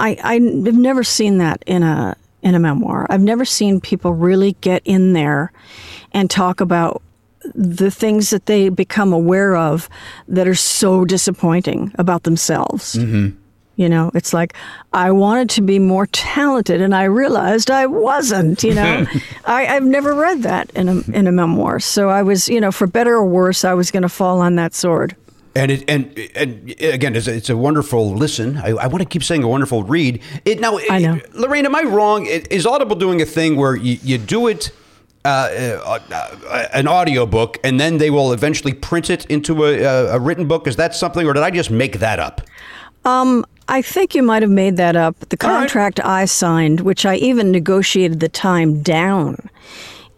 I, 0.00 0.16
I've 0.24 0.42
never 0.42 1.04
seen 1.04 1.38
that 1.38 1.62
in 1.66 1.82
a 1.82 2.16
in 2.42 2.54
a 2.54 2.58
memoir. 2.58 3.06
I've 3.10 3.20
never 3.20 3.44
seen 3.44 3.80
people 3.80 4.14
really 4.14 4.56
get 4.62 4.82
in 4.86 5.12
there 5.12 5.52
and 6.12 6.30
talk 6.30 6.60
about 6.60 7.02
the 7.54 7.90
things 7.90 8.30
that 8.30 8.46
they 8.46 8.68
become 8.70 9.12
aware 9.12 9.56
of 9.56 9.88
that 10.28 10.48
are 10.48 10.54
so 10.54 11.04
disappointing 11.04 11.92
about 11.98 12.22
themselves. 12.22 12.94
Mm-hmm. 12.94 13.36
You 13.76 13.88
know, 13.88 14.10
it's 14.14 14.34
like 14.34 14.54
I 14.92 15.10
wanted 15.10 15.48
to 15.50 15.62
be 15.62 15.78
more 15.78 16.06
talented, 16.06 16.82
and 16.82 16.94
I 16.94 17.04
realized 17.04 17.70
I 17.70 17.86
wasn't. 17.86 18.62
You 18.62 18.74
know, 18.74 19.06
I, 19.44 19.66
I've 19.66 19.84
never 19.84 20.14
read 20.14 20.42
that 20.42 20.70
in 20.70 20.88
a 20.88 21.00
in 21.12 21.26
a 21.26 21.32
memoir, 21.32 21.80
so 21.80 22.08
I 22.08 22.22
was, 22.22 22.48
you 22.48 22.60
know, 22.60 22.72
for 22.72 22.86
better 22.86 23.14
or 23.14 23.26
worse, 23.26 23.64
I 23.64 23.74
was 23.74 23.90
going 23.90 24.02
to 24.02 24.08
fall 24.08 24.40
on 24.40 24.56
that 24.56 24.74
sword. 24.74 25.16
And 25.54 25.70
it 25.72 25.84
and 25.88 26.16
and 26.36 26.70
again, 26.80 27.16
it's 27.16 27.26
a, 27.26 27.34
it's 27.34 27.50
a 27.50 27.56
wonderful 27.56 28.14
listen. 28.14 28.58
I, 28.58 28.68
I 28.68 28.86
want 28.86 29.00
to 29.00 29.04
keep 29.04 29.24
saying 29.24 29.42
a 29.42 29.48
wonderful 29.48 29.82
read. 29.82 30.22
It 30.44 30.60
now, 30.60 30.78
I 30.88 30.98
know. 31.00 31.16
Laraine, 31.34 31.64
am 31.64 31.74
I 31.74 31.82
wrong? 31.82 32.26
Is 32.26 32.66
Audible 32.66 32.96
doing 32.96 33.20
a 33.20 33.26
thing 33.26 33.56
where 33.56 33.74
you, 33.74 33.98
you 34.02 34.18
do 34.18 34.46
it? 34.46 34.72
Uh, 35.22 35.28
uh, 35.84 35.98
uh, 36.10 36.68
an 36.72 36.88
audio 36.88 37.26
book, 37.26 37.58
and 37.62 37.78
then 37.78 37.98
they 37.98 38.08
will 38.08 38.32
eventually 38.32 38.72
print 38.72 39.10
it 39.10 39.26
into 39.26 39.66
a, 39.66 39.82
a, 39.82 40.16
a 40.16 40.18
written 40.18 40.48
book. 40.48 40.66
Is 40.66 40.76
that 40.76 40.94
something, 40.94 41.26
or 41.26 41.34
did 41.34 41.42
I 41.42 41.50
just 41.50 41.70
make 41.70 41.98
that 41.98 42.18
up? 42.18 42.40
I 43.70 43.82
think 43.82 44.16
you 44.16 44.22
might 44.24 44.42
have 44.42 44.50
made 44.50 44.76
that 44.78 44.96
up. 44.96 45.16
The 45.28 45.36
All 45.42 45.50
right. 45.50 45.60
contract 45.60 46.00
I 46.00 46.24
signed, 46.24 46.80
which 46.80 47.06
I 47.06 47.14
even 47.16 47.52
negotiated 47.52 48.18
the 48.18 48.28
time 48.28 48.82
down, 48.82 49.48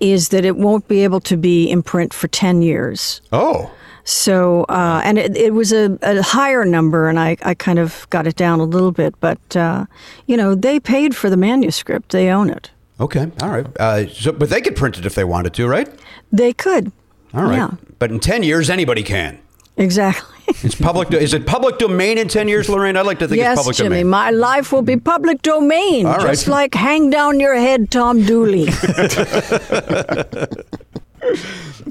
is 0.00 0.30
that 0.30 0.46
it 0.46 0.56
won't 0.56 0.88
be 0.88 1.04
able 1.04 1.20
to 1.20 1.36
be 1.36 1.70
in 1.70 1.82
print 1.82 2.14
for 2.14 2.28
10 2.28 2.62
years. 2.62 3.20
Oh, 3.30 3.70
So, 4.04 4.64
uh, 4.68 5.00
and 5.04 5.18
it, 5.18 5.36
it 5.36 5.54
was 5.54 5.72
a, 5.72 5.96
a 6.02 6.22
higher 6.22 6.64
number, 6.64 7.08
and 7.08 7.18
I, 7.20 7.36
I 7.42 7.54
kind 7.54 7.78
of 7.78 8.06
got 8.10 8.26
it 8.26 8.36
down 8.36 8.60
a 8.60 8.64
little 8.64 8.92
bit. 8.92 9.14
But, 9.20 9.56
uh, 9.56 9.86
you 10.26 10.36
know, 10.36 10.54
they 10.54 10.80
paid 10.80 11.14
for 11.14 11.30
the 11.30 11.36
manuscript, 11.36 12.10
they 12.12 12.28
own 12.28 12.50
it. 12.50 12.70
okay, 12.98 13.30
all 13.40 13.50
right. 13.50 13.66
Uh, 13.78 14.08
so, 14.08 14.32
but 14.32 14.50
they 14.50 14.60
could 14.60 14.74
print 14.76 14.98
it 14.98 15.06
if 15.06 15.14
they 15.14 15.24
wanted 15.24 15.54
to, 15.54 15.66
right? 15.68 15.88
They 16.32 16.52
could. 16.52 16.90
All 17.34 17.44
right. 17.44 17.56
Yeah, 17.56 17.70
But 17.98 18.10
in 18.10 18.20
ten 18.20 18.42
years, 18.42 18.68
anybody 18.70 19.02
can. 19.02 19.38
exactly. 19.76 20.28
It's 20.64 20.74
public. 20.74 21.10
is 21.12 21.32
it 21.32 21.46
public 21.46 21.78
domain 21.78 22.18
in 22.18 22.26
ten 22.28 22.46
years, 22.48 22.66
Laraine? 22.68 22.96
I'd 22.98 23.06
like 23.06 23.20
to 23.20 23.28
think 23.28 23.38
it's 23.40 23.46
yes, 23.46 23.56
public 23.58 23.76
Jimmy, 23.76 23.88
domain. 23.90 24.08
my 24.08 24.30
life 24.30 24.70
will 24.72 24.82
be 24.82 24.96
public 24.98 25.40
domain, 25.40 26.04
All 26.04 26.16
right. 26.16 26.26
just 26.30 26.46
like 26.48 26.74
hang 26.74 27.08
down 27.10 27.38
your 27.40 27.54
head, 27.54 27.90
Tom 27.90 28.22
Dooley. 28.26 28.66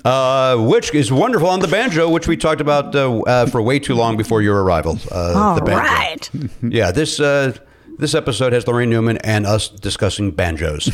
uh, 0.06 0.58
which 0.58 0.94
is 0.94 1.12
wonderful 1.12 1.48
on 1.50 1.60
the 1.60 1.68
banjo, 1.68 2.10
which 2.10 2.28
we 2.28 2.38
talked 2.38 2.62
about 2.62 2.96
uh, 2.96 3.20
uh, 3.22 3.46
for 3.48 3.62
way 3.62 3.80
too 3.80 3.96
long 3.96 4.18
before 4.18 4.42
your 4.42 4.64
arrival. 4.64 4.98
Uh, 5.12 5.34
All 5.36 5.56
the 5.56 5.62
banjo. 5.62 5.84
right. 5.84 6.30
Yeah, 6.64 6.92
this 6.92 7.20
uh, 7.20 7.58
this 7.98 8.16
episode 8.16 8.54
has 8.54 8.66
Laraine 8.66 8.90
Newman 8.90 9.18
and 9.18 9.46
us 9.46 9.70
discussing 9.70 10.32
banjos. 10.32 10.90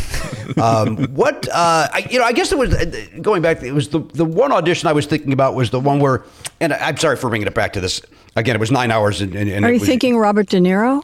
um, 0.57 0.97
what 1.13 1.47
uh, 1.49 1.87
I, 1.93 2.07
you 2.09 2.19
know, 2.19 2.25
I 2.25 2.33
guess 2.33 2.51
it 2.51 2.57
was 2.57 2.73
uh, 2.73 2.85
going 3.21 3.41
back. 3.41 3.61
It 3.63 3.71
was 3.73 3.89
the 3.89 3.99
the 3.99 4.25
one 4.25 4.51
audition 4.51 4.87
I 4.87 4.93
was 4.93 5.05
thinking 5.05 5.33
about 5.33 5.55
was 5.55 5.69
the 5.69 5.79
one 5.79 5.99
where, 5.99 6.23
and 6.59 6.73
I'm 6.73 6.97
sorry 6.97 7.15
for 7.17 7.29
bringing 7.29 7.47
it 7.47 7.53
back 7.55 7.73
to 7.73 7.81
this 7.81 8.01
again. 8.35 8.55
It 8.55 8.59
was 8.59 8.71
nine 8.71 8.91
hours, 8.91 9.21
and, 9.21 9.35
and, 9.35 9.49
and 9.49 9.65
Are 9.65 9.71
you 9.71 9.79
was- 9.79 9.87
thinking 9.87 10.17
Robert 10.17 10.47
De 10.49 10.59
Niro? 10.59 11.03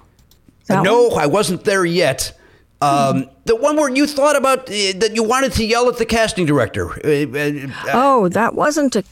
No, 0.70 1.10
one? 1.10 1.22
I 1.22 1.26
wasn't 1.28 1.66
there 1.66 1.84
yet. 1.86 2.38
Um, 2.84 3.30
the 3.46 3.56
one 3.56 3.76
where 3.78 3.90
you 3.90 4.06
thought 4.08 4.36
about 4.36 4.60
uh, 4.70 4.74
that 5.02 5.12
you 5.14 5.24
wanted 5.24 5.52
to 5.54 5.64
yell 5.66 5.88
at 5.90 5.98
the 5.98 6.06
casting 6.06 6.46
director. 6.46 6.86
Uh, 7.06 7.26
uh, 7.38 7.92
Oh, 7.94 8.30
that 8.30 8.56
wasn't 8.56 8.96
a 8.96 9.04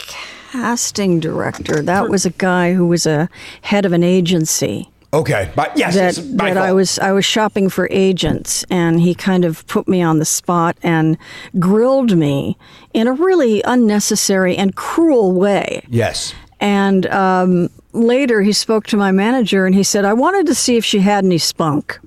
casting 0.52 1.20
director. 1.20 1.82
That 1.82 2.10
was 2.10 2.26
a 2.26 2.32
guy 2.32 2.74
who 2.74 2.86
was 2.88 3.06
a 3.06 3.30
head 3.62 3.86
of 3.86 3.94
an 3.94 4.04
agency. 4.04 4.90
okay, 5.14 5.52
but 5.56 5.78
yes, 5.78 5.96
that 5.96 6.16
that 6.38 6.58
I 6.58 6.72
was 6.72 6.98
I 7.00 7.12
was 7.12 7.26
shopping 7.26 7.70
for 7.70 7.88
agents, 7.92 8.66
and 8.70 9.02
he 9.02 9.14
kind 9.14 9.44
of 9.46 9.66
put 9.68 9.88
me 9.88 10.02
on 10.02 10.20
the 10.20 10.26
spot 10.26 10.78
and 10.84 11.18
grilled 11.60 12.18
me 12.18 12.58
in 12.94 13.08
a 13.08 13.14
really 13.14 13.62
unnecessary 13.66 14.56
and 14.58 14.76
cruel 14.76 15.34
way. 15.34 15.84
Yes. 15.90 16.34
And 16.60 17.08
um, 17.08 17.70
later, 17.94 18.42
he 18.42 18.54
spoke 18.54 18.86
to 18.88 18.98
my 18.98 19.12
manager, 19.12 19.66
and 19.66 19.76
he 19.76 19.84
said, 19.84 20.06
"I 20.06 20.14
wanted 20.14 20.46
to 20.48 20.56
see 20.56 20.78
if 20.78 20.86
she 20.86 21.00
had 21.00 21.26
any 21.26 21.40
spunk." 21.40 22.00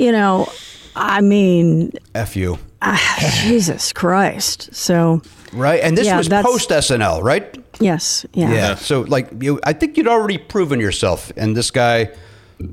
You 0.00 0.12
know, 0.12 0.48
I 0.96 1.20
mean, 1.20 1.92
F 2.14 2.34
you. 2.36 2.58
ah, 2.80 3.42
Jesus 3.44 3.92
Christ. 3.92 4.74
So 4.74 5.20
Right, 5.52 5.80
and 5.82 5.96
this 5.98 6.06
Yeah, 6.06 6.16
was 6.16 6.28
post 6.28 6.70
SNL, 6.70 7.22
right? 7.22 7.44
yes, 7.80 8.24
yeah. 8.32 8.52
Yeah. 8.52 8.74
So, 8.76 9.00
like, 9.02 9.28
you, 9.42 9.58
I 9.66 9.72
think 9.72 9.96
you'd 9.96 10.06
already 10.08 10.38
proven 10.38 10.80
yourself, 10.80 11.32
and 11.36 11.56
this 11.56 11.70
guy 11.70 12.10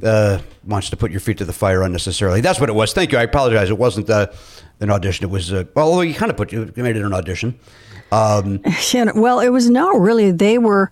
uh, 0.03 0.39
wants 0.65 0.89
to 0.91 0.95
put 0.97 1.11
your 1.11 1.19
feet 1.19 1.37
to 1.39 1.45
the 1.45 1.53
fire 1.53 1.81
unnecessarily. 1.81 2.41
That's 2.41 2.59
what 2.59 2.69
it 2.69 2.75
was. 2.75 2.93
Thank 2.93 3.11
you. 3.11 3.17
I 3.17 3.23
apologize. 3.23 3.69
It 3.71 3.77
wasn't 3.79 4.09
uh, 4.09 4.27
an 4.79 4.91
audition. 4.91 5.25
It 5.25 5.31
was, 5.31 5.51
uh, 5.51 5.63
well, 5.75 6.03
you 6.03 6.13
kind 6.13 6.29
of 6.31 6.37
put 6.37 6.51
you 6.51 6.71
made 6.75 6.95
it 6.95 7.03
an 7.03 7.13
audition. 7.13 7.59
Um, 8.11 8.61
Yeah, 8.93 9.11
well, 9.15 9.39
it 9.39 9.49
was 9.49 9.69
no, 9.69 9.97
really. 9.97 10.31
They 10.31 10.57
were, 10.59 10.89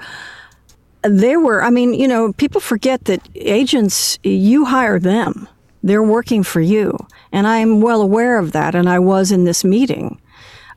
they 1.03 1.37
were. 1.37 1.63
I 1.63 1.69
mean, 1.69 1.93
you 1.93 2.07
know, 2.07 2.33
people 2.33 2.59
forget 2.61 3.05
that 3.05 3.21
agents, 3.35 4.17
you 4.23 4.65
hire 4.65 4.99
them. 4.99 5.47
They're 5.85 6.03
working 6.03 6.41
for 6.43 6.59
you, 6.61 6.97
and 7.31 7.45
I'm 7.47 7.79
well 7.79 8.01
aware 8.01 8.39
of 8.39 8.51
that. 8.53 8.73
And 8.75 8.89
I 8.89 8.97
was 8.99 9.31
in 9.31 9.43
this 9.45 9.63
meeting, 9.63 10.19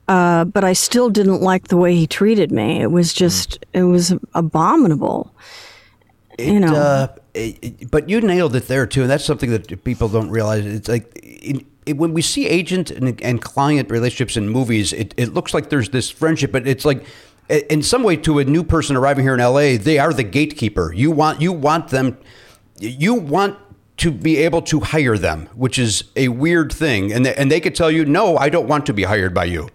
uh, 0.06 0.44
but 0.44 0.64
I 0.64 0.74
still 0.74 1.08
didn't 1.10 1.40
like 1.40 1.68
the 1.68 1.76
way 1.78 1.94
he 1.96 2.06
treated 2.06 2.52
me. 2.52 2.80
It 2.82 2.92
was 2.92 3.12
just, 3.14 3.64
it 3.72 3.84
was 3.84 4.14
abominable. 4.34 5.34
you 6.38 6.60
know, 6.60 6.74
uh, 6.76 7.06
it- 7.34 7.58
it- 7.62 7.90
but 7.90 8.08
you 8.08 8.20
nailed 8.20 8.54
it 8.54 8.68
there 8.68 8.86
too, 8.86 9.00
and 9.02 9.10
that's 9.10 9.24
something 9.24 9.50
that 9.50 9.82
people 9.82 10.08
don't 10.08 10.30
realize. 10.30 10.64
It's 10.66 10.88
like 10.88 11.10
it, 11.22 11.64
when 11.96 12.12
we 12.12 12.22
see 12.22 12.46
agent 12.46 12.90
and, 12.90 13.20
and 13.22 13.40
client 13.42 13.90
relationships 13.90 14.36
in 14.36 14.48
movies, 14.48 14.92
it, 14.92 15.14
it 15.16 15.32
looks 15.34 15.52
like 15.54 15.70
there's 15.70 15.88
this 15.88 16.10
friendship, 16.10 16.52
but 16.52 16.68
it's 16.68 16.84
like 16.84 17.04
in 17.70 17.82
some 17.82 18.02
way 18.02 18.14
to 18.18 18.38
a 18.40 18.44
new 18.44 18.62
person 18.62 18.94
arriving 18.94 19.24
here 19.24 19.34
in 19.34 19.40
LA, 19.40 19.78
they 19.78 19.98
are 19.98 20.12
the 20.12 20.22
gatekeeper. 20.22 20.92
You 20.92 21.10
want 21.10 21.40
you 21.40 21.50
want 21.52 21.88
them 21.88 22.18
you 22.78 23.14
want 23.14 23.56
to 23.98 24.10
be 24.10 24.38
able 24.38 24.62
to 24.62 24.80
hire 24.80 25.18
them, 25.18 25.48
which 25.54 25.78
is 25.78 26.04
a 26.16 26.28
weird 26.28 26.72
thing. 26.72 27.12
And 27.12 27.26
they, 27.26 27.34
and 27.34 27.50
they 27.50 27.60
could 27.60 27.74
tell 27.74 27.90
you, 27.90 28.04
"No, 28.04 28.36
I 28.36 28.48
don't 28.48 28.66
want 28.66 28.86
to 28.86 28.92
be 28.92 29.04
hired 29.04 29.34
by 29.34 29.44
you." 29.44 29.68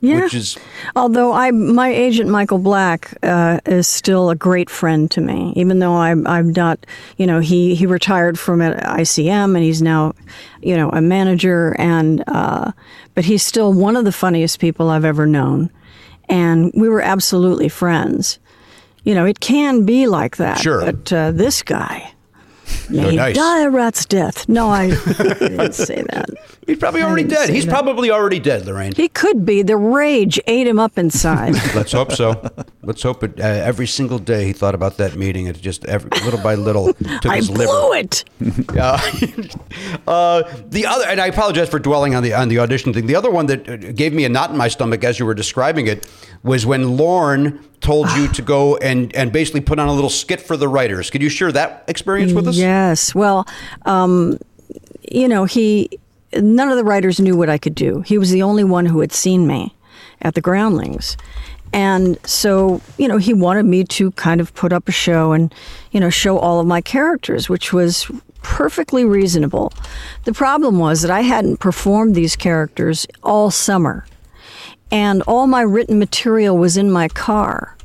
Yeah. 0.00 0.22
Which 0.22 0.34
is 0.34 0.58
Although 0.96 1.32
I, 1.32 1.50
my 1.50 1.90
agent 1.90 2.30
Michael 2.30 2.58
Black 2.58 3.14
uh, 3.22 3.60
is 3.66 3.86
still 3.86 4.30
a 4.30 4.34
great 4.34 4.70
friend 4.70 5.10
to 5.10 5.20
me, 5.20 5.52
even 5.56 5.78
though 5.78 5.94
I'm, 5.94 6.26
I'm 6.26 6.52
not, 6.52 6.86
you 7.18 7.26
know, 7.26 7.40
he 7.40 7.74
he 7.74 7.84
retired 7.84 8.38
from 8.38 8.60
ICM 8.60 9.54
and 9.54 9.58
he's 9.58 9.82
now, 9.82 10.14
you 10.62 10.74
know, 10.74 10.88
a 10.90 11.02
manager 11.02 11.76
and, 11.78 12.24
uh, 12.28 12.72
but 13.14 13.26
he's 13.26 13.42
still 13.42 13.74
one 13.74 13.94
of 13.94 14.06
the 14.06 14.12
funniest 14.12 14.58
people 14.58 14.88
I've 14.88 15.04
ever 15.04 15.26
known, 15.26 15.70
and 16.30 16.72
we 16.74 16.88
were 16.88 17.02
absolutely 17.02 17.68
friends. 17.68 18.38
You 19.04 19.14
know, 19.14 19.26
it 19.26 19.40
can 19.40 19.84
be 19.84 20.06
like 20.06 20.38
that. 20.38 20.58
Sure. 20.58 20.80
But 20.80 21.12
uh, 21.12 21.32
this 21.32 21.62
guy, 21.62 22.12
Oh, 22.92 23.08
he 23.08 23.16
nice. 23.16 23.36
died 23.36 23.66
a 23.66 23.70
rat's 23.70 24.04
death. 24.04 24.48
No, 24.48 24.68
I, 24.68 24.84
I 24.86 24.88
didn't 25.38 25.74
say 25.74 26.02
that. 26.10 26.28
he's 26.66 26.78
probably 26.78 27.02
already 27.02 27.22
dead. 27.24 27.48
He's 27.48 27.64
that. 27.66 27.70
probably 27.70 28.10
already 28.10 28.40
dead, 28.40 28.62
Laraine. 28.64 28.96
He 28.96 29.08
could 29.08 29.44
be. 29.46 29.62
The 29.62 29.76
rage 29.76 30.40
ate 30.48 30.66
him 30.66 30.78
up 30.80 30.98
inside. 30.98 31.52
Let's 31.74 31.92
hope 31.92 32.10
so. 32.12 32.42
Let's 32.82 33.02
hope 33.02 33.22
it. 33.22 33.38
Uh, 33.38 33.44
every 33.44 33.86
single 33.86 34.18
day 34.18 34.44
he 34.46 34.52
thought 34.52 34.74
about 34.74 34.96
that 34.96 35.14
meeting. 35.16 35.46
It 35.46 35.60
just 35.60 35.84
every, 35.84 36.10
little 36.24 36.40
by 36.40 36.56
little 36.56 36.92
took 37.20 37.26
I 37.26 37.36
his 37.36 37.48
blew 37.48 37.66
liver. 37.66 37.96
it. 37.96 38.24
Uh, 38.76 38.98
uh, 40.06 40.42
the 40.68 40.86
other, 40.86 41.04
and 41.06 41.20
I 41.20 41.26
apologize 41.26 41.68
for 41.68 41.78
dwelling 41.78 42.14
on 42.14 42.22
the 42.22 42.34
on 42.34 42.48
the 42.48 42.58
audition 42.58 42.92
thing. 42.92 43.06
The 43.06 43.16
other 43.16 43.30
one 43.30 43.46
that 43.46 43.68
uh, 43.68 43.76
gave 43.92 44.12
me 44.12 44.24
a 44.24 44.28
knot 44.28 44.50
in 44.50 44.56
my 44.56 44.68
stomach 44.68 45.04
as 45.04 45.18
you 45.18 45.26
were 45.26 45.34
describing 45.34 45.86
it 45.86 46.08
was 46.42 46.64
when 46.66 46.96
Lorne 46.96 47.60
told 47.80 48.10
you 48.12 48.28
to 48.28 48.42
go 48.42 48.76
and 48.76 49.14
and 49.16 49.32
basically 49.32 49.60
put 49.60 49.78
on 49.78 49.88
a 49.88 49.92
little 49.92 50.10
skit 50.10 50.40
for 50.40 50.56
the 50.56 50.68
writers. 50.68 51.10
Could 51.10 51.22
you 51.22 51.28
share 51.28 51.52
that 51.52 51.84
experience 51.88 52.32
with 52.32 52.48
us? 52.48 52.56
Yes. 52.56 53.14
Well, 53.14 53.46
um, 53.86 54.38
you 55.10 55.28
know, 55.28 55.44
he 55.44 55.90
none 56.34 56.68
of 56.68 56.76
the 56.76 56.84
writers 56.84 57.20
knew 57.20 57.36
what 57.36 57.48
I 57.48 57.58
could 57.58 57.74
do. 57.74 58.02
He 58.02 58.18
was 58.18 58.30
the 58.30 58.42
only 58.42 58.64
one 58.64 58.86
who 58.86 59.00
had 59.00 59.12
seen 59.12 59.46
me 59.46 59.74
at 60.22 60.34
the 60.34 60.40
Groundlings. 60.40 61.16
And 61.72 62.18
so, 62.26 62.80
you 62.98 63.06
know, 63.06 63.16
he 63.16 63.32
wanted 63.32 63.64
me 63.64 63.84
to 63.84 64.10
kind 64.12 64.40
of 64.40 64.52
put 64.54 64.72
up 64.72 64.88
a 64.88 64.92
show 64.92 65.32
and, 65.32 65.54
you 65.92 66.00
know, 66.00 66.10
show 66.10 66.38
all 66.38 66.58
of 66.58 66.66
my 66.66 66.80
characters, 66.80 67.48
which 67.48 67.72
was 67.72 68.10
perfectly 68.42 69.04
reasonable. 69.04 69.72
The 70.24 70.32
problem 70.32 70.78
was 70.78 71.02
that 71.02 71.10
I 71.10 71.20
hadn't 71.20 71.58
performed 71.58 72.14
these 72.14 72.34
characters 72.34 73.06
all 73.22 73.50
summer. 73.50 74.04
And 74.90 75.22
all 75.22 75.46
my 75.46 75.62
written 75.62 75.98
material 75.98 76.56
was 76.56 76.76
in 76.76 76.90
my 76.90 77.08
car. 77.08 77.76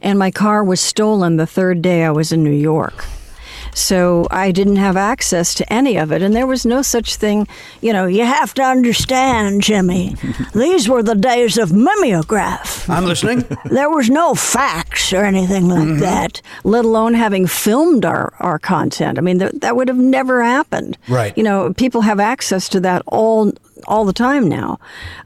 And 0.00 0.18
my 0.18 0.30
car 0.30 0.62
was 0.62 0.80
stolen 0.80 1.36
the 1.36 1.46
third 1.46 1.82
day 1.82 2.04
I 2.04 2.10
was 2.10 2.32
in 2.32 2.42
New 2.42 2.50
York. 2.50 3.04
So 3.74 4.26
I 4.30 4.50
didn't 4.50 4.76
have 4.76 4.96
access 4.96 5.54
to 5.54 5.72
any 5.72 5.96
of 5.98 6.10
it. 6.10 6.20
And 6.20 6.34
there 6.34 6.46
was 6.46 6.66
no 6.66 6.82
such 6.82 7.16
thing, 7.16 7.46
you 7.80 7.92
know, 7.92 8.06
you 8.06 8.24
have 8.24 8.52
to 8.54 8.62
understand, 8.62 9.62
Jimmy. 9.62 10.16
These 10.54 10.88
were 10.88 11.02
the 11.02 11.14
days 11.14 11.58
of 11.58 11.72
mimeograph. 11.72 12.88
I'm 12.90 13.04
listening. 13.04 13.44
There 13.64 13.90
was 13.90 14.10
no 14.10 14.34
fax 14.34 15.12
or 15.12 15.24
anything 15.24 15.68
like 15.68 15.80
mm-hmm. 15.80 16.00
that, 16.00 16.42
let 16.64 16.84
alone 16.84 17.14
having 17.14 17.46
filmed 17.46 18.04
our, 18.04 18.34
our 18.40 18.58
content. 18.58 19.18
I 19.18 19.20
mean, 19.20 19.38
th- 19.38 19.52
that 19.56 19.76
would 19.76 19.88
have 19.88 19.96
never 19.96 20.42
happened. 20.42 20.98
Right. 21.08 21.36
You 21.36 21.44
know, 21.44 21.72
people 21.74 22.00
have 22.00 22.18
access 22.18 22.68
to 22.70 22.80
that 22.80 23.02
all 23.06 23.52
all 23.86 24.04
the 24.04 24.12
time 24.12 24.48
now. 24.48 24.78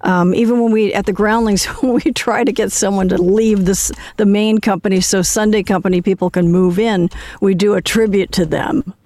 Um, 0.03 0.35
even 0.35 0.61
when 0.61 0.73
we 0.73 0.93
at 0.95 1.07
the 1.07 1.13
Groundlings, 1.13 1.65
when 1.83 1.95
we 2.05 2.13
try 2.13 2.45
to 2.45 2.53
get 2.53 2.73
someone 2.73 3.09
to 3.09 3.19
leave 3.19 3.65
this 3.65 3.91
the 4.17 4.27
main 4.27 4.59
company 4.59 5.01
so 5.01 5.23
Sunday 5.23 5.63
company 5.63 6.01
people 6.03 6.31
can 6.31 6.51
move 6.53 6.79
in, 6.79 7.09
we 7.41 7.55
do 7.55 7.75
a 7.75 7.83
tribute 7.83 8.33
to 8.33 8.45
them. 8.47 8.95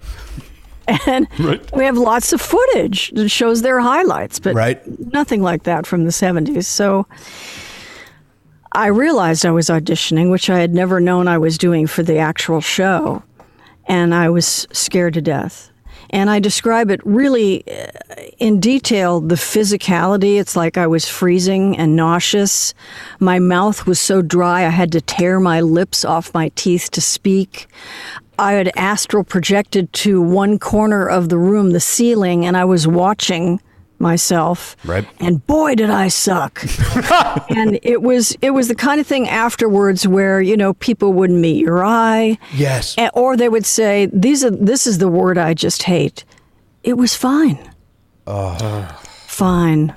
And 1.05 1.27
we 1.73 1.83
have 1.83 1.97
lots 1.97 2.31
of 2.31 2.39
footage 2.39 3.11
that 3.11 3.27
shows 3.27 3.61
their 3.61 3.81
highlights, 3.81 4.39
but 4.39 4.55
Right. 4.55 4.79
nothing 5.11 5.41
like 5.41 5.63
that 5.63 5.85
from 5.85 6.05
the 6.05 6.11
70s. 6.11 6.63
So 6.63 7.05
I 8.71 8.87
realized 8.87 9.45
I 9.45 9.51
was 9.51 9.67
auditioning, 9.67 10.31
which 10.31 10.49
I 10.49 10.59
had 10.59 10.73
never 10.73 11.01
known 11.01 11.27
I 11.27 11.37
was 11.39 11.57
doing 11.57 11.87
for 11.87 12.03
the 12.03 12.17
actual 12.19 12.61
show, 12.61 13.21
and 13.87 14.15
I 14.15 14.29
was 14.29 14.65
scared 14.71 15.13
to 15.15 15.21
death. 15.21 15.71
And 16.09 16.29
I 16.29 16.39
describe 16.39 16.89
it 16.89 17.05
really 17.05 17.63
uh, 17.67 17.87
in 18.37 18.59
detail 18.59 19.19
the 19.19 19.35
physicality. 19.35 20.39
It's 20.39 20.55
like 20.55 20.77
I 20.77 20.87
was 20.87 21.07
freezing 21.07 21.77
and 21.77 21.95
nauseous. 21.95 22.73
My 23.19 23.39
mouth 23.39 23.85
was 23.85 23.99
so 23.99 24.21
dry 24.21 24.65
I 24.65 24.69
had 24.69 24.91
to 24.93 25.01
tear 25.01 25.39
my 25.39 25.61
lips 25.61 26.05
off 26.05 26.33
my 26.33 26.49
teeth 26.55 26.91
to 26.91 27.01
speak. 27.01 27.67
I 28.39 28.53
had 28.53 28.71
astral 28.75 29.23
projected 29.23 29.91
to 29.93 30.21
one 30.21 30.59
corner 30.59 31.07
of 31.07 31.29
the 31.29 31.37
room, 31.37 31.71
the 31.71 31.79
ceiling, 31.79 32.45
and 32.45 32.55
I 32.55 32.65
was 32.65 32.87
watching 32.87 33.59
myself. 33.99 34.75
Right. 34.85 35.07
And 35.19 35.45
boy, 35.45 35.75
did 35.75 35.89
I 35.89 36.07
suck. 36.07 36.63
and 37.49 37.79
it 37.83 38.01
was 38.01 38.35
it 38.41 38.51
was 38.51 38.67
the 38.67 38.75
kind 38.75 38.99
of 38.99 39.07
thing 39.07 39.27
afterwards 39.27 40.07
where 40.07 40.41
you 40.41 40.57
know 40.57 40.73
people 40.75 41.13
wouldn't 41.13 41.39
meet 41.39 41.63
your 41.63 41.85
eye. 41.85 42.37
Yes. 42.53 42.95
And, 42.97 43.11
or 43.13 43.37
they 43.37 43.49
would 43.49 43.65
say, 43.65 44.09
"These 44.13 44.43
are 44.43 44.51
this 44.51 44.87
is 44.87 44.97
the 44.97 45.09
word 45.09 45.37
I 45.37 45.53
just 45.53 45.83
hate." 45.83 46.25
It 46.83 46.93
was 46.93 47.15
fine. 47.15 47.57
Fine. 49.25 49.93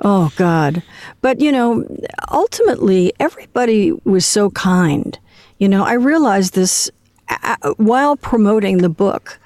Oh 0.00 0.32
God. 0.36 0.82
But 1.20 1.40
you 1.40 1.52
know, 1.52 1.84
ultimately, 2.30 3.12
everybody 3.20 3.92
was 4.04 4.26
so 4.26 4.50
kind. 4.50 5.18
You 5.58 5.68
know, 5.68 5.84
I 5.84 5.94
realized 5.94 6.54
this 6.54 6.90
uh, 7.28 7.56
while 7.76 8.16
promoting 8.16 8.78
the 8.78 8.88
book 8.88 9.38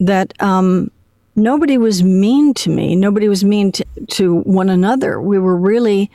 that 0.00 0.32
um, 0.42 0.90
nobody 1.38 1.78
was 1.78 2.02
mean 2.02 2.52
to 2.54 2.70
me. 2.70 2.94
Nobody 2.96 3.28
was 3.28 3.44
mean 3.44 3.72
to, 3.72 3.84
to 4.08 4.40
one 4.40 4.68
another. 4.68 5.20
We 5.20 5.38
were 5.38 5.56
really 5.56 6.10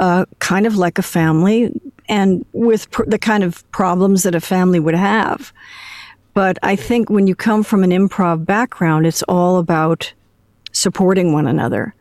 uh, 0.00 0.26
kind 0.40 0.66
of 0.66 0.76
like 0.76 0.98
a 0.98 1.02
family 1.02 1.72
and 2.08 2.44
with 2.52 2.90
pr- 2.90 3.04
the 3.06 3.18
kind 3.18 3.42
of 3.44 3.68
problems 3.70 4.24
that 4.24 4.34
a 4.34 4.40
family 4.40 4.80
would 4.80 4.94
have. 4.94 5.52
But 6.34 6.58
I 6.62 6.76
think 6.76 7.08
when 7.08 7.26
you 7.26 7.34
come 7.34 7.62
from 7.62 7.84
an 7.84 7.90
improv 7.90 8.44
background, 8.44 9.06
it's 9.06 9.22
all 9.24 9.58
about 9.58 10.12
supporting 10.72 11.32
one 11.32 11.46
another. 11.46 11.94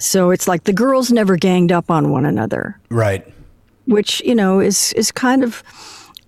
So 0.00 0.30
it's 0.30 0.46
like 0.48 0.64
the 0.64 0.72
girls 0.72 1.10
never 1.12 1.36
ganged 1.36 1.72
up 1.72 1.90
on 1.90 2.10
one 2.10 2.24
another, 2.24 2.78
Right. 2.88 3.26
which, 3.86 4.20
you 4.24 4.34
know, 4.34 4.60
is, 4.60 4.92
is 4.94 5.10
kind 5.12 5.42
of, 5.44 5.62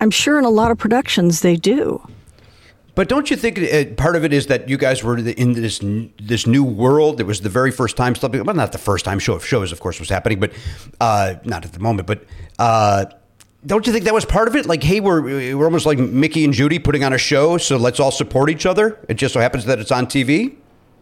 I'm 0.00 0.10
sure 0.10 0.38
in 0.38 0.44
a 0.44 0.50
lot 0.50 0.70
of 0.70 0.78
productions 0.78 1.40
they 1.40 1.56
do. 1.56 2.00
But 3.00 3.08
don't 3.08 3.30
you 3.30 3.36
think 3.38 3.58
uh, 3.58 3.94
part 3.96 4.14
of 4.14 4.26
it 4.26 4.32
is 4.34 4.48
that 4.48 4.68
you 4.68 4.76
guys 4.76 5.02
were 5.02 5.16
in 5.16 5.54
this 5.54 5.80
this 6.22 6.46
new 6.46 6.62
world? 6.62 7.18
It 7.18 7.24
was 7.24 7.40
the 7.40 7.48
very 7.48 7.70
first 7.70 7.96
time 7.96 8.14
something. 8.14 8.44
Well, 8.44 8.54
not 8.54 8.72
the 8.72 8.84
first 8.90 9.06
time 9.06 9.18
show 9.18 9.32
of 9.32 9.42
shows, 9.42 9.72
of 9.72 9.80
course, 9.80 9.98
was 9.98 10.10
happening, 10.10 10.38
but 10.38 10.52
uh, 11.00 11.36
not 11.46 11.64
at 11.64 11.72
the 11.72 11.78
moment. 11.78 12.06
But 12.06 12.24
uh, 12.58 13.06
don't 13.64 13.86
you 13.86 13.94
think 13.94 14.04
that 14.04 14.12
was 14.12 14.26
part 14.26 14.48
of 14.48 14.54
it? 14.54 14.66
Like, 14.66 14.82
hey, 14.82 15.00
we're 15.00 15.22
we're 15.56 15.64
almost 15.64 15.86
like 15.86 15.98
Mickey 15.98 16.44
and 16.44 16.52
Judy 16.52 16.78
putting 16.78 17.02
on 17.02 17.14
a 17.14 17.16
show, 17.16 17.56
so 17.56 17.78
let's 17.78 18.00
all 18.00 18.10
support 18.10 18.50
each 18.50 18.66
other. 18.66 19.02
It 19.08 19.14
just 19.14 19.32
so 19.32 19.40
happens 19.40 19.64
that 19.64 19.78
it's 19.78 19.90
on 19.90 20.04
TV. 20.04 20.56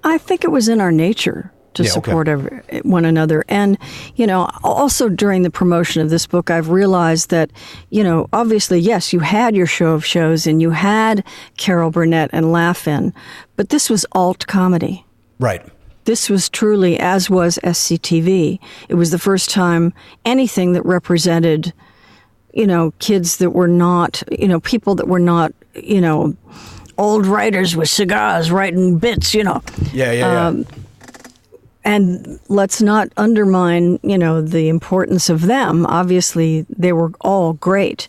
I 0.05 0.19
think 0.19 0.45
it 0.45 0.53
was 0.53 0.69
in 0.69 0.81
our 0.81 0.93
nature 0.93 1.51
to 1.79 1.85
Yeah, 1.85 1.91
okay. 1.91 2.01
support 2.01 2.29
every, 2.29 2.81
one 2.83 3.05
another. 3.05 3.45
And, 3.49 3.79
you 4.17 4.27
know, 4.27 4.51
also 4.63 5.09
during 5.09 5.43
the 5.43 5.51
promotion 5.51 6.03
of 6.03 6.11
this 6.11 6.27
book, 6.27 6.51
I've 6.51 6.69
realized 6.69 7.31
that, 7.31 7.51
you 7.91 8.05
know, 8.05 8.29
obviously, 8.33 8.79
yes, 8.79 9.13
you 9.13 9.21
had 9.21 9.57
your 9.57 9.67
show 9.67 9.93
of 9.93 10.05
shows 10.05 10.47
and 10.47 10.61
you 10.61 10.71
had 10.71 11.25
Carol 11.57 11.91
Burnett 11.91 12.31
and 12.33 12.53
Laugh-In, 12.53 13.15
but 13.57 13.71
this 13.71 13.89
was 13.89 14.05
alt 14.13 14.47
comedy. 14.47 15.05
Right. 15.39 15.65
This 16.05 16.31
was 16.31 16.49
truly, 16.49 16.99
as 16.99 17.29
was 17.29 17.59
SCTV. 17.63 18.59
It 18.89 18.95
was 18.95 19.11
the 19.11 19.19
first 19.19 19.51
time 19.51 19.93
anything 20.25 20.73
that 20.73 20.85
represented, 20.85 21.73
you 22.55 22.67
know, 22.67 22.93
kids 22.99 23.37
that 23.37 23.51
were 23.51 23.69
not, 23.69 24.23
you 24.33 24.49
know, 24.49 24.61
people 24.61 24.95
that 24.97 25.07
were 25.07 25.21
not, 25.21 25.53
you 25.75 26.01
know, 26.01 26.35
old 26.97 27.27
writers 27.27 27.77
with 27.77 27.89
cigars 27.89 28.51
writing 28.51 28.99
bits, 28.99 29.35
you 29.35 29.45
know. 29.45 29.63
Yeah, 29.93 30.13
yeah, 30.13 30.13
yeah. 30.13 30.47
Um, 30.47 30.67
and 31.89 32.39
let's 32.49 32.83
not 32.83 33.09
undermine, 33.17 33.99
you 34.03 34.19
know, 34.19 34.43
the 34.43 34.69
importance 34.69 35.31
of 35.31 35.47
them. 35.47 35.87
Obviously, 35.87 36.67
they 36.69 36.93
were 36.93 37.13
all 37.23 37.55
great, 37.55 38.09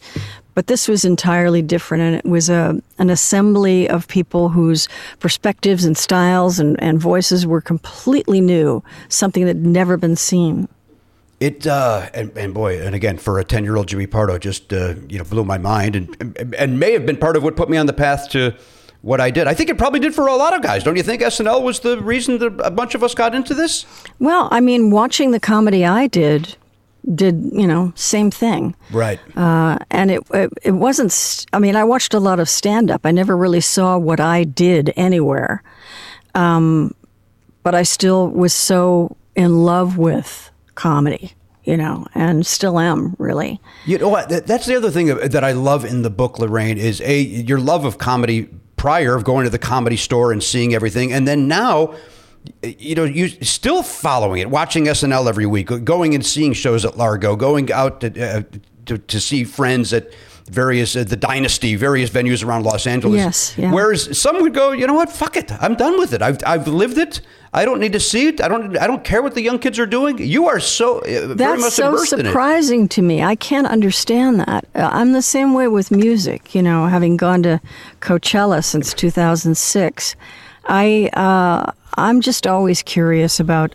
but 0.53 0.67
this 0.67 0.89
was 0.89 1.05
entirely 1.05 1.61
different, 1.61 2.03
and 2.03 2.15
it 2.17 2.25
was 2.25 2.49
a 2.49 2.81
an 2.97 3.09
assembly 3.09 3.87
of 3.87 4.05
people 4.09 4.49
whose 4.49 4.89
perspectives 5.19 5.85
and 5.85 5.97
styles 5.97 6.59
and, 6.59 6.75
and 6.83 6.99
voices 6.99 7.47
were 7.47 7.61
completely 7.61 8.41
new, 8.41 8.83
something 9.07 9.45
that 9.45 9.55
had 9.55 9.65
never 9.65 9.95
been 9.95 10.17
seen. 10.17 10.67
It 11.39 11.65
uh, 11.65 12.09
and, 12.13 12.37
and 12.37 12.53
boy, 12.53 12.81
and 12.81 12.93
again 12.93 13.17
for 13.17 13.39
a 13.39 13.45
ten 13.45 13.63
year 13.63 13.77
old 13.77 13.87
Jimmy 13.87 14.07
Pardo, 14.07 14.37
just 14.37 14.73
uh, 14.73 14.95
you 15.07 15.17
know 15.17 15.23
blew 15.23 15.45
my 15.45 15.57
mind, 15.57 15.95
and, 15.95 16.37
and 16.37 16.53
and 16.53 16.79
may 16.81 16.91
have 16.91 17.05
been 17.05 17.15
part 17.15 17.37
of 17.37 17.43
what 17.43 17.55
put 17.55 17.69
me 17.69 17.77
on 17.77 17.85
the 17.85 17.93
path 17.93 18.29
to 18.31 18.57
what 19.01 19.21
I 19.21 19.31
did. 19.31 19.47
I 19.47 19.53
think 19.53 19.69
it 19.69 19.77
probably 19.77 19.99
did 19.99 20.13
for 20.13 20.27
a 20.27 20.35
lot 20.35 20.53
of 20.53 20.61
guys. 20.61 20.83
Don't 20.83 20.95
you 20.95 21.03
think 21.03 21.21
SNL 21.21 21.63
was 21.63 21.79
the 21.79 22.01
reason 22.01 22.37
that 22.39 22.59
a 22.59 22.71
bunch 22.71 22.95
of 22.95 23.03
us 23.03 23.13
got 23.15 23.33
into 23.33 23.53
this? 23.53 23.85
Well, 24.19 24.49
I 24.51 24.59
mean, 24.59 24.91
watching 24.91 25.31
the 25.31 25.39
comedy 25.39 25.85
I 25.85 26.07
did 26.07 26.55
did 27.15 27.49
you 27.53 27.65
know 27.65 27.93
same 27.95 28.31
thing. 28.31 28.75
Right. 28.91 29.19
Uh, 29.35 29.79
and 29.91 30.11
it, 30.11 30.23
it 30.33 30.51
it 30.63 30.71
wasn't. 30.71 31.45
I 31.53 31.59
mean, 31.59 31.75
I 31.75 31.83
watched 31.83 32.13
a 32.13 32.19
lot 32.19 32.39
of 32.39 32.49
stand 32.49 32.91
up. 32.91 33.01
I 33.05 33.11
never 33.11 33.35
really 33.35 33.61
saw 33.61 33.97
what 33.97 34.19
I 34.19 34.43
did 34.43 34.93
anywhere, 34.95 35.63
um, 36.35 36.93
but 37.63 37.75
I 37.75 37.83
still 37.83 38.27
was 38.29 38.53
so 38.53 39.15
in 39.35 39.63
love 39.63 39.97
with 39.97 40.51
comedy, 40.75 41.33
you 41.63 41.77
know, 41.77 42.05
and 42.13 42.45
still 42.45 42.79
am 42.79 43.15
really. 43.17 43.61
You 43.85 43.97
know 43.97 44.09
what? 44.09 44.29
That's 44.45 44.65
the 44.65 44.75
other 44.75 44.91
thing 44.91 45.07
that 45.07 45.43
I 45.43 45.53
love 45.53 45.85
in 45.85 46.01
the 46.01 46.09
book, 46.09 46.35
Laraine, 46.35 46.77
is 46.77 47.01
a 47.01 47.19
your 47.19 47.59
love 47.59 47.85
of 47.85 47.97
comedy 47.97 48.49
prior 48.79 49.13
of 49.13 49.25
going 49.25 49.43
to 49.43 49.49
the 49.49 49.59
comedy 49.59 49.97
store 49.97 50.31
and 50.31 50.41
seeing 50.41 50.73
everything, 50.73 51.11
and 51.11 51.27
then 51.27 51.47
now, 51.49 51.93
you 52.63 52.95
know, 52.95 53.03
you 53.03 53.27
still 53.27 53.83
following 53.83 54.39
it, 54.39 54.49
watching 54.49 54.85
SNL 54.85 55.27
every 55.27 55.45
week, 55.45 55.67
going 55.83 56.15
and 56.15 56.25
seeing 56.25 56.53
shows 56.53 56.85
at 56.85 56.97
Largo, 56.97 57.35
going 57.35 57.69
out 57.71 57.99
to 58.01 58.37
uh, 58.37 58.43
to, 58.85 58.97
to 58.97 59.19
see 59.19 59.43
friends 59.43 59.93
at 59.93 60.11
various 60.49 60.95
uh, 60.95 61.03
the 61.03 61.15
Dynasty, 61.15 61.75
various 61.75 62.09
venues 62.09 62.43
around 62.43 62.63
Los 62.63 62.87
Angeles. 62.87 63.17
Yes, 63.17 63.57
yeah. 63.57 63.71
Whereas 63.71 64.17
some 64.17 64.41
would 64.41 64.53
go, 64.53 64.71
you 64.71 64.87
know 64.87 64.93
what? 64.93 65.11
Fuck 65.11 65.37
it, 65.37 65.51
I'm 65.61 65.75
done 65.75 65.97
with 65.97 66.13
it. 66.13 66.21
I've 66.21 66.39
I've 66.45 66.67
lived 66.67 66.97
it. 66.97 67.21
I 67.51 67.65
don't 67.65 67.79
need 67.79 67.93
to 67.93 67.99
see 67.99 68.27
it. 68.27 68.41
I 68.41 68.47
don't. 68.47 68.77
I 68.77 68.85
don't 68.85 69.03
care 69.03 69.23
what 69.23 69.33
the 69.33 69.41
young 69.41 69.57
kids 69.57 69.79
are 69.79 69.87
doing. 69.87 70.19
You 70.19 70.47
are 70.47 70.59
so 70.59 70.99
uh, 70.99 71.01
very 71.03 71.35
That's 71.35 71.61
much 71.61 71.73
so 71.73 71.89
immersed 71.89 72.13
in 72.13 72.19
it. 72.19 72.23
That's 72.23 72.31
surprising 72.31 72.87
to 72.89 73.01
me. 73.01 73.23
I 73.23 73.35
can't 73.35 73.65
understand 73.65 74.39
that. 74.41 74.65
Uh, 74.75 74.89
I'm 74.91 75.13
the 75.13 75.23
same 75.23 75.53
way 75.53 75.67
with 75.67 75.89
music. 75.89 76.53
You 76.53 76.61
know, 76.61 76.85
having 76.85 77.17
gone 77.17 77.41
to 77.43 77.59
Coachella 78.01 78.63
since 78.63 78.93
2006, 78.93 80.15
I 80.65 81.09
uh, 81.13 81.71
I'm 81.95 82.21
just 82.21 82.45
always 82.45 82.83
curious 82.83 83.39
about 83.39 83.73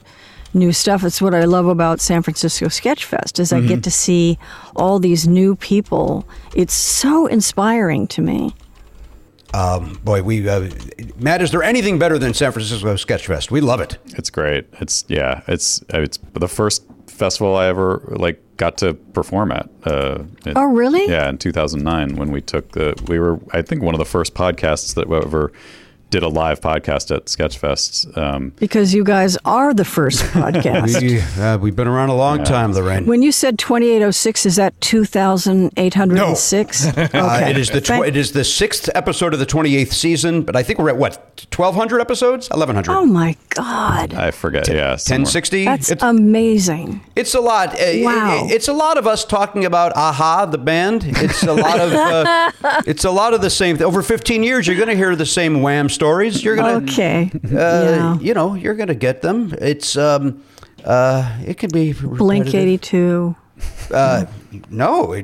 new 0.55 0.73
stuff. 0.73 1.03
It's 1.05 1.21
what 1.21 1.35
I 1.35 1.45
love 1.45 1.67
about 1.67 2.01
San 2.01 2.23
Francisco 2.23 2.69
Sketch 2.69 3.05
Fest 3.05 3.39
is 3.39 3.53
I 3.53 3.59
Mm-hmm. 3.59 3.69
get 3.69 3.83
to 3.85 3.91
see 3.91 4.39
all 4.77 4.99
these 4.99 5.27
new 5.27 5.57
people. 5.57 6.27
It's 6.55 6.75
so 6.75 7.27
inspiring 7.27 8.07
to 8.09 8.23
me. 8.23 8.55
Um, 9.53 10.01
boy, 10.03 10.23
we 10.23 10.49
uh, 10.49 10.69
Matt, 11.17 11.41
is 11.41 11.51
there 11.53 11.63
anything 11.63 11.99
better 11.99 12.19
than 12.19 12.35
San 12.35 12.51
Francisco 12.51 12.97
Sketch 12.97 13.27
Fest? 13.27 13.51
We 13.53 13.61
love 13.61 13.81
it. 13.81 13.99
It's 14.17 14.29
great. 14.31 14.67
It's 14.81 15.05
yeah. 15.09 15.43
It's 15.47 15.83
it's 15.91 16.19
the 16.33 16.49
first 16.49 16.85
festival 17.07 17.55
I 17.55 17.67
ever 17.69 18.03
like 18.17 18.41
got 18.57 18.79
to 18.79 18.95
perform 18.95 19.53
at. 19.53 19.69
Uh, 19.85 20.25
it- 20.45 20.57
Oh, 20.57 20.65
really? 20.65 21.09
Yeah, 21.09 21.29
in 21.29 21.39
2009 21.39 22.17
when 22.17 22.33
we 22.33 22.41
took 22.41 22.73
the 22.73 22.95
we 23.07 23.21
were 23.21 23.39
I 23.53 23.63
think 23.63 23.83
one 23.83 23.95
of 23.95 24.01
the 24.01 24.05
first 24.05 24.35
podcasts 24.35 24.95
that 24.97 25.09
ever 25.09 25.53
did 26.11 26.23
a 26.23 26.29
live 26.29 26.61
podcast 26.61 27.15
at 27.15 27.25
Sketchfest. 27.27 28.17
Um, 28.17 28.53
Because 28.61 28.95
you 28.95 29.03
guys 29.05 29.37
are 29.45 29.75
the 29.75 29.85
first 29.85 30.23
podcast. 30.33 31.01
We, 31.03 31.21
uh, 31.43 31.59
we've 31.59 31.75
been 31.75 31.89
around 31.89 32.11
a 32.11 32.15
long 32.17 32.45
time, 32.45 32.73
Laraine. 32.73 33.07
when 33.07 33.23
you 33.23 33.33
said 33.33 33.59
2806, 33.59 34.47
is 34.47 34.57
that 34.57 34.81
2806? 34.81 36.87
Uh, 37.15 37.41
it 37.49 37.57
is 37.57 37.71
the 37.71 37.81
tw- 37.81 38.07
it 38.07 38.17
is 38.17 38.33
the 38.33 38.45
sixth 38.45 38.89
episode 38.95 39.33
of 39.33 39.39
the 39.39 39.47
twenty 39.47 39.77
eighth 39.77 39.93
season, 39.93 40.43
but 40.43 40.57
I 40.57 40.63
think 40.63 40.79
we're 40.79 40.89
at 40.89 40.97
what 40.97 41.47
twelve 41.51 41.75
hundred 41.75 42.01
episodes, 42.01 42.49
eleven 42.53 42.75
hundred. 42.77 42.93
Oh 42.93 43.07
my 43.07 43.37
God. 43.51 44.15
I 44.15 44.31
forget. 44.31 44.69
yeah, 44.69 44.91
ten 44.91 44.99
somewhere. 44.99 45.27
sixty. 45.27 45.65
That's 45.65 45.91
It's, 45.91 46.03
amazing. 46.03 47.01
it's 47.17 47.35
a 47.35 47.41
lot. 47.41 47.75
Uh, 47.75 47.85
Wow. 48.03 48.45
it- 48.47 48.53
it's 48.53 48.69
a 48.69 48.73
lot 48.73 48.99
of 48.99 49.07
us 49.07 49.25
talking 49.25 49.65
about 49.65 49.93
a-ha, 49.95 50.47
the 50.47 50.59
band. 50.59 51.05
It's 51.07 51.43
a 51.45 51.55
lot 51.55 51.81
of 51.81 51.93
uh, 51.93 52.83
it's 52.87 53.05
a 53.05 53.11
lot 53.11 53.35
of 53.35 53.41
the 53.41 53.51
same. 53.51 53.81
Over 53.83 54.03
fifteen 54.03 54.43
years, 54.43 54.67
you're 54.67 54.77
going 54.77 54.89
to 54.89 54.97
hear 54.97 55.15
the 55.17 55.27
same 55.27 55.63
Wham 55.63 55.89
stories. 55.95 56.43
You're 56.45 56.57
to 56.57 56.93
Okay. 56.93 57.31
uh, 57.35 57.49
yeah. 57.51 58.19
you 58.19 58.35
know, 58.35 58.55
you're 58.55 58.75
to 58.89 58.95
get 58.95 59.23
them. 59.23 59.55
It's 59.61 59.97
um, 59.97 60.43
uh, 60.85 61.39
it 61.47 61.57
can 61.59 61.71
be 61.71 61.93
Blink 61.93 62.55
82. 62.55 63.37
Uh, 63.91 64.27
no, 64.71 65.15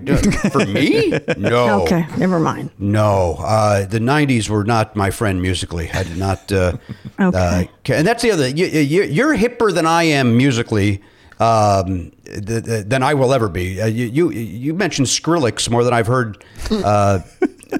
for 0.52 0.64
me, 0.64 1.12
no. 1.36 1.82
Okay, 1.82 2.06
never 2.16 2.38
mind. 2.38 2.70
No, 2.78 3.36
uh, 3.40 3.84
the 3.86 3.98
'90s 3.98 4.48
were 4.48 4.64
not 4.64 4.94
my 4.96 5.10
friend 5.10 5.42
musically. 5.42 5.90
I 5.92 6.04
did 6.04 6.16
not. 6.16 6.50
Uh, 6.52 6.76
Okay. 7.20 7.68
uh, 7.68 7.92
and 7.92 8.06
that's 8.06 8.22
the 8.22 8.30
other. 8.30 8.48
You, 8.48 8.66
you, 8.66 9.02
you're 9.02 9.36
hipper 9.36 9.74
than 9.74 9.84
I 9.86 10.04
am 10.04 10.36
musically. 10.36 11.02
Um, 11.38 12.12
th- 12.24 12.64
th- 12.64 12.84
than 12.86 13.02
I 13.02 13.14
will 13.14 13.32
ever 13.32 13.48
be. 13.48 13.80
Uh, 13.80 13.86
you, 13.86 14.06
you 14.06 14.30
you 14.30 14.74
mentioned 14.74 15.08
Skrillex 15.08 15.68
more 15.70 15.84
than 15.84 15.92
I've 15.94 16.06
heard 16.06 16.44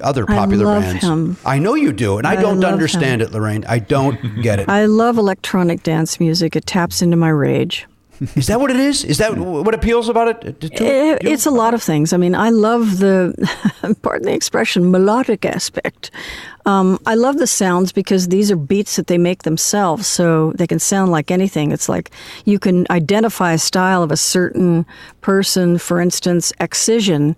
other 0.01 0.25
I 0.29 0.35
popular 0.35 0.65
love 0.65 0.83
bands. 0.83 1.03
him. 1.03 1.37
I 1.45 1.59
know 1.59 1.75
you 1.75 1.91
do, 1.91 2.17
and 2.17 2.27
I, 2.27 2.33
I 2.33 2.35
don't 2.41 2.63
understand 2.63 3.21
him. 3.21 3.27
it, 3.29 3.33
Laraine. 3.33 3.65
I 3.67 3.79
don't 3.79 4.41
get 4.41 4.59
it. 4.59 4.69
I 4.81 4.85
love 4.85 5.17
electronic 5.17 5.83
dance 5.83 6.19
music. 6.19 6.55
It 6.55 6.65
taps 6.65 7.01
into 7.01 7.17
my 7.17 7.29
rage. 7.29 7.87
Is 8.35 8.45
that 8.47 8.59
what 8.59 8.69
it 8.69 8.77
is? 8.77 9.03
Is 9.03 9.17
that 9.17 9.35
what 9.35 9.73
appeals 9.73 10.07
about 10.07 10.27
it? 10.27 10.63
It- 10.79 11.25
it's 11.25 11.47
a 11.47 11.51
lot 11.51 11.73
of 11.73 11.81
things. 11.81 12.13
I 12.13 12.17
mean, 12.17 12.35
I 12.35 12.49
love 12.51 12.99
the, 12.99 13.33
pardon 14.03 14.27
the 14.27 14.33
expression, 14.33 14.91
melodic 14.91 15.43
aspect. 15.43 16.11
Um, 16.67 16.99
I 17.07 17.15
love 17.15 17.37
the 17.39 17.47
sounds 17.47 17.91
because 17.91 18.27
these 18.27 18.51
are 18.51 18.55
beats 18.55 18.95
that 18.97 19.07
they 19.07 19.17
make 19.17 19.41
themselves, 19.41 20.05
so 20.05 20.51
they 20.53 20.67
can 20.67 20.77
sound 20.77 21.11
like 21.11 21.31
anything. 21.31 21.71
It's 21.71 21.89
like 21.89 22.11
you 22.45 22.59
can 22.59 22.85
identify 22.91 23.53
a 23.53 23.57
style 23.57 24.03
of 24.03 24.11
a 24.11 24.17
certain 24.17 24.85
person, 25.21 25.79
for 25.79 25.99
instance, 25.99 26.53
Excision. 26.59 27.35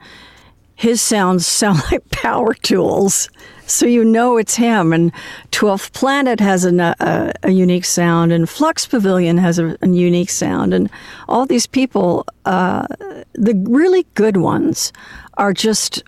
His 0.76 1.02
sounds 1.02 1.46
sound 1.46 1.82
like 1.92 2.10
power 2.10 2.54
tools, 2.54 3.30
so 3.66 3.86
you 3.86 4.04
know 4.04 4.38
it's 4.38 4.56
him. 4.56 4.94
And 4.94 5.12
Twelfth 5.52 5.94
Planet 5.94 6.40
has 6.40 6.66
a, 6.66 6.96
a, 7.00 7.34
a 7.44 7.52
unique 7.52 7.86
sound, 7.86 8.32
and 8.32 8.50
Flux 8.50 8.86
Pavilion 8.86 9.38
has 9.38 9.60
a, 9.60 9.78
a 9.82 9.88
unique 9.88 10.30
sound, 10.30 10.74
and 10.74 10.90
all 11.28 11.46
these 11.46 11.68
people, 11.68 12.26
uh, 12.46 12.88
the 13.34 13.64
really 13.68 14.06
good 14.16 14.38
ones, 14.38 14.92
are 15.38 15.54
just 15.54 16.04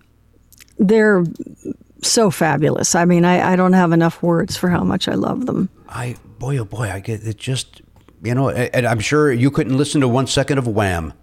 they're 0.77 1.23
so 2.01 2.29
fabulous. 2.29 2.95
I 2.95 3.05
mean, 3.05 3.25
I, 3.25 3.53
I 3.53 3.55
don't 3.55 3.73
have 3.73 3.91
enough 3.91 4.21
words 4.21 4.55
for 4.57 4.69
how 4.69 4.83
much 4.83 5.07
I 5.07 5.13
love 5.13 5.45
them. 5.45 5.69
I 5.89 6.15
boy 6.39 6.57
oh 6.57 6.65
boy, 6.65 6.89
I 6.89 6.99
get 6.99 7.25
it. 7.25 7.37
Just 7.37 7.81
you 8.23 8.33
know, 8.33 8.49
and 8.49 8.85
I'm 8.85 8.99
sure 8.99 9.31
you 9.31 9.51
couldn't 9.51 9.77
listen 9.77 10.01
to 10.01 10.07
one 10.07 10.27
second 10.27 10.57
of 10.57 10.67
Wham. 10.67 11.13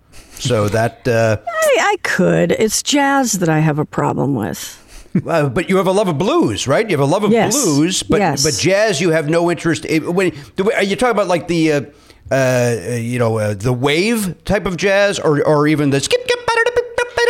So 0.43 0.69
that, 0.69 1.07
uh, 1.07 1.37
I, 1.47 1.77
I 1.93 1.97
could. 2.03 2.53
It's 2.53 2.83
jazz 2.83 3.33
that 3.35 3.49
I 3.49 3.61
have 3.61 3.79
a 3.79 3.85
problem 3.85 4.35
with. 4.35 4.79
uh, 5.27 5.49
but 5.49 5.69
you 5.69 5.77
have 5.77 5.87
a 5.87 5.93
love 5.93 6.09
of 6.09 6.19
blues, 6.19 6.67
right? 6.67 6.89
You 6.89 6.97
have 6.97 7.07
a 7.09 7.11
love 7.11 7.23
of 7.25 7.31
Yes. 7.33 7.53
blues, 7.55 8.03
but 8.03 8.19
Yes. 8.19 8.43
but 8.45 8.55
jazz, 8.61 9.01
you 9.01 9.11
have 9.11 9.29
no 9.29 9.51
interest. 9.51 9.85
In, 9.85 10.15
when 10.15 10.33
are 10.75 10.83
you 10.83 10.97
talking 10.97 11.13
about 11.13 11.29
like 11.29 11.47
the, 11.49 11.73
uh, 11.73 11.81
uh, 12.31 12.97
you 12.97 13.19
know, 13.19 13.39
uh, 13.39 13.55
the 13.55 13.73
wave 13.73 14.43
type 14.45 14.67
of 14.67 14.77
jazz, 14.77 15.19
or 15.21 15.43
or 15.47 15.67
even 15.69 15.91
the 15.91 16.01
skip 16.01 16.21
skip? 16.23 16.39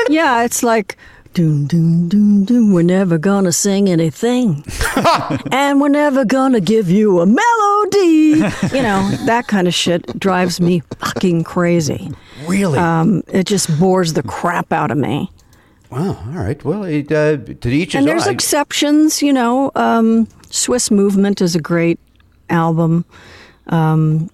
Yeah, 0.08 0.44
it's 0.44 0.62
like. 0.62 0.96
Doom, 1.34 1.66
doom, 1.66 2.08
doom, 2.08 2.44
doom. 2.44 2.72
We're 2.74 2.82
never 2.82 3.16
gonna 3.16 3.52
sing 3.52 3.88
anything. 3.88 4.62
and 5.50 5.80
we're 5.80 5.88
never 5.88 6.26
gonna 6.26 6.60
give 6.60 6.90
you 6.90 7.20
a 7.20 7.26
melody. 7.26 8.42
You 8.76 8.82
know, 8.82 9.10
that 9.24 9.46
kind 9.48 9.66
of 9.66 9.72
shit 9.72 10.18
drives 10.18 10.60
me 10.60 10.82
fucking 10.98 11.44
crazy. 11.44 12.10
Really? 12.46 12.78
Um, 12.78 13.22
it 13.28 13.46
just 13.46 13.78
bores 13.80 14.12
the 14.12 14.22
crap 14.22 14.74
out 14.74 14.90
of 14.90 14.98
me. 14.98 15.30
wow. 15.90 16.22
All 16.26 16.42
right. 16.42 16.62
Well, 16.62 16.84
it, 16.84 17.10
uh, 17.10 17.38
to 17.38 17.70
each 17.70 17.94
and 17.94 18.06
there's 18.06 18.26
own. 18.26 18.34
Exceptions, 18.34 19.22
you 19.22 19.32
know. 19.32 19.70
Um, 19.74 20.28
Swiss 20.50 20.90
Movement 20.90 21.40
is 21.40 21.56
a 21.56 21.60
great 21.60 21.98
album. 22.50 23.06
Um, 23.68 24.28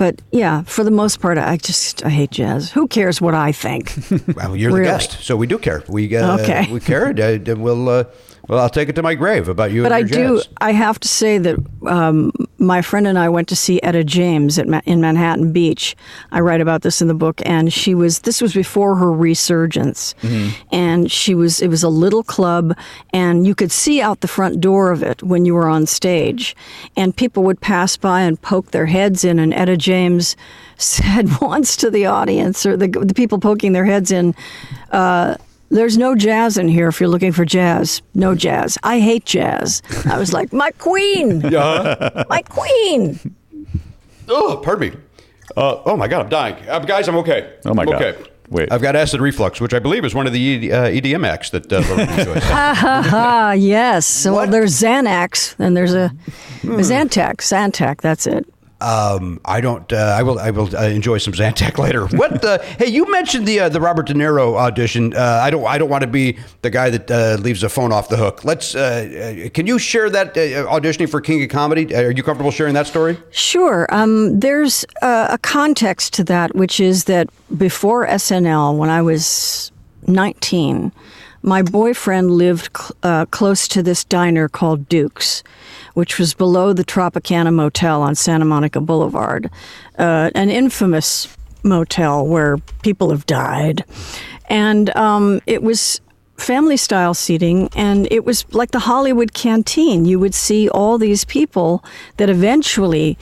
but 0.00 0.14
yeah, 0.32 0.62
for 0.64 0.82
the 0.84 0.90
most 0.90 1.20
part, 1.20 1.36
I 1.38 1.56
just 1.58 2.02
I 2.04 2.08
hate 2.08 2.30
jazz. 2.30 2.72
Who 2.72 2.88
cares 2.88 3.20
what 3.20 3.34
I 3.34 3.52
think? 3.52 3.92
Well, 4.34 4.56
you're 4.56 4.72
Really? 4.72 4.84
the 4.86 4.92
guest, 4.92 5.10
so 5.22 5.36
we 5.36 5.46
do 5.46 5.58
care. 5.58 5.82
We 5.88 6.16
uh, 6.16 6.38
Okay. 6.40 6.62
we 6.72 6.80
care. 6.80 7.06
Uh, 7.12 7.54
we'll 7.56 7.88
uh, 7.88 8.04
well, 8.48 8.58
I'll 8.58 8.68
take 8.70 8.88
it 8.88 8.94
to 8.96 9.02
my 9.02 9.14
grave 9.14 9.48
about 9.48 9.70
you. 9.72 9.82
but 9.82 9.92
I 9.92 10.02
do. 10.02 10.36
jazz. 10.38 10.48
I 10.60 10.72
have 10.72 10.98
to 11.00 11.08
say 11.08 11.38
that 11.38 11.56
um, 11.86 12.32
my 12.58 12.82
friend 12.82 13.06
and 13.06 13.18
I 13.18 13.28
went 13.28 13.48
to 13.48 13.56
see 13.56 13.80
Etta 13.82 14.04
James 14.04 14.58
at 14.58 14.66
Ma- 14.68 14.80
in 14.86 15.00
Manhattan 15.00 15.52
Beach. 15.52 15.96
I 16.32 16.40
write 16.40 16.60
about 16.60 16.82
this 16.82 17.00
in 17.00 17.08
the 17.08 17.14
book, 17.14 17.40
and 17.44 17.72
she 17.72 17.94
was. 17.94 18.20
This 18.20 18.40
was 18.40 18.52
before 18.54 18.96
her 18.96 19.12
resurgence, 19.12 20.14
and 20.72 21.10
she 21.10 21.34
was. 21.34 21.60
It 21.60 21.68
was 21.68 21.82
a 21.82 21.88
little 21.88 22.22
club, 22.22 22.76
and 23.12 23.46
you 23.46 23.54
could 23.54 23.70
see 23.72 24.00
out 24.00 24.20
the 24.20 24.28
front 24.28 24.60
door 24.60 24.90
of 24.90 25.02
it 25.02 25.22
when 25.22 25.44
you 25.44 25.54
were 25.54 25.68
on 25.68 25.86
stage, 25.86 26.56
and 26.96 27.16
people 27.16 27.42
would 27.44 27.60
pass 27.60 27.96
by 27.96 28.20
and 28.22 28.40
poke 28.40 28.70
their 28.72 28.86
heads 28.86 29.24
in, 29.24 29.38
and 29.38 29.54
Etta 29.54 29.76
James 29.76 30.36
said 30.76 31.40
once 31.40 31.76
to 31.76 31.90
the 31.90 32.06
audience 32.06 32.64
or 32.66 32.76
the 32.76 32.88
the 32.88 33.14
people 33.14 33.38
poking 33.38 33.72
their 33.72 33.84
heads 33.84 34.10
in. 34.10 34.34
Uh, 34.90 35.36
there's 35.70 35.96
no 35.96 36.14
jazz 36.14 36.58
in 36.58 36.68
here 36.68 36.88
if 36.88 37.00
you're 37.00 37.08
looking 37.08 37.32
for 37.32 37.44
jazz. 37.44 38.02
No 38.14 38.34
jazz. 38.34 38.76
I 38.82 39.00
hate 39.00 39.24
jazz. 39.24 39.82
I 40.06 40.18
was 40.18 40.32
like, 40.32 40.52
my 40.52 40.70
queen. 40.72 41.40
My 42.28 42.42
queen. 42.48 43.18
Oh, 44.28 44.60
pardon 44.62 44.90
me. 44.92 44.96
Uh, 45.56 45.82
oh 45.84 45.96
my 45.96 46.06
God, 46.06 46.22
I'm 46.22 46.28
dying, 46.28 46.68
uh, 46.68 46.78
guys. 46.80 47.08
I'm 47.08 47.16
okay. 47.16 47.54
Oh, 47.64 47.74
my 47.74 47.82
I'm 47.82 47.88
God. 47.88 48.02
Okay. 48.02 48.30
Wait. 48.50 48.72
I've 48.72 48.82
got 48.82 48.94
acid 48.96 49.20
reflux, 49.20 49.60
which 49.60 49.74
I 49.74 49.78
believe 49.78 50.04
is 50.04 50.12
one 50.14 50.26
of 50.26 50.32
the 50.32 50.40
E- 50.40 50.72
uh, 50.72 50.86
EDM 50.88 51.24
acts 51.26 51.50
that 51.50 51.72
uh, 51.72 51.80
Laraine 51.82 52.18
enjoys. 52.18 52.42
Ah, 52.44 53.52
yes. 53.52 54.06
So 54.06 54.34
What? 54.34 54.50
there's 54.50 54.80
Xanax 54.80 55.54
and 55.58 55.76
there's 55.76 55.94
a 55.94 56.08
Hmm. 56.62 56.74
Zantac. 56.80 57.36
Zantac, 57.36 58.00
that's 58.00 58.26
it. 58.26 58.46
Um, 58.80 59.40
I 59.44 59.60
don't. 59.60 59.92
Uh, 59.92 59.96
I 60.18 60.22
will. 60.22 60.38
I 60.38 60.50
will 60.50 60.74
uh, 60.74 60.82
enjoy 60.82 61.18
some 61.18 61.34
Zantac 61.34 61.78
later. 61.84 62.06
What? 62.06 62.44
Uh, 62.44 62.58
hey, 62.78 62.88
you 62.88 63.10
mentioned 63.10 63.46
the 63.46 63.60
uh, 63.60 63.68
the 63.68 63.80
Robert 63.80 64.06
De 64.06 64.14
Niro 64.14 64.54
audition. 64.56 65.14
Uh, 65.14 65.40
I 65.42 65.50
don't. 65.50 65.64
I 65.66 65.78
don't 65.78 65.90
want 65.90 66.02
to 66.02 66.08
be 66.08 66.38
the 66.62 66.70
guy 66.70 66.90
that 66.90 67.10
uh, 67.10 67.36
leaves 67.40 67.60
the 67.60 67.68
phone 67.68 67.92
off 67.92 68.08
the 68.08 68.16
hook. 68.16 68.44
Let's. 68.44 68.72
Can 68.72 69.66
you 69.66 69.78
share 69.78 70.08
that 70.10 70.34
auditioning 70.34 71.10
for 71.10 71.20
King 71.20 71.42
of 71.42 71.50
Comedy? 71.50 71.94
Are 71.94 72.10
you 72.10 72.22
comfortable 72.22 72.50
sharing 72.50 72.74
that 72.74 72.86
story? 72.86 73.18
Sure. 73.30 73.86
Um, 73.90 74.40
there's 74.40 74.84
a, 75.02 75.28
a 75.30 75.38
context 75.38 76.14
to 76.14 76.24
that, 76.24 76.54
which 76.54 76.80
is 76.80 77.04
that 77.04 77.28
before 77.56 78.06
SNL, 78.06 78.76
when 78.76 78.88
I 78.90 79.02
was 79.02 79.72
19, 80.06 80.92
my 81.42 81.62
boyfriend 81.62 82.30
lived 82.30 82.70
cl- 82.76 83.26
close 83.26 83.68
to 83.68 83.82
this 83.82 84.04
diner 84.04 84.48
called 84.48 84.88
Duke's, 84.88 85.42
which 86.00 86.18
was 86.18 86.32
below 86.32 86.72
the 86.72 86.82
Tropicana 86.82 87.52
Motel 87.52 88.00
on 88.00 88.14
Santa 88.14 88.46
Monica 88.46 88.80
Boulevard, 88.80 89.50
uh, 89.98 90.30
an 90.34 90.48
infamous 90.48 91.28
motel 91.62 92.26
where 92.26 92.56
people 92.82 93.10
have 93.10 93.26
died. 93.26 93.84
And 94.48 94.96
um, 94.96 95.42
it 95.44 95.62
was 95.62 96.00
family 96.38 96.78
style 96.78 97.12
seating, 97.12 97.68
and 97.76 98.08
it 98.10 98.24
was 98.24 98.46
like 98.54 98.70
the 98.70 98.78
Hollywood 98.78 99.34
canteen. 99.34 100.06
You 100.06 100.18
would 100.18 100.32
see 100.32 100.70
all 100.70 100.96
these 100.96 101.26
people 101.26 101.84
that 102.16 102.30
eventually 102.30 103.18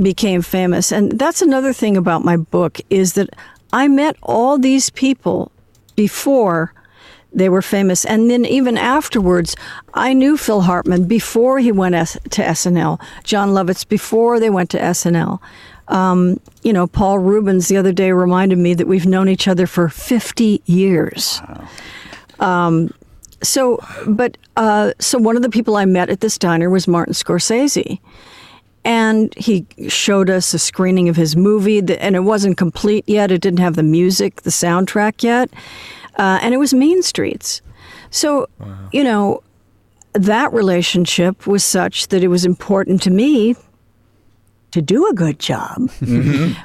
became 0.00 0.40
famous. 0.40 0.92
And 0.92 1.18
that's 1.18 1.42
another 1.42 1.74
thing 1.74 1.94
about 1.94 2.24
my 2.24 2.38
book 2.38 2.80
is 2.88 3.12
that 3.12 3.28
I 3.70 3.86
met 3.86 4.16
all 4.22 4.56
these 4.56 4.88
people 4.88 5.52
before 5.94 6.72
they 7.34 7.48
were 7.48 7.62
famous. 7.62 8.04
And 8.04 8.30
then 8.30 8.44
even 8.44 8.78
afterwards, 8.78 9.56
I 9.92 10.12
knew 10.12 10.36
Phil 10.36 10.62
Hartman 10.62 11.04
before 11.06 11.58
he 11.58 11.72
went 11.72 11.94
S- 11.94 12.16
to 12.30 12.42
SNL, 12.42 13.00
Jon 13.24 13.50
Lovitz 13.50 13.86
before 13.86 14.40
they 14.40 14.50
went 14.50 14.70
to 14.70 14.78
SNL. 14.78 15.40
Um, 15.88 16.40
you 16.62 16.72
know, 16.72 16.86
Paul 16.86 17.18
Reubens 17.18 17.68
the 17.68 17.76
other 17.76 17.92
day 17.92 18.12
reminded 18.12 18.58
me 18.58 18.74
that 18.74 18.86
we've 18.86 19.06
known 19.06 19.28
each 19.28 19.46
other 19.46 19.66
for 19.66 19.88
50 19.88 20.62
years. 20.64 21.42
Um, 22.40 22.92
so, 23.42 23.78
but 24.06 24.38
uh, 24.56 24.92
so 24.98 25.18
one 25.18 25.36
of 25.36 25.42
the 25.42 25.50
people 25.50 25.76
I 25.76 25.84
met 25.84 26.08
at 26.08 26.20
this 26.20 26.38
diner 26.38 26.70
was 26.70 26.88
Martin 26.88 27.14
Scorsese. 27.14 28.00
And 28.86 29.34
he 29.36 29.66
showed 29.88 30.28
us 30.28 30.52
a 30.52 30.58
screening 30.58 31.08
of 31.08 31.16
his 31.16 31.36
movie, 31.36 31.78
and 31.78 32.14
it 32.14 32.20
wasn't 32.20 32.58
complete 32.58 33.08
yet. 33.08 33.30
It 33.30 33.40
didn't 33.40 33.60
have 33.60 33.76
the 33.76 33.82
music, 33.82 34.42
the 34.42 34.50
soundtrack 34.50 35.22
yet. 35.22 35.48
Uh, 36.16 36.38
and 36.42 36.54
it 36.54 36.58
was 36.58 36.72
Mean 36.74 37.02
Streets. 37.02 37.60
So, 38.10 38.46
you 38.92 39.02
know, 39.04 39.42
that 40.12 40.52
relationship 40.52 41.46
was 41.46 41.64
such 41.64 42.08
that 42.08 42.22
it 42.22 42.28
was 42.28 42.44
important 42.44 43.02
to 43.02 43.10
me 43.10 43.56
to 44.70 44.82
do 44.82 45.06
a 45.08 45.14
good 45.14 45.38
job 45.38 45.90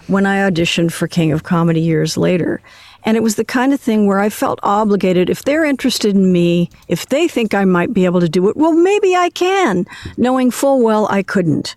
when 0.07 0.25
I 0.25 0.49
auditioned 0.49 0.91
for 0.91 1.07
King 1.07 1.31
of 1.31 1.43
Comedy 1.43 1.81
years 1.81 2.17
later. 2.17 2.61
And 3.05 3.15
it 3.15 3.23
was 3.23 3.35
the 3.35 3.45
kind 3.45 3.71
of 3.73 3.79
thing 3.79 4.07
where 4.07 4.19
I 4.19 4.29
felt 4.29 4.59
obligated. 4.61 5.29
If 5.29 5.45
they're 5.45 5.63
interested 5.63 6.15
in 6.15 6.31
me, 6.33 6.69
if 6.89 7.07
they 7.07 7.27
think 7.27 7.53
I 7.53 7.63
might 7.65 7.93
be 7.93 8.05
able 8.05 8.19
to 8.19 8.27
do 8.27 8.49
it, 8.49 8.57
well, 8.57 8.73
maybe 8.73 9.15
I 9.15 9.29
can, 9.29 9.85
knowing 10.17 10.51
full 10.51 10.83
well 10.83 11.07
I 11.09 11.23
couldn't. 11.23 11.75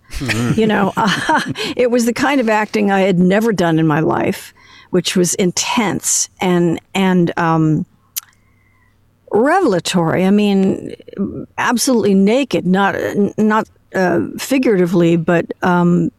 you 0.57 0.67
know, 0.67 0.93
it 1.77 1.91
was 1.91 2.07
the 2.07 2.13
kind 2.13 2.41
of 2.41 2.49
acting 2.49 2.91
I 2.91 3.01
had 3.03 3.19
never 3.19 3.53
done 3.53 3.79
in 3.79 3.87
my 3.87 4.01
life, 4.01 4.53
which 4.93 5.17
was 5.17 5.35
intense 5.37 6.29
and 6.41 6.79
and 6.95 7.33
um, 7.39 7.87
revelatory. 9.31 10.25
I 10.25 10.31
mean, 10.31 10.95
absolutely 11.59 12.15
naked, 12.15 12.67
not 12.67 12.95
not 13.39 13.69
uh, 13.95 14.27
figuratively, 14.39 15.17
but 15.17 15.47
um, 15.63 16.11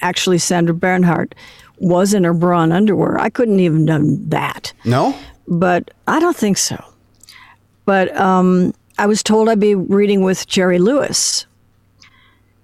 actually, 0.00 0.38
Sandra 0.38 0.74
Bernhard 0.74 1.34
was 1.78 2.14
in 2.14 2.24
her 2.24 2.32
bra 2.34 2.62
and 2.62 2.72
underwear. 2.72 3.20
I 3.20 3.28
couldn't 3.28 3.60
even 3.60 3.84
done 3.84 4.28
that, 4.30 4.72
No. 4.86 5.14
but 5.46 5.90
I 6.06 6.18
don't 6.18 6.36
think 6.36 6.56
so. 6.56 6.82
But 7.84 8.16
um, 8.16 8.72
I 8.98 9.06
was 9.06 9.22
told 9.22 9.48
I'd 9.50 9.60
be 9.60 9.74
reading 9.74 10.22
with 10.22 10.46
Jerry 10.46 10.78
Lewis, 10.78 11.44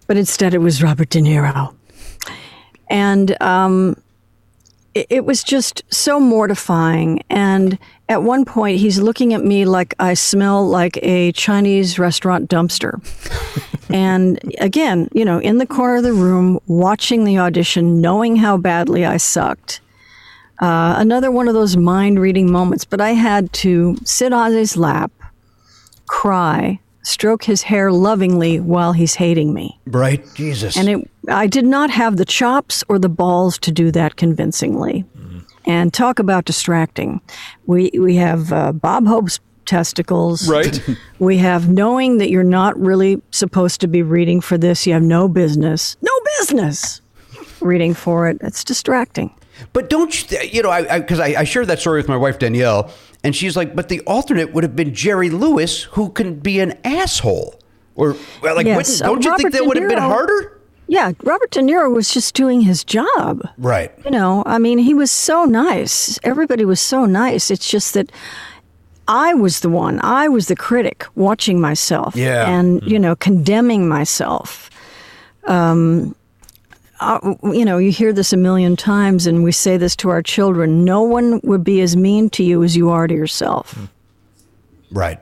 but 0.06 0.16
instead 0.16 0.54
it 0.54 0.58
was 0.58 0.82
Robert 0.82 1.10
De 1.10 1.20
Niro, 1.20 1.74
and 2.88 3.40
um, 3.42 3.96
it, 4.94 5.24
was 5.24 5.42
just 5.42 5.82
so 5.90 6.20
mortifying. 6.20 7.22
And 7.30 7.78
at 8.08 8.22
one 8.22 8.44
point, 8.44 8.78
he's 8.78 9.00
looking 9.00 9.32
at 9.32 9.44
me 9.44 9.64
like 9.64 9.94
I 9.98 10.14
smell 10.14 10.66
like 10.66 10.98
a 11.02 11.32
Chinese 11.32 11.98
restaurant 11.98 12.50
dumpster. 12.50 13.00
and 13.90 14.38
again, 14.60 15.08
you 15.12 15.24
know, 15.24 15.38
in 15.38 15.58
the 15.58 15.66
corner 15.66 15.96
of 15.96 16.02
the 16.02 16.12
room, 16.12 16.58
watching 16.66 17.24
the 17.24 17.38
audition, 17.38 18.00
knowing 18.00 18.36
how 18.36 18.56
badly 18.56 19.04
I 19.06 19.16
sucked. 19.16 19.80
Uh, 20.60 20.94
another 20.98 21.30
one 21.30 21.48
of 21.48 21.54
those 21.54 21.76
mind 21.76 22.20
reading 22.20 22.50
moments, 22.50 22.84
but 22.84 23.00
I 23.00 23.12
had 23.12 23.52
to 23.54 23.96
sit 24.04 24.32
on 24.32 24.52
his 24.52 24.76
lap, 24.76 25.10
cry, 26.06 26.78
stroke 27.02 27.44
his 27.44 27.62
hair 27.62 27.92
lovingly 27.92 28.60
while 28.60 28.92
he's 28.92 29.14
hating 29.14 29.52
me. 29.52 29.78
Right. 29.86 30.24
Jesus. 30.34 30.76
And 30.76 30.88
it, 30.88 31.10
I 31.28 31.46
did 31.46 31.64
not 31.64 31.90
have 31.90 32.16
the 32.16 32.24
chops 32.24 32.84
or 32.88 32.98
the 32.98 33.08
balls 33.08 33.58
to 33.58 33.72
do 33.72 33.90
that 33.92 34.16
convincingly. 34.16 35.04
And 35.64 35.94
talk 35.94 36.18
about 36.18 36.44
distracting. 36.44 37.20
We 37.66 37.92
we 37.96 38.16
have 38.16 38.52
uh, 38.52 38.72
Bob 38.72 39.06
Hope's 39.06 39.38
testicles. 39.64 40.48
Right. 40.48 40.82
We 41.20 41.38
have 41.38 41.68
knowing 41.68 42.18
that 42.18 42.30
you're 42.30 42.42
not 42.42 42.76
really 42.76 43.22
supposed 43.30 43.80
to 43.82 43.86
be 43.86 44.02
reading 44.02 44.40
for 44.40 44.58
this. 44.58 44.88
You 44.88 44.94
have 44.94 45.04
no 45.04 45.28
business, 45.28 45.96
no 46.02 46.10
business 46.38 47.00
reading 47.60 47.94
for 47.94 48.28
it. 48.28 48.38
It's 48.40 48.64
distracting. 48.64 49.32
But 49.72 49.88
don't 49.88 50.32
you, 50.32 50.38
you 50.40 50.62
know, 50.62 50.70
I 50.70 50.98
because 50.98 51.20
I, 51.20 51.26
I, 51.28 51.44
shared 51.44 51.68
that 51.68 51.78
story 51.78 51.98
with 51.98 52.08
my 52.08 52.16
wife 52.16 52.38
Danielle, 52.40 52.90
and 53.24 53.34
she's 53.36 53.56
like, 53.56 53.74
but 53.76 53.88
the 53.88 54.00
alternate 54.00 54.52
would 54.52 54.64
have 54.64 54.74
been 54.76 54.94
Jerry 54.94 55.30
Lewis, 55.30 55.84
who 55.84 56.10
can 56.10 56.34
be 56.40 56.60
an 56.60 56.78
asshole. 56.84 57.54
Or 57.94 58.16
well, 58.42 58.56
like, 58.56 58.66
Yes, 58.66 58.76
wouldn't- 58.76 59.02
uh, 59.02 59.06
don't 59.06 59.24
you 59.24 59.36
think 59.36 59.52
that 59.52 59.66
would 59.66 59.76
have 59.76 59.88
been 59.88 59.98
harder? 59.98 60.58
Yeah, 60.88 61.12
Robert 61.22 61.50
De 61.50 61.60
Niro 61.60 61.92
was 61.94 62.12
just 62.12 62.34
doing 62.34 62.60
his 62.62 62.84
job. 62.84 63.42
Right. 63.56 63.92
You 64.04 64.10
know, 64.10 64.42
I 64.46 64.58
mean, 64.58 64.78
he 64.78 64.92
was 64.94 65.10
so 65.10 65.44
nice. 65.44 66.18
Everybody 66.22 66.64
was 66.64 66.80
so 66.80 67.06
nice. 67.06 67.50
It's 67.50 67.68
just 67.68 67.94
that 67.94 68.10
I 69.08 69.32
was 69.34 69.60
the 69.60 69.68
one, 69.70 70.00
I 70.02 70.28
was 70.28 70.46
the 70.48 70.56
critic 70.56 71.06
watching 71.14 71.60
myself 71.60 72.14
Yeah. 72.16 72.48
and, 72.48 72.82
you 72.82 72.98
know, 72.98 73.16
condemning 73.16 73.88
myself. 73.88 74.68
Um, 75.46 76.14
uh, 77.02 77.34
you 77.52 77.64
know, 77.64 77.78
you 77.78 77.90
hear 77.90 78.12
this 78.12 78.32
a 78.32 78.36
million 78.36 78.76
times, 78.76 79.26
and 79.26 79.42
we 79.42 79.52
say 79.52 79.76
this 79.76 79.96
to 79.96 80.08
our 80.08 80.22
children 80.22 80.84
no 80.84 81.02
one 81.02 81.40
would 81.42 81.64
be 81.64 81.80
as 81.80 81.96
mean 81.96 82.30
to 82.30 82.42
you 82.42 82.62
as 82.62 82.76
you 82.76 82.90
are 82.90 83.06
to 83.06 83.14
yourself. 83.14 83.78
Right. 84.90 85.18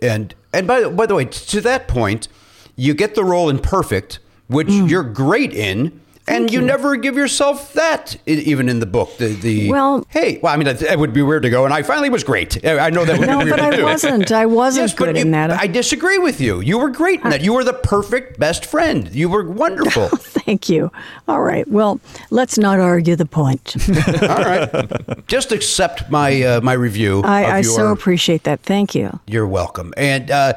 And 0.00 0.34
and 0.52 0.66
by 0.66 0.88
by 0.88 1.06
the 1.06 1.14
way, 1.14 1.24
to 1.24 1.60
that 1.62 1.88
point, 1.88 2.28
you 2.76 2.94
get 2.94 3.14
the 3.14 3.24
role 3.24 3.48
in 3.48 3.58
Perfect, 3.58 4.18
which 4.48 4.68
you're 4.68 5.02
great 5.02 5.52
in. 5.52 6.00
And 6.28 6.50
you, 6.52 6.60
you. 6.60 6.66
never 6.66 6.96
give 6.96 7.16
yourself 7.16 7.72
that, 7.74 8.16
even 8.26 8.68
in 8.68 8.80
the 8.80 8.86
book. 8.86 9.16
The, 9.18 9.28
the 9.34 9.70
Well- 9.70 10.06
hey, 10.10 10.40
well, 10.42 10.52
I 10.52 10.56
mean, 10.56 10.66
it, 10.66 10.82
it 10.82 10.98
would 10.98 11.12
be 11.12 11.22
weird 11.22 11.42
to 11.44 11.50
go. 11.50 11.64
And 11.64 11.72
I 11.72 11.82
finally 11.82 12.10
was 12.10 12.24
great. 12.24 12.64
I 12.66 12.90
know 12.90 13.04
that 13.04 13.18
would 13.18 13.26
No, 13.28 13.38
be 13.38 13.44
weird 13.44 13.56
but 13.56 13.62
to 13.62 13.68
I 13.68 13.76
do. 13.76 13.84
wasn't. 13.84 14.32
I 14.32 14.46
wasn't 14.46 14.88
Yes, 14.88 14.94
good 14.94 15.16
you- 15.16 15.22
in 15.22 15.30
that. 15.30 15.50
I 15.52 15.66
disagree 15.68 16.18
with 16.18 16.40
you. 16.40 16.60
You 16.60 16.78
were 16.78 16.90
great 16.90 17.22
in 17.22 17.30
that. 17.30 17.42
You 17.42 17.52
were 17.52 17.64
the 17.64 17.72
perfect 17.74 18.38
best 18.40 18.66
friend. 18.66 19.08
You 19.14 19.28
were 19.28 19.44
wonderful. 19.44 20.08
Thank 20.18 20.68
you. 20.68 20.90
All 21.28 21.42
right. 21.42 21.66
Well, 21.68 22.00
let's 22.30 22.58
not 22.58 22.80
argue 22.80 23.14
the 23.16 23.26
point. 23.26 23.76
All 24.22 24.44
right, 24.44 25.26
just 25.28 25.52
accept 25.52 26.10
my 26.10 26.42
uh, 26.42 26.60
my 26.60 26.72
review. 26.72 27.22
I, 27.24 27.58
I 27.58 27.62
so 27.62 27.92
appreciate 27.92 28.42
that. 28.44 28.60
Thank 28.60 28.94
you. 28.94 29.18
You're 29.26 29.46
welcome. 29.46 29.92
And 29.96 30.30
uh, 30.30 30.54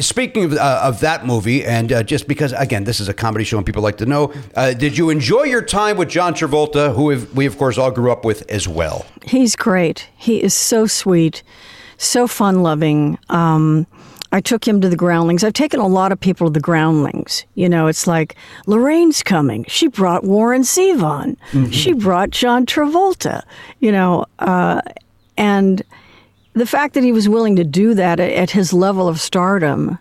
speaking 0.00 0.44
of, 0.44 0.52
uh, 0.54 0.80
of 0.84 1.00
that 1.00 1.26
movie, 1.26 1.64
and 1.64 1.92
uh, 1.92 2.02
just 2.02 2.28
because, 2.28 2.52
again, 2.52 2.84
this 2.84 3.00
is 3.00 3.08
a 3.08 3.14
comedy 3.14 3.44
show 3.44 3.56
and 3.56 3.66
people 3.66 3.82
like 3.82 3.96
to 3.98 4.06
know, 4.06 4.32
uh, 4.54 4.72
did 4.72 4.96
you 4.96 5.10
enjoy 5.10 5.42
your 5.44 5.62
time 5.62 5.96
with 5.96 6.08
John 6.08 6.34
Travolta, 6.34 6.94
who 6.94 7.04
we've- 7.04 7.26
we, 7.34 7.46
of 7.46 7.58
course, 7.58 7.76
all 7.78 7.90
grew 7.90 8.12
up 8.12 8.24
with 8.24 8.48
as 8.50 8.68
well? 8.68 9.04
He's 9.26 9.56
great. 9.56 10.08
He 10.16 10.42
is 10.42 10.54
so 10.54 10.86
sweet, 10.86 11.42
so 11.98 12.26
fun 12.28 12.62
loving. 12.62 13.18
Um, 13.28 13.86
I 14.32 14.40
took 14.40 14.66
him 14.68 14.80
to 14.80 14.88
the 14.88 14.94
Groundlings. 14.96 15.42
I've 15.42 15.54
taken 15.54 15.80
a 15.80 15.88
lot 15.88 16.12
of 16.12 16.20
people 16.20 16.46
to 16.46 16.52
the 16.52 16.60
Groundlings. 16.60 17.44
You 17.56 17.68
know, 17.68 17.88
it's 17.88 18.06
like 18.06 18.36
Laraine's 18.68 19.24
coming. 19.24 19.64
She 19.66 19.88
brought 19.88 20.22
Warren 20.22 20.62
Zevon. 20.62 21.36
She 21.72 21.92
brought 21.94 22.30
John 22.30 22.64
Travolta. 22.64 23.42
You 23.80 23.90
know, 23.90 24.26
uh, 24.38 24.82
and 25.36 25.82
the 26.54 26.66
fact 26.66 26.94
that 26.94 27.04
he 27.04 27.12
was 27.12 27.28
willing 27.28 27.56
to 27.56 27.64
do 27.64 27.94
that 27.94 28.20
at, 28.20 28.30
at 28.32 28.50
his 28.50 28.72
level 28.72 29.08
of 29.08 29.20
stardom 29.20 29.98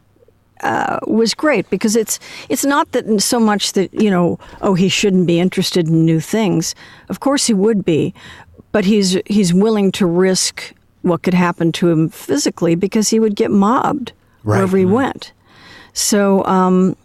uh, 0.61 0.99
was 1.07 1.33
great 1.33 1.69
because 1.69 1.95
it's 1.95 2.19
it's 2.49 2.65
not 2.65 2.91
that 2.91 3.21
so 3.21 3.39
much 3.39 3.73
that 3.73 3.93
you 3.93 4.11
know 4.11 4.37
oh 4.61 4.73
he 4.73 4.89
shouldn't 4.89 5.25
be 5.27 5.39
interested 5.39 5.87
in 5.87 6.05
new 6.05 6.19
things. 6.19 6.75
Of 7.07 7.19
course 7.19 7.47
he 7.47 7.53
would 7.53 7.85
be, 7.85 8.13
but 8.71 8.83
he's 8.85 9.17
he's 9.25 9.53
willing 9.53 9.91
to 9.93 10.05
risk 10.05 10.73
what 11.01 11.23
could 11.23 11.33
happen 11.33 11.71
to 11.71 11.87
him 11.89 12.09
physically 12.09 12.75
because 12.75 13.09
he 13.09 13.19
would 13.19 13.35
get 13.35 13.51
mobbed 13.51 14.11
Right. 14.43 14.57
wherever 14.57 14.77
he 14.77 14.85
went. 14.85 15.31
So 15.93 16.43
um, 16.45 16.95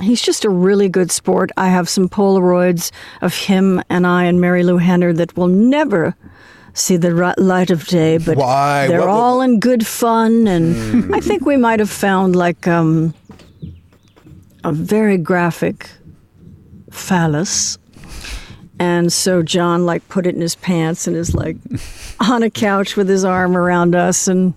He's 0.00 0.22
just 0.22 0.44
a 0.44 0.50
really 0.50 0.88
good 0.88 1.10
sport. 1.12 1.52
I 1.56 1.68
have 1.68 1.86
some 1.88 2.08
Polaroids 2.08 2.90
of 3.20 3.34
him 3.36 3.82
and 3.90 4.06
I 4.06 4.24
and 4.24 4.40
Marilu 4.40 4.80
Henner 4.80 5.12
that 5.12 5.36
will 5.36 5.48
never 5.48 6.16
see 6.74 6.96
the 6.96 7.34
light 7.38 7.70
of 7.70 7.86
day, 7.86 8.18
but 8.18 8.36
Why? 8.36 8.86
they're 8.88 9.00
What- 9.00 9.08
what- 9.08 9.14
all 9.14 9.40
in 9.42 9.60
good 9.60 9.86
fun. 9.86 10.46
And 10.46 11.14
I 11.14 11.20
think 11.20 11.44
we 11.44 11.56
might 11.56 11.80
have 11.80 11.90
found 11.90 12.34
like 12.36 12.66
um, 12.66 13.14
a 14.64 14.72
very 14.72 15.18
graphic 15.18 15.88
phallus. 16.90 17.78
And 18.78 19.12
so 19.12 19.42
John 19.42 19.86
like 19.86 20.06
put 20.08 20.26
it 20.26 20.34
in 20.34 20.40
his 20.40 20.56
pants 20.56 21.06
and 21.06 21.16
is 21.16 21.34
like 21.34 21.56
on 22.20 22.42
a 22.42 22.50
couch 22.50 22.96
with 22.96 23.08
his 23.08 23.24
arm 23.24 23.56
around 23.56 23.94
us 23.94 24.26
and 24.26 24.54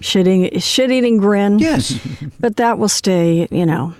shit-eating, 0.00 0.58
shit-eating 0.60 1.18
grin. 1.18 1.58
Yes. 1.58 1.98
But 2.40 2.56
that 2.56 2.78
will 2.78 2.88
stay, 2.88 3.46
you 3.50 3.66
know, 3.66 3.94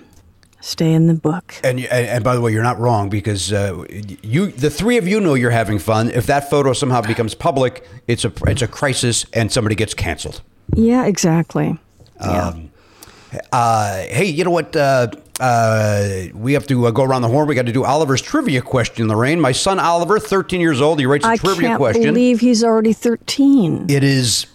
stay 0.61 0.93
in 0.93 1.07
the 1.07 1.13
book. 1.13 1.55
And, 1.63 1.79
and 1.79 1.89
and 1.91 2.23
by 2.23 2.35
the 2.35 2.41
way, 2.41 2.51
you're 2.51 2.63
not 2.63 2.79
wrong 2.79 3.09
because 3.09 3.51
uh, 3.53 3.83
you, 4.21 4.47
the 4.47 4.69
three 4.69 4.97
of 4.97 5.07
you 5.07 5.19
know 5.19 5.33
you're 5.33 5.51
having 5.51 5.79
fun. 5.79 6.09
If 6.11 6.25
that 6.27 6.49
photo 6.49 6.73
somehow 6.73 7.01
becomes 7.01 7.35
public, 7.35 7.87
it's 8.07 8.25
a 8.25 8.31
it's 8.47 8.61
a 8.61 8.67
crisis, 8.67 9.25
and 9.33 9.51
somebody 9.51 9.75
gets 9.75 9.93
canceled. 9.93 10.41
Yeah, 10.75 11.05
exactly. 11.05 11.77
Um, 12.19 12.71
uh, 13.51 13.97
hey, 14.03 14.25
you 14.25 14.43
know 14.43 14.51
what? 14.51 14.75
Uh, 14.75 15.07
uh, 15.39 16.25
we 16.33 16.53
have 16.53 16.67
to 16.67 16.87
uh, 16.87 16.91
go 16.91 17.03
around 17.03 17.21
the 17.21 17.27
horn. 17.29 17.47
We 17.47 17.55
got 17.55 17.65
to 17.65 17.71
do 17.71 17.85
Oliver's 17.85 18.21
trivia 18.21 18.61
question, 18.61 19.07
Laraine. 19.07 19.39
My 19.39 19.53
son 19.53 19.79
Oliver, 19.79 20.19
13 20.19 20.59
years 20.59 20.81
old, 20.81 20.99
he 20.99 21.05
writes 21.05 21.25
a 21.25 21.29
I 21.29 21.37
trivia 21.37 21.55
question. 21.55 21.63
I 21.63 21.67
can't 21.67 21.77
question. 21.79 22.03
believe 22.13 22.39
he's 22.41 22.63
already 22.63 22.93
13. 22.93 23.89
it 23.89 24.03
is. 24.03 24.47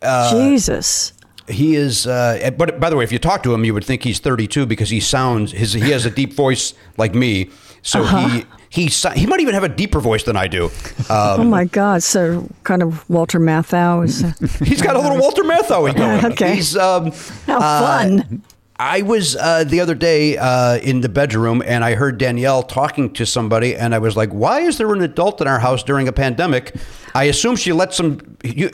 Uh, 0.00 0.30
Jesus. 0.30 1.12
He 1.48 1.74
is, 1.74 2.06
uh, 2.06 2.50
but 2.56 2.78
by 2.78 2.90
the 2.90 2.96
way, 2.96 3.04
if 3.04 3.12
you 3.12 3.18
talk 3.18 3.42
to 3.44 3.54
him, 3.54 3.64
you 3.64 3.72
would 3.74 3.84
think 3.84 4.02
he's 4.04 4.18
32 4.18 4.66
because 4.66 4.90
he 4.90 5.00
sounds 5.00 5.52
his 5.52 5.72
he 5.72 5.90
has 5.90 6.04
a 6.06 6.10
deep 6.10 6.32
voice 6.34 6.74
like 6.96 7.14
me. 7.14 7.50
So 7.82 8.02
Uh-huh. 8.02 8.28
he 8.28 8.44
he 8.70 8.86
he 9.18 9.26
might 9.26 9.40
even 9.40 9.54
have 9.54 9.64
a 9.64 9.68
deeper 9.68 9.98
voice 10.00 10.24
than 10.24 10.36
I 10.36 10.46
do. 10.46 10.66
Um, 11.08 11.40
oh 11.40 11.44
my 11.44 11.64
God. 11.64 12.02
So 12.02 12.46
kind 12.64 12.82
of 12.82 13.08
Walter 13.08 13.40
Matthau 13.40 14.04
is. 14.04 14.22
Uh, 14.24 14.32
He's 14.64 14.82
got 14.82 14.94
a 14.96 15.00
little 15.00 15.18
Walter 15.18 15.42
Matthau 15.42 15.94
going. 15.96 16.24
Okay. 16.32 16.56
He's 16.56 16.76
um, 16.76 17.12
How 17.46 17.58
uh, 17.58 17.80
fun. 17.80 18.42
I 18.80 19.02
was 19.02 19.34
uh, 19.34 19.64
the 19.64 19.80
other 19.80 19.96
day 19.96 20.36
uh, 20.36 20.76
in 20.78 21.00
the 21.00 21.08
bedroom 21.08 21.62
and 21.66 21.84
I 21.84 21.94
heard 21.96 22.16
Danielle 22.16 22.62
talking 22.62 23.12
to 23.14 23.26
somebody, 23.26 23.74
and 23.74 23.92
I 23.94 23.98
was 23.98 24.16
like, 24.16 24.30
"Why 24.30 24.60
is 24.60 24.78
there 24.78 24.92
an 24.92 25.02
adult 25.02 25.40
in 25.40 25.48
our 25.48 25.58
house 25.58 25.82
during 25.82 26.06
a 26.06 26.12
pandemic?" 26.12 26.76
I 27.14 27.24
assume 27.24 27.56
she 27.56 27.72
let 27.72 27.92
some 27.92 28.20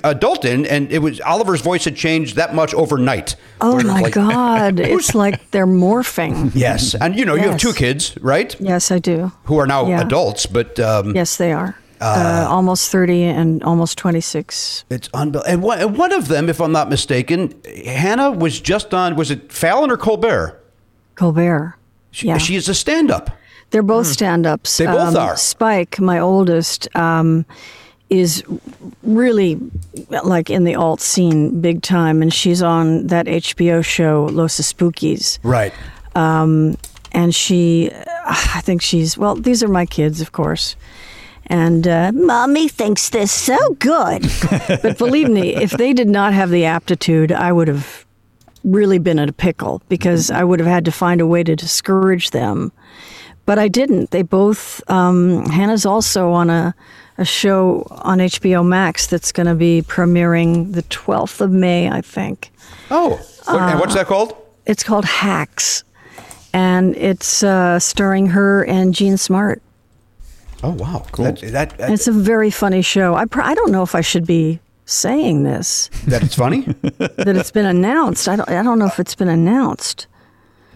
adult 0.02 0.44
in, 0.44 0.66
and 0.66 0.92
it 0.92 0.98
was 0.98 1.20
Oliver's 1.22 1.62
voice 1.62 1.84
had 1.86 1.96
changed 1.96 2.36
that 2.36 2.54
much 2.54 2.74
overnight. 2.74 3.36
oh 3.62 3.70
Where 3.76 3.80
it 3.80 3.84
was 3.84 3.92
my 3.94 4.00
like- 4.02 4.12
God. 4.12 4.80
It's 4.94 5.14
like 5.14 5.50
they're 5.52 5.66
morphing. 5.66 6.50
Yes, 6.54 6.94
and 6.94 7.16
you 7.16 7.24
know 7.24 7.34
you 7.34 7.48
have 7.48 7.58
two 7.58 7.72
kids, 7.72 8.14
right? 8.20 8.54
Yes, 8.60 8.90
I 8.90 8.98
do. 8.98 9.32
Who 9.44 9.56
are 9.58 9.66
now 9.66 9.88
Yeah. 9.88 10.02
adults, 10.02 10.44
but 10.44 10.78
um, 10.80 11.14
Yes, 11.14 11.36
they 11.38 11.52
are. 11.52 11.76
Uh, 12.04 12.46
almost 12.48 12.90
30 12.90 13.22
and 13.24 13.62
almost 13.62 13.96
26. 13.98 14.84
It's 14.90 15.08
unbelievable. 15.14 15.50
And 15.52 15.62
one, 15.62 15.78
and 15.80 15.96
one 15.96 16.12
of 16.12 16.28
them, 16.28 16.48
if 16.48 16.60
I'm 16.60 16.72
not 16.72 16.88
mistaken, 16.90 17.54
Hannah 17.86 18.30
was 18.30 18.60
just 18.60 18.92
on. 18.92 19.16
Was 19.16 19.30
it 19.30 19.50
Fallon 19.52 19.90
or 19.90 19.96
Colbert? 19.96 20.62
Colbert. 21.14 21.76
She, 22.10 22.26
Yeah. 22.28 22.38
she 22.38 22.56
is 22.56 22.68
a 22.68 22.74
stand-up. 22.74 23.30
They're 23.70 23.82
both 23.82 24.06
stand 24.06 24.46
ups. 24.46 24.76
They 24.76 24.86
both 24.86 25.16
are. 25.16 25.36
Spike, 25.36 25.98
my 25.98 26.20
oldest, 26.20 26.86
um, 26.94 27.44
is 28.10 28.44
really 29.02 29.58
like 30.22 30.48
in 30.50 30.62
the 30.64 30.76
alt 30.76 31.00
scene 31.00 31.60
big 31.60 31.82
time, 31.82 32.22
and 32.22 32.32
she's 32.32 32.62
on 32.62 33.06
that 33.08 33.26
HBO 33.26 33.82
show, 33.84 34.28
Los 34.30 34.60
Espookys. 34.60 35.38
Right. 35.42 35.72
And 36.14 37.34
she, 37.34 37.90
I 38.26 38.60
think 38.62 38.82
she's, 38.82 39.16
well, 39.16 39.36
these 39.36 39.62
are 39.62 39.68
my 39.68 39.86
kids, 39.86 40.20
of 40.20 40.32
course. 40.32 40.74
And 41.46 41.86
uh, 41.86 42.12
mommy 42.12 42.68
thinks 42.68 43.10
this 43.10 43.30
so 43.30 43.74
good. 43.74 44.26
but 44.82 44.98
believe 44.98 45.28
me, 45.28 45.54
if 45.54 45.72
they 45.72 45.92
did 45.92 46.08
not 46.08 46.32
have 46.32 46.50
the 46.50 46.64
aptitude, 46.64 47.32
I 47.32 47.52
would 47.52 47.68
have 47.68 48.06
really 48.64 48.98
been 48.98 49.18
in 49.18 49.28
a 49.28 49.32
pickle 49.32 49.82
because 49.88 50.30
I 50.30 50.42
would 50.42 50.58
have 50.58 50.68
had 50.68 50.84
to 50.86 50.92
find 50.92 51.20
a 51.20 51.26
way 51.26 51.44
to 51.44 51.54
discourage 51.54 52.30
them. 52.30 52.72
But 53.46 53.58
I 53.58 53.68
didn't. 53.68 54.10
They 54.10 54.22
both, 54.22 54.82
um, 54.90 55.44
Hannah's 55.46 55.84
also 55.84 56.30
on 56.30 56.48
a, 56.48 56.74
a 57.18 57.26
show 57.26 57.86
on 57.90 58.18
HBO 58.18 58.66
Max 58.66 59.06
that's 59.06 59.32
going 59.32 59.46
to 59.46 59.54
be 59.54 59.82
premiering 59.82 60.72
the 60.72 60.82
12th 60.84 61.42
of 61.42 61.50
May, 61.50 61.90
I 61.90 62.00
think. 62.00 62.50
Oh, 62.90 63.20
what, 63.44 63.60
and 63.60 63.80
what's 63.80 63.94
that 63.94 64.06
called? 64.06 64.34
It's 64.66 64.82
called 64.82 65.04
Hacks. 65.04 65.84
And 66.54 66.96
it's 66.96 67.42
uh, 67.42 67.78
starring 67.80 68.28
her 68.28 68.64
and 68.64 68.94
Jean 68.94 69.16
Smart. 69.18 69.60
Oh 70.64 70.70
wow, 70.70 71.04
cool. 71.12 71.26
That, 71.26 71.40
that, 71.52 71.78
And 71.78 71.92
it's 71.92 72.08
a 72.08 72.12
very 72.12 72.50
funny 72.50 72.80
show. 72.80 73.14
I, 73.14 73.26
pr- 73.26 73.42
I 73.42 73.52
don't 73.54 73.70
know 73.70 73.82
if 73.82 73.94
I 73.94 74.00
should 74.00 74.26
be 74.26 74.60
saying 74.86 75.42
this, 75.42 75.90
that 76.06 76.22
it's 76.22 76.34
funny. 76.34 76.60
that 76.82 77.36
it's 77.36 77.50
been 77.50 77.66
announced. 77.66 78.28
I 78.28 78.36
don't, 78.36 78.48
I 78.48 78.62
don't 78.62 78.78
know 78.78 78.86
if 78.86 78.98
it's 78.98 79.14
been 79.14 79.28
announced. 79.28 80.06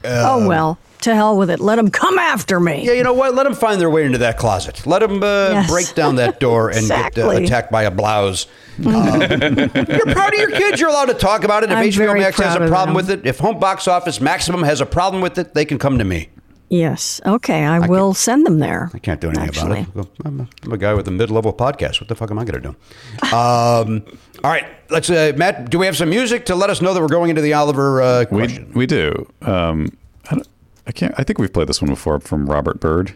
oh, 0.04 0.46
well, 0.46 0.78
to 1.00 1.14
hell 1.14 1.38
with 1.38 1.48
it. 1.48 1.58
Let 1.58 1.76
them 1.76 1.90
come 1.90 2.18
after 2.18 2.60
me. 2.60 2.84
yeah, 2.84 2.92
you 2.92 3.02
know 3.02 3.14
what? 3.14 3.34
Let 3.34 3.44
them 3.44 3.54
find 3.54 3.80
their 3.80 3.88
way 3.88 4.04
into 4.04 4.18
that 4.18 4.36
closet. 4.36 4.86
Let 4.86 4.98
them 4.98 5.22
uh, 5.22 5.50
Yes. 5.52 5.70
break 5.70 5.94
down 5.94 6.16
that 6.16 6.38
door 6.38 6.68
and 6.70 6.86
get 6.86 7.16
uh, 7.16 7.30
attacked 7.30 7.72
by 7.72 7.84
a 7.84 7.90
blouse. 7.90 8.46
Um, 8.84 8.84
you're 9.22 10.12
proud 10.12 10.34
of 10.34 10.38
your 10.38 10.50
kids. 10.50 10.80
You're 10.80 10.90
allowed 10.90 11.06
to 11.06 11.14
talk 11.14 11.44
about 11.44 11.62
it. 11.62 11.70
If 11.70 11.78
I'm 11.78 11.88
HBO 11.88 12.18
Max 12.18 12.38
has 12.38 12.56
a 12.56 12.68
problem 12.68 12.94
with 12.94 13.10
it, 13.10 13.24
if 13.26 13.38
Home 13.38 13.58
Box 13.58 13.88
Office 13.88 14.20
Maximum 14.20 14.62
has 14.64 14.82
a 14.82 14.86
problem 14.86 15.22
with 15.22 15.38
it, 15.38 15.54
they 15.54 15.64
can 15.64 15.78
come 15.78 15.96
to 15.98 16.04
me. 16.04 16.28
Yes. 16.70 17.20
Okay. 17.24 17.64
I, 17.64 17.86
will 17.86 18.14
send 18.14 18.44
them 18.44 18.58
there. 18.58 18.90
I 18.92 18.98
can't 18.98 19.20
do 19.20 19.28
anything 19.28 19.48
actually. 19.48 19.80
about 19.80 20.06
it. 20.06 20.10
I'm 20.24 20.40
a, 20.40 20.48
I'm 20.64 20.72
a 20.72 20.78
guy 20.78 20.94
with 20.94 21.08
a 21.08 21.10
mid-level 21.10 21.52
podcast. 21.54 22.00
What 22.00 22.08
the 22.08 22.14
fuck 22.14 22.30
am 22.30 22.38
I 22.38 22.44
going 22.44 22.62
to 22.62 22.68
do? 22.70 23.36
Um, 23.36 24.04
all 24.44 24.50
right, 24.50 24.66
let's. 24.90 25.08
Uh, 25.08 25.32
Matt, 25.36 25.70
do 25.70 25.78
we 25.78 25.86
have 25.86 25.96
some 25.96 26.10
music 26.10 26.46
to 26.46 26.54
let 26.54 26.70
us 26.70 26.80
know 26.82 26.92
that 26.94 27.00
we're 27.00 27.08
going 27.08 27.30
into 27.30 27.42
the 27.42 27.54
Oliver 27.54 28.02
uh, 28.02 28.20
We 28.30 28.38
question? 28.38 28.72
we 28.74 28.86
do. 28.86 29.30
Um, 29.42 29.96
I, 30.30 30.34
don't, 30.34 30.48
I 30.86 30.92
can't. 30.92 31.14
I 31.16 31.24
think 31.24 31.38
we've 31.38 31.52
played 31.52 31.68
this 31.68 31.80
one 31.80 31.90
before 31.90 32.20
from 32.20 32.46
Robert 32.46 32.80
Bird. 32.80 33.14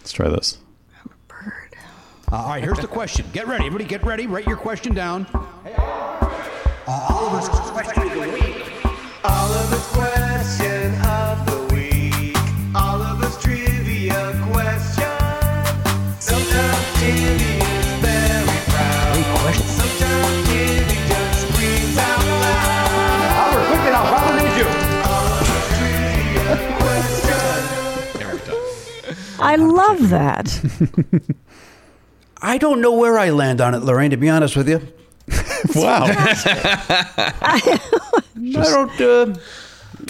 Let's 0.00 0.12
try 0.12 0.28
this. 0.28 0.58
Robert 0.98 1.28
Bird. 1.28 1.76
Uh, 2.30 2.36
all 2.36 2.48
right, 2.48 2.62
here's 2.62 2.78
the 2.78 2.88
question. 2.88 3.24
Get 3.32 3.46
ready, 3.48 3.64
everybody. 3.64 3.84
Get 3.88 4.04
ready. 4.04 4.26
Write 4.26 4.46
your 4.46 4.56
question 4.58 4.94
down. 4.94 5.26
Uh, 6.84 7.06
Oliver's 7.10 7.48
question 7.48 8.02
of 8.02 8.12
the 8.12 8.20
week. 8.20 8.84
Oliver's 9.24 9.86
question 9.88 10.21
I 29.42 29.56
love 29.56 30.08
that. 30.10 31.32
I 32.42 32.58
don't 32.58 32.80
know 32.80 32.92
where 32.92 33.18
I 33.18 33.30
land 33.30 33.60
on 33.60 33.74
it, 33.74 33.82
Laraine. 33.82 34.10
To 34.10 34.16
be 34.16 34.28
honest 34.28 34.56
with 34.56 34.68
you, 34.68 34.80
Wow. 35.74 36.04
I 36.06 37.80
don't. 38.44 39.00
Uh, 39.00 39.34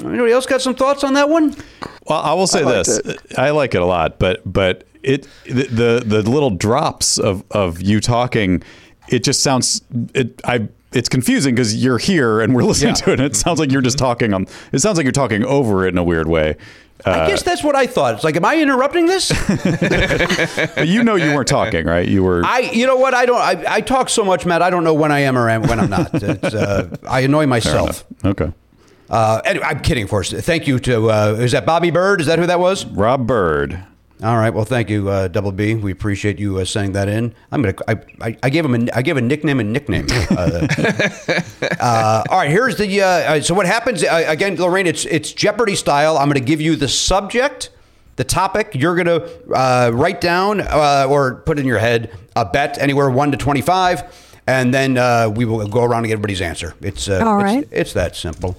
anybody 0.05 0.33
else 0.33 0.47
got 0.47 0.63
some 0.63 0.75
thoughts 0.75 1.05
on 1.05 1.15
that 1.15 1.29
one? 1.29 1.55
Well, 2.09 2.21
I 2.21 2.33
will 2.35 2.47
say 2.47 2.61
I 2.61 2.65
liked 2.65 2.87
this: 2.87 3.01
I 3.37 3.51
like 3.51 3.75
it 3.75 3.83
a 3.83 3.87
lot, 3.87 4.19
but 4.19 4.41
but 4.51 4.85
it 5.03 5.27
the 5.45 5.65
the, 6.05 6.23
the 6.23 6.31
little 6.31 6.51
drops 6.51 7.19
of 7.19 7.45
of 7.51 7.83
you 7.83 8.01
talking, 8.01 8.63
it 9.09 9.25
just 9.25 9.43
sounds 9.43 9.83
it 10.15 10.41
I. 10.45 10.69
It's 10.95 11.09
confusing 11.09 11.55
because 11.55 11.83
you're 11.83 11.97
here 11.97 12.43
and 12.43 12.55
we're 12.55 12.65
listening 12.65 12.91
Yeah. 12.91 13.05
to 13.07 13.11
it. 13.13 13.21
and 13.21 13.27
It 13.27 13.35
sounds 13.35 13.59
like 13.59 13.73
you're 13.73 13.81
just 13.81 13.97
talking 13.97 14.35
on. 14.35 14.47
It 14.73 14.81
sounds 14.81 14.99
like 14.99 15.05
you're 15.05 15.13
talking 15.13 15.43
over 15.43 15.87
it 15.87 15.89
in 15.89 15.97
a 15.97 16.05
weird 16.05 16.29
way. 16.29 16.55
I 17.05 17.27
guess 17.29 17.43
that's 17.43 17.63
what 17.65 17.75
I 17.75 17.87
thought. 17.87 18.15
It's 18.15 18.25
like, 18.25 18.37
am 18.37 18.45
I 18.45 18.61
interrupting 18.61 19.07
this? 19.07 19.31
You 20.83 21.05
know 21.05 21.15
you 21.15 21.35
weren't 21.35 21.49
talking, 21.49 21.87
right? 21.87 22.07
You 22.07 22.23
were. 22.23 22.43
I, 22.45 22.61
you 22.61 22.87
know 22.87 22.97
what? 22.97 23.15
I 23.15 23.27
don't. 23.27 23.41
I, 23.41 23.65
I 23.77 23.81
talk 23.81 24.09
so 24.09 24.25
much, 24.25 24.45
Matt. 24.47 24.63
I 24.63 24.71
don't 24.71 24.85
know 24.85 24.95
when 24.95 25.13
I 25.13 25.21
am 25.21 25.37
or 25.39 25.49
am, 25.49 25.63
when 25.63 25.79
I'm 25.81 25.91
not. 25.91 26.11
It's, 26.23 26.55
uh, 26.55 26.97
I 27.09 27.21
annoy 27.21 27.47
myself. 27.47 28.05
okay. 28.25 28.53
Uh, 29.11 29.41
anyway, 29.45 29.65
I'm 29.67 29.81
kidding, 29.81 30.05
of 30.05 30.11
course. 30.11 30.33
Thank 30.33 30.67
you 30.67 30.79
to. 30.81 31.11
Uh, 31.11 31.37
is 31.39 31.53
that 31.53 31.67
Bobby 31.67 31.91
Bird? 31.91 32.21
Is 32.21 32.27
that 32.27 32.39
who 32.39 32.47
that 32.47 32.61
was? 32.61 32.85
Rob 32.87 33.27
Bird. 33.27 33.85
All 34.23 34.37
right. 34.37 34.51
Well, 34.55 34.65
thank 34.65 34.89
you, 34.89 35.09
uh, 35.09 35.27
Double 35.29 35.51
B. 35.51 35.75
We 35.75 35.91
appreciate 35.91 36.39
you 36.39 36.59
uh, 36.59 36.65
saying 36.65 36.93
that 36.93 37.09
in. 37.09 37.35
I'm 37.51 37.61
gonna. 37.63 37.75
I, 37.89 37.97
I, 38.21 38.37
I 38.45 38.51
gave 38.51 38.65
him 38.65 38.75
a. 38.89 38.93
I 38.95 39.03
gave 39.03 39.17
a 39.17 39.21
nickname 39.21 39.59
and 39.61 39.73
nickname. 39.73 40.07
Uh, 40.31 40.67
uh, 41.81 42.23
all 42.31 42.39
right. 42.39 42.51
Here's 42.51 42.77
the. 42.77 43.03
Uh, 43.03 43.41
so 43.41 43.55
what 43.55 43.67
happens 43.67 44.05
uh, 44.05 44.25
again, 44.27 44.57
Laraine? 44.57 44.87
It's 44.87 45.05
it's 45.07 45.33
Jeopardy 45.33 45.75
style. 45.75 46.17
I'm 46.17 46.29
going 46.29 46.35
to 46.41 46.45
give 46.47 46.61
you 46.61 46.77
the 46.77 46.89
subject, 46.89 47.71
the 48.17 48.25
topic. 48.25 48.73
You're 48.75 48.95
going 48.95 49.07
to 49.21 49.53
uh, 49.53 49.91
write 49.93 50.21
down 50.21 50.61
uh, 50.61 51.07
or 51.09 51.37
put 51.37 51.59
in 51.59 51.67
your 51.67 51.79
head 51.79 52.17
a 52.37 52.45
bet 52.45 52.79
anywhere 52.79 53.11
one 53.11 53.31
to 53.33 53.37
twenty 53.37 53.61
five, 53.61 54.05
and 54.47 54.73
then 54.73 54.97
uh, 54.99 55.29
we 55.35 55.45
will 55.45 55.67
go 55.67 55.83
around 55.83 55.99
and 56.05 56.07
get 56.07 56.13
everybody's 56.15 56.41
answer. 56.41 56.75
It's 56.81 57.09
uh, 57.09 57.25
All 57.27 57.41
it's- 57.41 57.65
It's, 57.73 57.93
that 57.95 58.15
simple. 58.17 58.57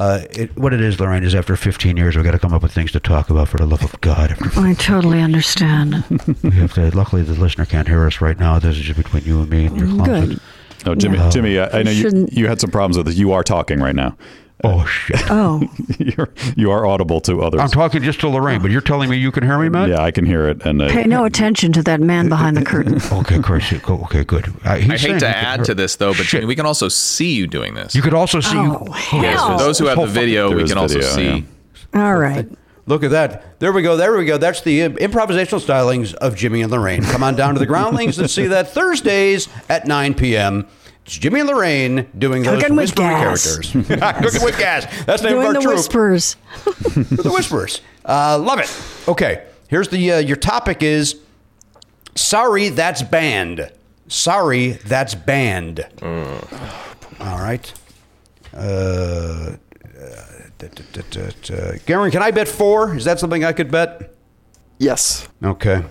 Uh, 0.00 0.24
it, 0.30 0.56
what 0.56 0.72
it 0.72 0.80
is, 0.80 0.96
Laraine, 0.96 1.24
is 1.24 1.34
after 1.34 1.54
15 1.56 1.98
years, 1.98 2.16
we've 2.16 2.24
got 2.24 2.30
to 2.30 2.38
come 2.38 2.54
up 2.54 2.62
with 2.62 2.72
things 2.72 2.90
to 2.92 3.00
talk 3.00 3.28
about 3.28 3.48
for 3.50 3.58
the 3.58 3.66
love 3.66 3.82
of 3.84 4.00
God. 4.00 4.34
I 4.56 4.72
totally 4.72 5.20
understand. 5.20 6.02
we 6.42 6.52
have 6.52 6.72
to, 6.72 6.90
luckily, 6.96 7.22
the 7.22 7.34
listener 7.34 7.66
can't 7.66 7.86
hear 7.86 8.06
us 8.06 8.22
right 8.22 8.38
now. 8.38 8.58
This 8.58 8.78
is 8.78 8.82
just 8.82 8.96
between 8.96 9.24
you 9.24 9.40
and 9.42 9.50
me 9.50 9.66
and 9.66 9.76
your 9.78 9.88
closet. 9.88 10.28
Good. 10.30 10.40
Oh, 10.86 10.94
Jimmy, 10.94 11.18
Yeah. 11.18 11.28
Jimmy, 11.28 11.58
I, 11.58 11.80
I 11.80 11.82
know 11.82 11.90
you, 11.90 12.26
you 12.32 12.48
had 12.48 12.62
some 12.62 12.70
problems 12.70 12.96
with 12.96 13.08
it. 13.08 13.14
You 13.16 13.32
are 13.32 13.44
talking 13.44 13.78
right 13.80 13.94
now. 13.94 14.16
Oh, 14.62 14.84
shit. 14.84 15.20
Oh, 15.30 15.62
You're, 15.98 16.28
you 16.56 16.70
are 16.70 16.84
audible 16.86 17.20
to 17.22 17.42
others. 17.42 17.60
I'm 17.60 17.68
talking 17.70 18.02
just 18.02 18.20
to 18.20 18.26
Laraine, 18.26 18.60
but 18.60 18.70
you're 18.70 18.80
telling 18.80 19.08
me 19.08 19.16
you 19.16 19.32
can 19.32 19.42
hear 19.42 19.58
me, 19.58 19.68
Matt? 19.68 19.88
yeah, 19.88 20.02
I 20.02 20.10
can 20.10 20.26
hear 20.26 20.48
it. 20.48 20.62
And 20.66 20.82
uh, 20.82 20.88
pay 20.90 21.04
no 21.04 21.24
attention 21.24 21.72
to 21.72 21.82
that 21.84 22.00
man 22.00 22.28
behind 22.28 22.56
the 22.56 22.64
curtain. 22.64 23.00
Okay, 23.20 23.38
Chris. 23.40 23.72
Okay, 23.72 24.24
good. 24.24 24.52
Uh, 24.64 24.76
he's 24.76 25.04
I 25.04 25.12
hate 25.12 25.20
to 25.20 25.28
add 25.28 25.64
to 25.64 25.74
this 25.74 25.96
though, 25.96 26.12
but 26.12 26.24
Shit. 26.26 26.46
we 26.46 26.54
can 26.56 26.64
also 26.66 26.88
see 26.88 27.34
you 27.34 27.46
doing 27.46 27.74
this. 27.74 27.94
You 27.94 28.02
could 28.02 28.14
also 28.14 28.40
see. 28.40 28.56
Oh, 28.56 28.84
yes, 28.88 29.40
for 29.40 29.48
hell. 29.48 29.58
those 29.58 29.78
who 29.78 29.86
have 29.86 29.98
the 29.98 30.06
video, 30.06 30.48
There 30.48 30.56
we 30.58 30.62
is 30.64 30.70
can 30.70 30.78
also 30.78 30.94
video, 31.00 31.10
see. 31.10 31.46
yeah. 31.94 32.02
All 32.04 32.16
right. 32.16 32.46
Look 32.86 33.04
at 33.04 33.10
that. 33.12 33.60
There 33.60 33.72
we 33.72 33.82
go. 33.82 33.96
There 33.96 34.16
we 34.16 34.24
go. 34.24 34.36
That's 34.38 34.62
the 34.62 34.80
improvisational 34.80 35.64
stylings 35.64 36.14
of 36.14 36.34
Jimmy 36.34 36.62
and 36.62 36.72
Laraine. 36.72 37.02
Come 37.10 37.22
on 37.22 37.36
down 37.36 37.54
to 37.54 37.60
the 37.60 37.66
groundlings 37.66 38.18
and 38.18 38.28
see 38.28 38.46
that 38.46 38.70
Thursdays 38.72 39.48
at 39.68 39.86
9 39.86 40.14
p.m. 40.14 40.66
It's 41.06 41.18
Jimmy 41.18 41.40
and 41.40 41.48
Laraine 41.48 42.06
doing 42.18 42.42
those 42.42 42.60
Cooking 42.60 42.76
with 42.76 42.82
whispery 42.96 43.04
gas. 43.06 43.44
characters. 43.44 43.72
Cooking 44.32 44.44
with 44.44 44.58
gas. 44.58 45.04
That's 45.06 45.22
the 45.22 45.30
name 45.30 45.40
Doing 45.40 45.46
of 45.48 45.52
the 45.54 45.58
our 45.58 45.62
troupe. 45.62 45.76
whispers. 45.76 46.36
the 47.24 47.30
whispers. 47.32 47.80
Uh, 48.04 48.38
love 48.38 48.58
it. 48.60 48.72
Okay. 49.08 49.44
Here's 49.68 49.88
the 49.88 50.12
uh, 50.12 50.18
your 50.18 50.36
topic 50.36 50.82
is 50.82 51.16
sorry 52.14 52.68
that's 52.68 53.02
banned. 53.02 53.70
Sorry 54.08 54.72
that's 54.72 55.14
banned. 55.14 55.86
All 56.02 57.38
right. 57.38 57.72
Uh, 58.52 59.56
da, 60.58 60.66
da, 60.68 60.82
da, 60.92 61.02
da, 61.10 61.30
da. 61.42 61.78
Garen, 61.86 62.10
can 62.10 62.22
I 62.22 62.30
bet 62.30 62.48
four? 62.48 62.96
Is 62.96 63.04
that 63.04 63.18
something 63.20 63.44
I 63.44 63.52
could 63.52 63.70
bet? 63.70 64.14
Yes. 64.78 65.28
Okay. 65.42 65.84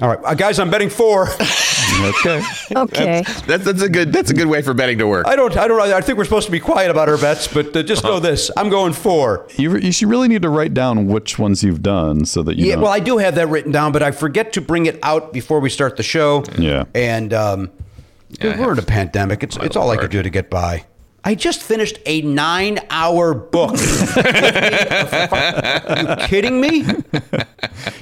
All 0.00 0.08
right, 0.08 0.18
uh, 0.24 0.34
guys, 0.34 0.58
I'm 0.58 0.70
betting 0.70 0.88
four. 0.90 1.28
okay. 2.02 2.42
Okay. 2.76 3.22
That's, 3.46 3.64
that's 3.64 3.82
a 3.82 3.88
good 3.88 4.12
that's 4.12 4.30
a 4.30 4.34
good 4.34 4.48
way 4.48 4.60
for 4.60 4.74
betting 4.74 4.98
to 4.98 5.06
work. 5.06 5.26
I 5.26 5.36
don't. 5.36 5.56
I 5.56 5.68
don't. 5.68 5.80
I 5.80 6.00
think 6.00 6.18
we're 6.18 6.24
supposed 6.24 6.46
to 6.46 6.52
be 6.52 6.58
quiet 6.60 6.90
about 6.90 7.08
our 7.08 7.16
bets, 7.16 7.46
but 7.46 7.74
uh, 7.76 7.82
just 7.82 8.02
know 8.04 8.18
this: 8.18 8.50
I'm 8.56 8.68
going 8.70 8.92
four. 8.92 9.46
You, 9.56 9.76
you 9.76 9.92
should 9.92 10.08
really 10.08 10.26
need 10.28 10.42
to 10.42 10.48
write 10.48 10.74
down 10.74 11.06
which 11.06 11.38
ones 11.38 11.62
you've 11.62 11.82
done 11.82 12.24
so 12.24 12.42
that 12.42 12.56
you 12.56 12.66
Yeah, 12.66 12.74
know. 12.74 12.82
well, 12.82 12.92
I 12.92 12.98
do 13.00 13.18
have 13.18 13.36
that 13.36 13.48
written 13.48 13.70
down, 13.72 13.92
but 13.92 14.02
I 14.02 14.10
forget 14.10 14.52
to 14.54 14.60
bring 14.60 14.86
it 14.86 14.98
out 15.02 15.32
before 15.32 15.60
we 15.60 15.70
start 15.70 15.96
the 15.96 16.02
show. 16.02 16.44
Yeah. 16.58 16.84
and 16.94 17.32
um, 17.32 17.70
we're 18.42 18.72
in 18.72 18.78
a 18.78 18.82
pandemic. 18.82 19.42
It's 19.44 19.56
it's 19.58 19.76
all 19.76 19.90
I 19.90 19.96
could 19.96 20.10
do 20.10 20.22
to 20.22 20.30
get 20.30 20.50
by. 20.50 20.84
I 21.24 21.34
just 21.34 21.62
finished 21.62 21.98
a 22.06 22.22
nine-hour 22.22 23.34
book. 23.34 23.72
Are 23.76 23.80
you 26.00 26.16
kidding 26.28 26.60
me? 26.60 26.84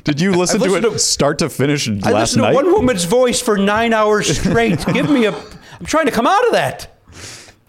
Did 0.04 0.20
you 0.20 0.32
listen 0.32 0.60
to 0.60 0.74
it 0.76 0.80
to- 0.82 0.98
start 0.98 1.38
to 1.38 1.48
finish 1.48 1.88
I 1.88 1.92
listened 2.12 2.42
night? 2.42 2.50
to 2.50 2.54
one 2.56 2.70
woman's 2.72 3.04
voice 3.04 3.40
for 3.40 3.56
nine 3.56 3.92
hours 3.94 4.38
straight. 4.38 4.84
Give 4.92 5.08
me 5.08 5.24
a. 5.26 5.32
I'm 5.34 5.86
trying 5.86 6.06
to 6.06 6.12
come 6.12 6.26
out 6.26 6.44
of 6.46 6.52
that. 6.52 6.94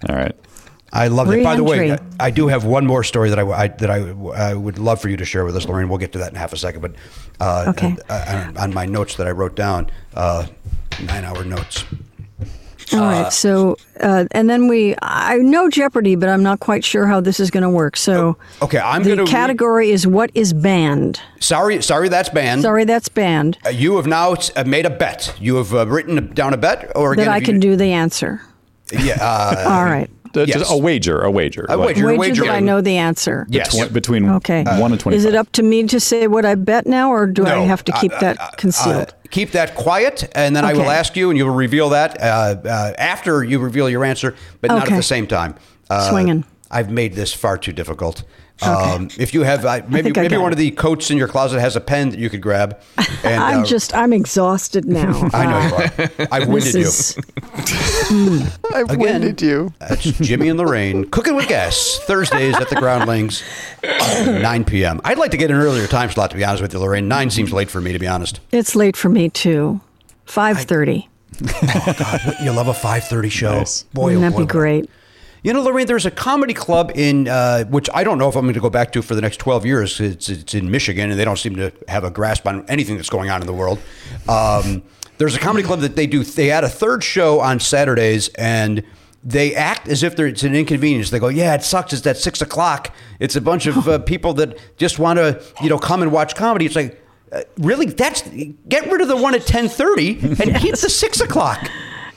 All 0.10 0.16
right. 0.16 0.36
I 0.92 1.08
love 1.08 1.32
it. 1.32 1.44
By 1.44 1.56
the 1.56 1.64
way, 1.64 1.98
I 2.20 2.32
do 2.32 2.48
have 2.48 2.64
one 2.66 2.86
more 2.86 3.04
story 3.04 3.30
that 3.30 3.40
I, 3.40 3.44
I- 3.50 3.68
that 3.68 3.90
I, 3.90 3.98
I 4.36 4.54
would 4.54 4.78
love 4.78 5.02
for 5.02 5.08
you 5.10 5.18
to 5.18 5.26
share 5.26 5.46
with 5.46 5.56
us, 5.56 5.66
Laraine. 5.66 5.88
We'll 5.90 5.98
get 6.00 6.12
to 6.14 6.20
that 6.20 6.30
in 6.32 6.36
half 6.36 6.52
a 6.54 6.58
second. 6.58 6.82
But 6.82 6.96
uh, 7.40 7.66
Okay. 7.70 7.96
uh, 8.10 8.52
on 8.58 8.74
my 8.74 8.86
notes 8.86 9.16
that 9.16 9.28
I 9.28 9.32
wrote 9.32 9.56
down, 9.56 9.90
uh, 10.14 10.48
nine-hour 11.02 11.46
notes. 11.46 11.86
All 12.94 13.00
right. 13.00 13.34
So, 13.34 13.78
uh, 14.00 14.26
and 14.32 14.50
then 14.50 14.68
we, 14.68 14.96
I 15.02 15.38
know 15.38 15.70
Jeopardy, 15.70 16.16
but 16.16 16.30
I'm 16.30 16.44
not 16.44 16.60
quite 16.60 16.84
sure 16.86 17.08
how 17.08 17.20
this 17.20 17.40
is 17.40 17.50
going 17.50 17.64
to 17.64 17.70
work. 17.70 17.98
So, 17.98 18.38
Okay, 18.62 18.78
I'm 18.80 19.02
the 19.04 19.08
going 19.16 19.18
to. 19.18 19.24
Re- 19.24 19.30
category 19.32 19.90
is 19.92 20.06
what 20.06 20.30
is 20.36 20.54
banned. 20.54 21.20
sorry, 21.40 21.82
sorry, 21.82 22.10
that's 22.10 22.30
banned. 22.30 22.62
Sorry, 22.62 22.84
that's 22.86 23.10
banned. 23.10 23.58
Uh, 23.66 23.70
you 23.70 23.96
have 23.96 24.06
now 24.08 24.36
uh, 24.56 24.64
made 24.66 24.86
a 24.86 24.90
bet. 24.92 25.34
You 25.40 25.56
have 25.56 25.74
uh, 25.74 25.88
written 25.88 26.34
down 26.34 26.54
a 26.54 26.58
bet, 26.58 26.92
or 26.96 27.14
again, 27.14 27.26
That 27.26 27.34
I 27.34 27.38
if 27.38 27.42
you- 27.42 27.46
can 27.54 27.60
do 27.60 27.76
the 27.76 27.92
answer. 27.94 28.42
Yeah. 28.92 29.18
Uh, 29.20 29.64
All 29.68 29.84
right. 29.86 30.10
Uh, 30.38 30.46
yes. 30.48 30.60
Just 30.60 30.72
a 30.74 30.78
wager, 30.78 31.22
a 31.22 31.32
wager. 31.32 31.66
A 31.70 31.78
Like, 31.78 31.88
wager. 31.88 32.00
Your 32.02 32.18
Wager 32.18 32.44
that 32.46 32.56
I 32.56 32.60
know 32.60 32.82
the 32.82 32.98
answer. 32.98 33.46
Yes. 33.50 33.76
tw- 33.76 33.92
between 33.92 34.30
Okay. 34.30 34.64
1 34.64 34.92
and 34.92 35.00
25. 35.00 35.14
Is 35.14 35.26
it 35.26 35.36
up 35.36 35.52
to 35.54 35.64
me 35.64 35.84
to 35.88 36.00
say 36.00 36.28
what 36.28 36.46
I 36.46 36.56
bet 36.56 36.86
now, 36.88 37.12
or 37.12 37.28
do 37.28 37.46
I 37.46 37.60
have 37.60 37.84
to 37.86 37.92
keep 37.94 38.12
uh, 38.14 38.20
that 38.20 38.40
uh, 38.40 38.50
concealed? 38.58 39.10
uh, 39.10 39.28
keep 39.32 39.52
that 39.52 39.76
quiet, 39.76 40.30
and 40.34 40.56
then 40.56 40.66
I 40.66 40.74
will 40.74 40.90
ask 40.90 41.16
you, 41.16 41.30
and 41.30 41.38
you 41.38 41.46
will 41.46 41.54
reveal 41.56 41.90
that 41.90 42.20
uh, 42.22 42.26
uh, 42.66 42.94
after 42.98 43.44
you 43.44 43.60
reveal 43.60 43.90
your 43.90 44.04
answer, 44.06 44.36
but 44.62 44.68
not 44.70 44.92
at 44.92 44.96
the 44.96 45.04
same 45.04 45.28
time. 45.28 45.56
Uh, 45.90 46.10
Swinging. 46.10 46.44
I've 46.72 46.90
made 46.92 47.14
this 47.14 47.34
far 47.34 47.58
too 47.58 47.72
difficult. 47.72 48.24
Um, 48.62 49.10
if 49.20 49.34
you 49.34 49.44
have, 49.44 49.66
uh, 49.66 49.82
maybe 49.90 50.04
think 50.04 50.18
I 50.18 50.22
maybe 50.22 50.38
one 50.38 50.52
it. 50.52 50.54
of 50.54 50.58
the 50.58 50.72
coats 50.72 51.12
in 51.12 51.18
your 51.18 51.28
closet 51.28 51.60
has 51.60 51.76
a 51.76 51.82
pen 51.82 52.10
that 52.12 52.20
you 52.20 52.30
could 52.30 52.42
grab. 52.42 52.80
And, 53.26 53.42
I'm 53.44 53.60
uh, 53.62 53.66
just, 53.66 53.96
I'm 53.96 54.14
exhausted 54.14 54.86
now. 54.86 55.30
I 55.34 55.46
know 55.48 55.60
you 55.68 55.76
are. 55.76 56.28
I've 56.32 56.48
This 56.48 56.74
winded 56.74 56.76
you. 56.76 56.82
is, 56.82 57.18
I've 58.74 58.90
Again. 58.92 59.00
winded 59.00 59.42
you. 59.42 59.74
That's 59.80 60.04
Jimmy 60.04 60.50
and 60.50 60.60
Laraine 60.60 61.10
cooking 61.10 61.36
with 61.36 61.48
gas 61.48 62.00
Thursdays 62.04 62.56
at 62.56 62.70
the 62.70 62.76
Groundlings, 62.76 63.44
9 63.84 64.64
p.m. 64.66 65.02
I'd 65.04 65.18
like 65.18 65.32
to 65.32 65.38
get 65.38 65.50
an 65.50 65.58
earlier 65.58 65.88
time 65.88 66.12
slot. 66.12 66.30
To 66.32 66.38
be 66.38 66.46
honest 66.46 66.62
with 66.62 66.74
you, 66.74 66.80
Laraine, 66.80 67.06
nine 67.06 67.32
seems 67.32 67.52
late 67.52 67.70
for 67.72 67.82
me. 67.82 67.94
To 67.94 68.00
be 68.00 68.08
honest, 68.08 68.40
it's 68.52 68.76
late 68.76 68.96
for 68.96 69.10
me 69.10 69.30
too. 69.30 69.82
5:30. 70.28 71.08
you 72.44 72.52
love 72.52 72.68
a 72.68 72.74
5:30 72.74 73.32
show. 73.32 73.58
Nice. 73.58 73.84
Boy, 73.94 74.16
Wouldn't 74.16 74.20
oh 74.20 74.22
that 74.22 74.32
boy, 74.34 74.38
be 74.38 74.44
would 74.44 74.50
I- 74.50 74.54
great? 74.54 74.90
You 75.46 75.54
know, 75.54 75.64
Laraine, 75.64 75.86
there's 75.86 76.08
a 76.08 76.12
comedy 76.12 76.56
club 76.56 76.92
in 76.96 77.28
uh, 77.28 77.66
which 77.66 77.88
I 77.94 78.04
don't 78.04 78.18
know 78.18 78.28
if 78.28 78.36
I'm 78.36 78.46
going 78.46 78.56
to 78.56 78.60
go 78.60 78.72
back 78.72 78.92
to 78.94 79.04
for 79.04 79.14
the 79.14 79.22
next 79.22 79.38
12 79.38 79.64
years. 79.64 80.00
It's, 80.00 80.28
it's 80.28 80.56
in 80.56 80.72
Michigan, 80.72 81.12
and 81.12 81.20
they 81.20 81.24
don't 81.24 81.38
seem 81.38 81.56
to 81.58 81.72
have 81.88 82.04
a 82.04 82.10
grasp 82.10 82.48
on 82.48 82.66
anything 82.68 82.96
that's 82.96 83.12
going 83.12 83.30
on 83.30 83.42
in 83.42 83.46
the 83.46 83.54
world. 83.54 83.78
Um, 84.28 84.82
there's 85.20 85.36
a 85.36 85.40
comedy 85.40 85.64
club 85.64 85.82
that 85.82 85.96
they 85.96 86.08
do. 86.08 86.24
They 86.24 86.50
add 86.50 86.64
a 86.64 86.68
third 86.68 87.04
show 87.04 87.42
on 87.42 87.60
Saturdays, 87.60 88.30
and 88.30 88.84
they 89.24 89.54
act 89.54 89.88
as 89.88 90.02
if 90.02 90.20
it's 90.20 90.42
an 90.42 90.56
inconvenience. 90.56 91.12
They 91.12 91.20
go, 91.20 91.28
"Yeah, 91.28 91.54
it 91.54 91.62
sucks. 91.62 91.94
It's 91.94 92.08
at 92.08 92.18
six 92.18 92.42
o'clock. 92.42 92.92
It's 93.20 93.36
a 93.36 93.42
bunch 93.42 93.68
of 93.68 93.88
uh, 93.88 94.00
people 94.14 94.34
that 94.34 94.58
just 94.78 94.98
want 94.98 95.20
to, 95.20 95.44
you 95.62 95.70
know, 95.70 95.78
come 95.78 96.02
and 96.02 96.12
watch 96.12 96.34
comedy." 96.36 96.66
It's 96.66 96.76
like. 96.76 97.00
Uh, 97.32 97.42
really, 97.58 97.88
that's 97.88 98.22
get 98.68 98.90
rid 98.90 99.02
of 99.02 99.08
the 99.08 99.18
one 99.18 99.36
at 99.36 99.46
ten 99.46 99.68
thirty 99.68 100.18
and 100.22 100.56
keep 100.58 100.76
the 100.76 100.90
six 100.90 101.22
o'clock. 101.22 101.70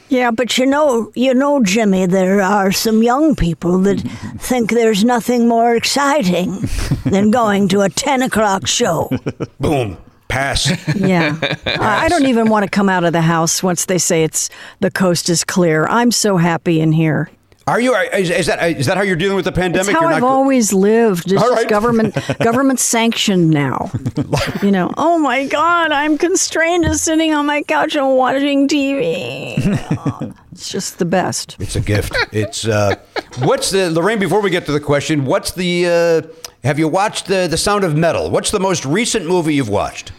Yeah, 0.09 0.30
but 0.30 0.56
you 0.56 0.66
know, 0.66 1.12
you 1.14 1.35
know, 1.35 1.62
Jimmy, 1.62 2.06
there 2.06 2.40
are 2.40 2.72
some 2.72 3.02
young 3.02 3.36
people 3.36 3.78
that 3.80 4.01
think 4.39 4.70
there's 4.70 5.05
nothing 5.05 5.48
more 5.48 5.76
exciting 5.76 6.68
than 7.05 7.30
going 7.30 7.68
to 7.68 7.82
a 7.82 7.89
ten 7.89 8.22
o'clock 8.22 8.66
show. 8.66 9.10
Boom, 9.60 9.98
pass. 10.28 10.70
Yeah. 10.94 11.36
I 11.66 12.06
I 12.06 12.09
don't 12.09 12.26
even 12.26 12.48
want 12.48 12.64
to 12.64 12.70
come 12.70 12.89
out 12.89 13.05
of 13.05 13.12
the 13.12 13.22
house 13.22 13.62
once 13.62 13.85
they 13.85 13.98
say 13.98 14.24
it's 14.24 14.48
the 14.80 14.90
coast 14.90 15.28
is 15.28 15.44
clear. 15.44 15.86
I'm 15.86 16.10
so 16.10 16.36
happy 16.36 16.80
in 16.80 16.93
here. 16.93 17.30
Are 17.69 17.78
you? 17.78 17.95
Is, 17.95 18.31
is 18.31 18.47
that 18.47 18.78
is 18.78 18.86
that 18.86 18.97
how 18.97 19.03
you're 19.03 19.15
dealing 19.15 19.36
with 19.36 19.45
the 19.45 19.53
pandemic? 19.53 19.90
It's 19.90 19.99
how 20.01 20.07
I've 20.07 20.23
always 20.23 20.73
lived. 20.73 21.31
It's 21.31 21.32
just 21.43 21.55
right. 21.55 21.69
government 21.69 22.16
government 22.39 22.81
sanctioned 22.81 23.51
now. 23.51 23.90
you 24.62 24.70
know, 24.70 24.90
oh 24.97 25.19
my 25.19 25.47
God, 25.47 25.93
I'm 25.93 26.16
constrained 26.16 26.85
to 26.85 26.97
sitting 26.97 27.35
on 27.35 27.45
my 27.45 27.62
couch 27.62 27.95
and 27.95 28.16
watching 28.16 28.69
TV. 28.69 29.59
Oh, 29.99 30.32
it's 30.51 30.70
just 30.70 30.99
the 30.99 31.05
best. 31.05 31.57
It's 31.61 31.77
a 31.77 31.81
gift. 31.81 32.16
It's 32.32 32.66
uh, 32.66 32.95
what's 33.40 33.70
the 33.70 33.90
Laraine? 33.90 34.19
Before 34.19 34.40
we 34.40 34.49
get 34.49 34.65
to 34.65 34.73
the 34.73 34.81
question, 34.81 35.27
what's 35.27 35.53
the? 35.53 35.86
Uh, 35.86 36.23
have 36.65 36.78
you 36.78 36.89
watched 36.89 37.27
the 37.27 37.49
the 37.49 37.59
Sound 37.59 37.85
of 37.85 37.95
Metal? 37.95 38.31
What's 38.31 38.51
the 38.51 38.61
most 38.61 38.86
recent 38.86 39.27
movie 39.27 39.55
you've 39.55 39.69
watched? 39.69 40.12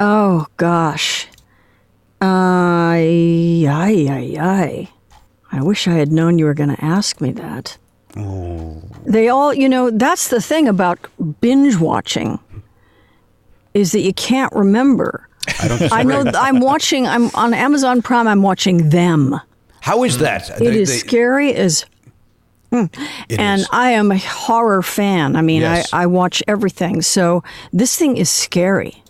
Oh 0.00 0.46
gosh. 0.56 1.28
Ay, 2.22 3.66
ay, 3.68 4.36
ay. 4.40 4.88
I 5.52 5.62
wish 5.62 5.86
I 5.88 5.92
had 5.92 6.12
known 6.12 6.38
you 6.38 6.44
were 6.44 6.54
going 6.54 6.74
to 6.74 6.84
ask 6.84 7.20
me 7.20 7.32
that. 7.32 7.78
They 9.04 9.28
all, 9.28 9.52
you 9.52 9.68
know, 9.68 9.90
that's 9.90 10.28
the 10.28 10.40
thing 10.40 10.68
about 10.68 10.98
binge 11.40 11.76
watching 11.76 12.38
is 13.74 13.92
that 13.92 14.00
you 14.00 14.14
can't 14.14 14.52
remember. 14.54 15.28
I 15.60 15.68
don't. 15.68 15.92
I 15.92 16.02
know 16.02 16.24
I'm 16.34 16.60
watching, 16.60 17.06
I'm 17.06 17.30
on 17.34 17.52
Amazon 17.52 18.02
Prime, 18.02 18.26
I'm 18.26 18.42
watching 18.42 18.88
them. 18.88 19.38
How 19.80 20.02
is 20.02 20.18
that? 20.18 20.60
It 20.60 20.74
is 20.74 21.00
scary 21.00 21.54
as. 21.54 21.84
Mm. 22.72 22.90
And 23.38 23.60
is. 23.60 23.68
I 23.70 23.90
am 23.90 24.10
a 24.10 24.18
horror 24.18 24.82
fan. 24.82 25.36
I 25.36 25.42
mean, 25.42 25.60
Yes. 25.60 25.92
I, 25.92 26.02
I 26.02 26.06
watch 26.06 26.42
everything. 26.48 27.02
So 27.02 27.44
this 27.72 27.96
thing 27.96 28.16
is 28.16 28.28
scary. 28.28 29.02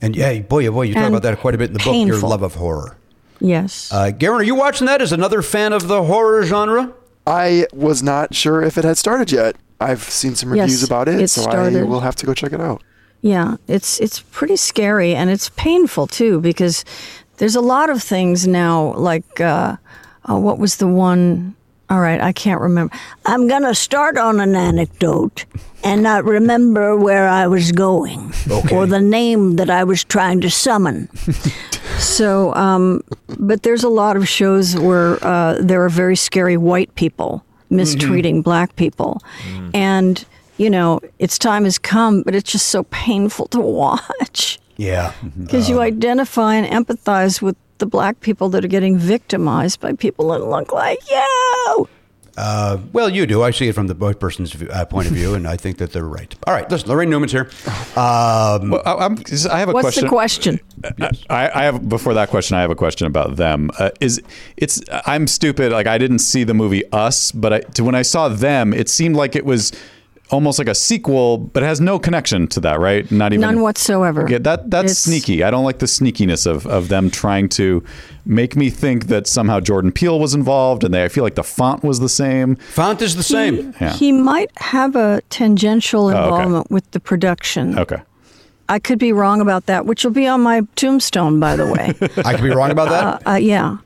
And 0.00 0.16
yeah, 0.16 0.38
boy, 0.40 0.70
boy, 0.70 0.82
you 0.82 0.94
talk 0.94 1.08
about 1.08 1.22
that 1.22 1.38
quite 1.38 1.54
a 1.54 1.58
bit 1.58 1.68
in 1.68 1.74
the 1.74 1.78
book. 1.80 2.06
Your 2.06 2.18
love 2.20 2.42
of 2.42 2.54
horror. 2.54 2.96
Yes. 3.44 3.90
Uh, 3.92 4.10
Garen, 4.12 4.40
are 4.40 4.44
you 4.44 4.54
watching 4.54 4.86
that? 4.86 5.02
As 5.02 5.12
another 5.12 5.42
fan 5.42 5.72
of 5.72 5.88
the 5.88 6.04
horror 6.04 6.44
genre? 6.44 6.92
I 7.26 7.66
was 7.72 8.02
not 8.02 8.34
sure 8.34 8.62
if 8.62 8.78
it 8.78 8.84
had 8.84 8.96
started 8.96 9.32
yet. 9.32 9.56
I've 9.80 10.02
seen 10.04 10.36
some 10.36 10.50
reviews 10.50 10.80
Yes, 10.80 10.86
about 10.88 11.08
it, 11.08 11.20
it 11.20 11.28
so 11.28 11.40
I 11.42 11.44
started. 11.50 11.88
will 11.88 12.00
have 12.00 12.14
to 12.16 12.26
go 12.26 12.34
check 12.34 12.52
it 12.52 12.60
out. 12.60 12.82
Yeah, 13.20 13.56
it's 13.66 14.00
it's 14.00 14.20
pretty 14.30 14.56
scary 14.56 15.14
and 15.14 15.28
it's 15.30 15.48
painful 15.50 16.06
too 16.06 16.40
because 16.40 16.84
there's 17.38 17.56
a 17.56 17.60
lot 17.60 17.90
of 17.90 18.02
things 18.02 18.46
now 18.46 18.94
like 18.94 19.40
uh, 19.40 19.76
uh, 20.28 20.36
what 20.38 20.58
was 20.58 20.76
the 20.76 20.86
one 20.88 21.54
All 21.92 22.00
right, 22.00 22.22
I 22.22 22.32
can't 22.32 22.58
remember. 22.58 22.96
I'm 23.26 23.48
going 23.48 23.64
to 23.64 23.74
start 23.74 24.16
on 24.16 24.40
an 24.40 24.56
anecdote 24.56 25.44
and 25.84 26.02
not 26.02 26.24
remember 26.24 26.96
where 26.96 27.28
I 27.28 27.46
was 27.46 27.70
going 27.70 28.32
or 28.72 28.86
the 28.86 28.98
name 29.02 29.56
that 29.56 29.68
I 29.68 29.84
was 29.84 30.02
trying 30.02 30.40
to 30.40 30.50
summon. 30.50 31.08
So, 31.98 32.52
um, 32.54 33.02
but 33.38 33.62
there's 33.64 33.84
a 33.84 33.88
lot 33.88 34.16
of 34.16 34.26
shows 34.26 34.74
where 34.76 35.22
uh, 35.24 35.58
there 35.60 35.84
are 35.84 35.88
very 35.88 36.16
scary 36.16 36.56
white 36.56 36.92
people 36.96 37.44
mistreating 37.70 38.42
black 38.42 38.74
people, 38.76 39.20
and 39.74 40.24
you 40.56 40.68
know 40.70 41.00
its 41.18 41.38
time 41.38 41.64
has 41.64 41.78
come, 41.78 42.22
but 42.22 42.34
it's 42.34 42.50
just 42.50 42.68
so 42.68 42.84
painful 42.84 43.46
to 43.48 43.60
watch 43.82 44.58
Yeah. 44.78 45.12
because 45.38 45.68
you 45.68 45.80
identify 45.80 46.54
and 46.54 46.66
empathize 46.86 47.40
with 47.42 47.56
the 47.82 47.86
black 47.86 48.20
people 48.20 48.48
that 48.50 48.64
are 48.64 48.68
getting 48.68 48.96
victimized 48.96 49.80
by 49.80 49.92
people 49.92 50.28
that 50.28 50.38
look 50.38 50.72
like 50.72 51.00
you. 51.10 51.88
Uh, 52.36 52.78
well, 52.92 53.10
you 53.10 53.26
do. 53.26 53.42
I 53.42 53.50
see 53.50 53.66
it 53.68 53.74
from 53.74 53.88
the 53.88 53.94
white 53.94 54.20
person's 54.20 54.52
view- 54.52 54.68
uh, 54.70 54.84
point 54.84 55.08
of 55.08 55.12
view, 55.14 55.34
and 55.34 55.46
I 55.48 55.56
think 55.56 55.78
that 55.78 55.92
they're 55.92 56.06
right. 56.06 56.32
All 56.46 56.54
right, 56.54 56.70
listen, 56.70 56.88
Laraine 56.88 57.08
Newman's 57.08 57.32
here. 57.32 57.50
Um, 57.96 58.70
Well, 58.70 58.82
I, 58.86 58.94
I'm, 59.04 59.16
I 59.50 59.58
have 59.58 59.68
a 59.68 59.72
What's 59.72 59.84
question. 59.84 60.04
the 60.04 60.08
question? 60.08 60.60
I, 61.28 61.50
I 61.60 61.64
have 61.64 61.88
before 61.88 62.14
that 62.14 62.30
question. 62.30 62.56
I 62.56 62.60
have 62.60 62.70
a 62.70 62.76
question 62.76 63.06
about 63.08 63.34
them. 63.36 63.70
Uh, 63.80 63.90
is 64.00 64.22
it's 64.56 64.80
I'm 65.06 65.26
stupid. 65.26 65.72
Like 65.72 65.88
I 65.88 65.98
didn't 65.98 66.20
see 66.20 66.44
the 66.44 66.54
movie 66.54 66.84
Us, 66.92 67.32
but 67.32 67.52
I, 67.52 67.60
to, 67.74 67.82
when 67.84 67.96
I 67.96 68.02
saw 68.02 68.28
them, 68.28 68.72
it 68.72 68.88
seemed 68.88 69.16
like 69.16 69.34
it 69.36 69.44
was 69.44 69.72
almost 70.30 70.58
like 70.58 70.68
a 70.68 70.74
sequel, 70.74 71.36
but 71.38 71.62
it 71.62 71.66
has 71.66 71.80
no 71.80 71.98
connection 71.98 72.46
to 72.48 72.60
that, 72.60 72.80
right? 72.80 73.10
Not 73.10 73.32
even 73.32 73.40
None 73.42 73.60
whatsoever. 73.60 74.26
Yeah, 74.28 74.38
that 74.38 74.70
that's 74.70 74.84
It's- 74.84 74.98
sneaky. 74.98 75.42
I 75.44 75.50
don't 75.50 75.64
like 75.64 75.78
the 75.78 75.86
sneakiness 75.86 76.46
of 76.46 76.66
of 76.66 76.88
them 76.88 77.10
trying 77.10 77.48
to 77.50 77.82
make 78.24 78.56
me 78.56 78.70
think 78.70 79.08
that 79.08 79.26
somehow 79.26 79.60
Jordan 79.60 79.92
Peele 79.92 80.18
was 80.18 80.32
involved, 80.34 80.84
and 80.84 80.94
they 80.94 81.04
I 81.04 81.08
feel 81.08 81.24
like 81.24 81.34
the 81.34 81.42
font 81.44 81.82
was 81.84 82.00
the 82.00 82.08
same. 82.08 82.56
font 82.56 83.02
is 83.02 83.16
the 83.16 83.22
same. 83.22 83.74
Yeah. 83.80 83.92
He 83.92 84.12
might 84.12 84.50
have 84.58 84.96
a 84.96 85.20
tangential 85.28 86.08
okay. 86.08 86.18
involvement 86.18 86.70
with 86.70 86.90
the 86.92 87.00
production. 87.00 87.78
Okay. 87.78 88.00
I 88.68 88.78
could 88.78 88.98
be 88.98 89.12
wrong 89.12 89.40
about 89.42 89.66
that, 89.66 89.84
which 89.84 90.02
will 90.04 90.12
be 90.12 90.26
on 90.26 90.40
my 90.40 90.62
tombstone, 90.76 91.38
by 91.40 91.56
the 91.56 91.66
way. 91.66 91.92
I 92.24 92.32
could 92.34 92.44
be 92.44 92.50
wrong 92.50 92.70
about 92.70 92.88
that. 92.88 93.28
uh, 93.30 93.34
yeah. 93.36 93.78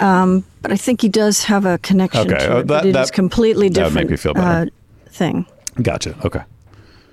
Um, 0.00 0.44
but 0.62 0.72
I 0.72 0.76
think 0.76 1.02
he 1.02 1.08
does 1.10 1.44
have 1.44 1.66
a 1.66 1.76
connection 1.78 2.32
Okay, 2.32 2.46
to 2.46 2.56
uh, 2.56 2.58
it, 2.60 2.66
but 2.66 2.74
that- 2.82 2.86
it 2.86 2.88
is 2.88 2.94
that- 2.94 3.12
completely 3.12 3.68
that 3.68 3.80
would 3.82 3.88
different 3.88 4.06
make 4.06 4.10
me 4.12 4.16
feel 4.16 4.32
better. 4.34 4.70
Uh, 4.70 5.10
thing. 5.10 5.46
Gotcha. 5.82 6.16
Okay. 6.24 6.42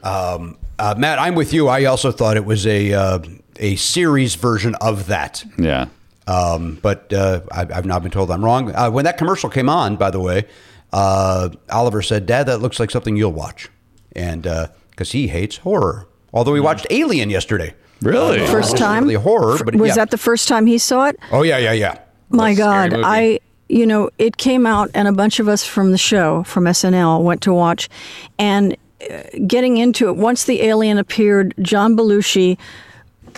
Uh, 0.03 0.95
Matt, 0.97 1.19
I'm 1.19 1.35
with 1.35 1.53
you. 1.53 1.67
I 1.67 1.85
also 1.85 2.11
thought 2.11 2.37
it 2.37 2.45
was 2.45 2.65
a 2.65 2.93
uh, 2.93 3.19
a 3.57 3.75
series 3.75 4.35
version 4.35 4.75
of 4.75 5.07
that. 5.07 5.43
Yeah. 5.57 5.87
Um, 6.27 6.79
but 6.81 7.11
uh, 7.13 7.41
I, 7.51 7.61
I've 7.61 7.85
not 7.85 8.01
been 8.03 8.11
told 8.11 8.31
I'm 8.31 8.43
wrong. 8.43 8.73
Uh, 8.73 8.89
when 8.89 9.05
that 9.05 9.17
commercial 9.17 9.49
came 9.49 9.69
on, 9.69 9.95
by 9.97 10.11
the 10.11 10.19
way, 10.19 10.45
uh, 10.93 11.49
Oliver 11.71 12.01
said, 12.01 12.25
"Dad, 12.25 12.45
that 12.47 12.59
looks 12.59 12.79
like 12.79 12.89
something 12.91 13.15
you'll 13.15 13.31
watch," 13.33 13.69
and 14.15 14.43
because 14.91 15.11
he 15.11 15.27
hates 15.27 15.57
horror. 15.57 16.07
Although 16.33 16.53
he 16.53 16.61
watched 16.61 16.87
Alien 16.89 17.29
yesterday. 17.29 17.75
Really? 18.01 18.39
Uh, 18.41 18.47
First 18.47 18.77
time? 18.77 19.03
really 19.03 19.15
horror, 19.15 19.59
but 19.63 19.75
Was 19.75 19.89
yeah. 19.89 19.95
that 19.95 20.09
the 20.11 20.17
first 20.17 20.47
time 20.47 20.65
he 20.65 20.77
saw 20.79 21.05
it? 21.07 21.19
Oh 21.31 21.43
yeah, 21.43 21.57
yeah, 21.57 21.73
yeah. 21.73 21.99
My 22.29 22.53
That's 22.55 22.91
God. 22.93 23.01
I 23.03 23.39
you 23.71 23.85
know 23.85 24.09
it 24.17 24.37
came 24.37 24.65
out 24.65 24.89
and 24.93 25.07
a 25.07 25.11
bunch 25.13 25.39
of 25.39 25.47
us 25.47 25.65
from 25.65 25.91
the 25.91 25.97
show 25.97 26.43
from 26.43 26.65
SNL 26.65 27.23
went 27.23 27.41
to 27.43 27.53
watch, 27.53 27.89
and 28.37 28.75
uh, 29.09 29.21
getting 29.47 29.77
into 29.77 30.09
it 30.09 30.15
once 30.17 30.43
the 30.45 30.61
alien 30.63 30.97
appeared, 30.97 31.53
John 31.61 31.95
Belushi 31.95 32.57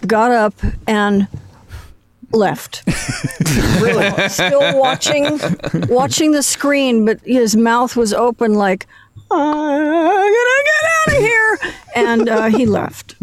got 0.07 0.31
up 0.31 0.53
and 0.87 1.27
left. 2.31 2.83
really, 3.81 4.29
still 4.29 4.79
watching 4.79 5.39
watching 5.87 6.31
the 6.31 6.43
screen, 6.43 7.05
but 7.05 7.19
his 7.21 7.55
mouth 7.55 7.95
was 7.95 8.13
open 8.13 8.53
like. 8.55 8.87
I'm 9.31 9.39
gonna 9.39 10.63
get 10.65 10.89
out 10.91 11.07
of 11.17 11.23
here, 11.23 11.59
and 11.95 12.29
uh, 12.29 12.45
he 12.57 12.65
left. 12.67 13.15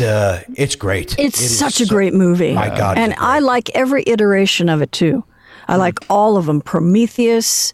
Uh, 0.00 0.38
it's 0.56 0.76
great. 0.76 1.14
It's 1.18 1.40
It 1.42 1.48
such 1.48 1.80
a 1.80 1.86
so- 1.86 1.94
great 1.94 2.14
movie. 2.14 2.54
My 2.54 2.68
God, 2.68 2.96
And 2.96 3.12
I 3.18 3.40
like 3.40 3.68
every 3.74 4.02
iteration 4.06 4.68
of 4.70 4.80
it 4.80 4.92
too. 4.92 5.24
I 5.70 5.76
like 5.76 5.98
all 6.10 6.36
of 6.36 6.46
them. 6.46 6.60
Prometheus. 6.60 7.72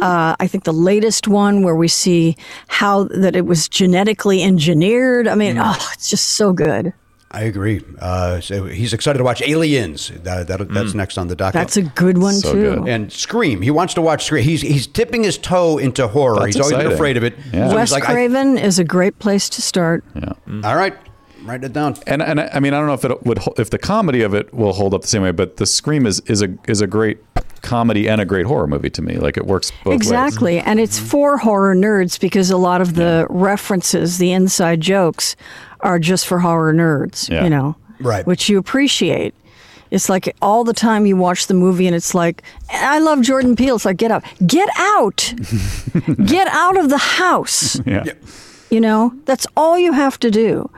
Uh, 0.00 0.34
I 0.40 0.46
think 0.46 0.64
the 0.64 0.72
latest 0.72 1.28
one 1.28 1.62
where 1.62 1.76
we 1.76 1.88
see 1.88 2.36
how 2.68 3.04
that 3.04 3.36
it 3.36 3.46
was 3.46 3.68
genetically 3.68 4.42
engineered. 4.42 5.28
I 5.28 5.34
mean, 5.34 5.56
oh, 5.58 5.90
it's 5.92 6.10
just 6.10 6.30
so 6.30 6.52
good. 6.52 6.92
I 7.30 7.42
agree. 7.42 7.80
Uh, 7.98 8.40
so 8.40 8.64
he's 8.66 8.92
excited 8.92 9.18
to 9.18 9.24
watch 9.24 9.42
Aliens. 9.42 10.12
That, 10.22 10.46
that, 10.46 10.68
that's 10.68 10.94
next 10.94 11.18
on 11.18 11.26
the 11.26 11.34
docket. 11.34 11.54
That's 11.54 11.76
a 11.76 11.82
good 11.82 12.18
one 12.18 12.34
So 12.34 12.52
too. 12.52 12.74
good. 12.76 12.88
and 12.88 13.12
Scream. 13.12 13.60
He 13.60 13.72
wants 13.72 13.94
to 13.94 14.02
watch 14.02 14.24
Scream. 14.26 14.44
He's 14.44 14.60
he's 14.62 14.86
dipping 14.86 15.24
his 15.24 15.36
toe 15.36 15.78
into 15.78 16.06
horror. 16.06 16.36
That's 16.40 16.54
he's 16.56 16.60
always 16.60 16.76
been 16.84 16.92
afraid 16.92 17.16
of 17.16 17.24
it. 17.24 17.34
Yeah. 17.52 17.68
So 17.70 17.74
Wes 17.74 17.88
he's 17.90 17.92
like, 18.00 18.08
I- 18.08 18.12
Craven 18.12 18.56
is 18.58 18.78
a 18.78 18.84
great 18.84 19.18
place 19.18 19.48
to 19.48 19.62
start. 19.62 20.04
Yeah. 20.14 20.32
all 20.62 20.76
right, 20.76 20.94
write 21.44 21.64
it 21.64 21.72
down. 21.72 21.96
And 22.06 22.22
and 22.22 22.40
I 22.40 22.50
I 22.54 22.60
mean 22.60 22.74
I 22.74 22.78
don't 22.78 22.86
know 22.86 22.94
if 22.94 23.04
it 23.04 23.24
would 23.24 23.38
if 23.58 23.70
the 23.70 23.78
comedy 23.78 24.22
of 24.22 24.34
it 24.34 24.52
will 24.52 24.72
hold 24.72 24.94
up 24.94 25.02
the 25.02 25.08
same 25.08 25.22
way, 25.22 25.30
but 25.32 25.56
the 25.56 25.66
Scream 25.66 26.06
is 26.06 26.20
is 26.26 26.42
a 26.42 26.56
is 26.66 26.80
a 26.80 26.86
great 26.86 27.18
comedy 27.64 28.08
and 28.08 28.20
a 28.20 28.24
great 28.24 28.46
horror 28.46 28.66
movie 28.66 28.90
to 28.90 29.02
me. 29.02 29.16
Like 29.16 29.36
it 29.36 29.46
works 29.46 29.72
both 29.82 29.86
ways. 29.86 29.96
Exactly. 29.96 30.60
And 30.60 30.78
it's 30.78 30.98
mm-hmm. 30.98 31.08
for 31.08 31.38
horror 31.38 31.74
nerds 31.74 32.20
because 32.20 32.50
a 32.50 32.56
lot 32.56 32.80
of 32.80 32.94
the 32.94 33.26
references, 33.30 34.18
the 34.18 34.32
inside 34.32 34.80
jokes, 34.80 35.34
are 35.80 35.98
just 35.98 36.26
for 36.26 36.38
horror 36.38 36.72
nerds, 36.74 37.28
Yeah. 37.28 37.44
you 37.44 37.50
know, 37.50 37.76
Right. 38.00 38.26
which 38.26 38.48
you 38.48 38.58
appreciate. 38.58 39.34
It's 39.90 40.08
like 40.08 40.34
all 40.42 40.64
the 40.64 40.72
time 40.72 41.06
you 41.06 41.16
watch 41.16 41.46
the 41.46 41.54
movie 41.54 41.86
and 41.86 41.94
it's 41.96 42.14
like, 42.14 42.42
I 42.70 42.98
love 42.98 43.22
Jordan 43.22 43.54
Peele. 43.56 43.76
It's 43.76 43.84
like, 43.84 43.96
get 43.96 44.10
out. 44.10 44.24
Get 44.46 44.68
out. 44.76 45.34
get 46.26 46.48
out 46.48 46.76
of 46.76 46.90
the 46.90 46.98
house. 46.98 47.80
Yeah. 47.86 48.04
You 48.70 48.80
know, 48.80 49.14
that's 49.24 49.46
all 49.56 49.78
you 49.78 49.92
have 49.92 50.18
to 50.20 50.30
do. 50.30 50.68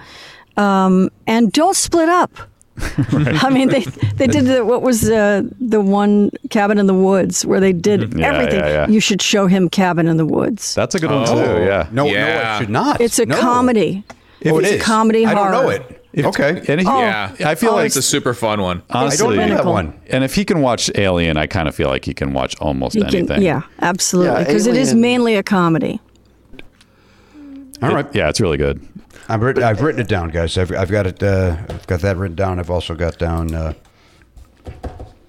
Um, 0.57 1.11
and 1.27 1.53
don't 1.53 1.77
split 1.77 2.09
up. 2.09 2.31
I 3.09 3.49
mean, 3.51 3.69
they 3.69 3.81
they 4.17 4.27
did 4.27 4.45
the, 4.45 4.63
what 4.65 4.83
was 4.83 5.01
the 5.01 5.51
the 5.61 5.81
one 5.81 6.31
cabin 6.51 6.79
in 6.79 6.87
the 6.87 6.95
woods 6.95 7.45
where 7.47 7.59
they 7.61 7.73
did 7.73 8.01
Mm-hmm. 8.01 8.19
Yeah, 8.21 8.33
everything. 8.35 8.61
yeah, 8.61 8.69
yeah. 8.69 8.89
You 8.89 9.01
should 9.01 9.23
show 9.23 9.47
him 9.47 9.69
cabin 9.71 10.07
in 10.07 10.19
the 10.19 10.27
woods. 10.27 10.75
That's 10.75 10.95
a 10.95 10.99
good 10.99 11.11
one 11.11 11.25
Oh. 11.27 11.35
too. 11.35 11.65
Yeah. 11.65 11.89
No, 11.91 12.05
no, 12.05 12.13
Yeah. 12.13 12.57
it 12.57 12.59
should 12.61 12.71
not. 12.71 13.01
it's 13.01 13.19
a 13.19 13.25
No. 13.27 13.39
comedy. 13.41 14.05
Oh, 14.45 14.59
it 14.59 14.65
it's 14.65 14.73
is. 14.75 14.81
a 14.83 14.85
comedy 14.85 15.25
I 15.25 15.33
don't 15.35 15.51
know 15.53 15.63
horror. 15.63 15.85
it. 16.13 16.25
okay. 16.27 16.63
And 16.69 16.81
he, 16.81 16.87
Yeah. 16.87 17.35
I 17.45 17.55
feel 17.55 17.71
Oh, 17.71 17.77
like 17.77 17.87
It's 17.87 17.97
a 17.97 18.03
super 18.03 18.35
fun 18.35 18.61
one. 18.61 18.83
honestly, 18.91 19.27
I 19.27 19.47
don't 19.47 19.49
know 19.49 19.57
that 19.57 19.65
one. 19.67 19.95
and 20.11 20.23
if 20.23 20.35
he 20.35 20.45
can 20.45 20.61
watch 20.61 20.91
Alien, 20.95 21.39
I 21.39 21.47
kind 21.47 21.69
of 21.69 21.75
feel 21.75 21.89
like 21.89 22.05
he 22.05 22.13
can 22.13 22.35
watch 22.35 22.55
almost 22.61 22.95
He 22.95 23.01
anything. 23.03 23.27
can, 23.27 23.43
yeah, 23.43 23.63
absolutely, 23.81 24.33
Yeah, 24.35 24.45
because 24.45 24.67
it 24.67 24.77
is 24.77 24.95
mainly 24.95 25.37
a 25.37 25.43
comedy. 25.43 25.99
All 27.83 27.95
right. 27.95 28.07
Yeah, 28.15 28.29
it's 28.29 28.41
really 28.41 28.57
good. 28.59 28.81
I've 29.29 29.43
written, 29.43 29.63
I've 29.63 29.81
written 29.81 30.01
it 30.01 30.09
down, 30.09 30.31
guys. 30.31 30.57
I've, 30.57 30.73
I've 30.73 30.91
got 30.91 31.07
it. 31.07 31.23
Uh, 31.23 31.57
I've 31.69 31.87
got 31.87 32.01
that 32.01 32.17
written 32.17 32.37
down. 32.37 32.59
I've 32.59 32.71
also 32.71 32.95
got 32.95 33.19
down 33.19 33.55
uh, 33.55 33.75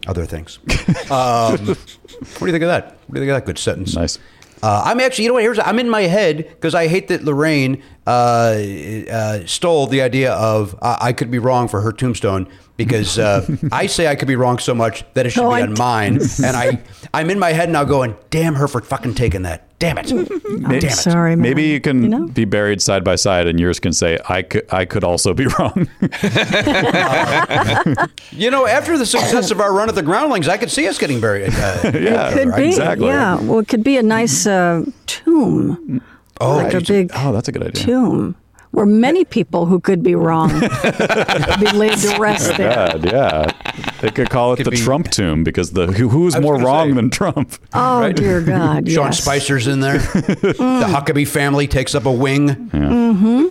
other 0.05 0.25
things. 0.25 0.59
um, 1.11 1.57
what 1.57 2.39
do 2.39 2.45
you 2.45 2.51
think 2.51 2.63
of 2.63 2.69
that? 2.69 2.97
What 3.07 3.15
do 3.15 3.19
you 3.19 3.25
think 3.25 3.31
of 3.31 3.37
that 3.37 3.45
good 3.45 3.57
sentence? 3.57 3.95
Nice. 3.95 4.19
Uh, 4.61 4.83
I'm 4.85 4.99
actually, 4.99 5.25
you 5.25 5.29
know 5.29 5.35
what? 5.35 5.43
Here's 5.43 5.59
I'm 5.59 5.79
in 5.79 5.89
my 5.89 6.01
head 6.03 6.37
because 6.37 6.73
I 6.73 6.87
hate 6.87 7.07
that 7.09 7.21
Laraine 7.21 7.81
uh, 8.07 9.09
uh, 9.11 9.45
stole 9.45 9.85
the 9.88 10.01
idea 10.01 10.31
of 10.34 10.75
uh, 10.81 10.97
I 11.01 11.11
could 11.13 11.29
be 11.29 11.39
wrong 11.39 11.67
for 11.67 11.81
her 11.81 11.91
tombstone 11.91 12.47
because 12.77 13.19
uh, 13.19 13.45
I 13.71 13.88
say 13.88 14.07
I 14.07 14.15
could 14.15 14.27
be 14.29 14.35
wrong 14.38 14.59
so 14.59 14.73
much 14.73 15.03
that 15.13 15.25
it 15.25 15.31
should 15.31 15.43
No, 15.43 15.49
be 15.49 15.55
I 15.55 15.61
on 15.63 15.73
d- 15.73 15.79
mine, 15.79 16.19
and 16.43 16.55
I 16.55 16.81
I'm 17.13 17.29
in 17.29 17.38
my 17.39 17.51
head 17.51 17.69
now 17.69 17.84
going, 17.84 18.15
damn 18.29 18.55
her 18.55 18.67
for 18.67 18.81
fucking 18.81 19.15
taking 19.15 19.41
that. 19.43 19.63
Damn 19.79 19.97
it. 19.99 20.07
damn 20.07 20.71
it. 20.71 20.91
Sorry, 20.91 21.35
man. 21.35 21.41
Maybe 21.43 21.63
you 21.65 21.79
can 21.79 22.01
You 22.01 22.09
know? 22.09 22.27
be 22.27 22.45
buried 22.45 22.81
side 22.81 23.03
by 23.03 23.15
side, 23.15 23.45
and 23.45 23.59
yours 23.59 23.79
can 23.79 23.93
say, 23.93 24.17
"I 24.27 24.41
could, 24.41 24.65
I 24.71 24.85
could 24.85 25.03
also 25.03 25.34
be 25.35 25.45
wrong." 25.59 25.88
You 28.31 28.51
know, 28.51 28.65
after 28.67 28.97
the 28.97 29.05
success 29.05 29.51
of 29.51 29.59
our 29.59 29.73
run 29.73 29.89
at 29.89 29.95
the 29.95 30.01
Groundlings, 30.03 30.47
I 30.47 30.57
could 30.57 30.71
see 30.71 30.88
us 30.88 30.97
getting 30.97 31.19
buried. 31.19 31.53
Uh, 31.53 31.91
yeah, 31.93 32.34
Could 32.34 32.55
be, 32.55 32.67
exactly. 32.67 33.07
yeah. 33.07 33.39
Well, 33.39 33.59
it 33.59 33.67
could 33.67 33.84
be 33.84 33.97
a 33.97 34.03
nice 34.03 34.45
uh, 34.47 34.85
tomb, 35.05 36.01
oh, 36.41 36.55
like 36.57 36.73
a 36.73 36.81
big 36.81 37.11
Oh, 37.15 37.31
that's 37.34 37.47
a 37.47 37.51
good 37.51 37.64
idea. 37.64 37.84
tomb 37.84 38.35
where 38.72 38.85
many 38.85 39.23
people 39.26 39.65
who 39.65 39.80
could 39.80 40.03
be 40.03 40.14
wrong 40.14 40.49
be 40.49 41.72
laid 41.72 41.97
to 41.97 42.15
rest 42.19 42.55
there. 42.57 42.69
Bad, 42.69 43.05
yeah. 43.05 43.51
They 44.01 44.11
could 44.11 44.30
call 44.30 44.53
it 44.53 44.57
Could 44.57 44.65
the 44.68 44.72
be- 44.72 44.77
Trump 44.77 45.09
tomb 45.09 45.43
because 45.43 45.72
the 45.72 45.88
who, 45.88 46.09
who's 46.09 46.38
more 46.39 46.57
wrong 46.59 46.89
say. 46.89 46.95
than 46.95 47.09
Trump? 47.09 47.57
Oh 47.73 48.11
dear 48.11 48.41
God! 48.41 48.88
Sean 48.91 49.05
yes. 49.07 49.22
Spicer's 49.22 49.68
in 49.68 49.80
there. 49.80 49.97
the 49.99 50.85
Huckabee 50.88 51.27
family 51.27 51.65
takes 51.68 51.95
up 51.95 52.05
a 52.05 52.11
wing. 52.11 52.49
Mm-hmm. 52.49 53.45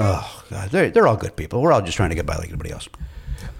Oh, 0.00 0.44
God. 0.50 0.70
They're, 0.70 0.90
they're 0.90 1.06
all 1.08 1.16
good 1.16 1.34
people. 1.34 1.60
We're 1.62 1.72
all 1.72 1.82
just 1.82 1.96
trying 1.96 2.10
to 2.10 2.14
get 2.14 2.26
by 2.26 2.36
like 2.36 2.48
anybody 2.48 2.70
else. 2.70 2.88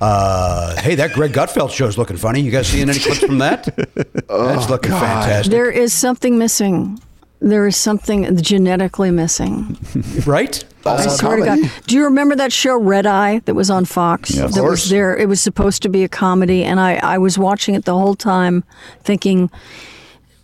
Uh, 0.01 0.81
hey, 0.81 0.95
that 0.95 1.13
Greg 1.15 1.33
Gutfeld 1.33 1.71
show's 1.71 1.99
looking 1.99 2.17
funny. 2.17 2.41
You 2.41 2.53
guys 2.53 2.69
seeing 2.69 2.89
any 2.89 3.01
clips 3.01 3.19
from 3.19 3.39
that? 3.39 3.65
That's 4.29 4.71
looking 4.71 4.93
fantastic. 4.93 5.51
There 5.51 5.71
is 5.71 5.93
something 5.93 6.39
missing. 6.39 7.01
There 7.41 7.67
is 7.67 7.77
something 7.77 8.37
genetically 8.37 9.11
missing. 9.11 9.79
right? 10.27 10.65
I 10.85 11.07
swear 11.07 11.37
to 11.37 11.45
God. 11.45 11.59
Do 11.87 11.97
you 11.97 12.05
remember 12.05 12.35
that 12.37 12.53
show 12.53 12.77
Red 12.77 13.07
Eye 13.07 13.41
that 13.41 13.55
was 13.55 13.71
on 13.71 13.85
Fox? 13.85 14.35
Yeah, 14.35 14.45
of 14.45 14.55
that 14.55 14.61
course. 14.61 14.83
was 14.83 14.91
there. 14.91 15.17
It 15.17 15.29
was 15.29 15.41
supposed 15.41 15.83
to 15.83 15.89
be 15.89 16.03
a 16.03 16.09
comedy, 16.09 16.65
and 16.65 16.81
I, 16.81 16.97
I 16.97 17.19
was 17.19 17.39
watching 17.39 17.75
it 17.75 17.85
the 17.85 17.95
whole 17.95 18.15
time, 18.15 18.65
thinking, 19.05 19.51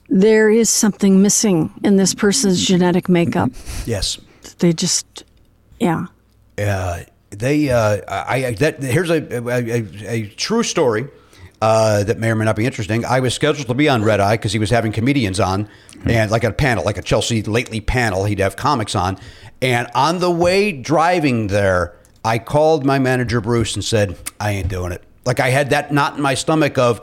there 0.09 0.51
is 0.51 0.71
something 0.71 1.23
missing 1.23 1.73
in 1.83 1.97
this 1.97 2.15
person's 2.15 2.65
genetic 2.65 3.09
makeup. 3.09 3.51
Yes. 3.87 4.19
They 4.59 4.73
just, 4.73 5.25
yeah. 5.81 6.07
Uh, 6.57 7.01
they 7.31 7.71
uh, 7.71 8.01
I, 8.09 8.47
I 8.47 8.55
that 8.55 8.83
here's 8.83 9.11
a 9.11 9.21
a, 9.37 9.43
a, 9.43 10.07
a 10.07 10.29
true 10.29 10.63
story 10.63 11.09
uh, 11.65 12.05
that 12.05 12.19
may 12.19 12.31
or 12.31 12.35
may 12.35 12.45
not 12.45 12.57
be 12.57 12.67
interesting. 12.67 13.07
I 13.07 13.21
was 13.21 13.33
scheduled 13.33 13.69
to 13.69 13.75
be 13.75 13.89
on 13.89 14.03
Red 14.05 14.21
Eye 14.21 14.37
because 14.37 14.53
he 14.53 14.59
was 14.59 14.69
having 14.69 14.93
comedians 14.93 15.41
on, 15.41 15.67
and 16.05 16.31
like 16.31 16.45
a 16.45 16.53
panel, 16.53 16.85
like 16.85 16.99
a 16.99 17.03
Chelsea 17.03 17.43
lately 17.43 17.81
panel, 17.81 18.27
he'd 18.27 18.39
have 18.39 18.55
comics 18.55 18.95
on. 18.95 19.19
And 19.63 19.89
on 19.95 20.19
the 20.19 20.31
way 20.31 20.73
driving 20.73 21.47
there, 21.47 21.97
I 22.23 22.39
called 22.39 22.85
my 22.85 22.99
manager 22.99 23.41
Bruce 23.41 23.75
and 23.77 23.85
said, 23.85 24.17
"I 24.39 24.51
ain't 24.51 24.69
doing 24.69 24.93
it." 24.93 25.03
Like 25.25 25.41
I 25.41 25.49
had 25.49 25.71
that 25.71 25.91
knot 25.91 26.17
in 26.17 26.23
my 26.23 26.35
stomach 26.35 26.77
of, 26.77 27.01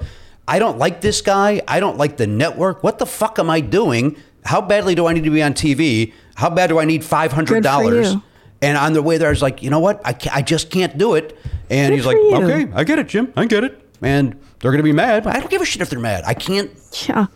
I 0.48 0.60
don't 0.60 0.78
like 0.78 1.02
this 1.02 1.22
guy. 1.22 1.62
I 1.68 1.80
don't 1.80 1.98
like 1.98 2.18
the 2.18 2.28
network. 2.28 2.84
What 2.84 3.00
the 3.00 3.08
fuck 3.08 3.40
am 3.40 3.50
I 3.50 3.62
doing? 3.62 4.16
How 4.46 4.62
badly 4.62 4.94
do 4.94 5.08
I 5.08 5.14
need 5.14 5.24
to 5.24 5.32
be 5.32 5.42
on 5.42 5.54
TV? 5.56 6.14
How 6.36 6.52
bad 6.52 6.68
do 6.68 6.80
I 6.80 6.86
need 6.86 7.02
$500? 7.02 8.22
And 8.62 8.78
on 8.78 8.94
the 8.94 9.02
way 9.02 9.18
there, 9.18 9.30
I 9.30 9.32
was 9.32 9.42
like, 9.42 9.64
you 9.64 9.72
know 9.72 9.80
what? 9.80 10.02
I, 10.06 10.14
ca- 10.14 10.30
I 10.34 10.44
just 10.44 10.70
can't 10.70 10.98
do 11.00 11.16
it. 11.16 11.36
And 11.72 11.90
Good 11.92 11.96
he's 11.96 12.06
like, 12.06 12.18
you. 12.18 12.36
okay, 12.36 12.72
I 12.76 12.84
get 12.84 13.00
it, 13.00 13.08
Jim. 13.08 13.34
I 13.36 13.46
get 13.46 13.64
it. 13.64 13.81
And 14.02 14.34
they're 14.60 14.72
going 14.72 14.78
to 14.80 14.84
be 14.84 14.91
mad. 14.94 15.23
But 15.23 15.36
I 15.36 15.40
don't 15.40 15.49
give 15.52 15.61
a 15.61 15.65
shit 15.65 15.82
if 15.82 15.90
they're 15.90 15.99
mad. 15.99 16.23
I 16.26 16.34
can't 16.34 16.72
Yeah. 17.07 17.28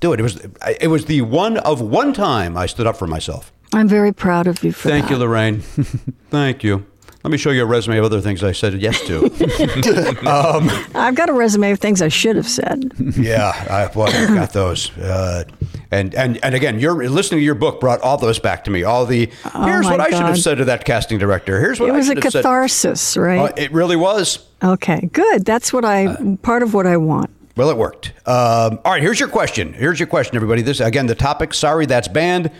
do 0.00 0.12
it. 0.12 0.20
It 0.20 0.22
was 0.22 0.36
it 0.80 0.88
was 0.88 1.04
the 1.06 1.22
one 1.22 1.56
of 1.58 1.80
one 1.80 2.12
time 2.12 2.56
I 2.56 2.66
stood 2.66 2.86
up 2.86 2.96
for 2.96 3.06
myself. 3.06 3.52
I'm 3.74 3.88
very 3.88 4.12
proud 4.12 4.46
of 4.46 4.62
you 4.64 4.72
for 4.72 4.88
Thank 4.88 5.06
that. 5.06 5.10
you, 5.12 5.18
Lorraine. 5.18 5.60
Thank 6.30 6.62
you. 6.64 6.86
Let 7.24 7.32
me 7.32 7.36
show 7.38 7.50
you 7.50 7.62
a 7.62 7.66
resume 7.66 7.98
of 7.98 8.04
other 8.04 8.20
things 8.20 8.44
I 8.44 8.52
said 8.52 8.74
yes 8.80 9.00
to. 9.06 9.24
um, 10.30 10.70
I've 10.94 11.16
got 11.16 11.28
a 11.28 11.32
resume 11.32 11.72
of 11.72 11.80
things 11.80 12.00
I 12.00 12.08
should 12.08 12.36
have 12.36 12.48
said. 12.48 12.92
yeah, 13.18 13.48
I, 13.68 13.90
well, 13.96 14.08
I 14.08 14.34
got 14.34 14.52
those. 14.52 14.96
Uh, 14.96 15.42
and, 15.90 16.14
and 16.14 16.42
and 16.44 16.54
again, 16.54 16.78
your 16.78 16.94
listening 17.08 17.40
to 17.40 17.44
your 17.44 17.56
book 17.56 17.80
brought 17.80 18.00
all 18.02 18.18
those 18.18 18.38
back 18.38 18.62
to 18.64 18.70
me. 18.70 18.84
All 18.84 19.04
the 19.04 19.26
here's 19.26 19.44
Oh 19.54 19.58
my 19.58 19.90
what 19.90 20.00
I 20.00 20.10
should 20.10 20.26
have 20.26 20.38
said 20.38 20.58
to 20.58 20.64
that 20.66 20.84
casting 20.84 21.18
director. 21.18 21.58
Here's 21.60 21.80
what 21.80 21.88
It 21.88 21.92
I 21.92 21.96
was 21.96 22.06
a 22.08 22.14
should 22.14 22.22
have 22.24 22.32
said. 22.32 22.42
catharsis, 22.44 23.16
right? 23.16 23.50
Uh, 23.50 23.52
it 23.56 23.72
really 23.72 23.96
was. 23.96 24.46
okay, 24.62 25.08
good. 25.12 25.44
That's 25.44 25.72
what 25.72 25.84
I, 25.84 26.36
part 26.42 26.62
of 26.62 26.72
what 26.72 26.86
I 26.86 26.98
want. 26.98 27.30
Well, 27.56 27.68
it 27.70 27.76
worked. 27.76 28.12
Um, 28.26 28.78
all 28.84 28.92
right, 28.92 29.02
here's 29.02 29.18
your 29.18 29.28
question. 29.28 29.72
Here's 29.72 29.98
your 29.98 30.06
question, 30.06 30.36
everybody. 30.36 30.62
This 30.62 30.78
again, 30.78 31.06
the 31.06 31.14
topic. 31.16 31.52
Sorry, 31.52 31.84
that's 31.86 32.06
banned. 32.06 32.52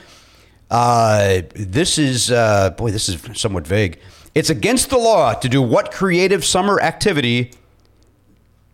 Uh, 0.70 1.42
this 1.54 1.96
is 1.98 2.30
uh, 2.32 2.70
boy, 2.70 2.90
this 2.90 3.08
is 3.08 3.22
somewhat 3.38 3.66
vague. 3.66 4.00
It's 4.38 4.50
against 4.50 4.90
the 4.90 4.98
law 4.98 5.34
to 5.34 5.48
do 5.48 5.60
what 5.60 5.90
creative 5.90 6.44
summer 6.44 6.80
activity 6.80 7.50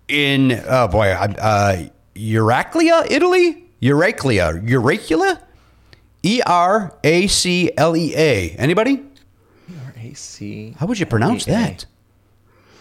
in 0.08 0.62
oh 0.68 0.88
boy, 0.88 1.08
uh, 1.12 1.86
Euraclia, 2.14 3.10
Italy? 3.10 3.64
Euraclia, 3.80 4.62
Euracula, 4.62 5.40
E 6.22 6.42
R 6.44 6.94
A 7.02 7.26
C 7.28 7.70
L 7.78 7.96
E 7.96 8.14
A. 8.14 8.50
Anybody? 8.50 9.04
AC. 9.96 10.74
How 10.78 10.84
would 10.84 11.00
you 11.00 11.06
pronounce 11.06 11.46
that? 11.46 11.86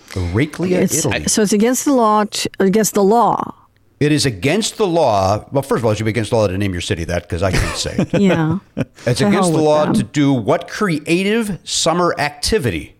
Euraclia, 0.09 0.81
It's, 0.81 1.05
Italy. 1.05 1.23
so 1.27 1.41
it's 1.41 1.53
against 1.53 1.85
the 1.85 1.93
law. 1.93 2.25
To, 2.25 2.49
against 2.59 2.95
the 2.95 3.03
law. 3.03 3.62
It 3.99 4.11
is 4.11 4.25
against 4.25 4.77
the 4.77 4.87
law. 4.87 5.45
Well, 5.51 5.61
first 5.63 5.79
of 5.79 5.85
all, 5.85 5.91
it 5.91 5.95
should 5.97 6.03
be 6.03 6.09
against 6.09 6.31
the 6.31 6.35
law 6.35 6.47
to 6.47 6.57
name 6.57 6.73
your 6.73 6.81
city 6.81 7.05
that 7.05 7.23
because 7.23 7.41
I 7.41 7.51
can't 7.51 7.77
say 7.77 7.95
it. 7.99 8.13
Yeah. 8.21 8.59
It's 9.05 9.19
To 9.19 9.27
against 9.27 9.51
the 9.53 9.57
law 9.61 9.85
them. 9.85 9.93
to 9.93 10.03
do 10.03 10.33
what 10.33 10.67
creative 10.67 11.59
summer 11.63 12.13
activity? 12.19 12.95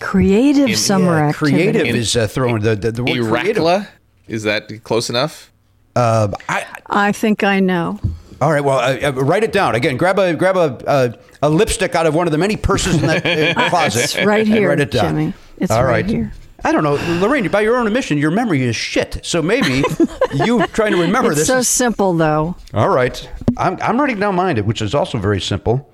Creative 0.00 0.68
In- 0.70 0.76
summer 0.76 1.16
Yeah, 1.18 1.28
activity. 1.28 1.56
creative 1.56 1.86
is 1.96 2.16
uh, 2.16 2.26
thrown 2.26 2.60
the 2.60 2.74
the, 2.76 2.92
the 2.92 3.04
word 3.04 3.26
creative. 3.30 3.88
Is 4.28 4.42
that 4.42 4.68
close 4.82 5.08
enough? 5.08 5.50
Uh, 5.96 6.28
I, 6.48 6.66
I 6.90 7.12
think 7.12 7.44
I 7.44 7.60
know. 7.60 8.00
all 8.40 8.50
right, 8.50 8.62
well, 8.64 8.78
uh, 8.80 9.08
uh, 9.08 9.12
write 9.12 9.44
it 9.44 9.52
down 9.52 9.74
again. 9.76 9.96
Grab 9.96 10.18
a 10.18 10.34
grab 10.34 10.56
a 10.56 10.82
uh, 10.88 11.12
a 11.42 11.48
lipstick 11.48 11.94
out 11.94 12.06
of 12.06 12.14
one 12.14 12.26
of 12.26 12.32
the 12.32 12.38
many 12.38 12.56
purses 12.56 12.96
in 12.96 13.02
that 13.06 13.24
uh, 13.56 13.68
closet. 13.70 14.04
It's 14.04 14.16
right 14.26 14.44
and 14.44 14.48
here, 14.54 14.68
write 14.70 14.80
it 14.80 14.90
down. 14.90 15.10
Jimmy. 15.16 15.34
It's 15.58 15.70
All 15.70 15.84
right 15.84 15.90
right. 16.04 16.06
here. 16.06 16.32
I 16.64 16.72
don't 16.72 16.82
know, 16.82 16.96
Laraine. 16.96 17.50
By 17.50 17.60
your 17.60 17.76
own 17.76 17.86
admission, 17.86 18.18
your 18.18 18.30
memory 18.30 18.62
is 18.62 18.74
shit. 18.74 19.20
So 19.22 19.42
maybe 19.42 19.84
you 20.34 20.66
trying 20.68 20.92
to 20.92 21.00
remember 21.00 21.30
this. 21.30 21.40
It's 21.40 21.48
this. 21.48 21.54
so 21.54 21.58
is- 21.58 21.68
simple, 21.68 22.14
though. 22.14 22.56
All 22.72 22.88
right. 22.88 23.28
I'm, 23.56 23.78
I'm 23.80 24.00
writing 24.00 24.18
down 24.18 24.34
mine, 24.34 24.56
which 24.64 24.82
is 24.82 24.94
also 24.94 25.18
very 25.18 25.40
simple. 25.40 25.92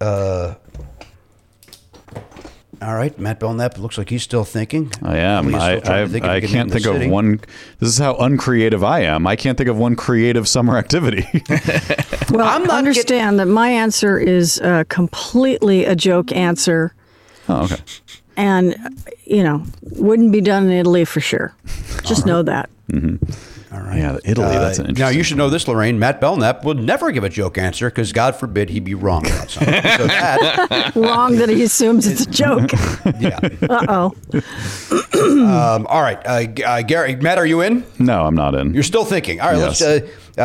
Uh, 0.00 0.54
all 2.80 2.94
right. 2.94 3.18
Matt 3.18 3.40
Belknap 3.40 3.76
looks 3.76 3.98
like 3.98 4.08
he's 4.08 4.22
still 4.22 4.44
thinking. 4.44 4.90
I 5.02 5.18
am. 5.18 5.54
I, 5.54 5.80
I, 5.84 6.06
think 6.06 6.24
if 6.24 6.30
I 6.30 6.40
can 6.40 6.48
can't 6.48 6.70
name 6.70 6.82
the 6.82 6.88
think 6.88 7.04
of 7.04 7.10
one. 7.10 7.40
This 7.78 7.90
is 7.90 7.98
how 7.98 8.16
uncreative 8.16 8.82
I 8.82 9.00
am. 9.00 9.26
I 9.26 9.36
can't 9.36 9.58
think 9.58 9.68
of 9.68 9.76
one 9.76 9.96
creative 9.96 10.48
summer 10.48 10.78
activity. 10.78 11.26
Well, 12.30 12.46
I'm 12.46 12.62
not 12.62 12.78
understand 12.78 13.40
that 13.40 13.46
my 13.46 13.70
answer 13.70 14.16
is 14.16 14.60
uh, 14.60 14.84
completely 14.88 15.84
a 15.84 15.96
joke 15.96 16.30
answer, 16.30 16.94
oh, 17.48 17.64
okay. 17.64 17.76
And 18.40 18.74
you 19.24 19.42
know 19.42 19.62
wouldn't 19.82 20.32
be 20.32 20.40
done 20.40 20.64
in 20.64 20.70
Italy 20.70 21.04
for 21.04 21.20
sure. 21.20 21.52
Just 22.04 22.24
know 22.26 22.42
that. 22.42 22.70
All 23.72 23.78
right. 23.82 23.98
Yeah, 23.98 24.18
Italy. 24.24 24.48
that's 24.56 24.78
an 24.80 24.86
Uh, 24.86 24.92
now 24.96 25.08
you 25.10 25.22
should 25.22 25.36
know 25.36 25.48
this, 25.48 25.64
Laraine. 25.66 25.96
Matt 25.98 26.20
Belknap 26.20 26.64
would 26.64 26.78
never 26.78 27.12
give 27.12 27.22
a 27.22 27.28
joke 27.28 27.56
answer 27.58 27.88
because 27.88 28.12
God 28.12 28.34
forbid 28.34 28.68
he'd 28.70 28.82
be 28.84 28.94
wrong 28.94 29.24
about 29.26 29.50
something. 29.50 29.74
so 29.74 30.06
that, 30.08 30.92
Wrong 30.96 31.36
that 31.36 31.48
he 31.50 31.62
assumes 31.62 32.06
it's 32.06 32.22
a 32.22 32.30
joke. 32.30 32.72
yeah. 33.20 33.38
Uh 33.68 33.86
oh. 33.88 34.14
Um, 35.20 35.86
all 35.88 36.00
right, 36.02 36.18
uh, 36.24 36.44
G- 36.44 36.64
uh, 36.64 36.80
Gary, 36.82 37.14
Matt, 37.16 37.36
are 37.36 37.44
you 37.44 37.60
in? 37.60 37.84
No, 37.98 38.22
I'm 38.24 38.34
not 38.34 38.54
in. 38.54 38.72
You're 38.72 38.82
still 38.82 39.04
thinking. 39.04 39.38
All 39.40 39.50
right, 39.50 39.58
Yes. 39.58 39.80
let's. 39.82 40.08
Uh, 40.38 40.40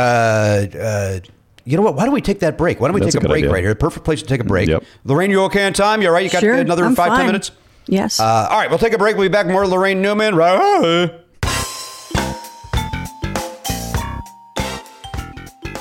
uh, 0.75 0.77
uh, 0.77 1.19
you 1.63 1.77
know 1.77 1.83
what? 1.83 1.95
Why 1.95 2.03
don't 2.03 2.13
we 2.13 2.19
take 2.21 2.39
that 2.41 2.57
break? 2.57 2.79
Why 2.81 2.89
don't 2.89 2.95
we 2.95 2.99
That's 3.01 3.13
take 3.15 3.23
a 3.23 3.25
a, 3.25 3.29
break 3.29 3.43
idea. 3.43 3.53
right 3.53 3.63
here? 3.63 3.73
Perfect 3.73 4.03
place 4.05 4.21
to 4.21 4.27
take 4.27 4.41
a 4.41 4.43
break. 4.43 4.67
Yep. 4.67 4.83
Laraine, 5.05 5.29
you 5.29 5.41
okay 5.43 5.65
on 5.65 5.71
time? 5.73 6.01
You 6.01 6.09
all 6.09 6.13
right? 6.13 6.25
You 6.25 6.29
got 6.29 6.41
Sure, 6.41 6.53
another 6.55 6.83
I'm 6.83 6.93
five, 6.95 7.07
ten 7.09 7.17
fine. 7.19 7.25
minutes? 7.27 7.51
Yes. 7.87 8.19
Uh, 8.19 8.47
all 8.49 8.57
right, 8.57 8.69
we'll 8.69 8.79
take 8.79 8.93
a 8.93 8.97
break. 8.97 9.15
We'll 9.15 9.29
be 9.29 9.31
back. 9.31 9.47
More 9.47 9.63
Laraine 9.65 9.97
Newman. 9.97 10.33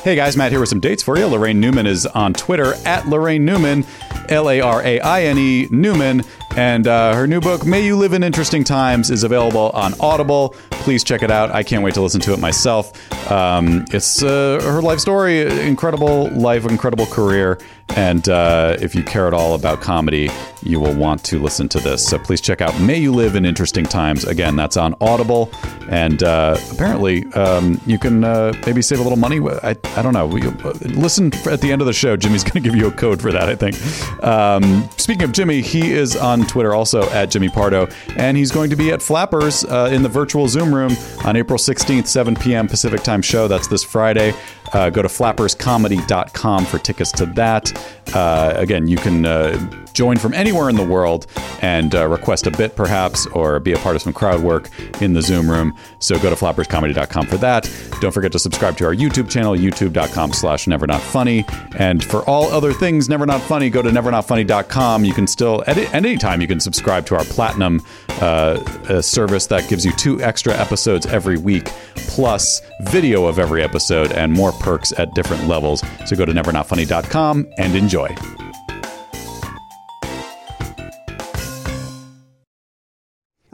Hey 0.04 0.16
guys, 0.16 0.36
Matt 0.36 0.50
here 0.52 0.60
with 0.60 0.68
some 0.68 0.80
dates 0.80 1.02
for 1.02 1.16
you. 1.16 1.24
Laraine 1.24 1.56
Newman 1.56 1.86
is 1.86 2.04
on 2.04 2.34
Twitter 2.34 2.74
at 2.84 3.04
Laraine 3.04 3.40
Newman, 3.40 3.86
L 4.28 4.50
A 4.50 4.60
R 4.60 4.82
A 4.82 5.00
I 5.00 5.22
N 5.22 5.38
E 5.38 5.66
Newman. 5.70 6.22
And 6.56 6.86
uh, 6.86 7.14
her 7.14 7.26
new 7.26 7.40
book, 7.40 7.64
May 7.64 7.84
You 7.84 7.96
Live 7.96 8.12
in 8.12 8.22
Interesting 8.22 8.62
Times, 8.64 9.10
is 9.10 9.24
available 9.24 9.70
on 9.70 9.94
Audible. 9.98 10.50
Please 10.70 11.02
check 11.02 11.22
it 11.22 11.30
out. 11.30 11.50
I 11.50 11.62
can't 11.62 11.82
wait 11.82 11.94
to 11.94 12.02
listen 12.02 12.20
to 12.20 12.32
it 12.32 12.38
myself. 12.38 12.92
Um, 13.32 13.86
it's 13.92 14.22
uh, 14.22 14.60
her 14.62 14.80
life 14.80 15.00
story, 15.00 15.40
incredible 15.66 16.28
life, 16.30 16.64
incredible 16.66 17.06
career. 17.06 17.58
And 17.90 18.28
uh, 18.28 18.76
if 18.80 18.94
you 18.94 19.02
care 19.02 19.26
at 19.26 19.34
all 19.34 19.54
about 19.54 19.80
comedy, 19.80 20.28
you 20.62 20.80
will 20.80 20.94
want 20.94 21.22
to 21.24 21.38
listen 21.38 21.68
to 21.68 21.78
this. 21.78 22.04
So 22.06 22.18
please 22.18 22.40
check 22.40 22.60
out 22.60 22.78
May 22.80 22.98
You 22.98 23.12
Live 23.12 23.36
in 23.36 23.44
Interesting 23.44 23.84
Times. 23.84 24.24
Again, 24.24 24.56
that's 24.56 24.76
on 24.76 24.94
Audible. 25.00 25.50
And 25.88 26.22
uh, 26.22 26.56
apparently, 26.72 27.24
um, 27.34 27.80
you 27.86 27.98
can 27.98 28.24
uh, 28.24 28.52
maybe 28.66 28.82
save 28.82 28.98
a 28.98 29.02
little 29.02 29.18
money. 29.18 29.40
I, 29.62 29.76
I 29.96 30.02
don't 30.02 30.14
know. 30.14 30.26
Listen 30.26 31.32
at 31.46 31.60
the 31.60 31.70
end 31.70 31.82
of 31.82 31.86
the 31.86 31.92
show. 31.92 32.16
Jimmy's 32.16 32.42
going 32.44 32.62
to 32.62 32.68
give 32.68 32.74
you 32.74 32.88
a 32.88 32.90
code 32.90 33.20
for 33.20 33.30
that, 33.30 33.48
I 33.48 33.54
think. 33.54 33.76
Um, 34.24 34.88
speaking 34.96 35.24
of 35.24 35.32
Jimmy, 35.32 35.60
he 35.60 35.92
is 35.92 36.16
on 36.16 36.46
Twitter 36.46 36.74
also 36.74 37.08
at 37.10 37.30
Jimmy 37.30 37.48
Pardo. 37.48 37.88
And 38.16 38.36
he's 38.36 38.50
going 38.50 38.70
to 38.70 38.76
be 38.76 38.90
at 38.90 39.02
Flappers 39.02 39.64
uh, 39.64 39.90
in 39.92 40.02
the 40.02 40.08
virtual 40.08 40.48
Zoom 40.48 40.74
room 40.74 40.96
on 41.24 41.36
April 41.36 41.58
16th, 41.58 42.06
7 42.06 42.34
p.m. 42.34 42.66
Pacific 42.66 43.02
time 43.02 43.22
show. 43.22 43.46
That's 43.46 43.68
this 43.68 43.84
Friday. 43.84 44.34
Uh, 44.72 44.90
go 44.90 45.02
to 45.02 45.08
flapperscomedy.com 45.08 46.64
for 46.66 46.78
tickets 46.78 47.12
to 47.12 47.26
that. 47.26 47.72
Uh, 48.14 48.54
again, 48.56 48.88
you 48.88 48.96
can 48.96 49.26
uh, 49.26 49.83
join 49.94 50.18
from 50.18 50.34
anywhere 50.34 50.68
in 50.68 50.76
the 50.76 50.84
world 50.84 51.26
and 51.62 51.94
uh, 51.94 52.06
request 52.06 52.46
a 52.46 52.50
bit, 52.50 52.76
perhaps, 52.76 53.26
or 53.28 53.58
be 53.60 53.72
a 53.72 53.78
part 53.78 53.96
of 53.96 54.02
some 54.02 54.12
crowd 54.12 54.42
work 54.42 54.68
in 55.00 55.14
the 55.14 55.22
Zoom 55.22 55.50
room. 55.50 55.74
So 56.00 56.18
go 56.18 56.28
to 56.28 56.36
flapperscomedy.com 56.36 57.26
for 57.26 57.36
that. 57.38 57.70
Don't 58.00 58.12
forget 58.12 58.32
to 58.32 58.38
subscribe 58.38 58.76
to 58.78 58.84
our 58.84 58.94
YouTube 58.94 59.30
channel, 59.30 59.54
youtube.com 59.54 60.32
slash 60.32 60.66
never 60.66 60.86
not 60.86 61.00
funny. 61.00 61.44
And 61.76 62.04
for 62.04 62.22
all 62.28 62.44
other 62.46 62.72
things 62.72 63.08
never 63.08 63.24
not 63.24 63.40
funny, 63.40 63.70
go 63.70 63.80
to 63.82 63.88
nevernotfunny.com. 63.88 65.04
You 65.04 65.14
can 65.14 65.26
still, 65.26 65.64
at, 65.66 65.78
at 65.78 65.94
any 65.94 66.16
time, 66.16 66.40
you 66.40 66.46
can 66.46 66.60
subscribe 66.60 67.06
to 67.06 67.16
our 67.16 67.24
platinum 67.24 67.80
uh, 68.20 68.62
uh, 68.88 69.00
service 69.00 69.46
that 69.46 69.68
gives 69.68 69.84
you 69.84 69.92
two 69.92 70.20
extra 70.22 70.54
episodes 70.54 71.06
every 71.06 71.38
week, 71.38 71.66
plus 71.94 72.60
video 72.82 73.26
of 73.26 73.38
every 73.38 73.62
episode 73.62 74.12
and 74.12 74.32
more 74.32 74.52
perks 74.52 74.92
at 74.98 75.14
different 75.14 75.46
levels. 75.48 75.82
So 76.06 76.16
go 76.16 76.24
to 76.24 76.32
nevernotfunny.com 76.32 77.52
and 77.58 77.74
enjoy. 77.74 78.43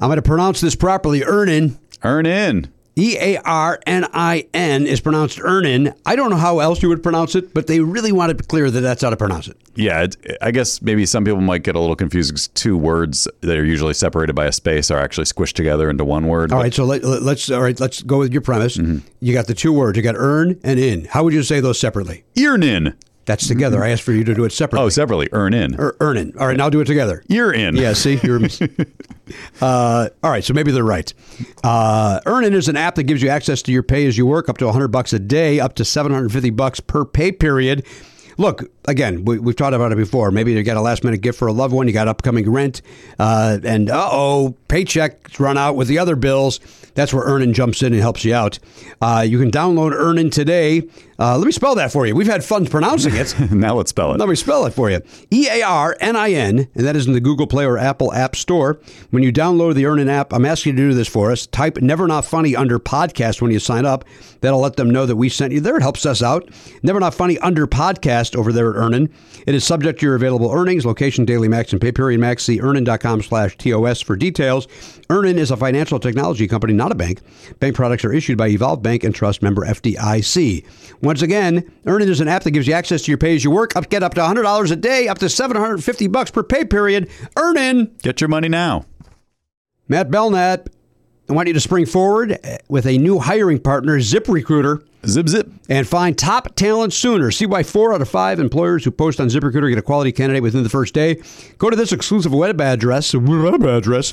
I'm 0.00 0.08
going 0.08 0.16
to 0.16 0.22
pronounce 0.22 0.60
this 0.60 0.74
properly. 0.74 1.22
Earnin. 1.22 1.78
Earn 2.02 2.24
in. 2.24 2.72
E 2.96 3.16
A 3.18 3.38
R 3.38 3.78
N 3.86 4.06
I 4.12 4.46
N 4.52 4.86
is 4.86 5.00
pronounced 5.00 5.38
Ernin. 5.38 5.94
I 6.04 6.16
don't 6.16 6.28
know 6.30 6.36
how 6.36 6.58
else 6.58 6.82
you 6.82 6.88
would 6.88 7.02
pronounce 7.02 7.34
it, 7.34 7.54
but 7.54 7.66
they 7.66 7.80
really 7.80 8.10
want 8.10 8.30
it 8.32 8.48
clear 8.48 8.70
that 8.70 8.80
that's 8.80 9.02
how 9.02 9.10
to 9.10 9.16
pronounce 9.16 9.46
it. 9.46 9.56
Yeah, 9.74 10.02
it, 10.02 10.16
I 10.42 10.50
guess 10.50 10.82
maybe 10.82 11.06
some 11.06 11.24
people 11.24 11.40
might 11.40 11.62
get 11.62 11.76
a 11.76 11.80
little 11.80 11.96
confused 11.96 12.32
because 12.32 12.48
two 12.48 12.76
words 12.76 13.28
that 13.42 13.56
are 13.56 13.64
usually 13.64 13.94
separated 13.94 14.34
by 14.34 14.46
a 14.46 14.52
space 14.52 14.90
are 14.90 14.98
actually 14.98 15.24
squished 15.24 15.52
together 15.54 15.88
into 15.88 16.04
one 16.04 16.26
word. 16.26 16.50
All 16.52 16.58
but- 16.58 16.64
right, 16.64 16.74
so 16.74 16.84
let, 16.84 17.04
us 17.04 17.50
all 17.50 17.62
right. 17.62 17.78
Let's 17.78 18.02
go 18.02 18.18
with 18.18 18.32
your 18.32 18.42
premise. 18.42 18.76
Mm-hmm. 18.76 19.06
You 19.20 19.32
got 19.32 19.46
the 19.46 19.54
two 19.54 19.72
words. 19.72 19.96
You 19.96 20.02
got 20.02 20.16
earn 20.18 20.58
and 20.64 20.80
in. 20.80 21.04
How 21.04 21.22
would 21.22 21.32
you 21.32 21.42
say 21.42 21.60
those 21.60 21.78
separately? 21.78 22.24
Earnin. 22.38 22.96
That's 23.30 23.46
together. 23.46 23.84
I 23.84 23.90
asked 23.90 24.02
for 24.02 24.10
you 24.10 24.24
to 24.24 24.34
do 24.34 24.44
it 24.44 24.50
separately. 24.50 24.86
Oh, 24.86 24.88
separately. 24.88 25.28
Earn 25.30 25.54
in. 25.54 25.80
or 25.80 25.94
earning. 26.00 26.36
All 26.36 26.48
right, 26.48 26.56
now 26.56 26.68
do 26.68 26.80
it 26.80 26.86
together. 26.86 27.22
You're 27.28 27.52
in. 27.52 27.76
Yeah, 27.76 27.92
see, 27.92 28.18
you're. 28.24 28.40
uh, 29.60 30.08
all 30.20 30.30
right, 30.32 30.42
so 30.42 30.52
maybe 30.52 30.72
they're 30.72 30.82
right. 30.82 31.14
Uh, 31.62 32.18
Earnin 32.26 32.54
is 32.54 32.66
an 32.66 32.76
app 32.76 32.96
that 32.96 33.04
gives 33.04 33.22
you 33.22 33.28
access 33.28 33.62
to 33.62 33.70
your 33.70 33.84
pay 33.84 34.04
as 34.06 34.18
you 34.18 34.26
work, 34.26 34.48
up 34.48 34.58
to 34.58 34.64
100 34.64 34.88
bucks 34.88 35.12
a 35.12 35.20
day, 35.20 35.60
up 35.60 35.76
to 35.76 35.84
750 35.84 36.50
bucks 36.50 36.80
per 36.80 37.04
pay 37.04 37.30
period. 37.30 37.86
Look, 38.40 38.70
again, 38.86 39.26
we, 39.26 39.38
we've 39.38 39.54
talked 39.54 39.74
about 39.74 39.92
it 39.92 39.96
before. 39.96 40.30
Maybe 40.30 40.52
you 40.52 40.62
got 40.62 40.78
a 40.78 40.80
last 40.80 41.04
minute 41.04 41.20
gift 41.20 41.38
for 41.38 41.46
a 41.46 41.52
loved 41.52 41.74
one, 41.74 41.86
you 41.86 41.92
got 41.92 42.08
upcoming 42.08 42.50
rent, 42.50 42.80
uh, 43.18 43.58
and 43.62 43.90
uh 43.90 44.08
oh, 44.10 44.56
paycheck's 44.66 45.38
run 45.38 45.58
out 45.58 45.76
with 45.76 45.88
the 45.88 45.98
other 45.98 46.16
bills. 46.16 46.58
That's 46.94 47.12
where 47.12 47.22
Earnin 47.22 47.52
jumps 47.52 47.82
in 47.82 47.92
and 47.92 48.00
helps 48.00 48.24
you 48.24 48.34
out. 48.34 48.58
Uh, 49.00 49.24
you 49.28 49.38
can 49.38 49.50
download 49.50 49.92
Earnin 49.92 50.30
today. 50.30 50.88
Uh, 51.18 51.36
let 51.36 51.44
me 51.44 51.52
spell 51.52 51.74
that 51.74 51.92
for 51.92 52.06
you. 52.06 52.14
We've 52.14 52.26
had 52.26 52.42
fun 52.42 52.66
pronouncing 52.66 53.14
it. 53.14 53.38
now 53.50 53.74
let's 53.74 53.90
spell 53.90 54.14
it. 54.14 54.18
Let 54.18 54.28
me 54.28 54.34
spell 54.34 54.64
it 54.64 54.72
for 54.72 54.90
you. 54.90 55.02
E 55.30 55.48
A 55.50 55.62
R 55.62 55.96
N 56.00 56.16
I 56.16 56.32
N, 56.32 56.66
and 56.74 56.86
that 56.86 56.96
is 56.96 57.06
in 57.06 57.12
the 57.12 57.20
Google 57.20 57.46
Play 57.46 57.66
or 57.66 57.76
Apple 57.76 58.12
App 58.14 58.34
Store. 58.34 58.80
When 59.10 59.22
you 59.22 59.32
download 59.32 59.74
the 59.74 59.84
Earnin 59.84 60.08
app, 60.08 60.32
I'm 60.32 60.46
asking 60.46 60.72
you 60.72 60.84
to 60.84 60.88
do 60.90 60.94
this 60.94 61.08
for 61.08 61.30
us. 61.30 61.46
Type 61.46 61.76
Never 61.78 62.08
Not 62.08 62.24
Funny 62.24 62.56
under 62.56 62.78
podcast 62.78 63.42
when 63.42 63.50
you 63.50 63.58
sign 63.58 63.84
up. 63.84 64.04
That'll 64.40 64.60
let 64.60 64.76
them 64.76 64.88
know 64.88 65.04
that 65.04 65.16
we 65.16 65.28
sent 65.28 65.52
you 65.52 65.60
there. 65.60 65.76
It 65.76 65.82
helps 65.82 66.06
us 66.06 66.22
out. 66.22 66.48
Never 66.82 66.98
Not 66.98 67.12
Funny 67.12 67.38
under 67.38 67.66
podcast 67.66 68.29
over 68.36 68.52
there 68.52 68.70
at 68.70 68.76
Earnin. 68.76 69.12
It 69.46 69.54
is 69.54 69.64
subject 69.64 70.00
to 70.00 70.06
your 70.06 70.14
available 70.14 70.50
earnings, 70.50 70.84
location, 70.84 71.24
daily 71.24 71.48
max, 71.48 71.72
and 71.72 71.80
pay 71.80 71.92
period 71.92 72.20
max. 72.20 72.44
See 72.44 72.60
earnin.com 72.60 73.22
slash 73.22 73.56
TOS 73.56 74.00
for 74.00 74.16
details. 74.16 74.68
Earnin 75.08 75.38
is 75.38 75.50
a 75.50 75.56
financial 75.56 75.98
technology 75.98 76.46
company, 76.46 76.72
not 76.72 76.92
a 76.92 76.94
bank. 76.94 77.20
Bank 77.58 77.74
products 77.74 78.04
are 78.04 78.12
issued 78.12 78.38
by 78.38 78.48
Evolve 78.48 78.82
Bank 78.82 79.04
and 79.04 79.14
Trust 79.14 79.42
member 79.42 79.64
FDIC. 79.64 80.64
Once 81.02 81.22
again, 81.22 81.70
Earnin 81.86 82.08
is 82.08 82.20
an 82.20 82.28
app 82.28 82.42
that 82.44 82.52
gives 82.52 82.66
you 82.66 82.74
access 82.74 83.02
to 83.02 83.10
your 83.10 83.18
pay 83.18 83.34
as 83.34 83.44
you 83.44 83.50
work. 83.50 83.74
Up 83.76 83.88
get 83.88 84.02
up 84.02 84.14
to 84.14 84.20
$100 84.20 84.70
a 84.70 84.76
day, 84.76 85.08
up 85.08 85.18
to 85.18 85.28
750 85.28 86.06
bucks 86.08 86.30
per 86.30 86.42
pay 86.42 86.64
period. 86.64 87.08
Earnin. 87.36 87.94
Get 88.02 88.20
your 88.20 88.28
money 88.28 88.48
now. 88.48 88.84
Matt 89.88 90.10
Belknap, 90.10 90.68
I 91.28 91.32
want 91.32 91.48
you 91.48 91.54
to 91.54 91.60
spring 91.60 91.86
forward 91.86 92.38
with 92.68 92.86
a 92.86 92.98
new 92.98 93.18
hiring 93.18 93.58
partner, 93.58 93.98
ZipRecruiter. 93.98 94.84
Zip 95.06 95.28
zip. 95.28 95.50
And 95.68 95.86
find 95.86 96.16
top 96.16 96.54
talent 96.56 96.92
sooner. 96.92 97.30
See 97.30 97.46
why 97.46 97.62
four 97.62 97.94
out 97.94 98.02
of 98.02 98.08
five 98.08 98.38
employers 98.38 98.84
who 98.84 98.90
post 98.90 99.20
on 99.20 99.28
ZipRecruiter 99.28 99.70
get 99.70 99.78
a 99.78 99.82
quality 99.82 100.12
candidate 100.12 100.42
within 100.42 100.62
the 100.62 100.68
first 100.68 100.92
day. 100.94 101.22
Go 101.58 101.70
to 101.70 101.76
this 101.76 101.92
exclusive 101.92 102.32
web 102.32 102.60
address, 102.60 103.14
web 103.14 103.64
address, 103.64 104.12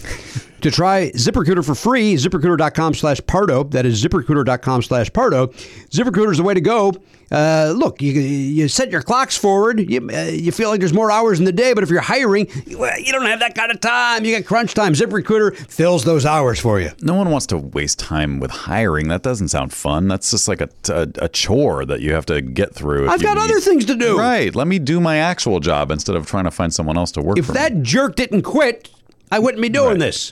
to 0.62 0.72
try 0.72 1.12
ZipRecruiter 1.12 1.66
for 1.66 1.76
free. 1.76 2.16
ZipRecruiter.com 2.16 2.94
slash 2.94 3.20
Pardo. 3.28 3.64
That 3.66 3.86
is 3.86 4.04
ZipRecruiter.com 4.04 4.82
slash 4.84 5.12
Pardo. 5.14 5.48
ZipRecruiter 5.48 6.32
is 6.32 6.38
the 6.38 6.44
way 6.44 6.54
to 6.54 6.62
go. 6.62 6.94
Uh, 7.30 7.74
look, 7.76 8.02
you, 8.02 8.14
you 8.14 8.70
set 8.70 8.90
your 8.90 9.02
clocks 9.02 9.36
forward. 9.36 9.80
You, 9.82 10.10
uh, 10.14 10.22
you 10.32 10.52
feel 10.54 10.70
like 10.70 10.80
there's 10.80 10.94
more 10.94 11.12
hours 11.12 11.40
in 11.40 11.46
the 11.46 11.52
day, 11.52 11.74
but 11.74 11.84
if 11.84 11.90
you're 11.90 12.00
hiring, 12.00 12.48
you 12.66 13.12
don't 13.12 13.26
have 13.26 13.40
that 13.42 13.54
kind 13.54 13.70
of 13.70 13.82
time. 13.82 14.24
You 14.24 14.34
got 14.38 14.46
crunch 14.48 14.74
time. 14.74 14.94
ZipRecruiter 14.94 15.54
fills 15.70 16.06
those 16.06 16.26
hours 16.26 16.58
for 16.60 16.80
you. 16.80 16.92
No 17.02 17.16
one 17.16 17.30
wants 17.30 17.46
to 17.48 17.58
waste 17.58 18.00
time 18.00 18.40
with 18.40 18.52
hiring. 18.52 19.10
That 19.10 19.24
doesn't 19.24 19.50
sound 19.50 19.74
fun. 19.74 20.08
That's 20.08 20.32
just 20.32 20.48
like 20.48 20.62
a, 20.62 20.70
a, 20.90 21.08
a 21.24 21.28
chore 21.30 21.86
that 21.86 22.00
you 22.00 22.14
have 22.14 22.26
to 22.28 22.42
get 22.42 22.74
through. 22.74 23.10
I've 23.10 23.22
got 23.22 23.36
need- 23.36 23.44
other 23.44 23.60
things 23.60 23.84
to 23.86 23.96
do. 23.96 24.18
Right. 24.18 24.56
Let 24.56 24.68
me 24.68 24.80
do 24.80 25.02
my 25.02 25.18
actual 25.18 25.60
job 25.60 25.92
instead 25.92 26.16
of 26.16 26.26
trying 26.28 26.46
to 26.46 26.52
find 26.52 26.74
someone 26.74 26.98
else 26.98 27.12
to 27.12 27.22
work 27.22 27.38
If 27.38 27.48
for 27.48 27.52
that 27.54 27.76
me. 27.76 27.84
jerk 27.84 28.16
didn't 28.16 28.44
quit, 28.44 28.90
I 29.32 29.40
wouldn't 29.40 29.62
be 29.62 29.68
doing 29.70 30.00
this. 30.00 30.32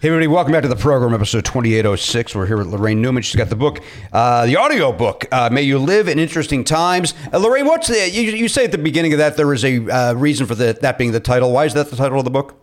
Hey, 0.00 0.08
everybody, 0.10 0.28
welcome 0.28 0.52
back 0.52 0.62
to 0.62 0.68
the 0.68 0.76
program, 0.76 1.12
episode 1.12 1.44
2806. 1.44 2.32
We're 2.36 2.46
here 2.46 2.56
with 2.56 2.68
Laraine 2.68 2.98
Newman. 2.98 3.24
She's 3.24 3.34
got 3.34 3.48
the 3.48 3.56
book, 3.56 3.80
uh, 4.12 4.46
the 4.46 4.54
audio 4.56 4.92
book, 4.92 5.24
uh, 5.32 5.50
May 5.50 5.62
You 5.62 5.80
Live 5.80 6.06
in 6.06 6.20
Interesting 6.20 6.62
Times. 6.62 7.14
Uh, 7.32 7.38
Laraine, 7.40 7.66
what's 7.66 7.88
the, 7.88 8.08
you, 8.08 8.22
you 8.30 8.46
say 8.46 8.64
at 8.64 8.70
the 8.70 8.78
beginning 8.78 9.12
of 9.12 9.18
that 9.18 9.36
there 9.36 9.52
is 9.52 9.64
a 9.64 9.90
uh, 9.90 10.12
reason 10.14 10.46
for 10.46 10.54
the, 10.54 10.78
that 10.82 10.98
being 10.98 11.10
the 11.10 11.18
title. 11.18 11.50
Why 11.50 11.64
is 11.64 11.74
that 11.74 11.90
the 11.90 11.96
title 11.96 12.18
of 12.18 12.24
the 12.24 12.30
book? 12.30 12.54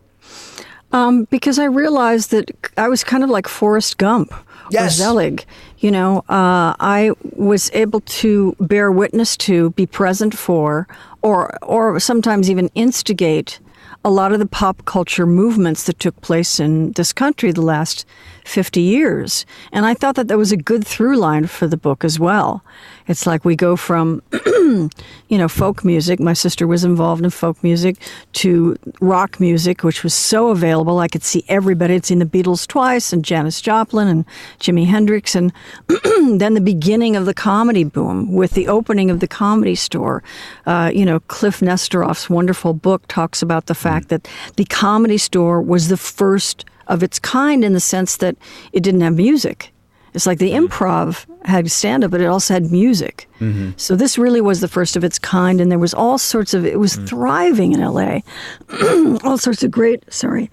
Um, 0.94 1.26
because 1.26 1.60
I 1.60 1.66
realized 1.66 2.32
that 2.32 2.52
I 2.78 2.88
was 2.88 3.04
kind 3.04 3.22
of 3.22 3.30
like 3.30 3.50
Forrest 3.50 3.98
Gump 3.98 4.34
Yes. 4.72 4.96
or 4.98 5.04
Zelig. 5.04 5.46
You 5.80 5.92
know, 5.92 6.20
uh, 6.30 6.74
I 6.80 7.12
was 7.34 7.70
able 7.74 8.00
to 8.00 8.56
bear 8.62 8.94
witness 8.94 9.36
to, 9.38 9.72
be 9.72 9.86
present 9.86 10.38
for, 10.38 10.88
or 11.22 11.58
or 11.64 12.00
sometimes 12.00 12.50
even 12.50 12.70
instigate 12.76 13.60
a 14.06 14.12
lot 14.12 14.32
of 14.32 14.38
the 14.38 14.46
pop 14.46 14.86
culture 14.86 15.26
movements 15.26 15.86
that 15.86 16.00
took 16.00 16.22
place 16.22 16.60
in 16.60 16.92
this 16.92 17.12
country 17.12 17.52
the 17.52 17.64
last 17.64 18.06
50 18.46 18.80
years. 18.80 19.46
And 19.72 19.86
I 19.86 19.94
thought 19.94 20.16
that 20.16 20.28
that 20.28 20.38
was 20.38 20.52
a 20.52 20.58
good 20.58 20.86
through 20.86 21.18
line 21.18 21.48
for 21.48 21.68
the 21.68 21.78
book 21.78 22.04
as 22.04 22.20
well. 22.20 22.64
It's 23.08 23.26
like 23.26 23.44
we 23.44 23.56
go 23.56 23.76
from, 23.76 24.22
you 24.46 24.90
know, 25.30 25.48
folk 25.48 25.84
music. 25.84 26.20
My 26.20 26.34
sister 26.34 26.66
was 26.66 26.84
involved 26.84 27.24
in 27.24 27.30
folk 27.30 27.62
music 27.64 27.98
to 28.34 28.78
rock 29.02 29.40
music, 29.40 29.84
which 29.84 30.04
was 30.04 30.14
so 30.14 30.50
available. 30.50 31.00
I 31.00 31.08
could 31.08 31.24
see 31.24 31.44
everybody. 31.48 31.96
I'd 31.96 32.06
seen 32.06 32.20
the 32.20 32.26
Beatles 32.26 32.68
twice 32.68 33.12
and 33.12 33.26
Janis 33.26 33.62
Joplin 33.62 34.08
and 34.08 34.26
Jimi 34.60 34.86
Hendrix. 34.86 35.36
And 35.36 35.52
then 36.40 36.54
the 36.54 36.62
beginning 36.62 37.16
of 37.16 37.26
the 37.26 37.34
comedy 37.34 37.84
boom 37.84 38.34
with 38.34 38.52
the 38.52 38.68
opening 38.68 39.10
of 39.10 39.20
the 39.20 39.28
comedy 39.28 39.76
store. 39.76 40.24
Uh, 40.66 40.92
you 40.94 41.06
know, 41.06 41.20
Kliph 41.22 41.62
Nesteroff's 41.62 42.30
wonderful 42.30 42.74
book 42.74 43.04
talks 43.08 43.42
about 43.42 43.66
the 43.66 43.76
fact 43.76 44.10
that 44.10 44.28
the 44.56 44.66
comedy 44.66 45.18
store 45.18 45.62
was 45.62 45.90
the 45.90 45.98
first 45.98 46.66
of 46.88 47.04
its 47.04 47.20
kind 47.20 47.64
in 47.64 47.74
the 47.74 47.80
sense 47.80 48.18
that 48.18 48.36
it 48.74 48.82
didn't 48.82 49.02
have 49.02 49.16
music. 49.16 49.72
It's 50.16 50.26
like 50.26 50.40
the 50.40 50.52
improv 50.52 51.26
had 51.44 51.70
stand 51.70 52.06
up, 52.06 52.12
but 52.12 52.22
it 52.22 52.26
also 52.26 52.54
had 52.54 52.72
music. 52.72 53.28
Mm-hmm. 53.42 53.72
So 53.76 53.98
this 53.98 54.18
really 54.18 54.40
was 54.40 54.62
the 54.62 54.70
first 54.70 54.96
of 54.96 55.04
its 55.04 55.20
kind, 55.20 55.60
and 55.60 55.70
there 55.70 55.78
was 55.78 55.94
all 55.94 56.18
sorts 56.18 56.54
of. 56.54 56.66
It 56.66 56.80
was 56.80 56.96
mm. 56.96 57.08
thriving 57.08 57.74
in 57.74 57.82
L.A. 57.82 58.24
all 59.26 59.38
sorts 59.38 59.62
of 59.62 59.72
great. 59.72 60.06
Sorry. 60.12 60.50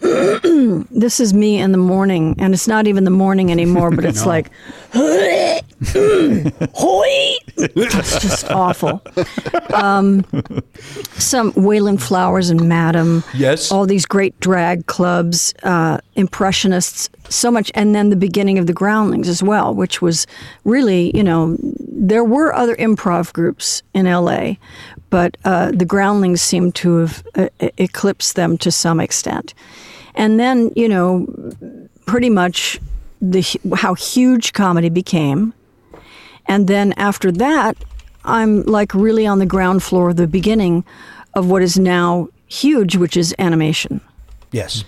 this 0.90 1.20
is 1.20 1.32
me 1.32 1.58
in 1.58 1.72
the 1.72 1.78
morning, 1.78 2.34
and 2.38 2.52
it's 2.52 2.68
not 2.68 2.86
even 2.86 3.04
the 3.04 3.10
morning 3.10 3.50
anymore, 3.50 3.90
but 3.90 4.04
it's 4.04 4.26
like, 4.32 4.50
it's 7.56 8.20
just 8.20 8.50
awful. 8.50 9.02
Um, 9.72 10.24
some 11.14 11.52
Wayland 11.56 12.02
Flowers 12.02 12.50
and 12.50 12.68
Madam. 12.68 13.24
Yes. 13.34 13.72
All 13.72 13.86
these 13.86 14.04
great 14.04 14.38
drag 14.40 14.86
clubs, 14.86 15.54
uh, 15.62 15.98
impressionists, 16.14 17.08
so 17.28 17.50
much, 17.50 17.72
and 17.74 17.94
then 17.94 18.10
the 18.10 18.16
beginning 18.16 18.58
of 18.58 18.66
the 18.66 18.72
Groundlings 18.72 19.28
as 19.28 19.42
well, 19.42 19.74
which 19.74 20.02
was 20.02 20.26
really, 20.64 21.16
you 21.16 21.24
know, 21.24 21.56
there 21.60 22.24
were 22.24 22.54
other 22.54 22.76
improv 22.76 23.32
groups 23.32 23.82
in 23.94 24.06
L.A., 24.06 24.58
but 25.10 25.36
uh, 25.44 25.70
the 25.72 25.84
Groundlings 25.84 26.42
seemed 26.42 26.74
to 26.76 26.98
have 26.98 27.26
uh, 27.34 27.48
eclipsed 27.78 28.36
them 28.36 28.58
to 28.58 28.70
some 28.70 29.00
extent. 29.00 29.54
And 30.16 30.40
then, 30.40 30.72
you 30.74 30.88
know, 30.88 31.26
pretty 32.06 32.30
much 32.30 32.80
the 33.20 33.44
how 33.74 33.94
huge 33.94 34.52
comedy 34.52 34.88
became. 34.88 35.52
And 36.46 36.68
then 36.68 36.92
after 36.96 37.32
that, 37.32 37.76
I'm 38.24 38.62
like 38.62 38.94
really 38.94 39.26
on 39.26 39.38
the 39.38 39.46
ground 39.46 39.82
floor, 39.82 40.12
the 40.12 40.26
beginning 40.26 40.84
of 41.34 41.50
what 41.50 41.62
is 41.62 41.78
now 41.78 42.28
huge, 42.46 42.96
which 42.96 43.16
is 43.16 43.34
animation. 43.38 44.00
Yes. 44.52 44.84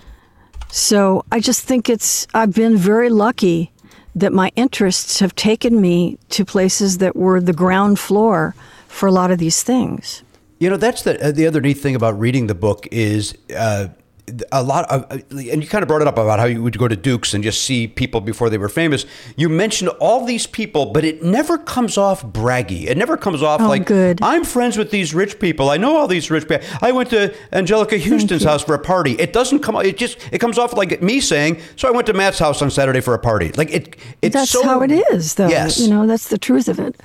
So 0.71 1.25
I 1.31 1.39
just 1.39 1.63
think 1.63 1.89
it's, 1.89 2.27
I've 2.33 2.53
been 2.53 2.77
very 2.77 3.09
lucky 3.09 3.71
that 4.15 4.33
my 4.33 4.51
interests 4.55 5.19
have 5.19 5.35
taken 5.35 5.81
me 5.81 6.17
to 6.29 6.45
places 6.45 6.97
that 6.97 7.15
were 7.15 7.41
the 7.41 7.53
ground 7.53 7.99
floor 7.99 8.55
for 8.87 9.07
a 9.07 9.11
lot 9.11 9.31
of 9.31 9.37
these 9.37 9.63
things. 9.63 10.23
You 10.59 10.69
know, 10.69 10.77
that's 10.77 11.03
the 11.03 11.23
uh, 11.23 11.31
the 11.31 11.47
other 11.47 11.61
neat 11.61 11.77
thing 11.77 11.95
about 11.95 12.19
reading 12.19 12.47
the 12.47 12.55
book 12.55 12.85
is 12.91 13.33
uh, 13.55 13.87
a 14.51 14.63
lot 14.63 14.89
of, 14.91 15.09
and 15.31 15.63
you 15.63 15.67
kind 15.67 15.81
of 15.81 15.87
brought 15.87 16.01
it 16.01 16.07
up 16.07 16.17
about 16.17 16.39
how 16.39 16.45
you 16.45 16.61
would 16.63 16.77
go 16.77 16.87
to 16.87 16.95
Duke's 16.95 17.33
and 17.33 17.43
just 17.43 17.63
see 17.63 17.87
people 17.87 18.21
before 18.21 18.49
they 18.49 18.57
were 18.57 18.69
famous. 18.69 19.05
You 19.35 19.49
mentioned 19.49 19.89
all 19.99 20.25
these 20.25 20.47
people, 20.47 20.87
but 20.87 21.03
it 21.03 21.23
never 21.23 21.57
comes 21.57 21.97
off 21.97 22.23
braggy. 22.25 22.85
It 22.85 22.97
never 22.97 23.17
comes 23.17 23.43
off 23.43 23.61
Oh, 23.61 23.67
like, 23.67 23.85
good. 23.85 24.19
I'm 24.21 24.43
friends 24.43 24.77
with 24.77 24.91
these 24.91 25.13
rich 25.13 25.39
people. 25.39 25.69
I 25.69 25.77
know 25.77 25.95
all 25.97 26.07
these 26.07 26.29
rich 26.31 26.47
people. 26.47 26.65
I 26.81 26.91
went 26.91 27.09
to 27.11 27.35
Anjelica 27.51 27.99
Huston's 28.01 28.43
house 28.43 28.63
for 28.63 28.73
a 28.73 28.79
party. 28.79 29.13
It 29.13 29.33
doesn't 29.33 29.59
come, 29.59 29.75
it 29.77 29.97
just, 29.97 30.17
it 30.31 30.39
comes 30.39 30.57
off 30.57 30.73
like 30.73 31.01
me 31.01 31.19
saying, 31.19 31.61
so 31.75 31.87
I 31.87 31.91
went 31.91 32.07
to 32.07 32.13
Matt's 32.13 32.39
house 32.39 32.61
on 32.61 32.69
Saturday 32.71 33.01
for 33.01 33.13
a 33.13 33.19
party. 33.19 33.51
Like 33.53 33.71
it, 33.71 33.95
it's 34.21 34.33
That's 34.33 34.51
so, 34.51 34.63
how 34.63 34.81
it 34.81 34.91
is, 34.91 35.35
though. 35.35 35.47
Yes. 35.47 35.79
You 35.79 35.89
know, 35.89 36.07
that's 36.07 36.29
the 36.29 36.37
truth 36.37 36.67
of 36.67 36.79
it. 36.79 36.99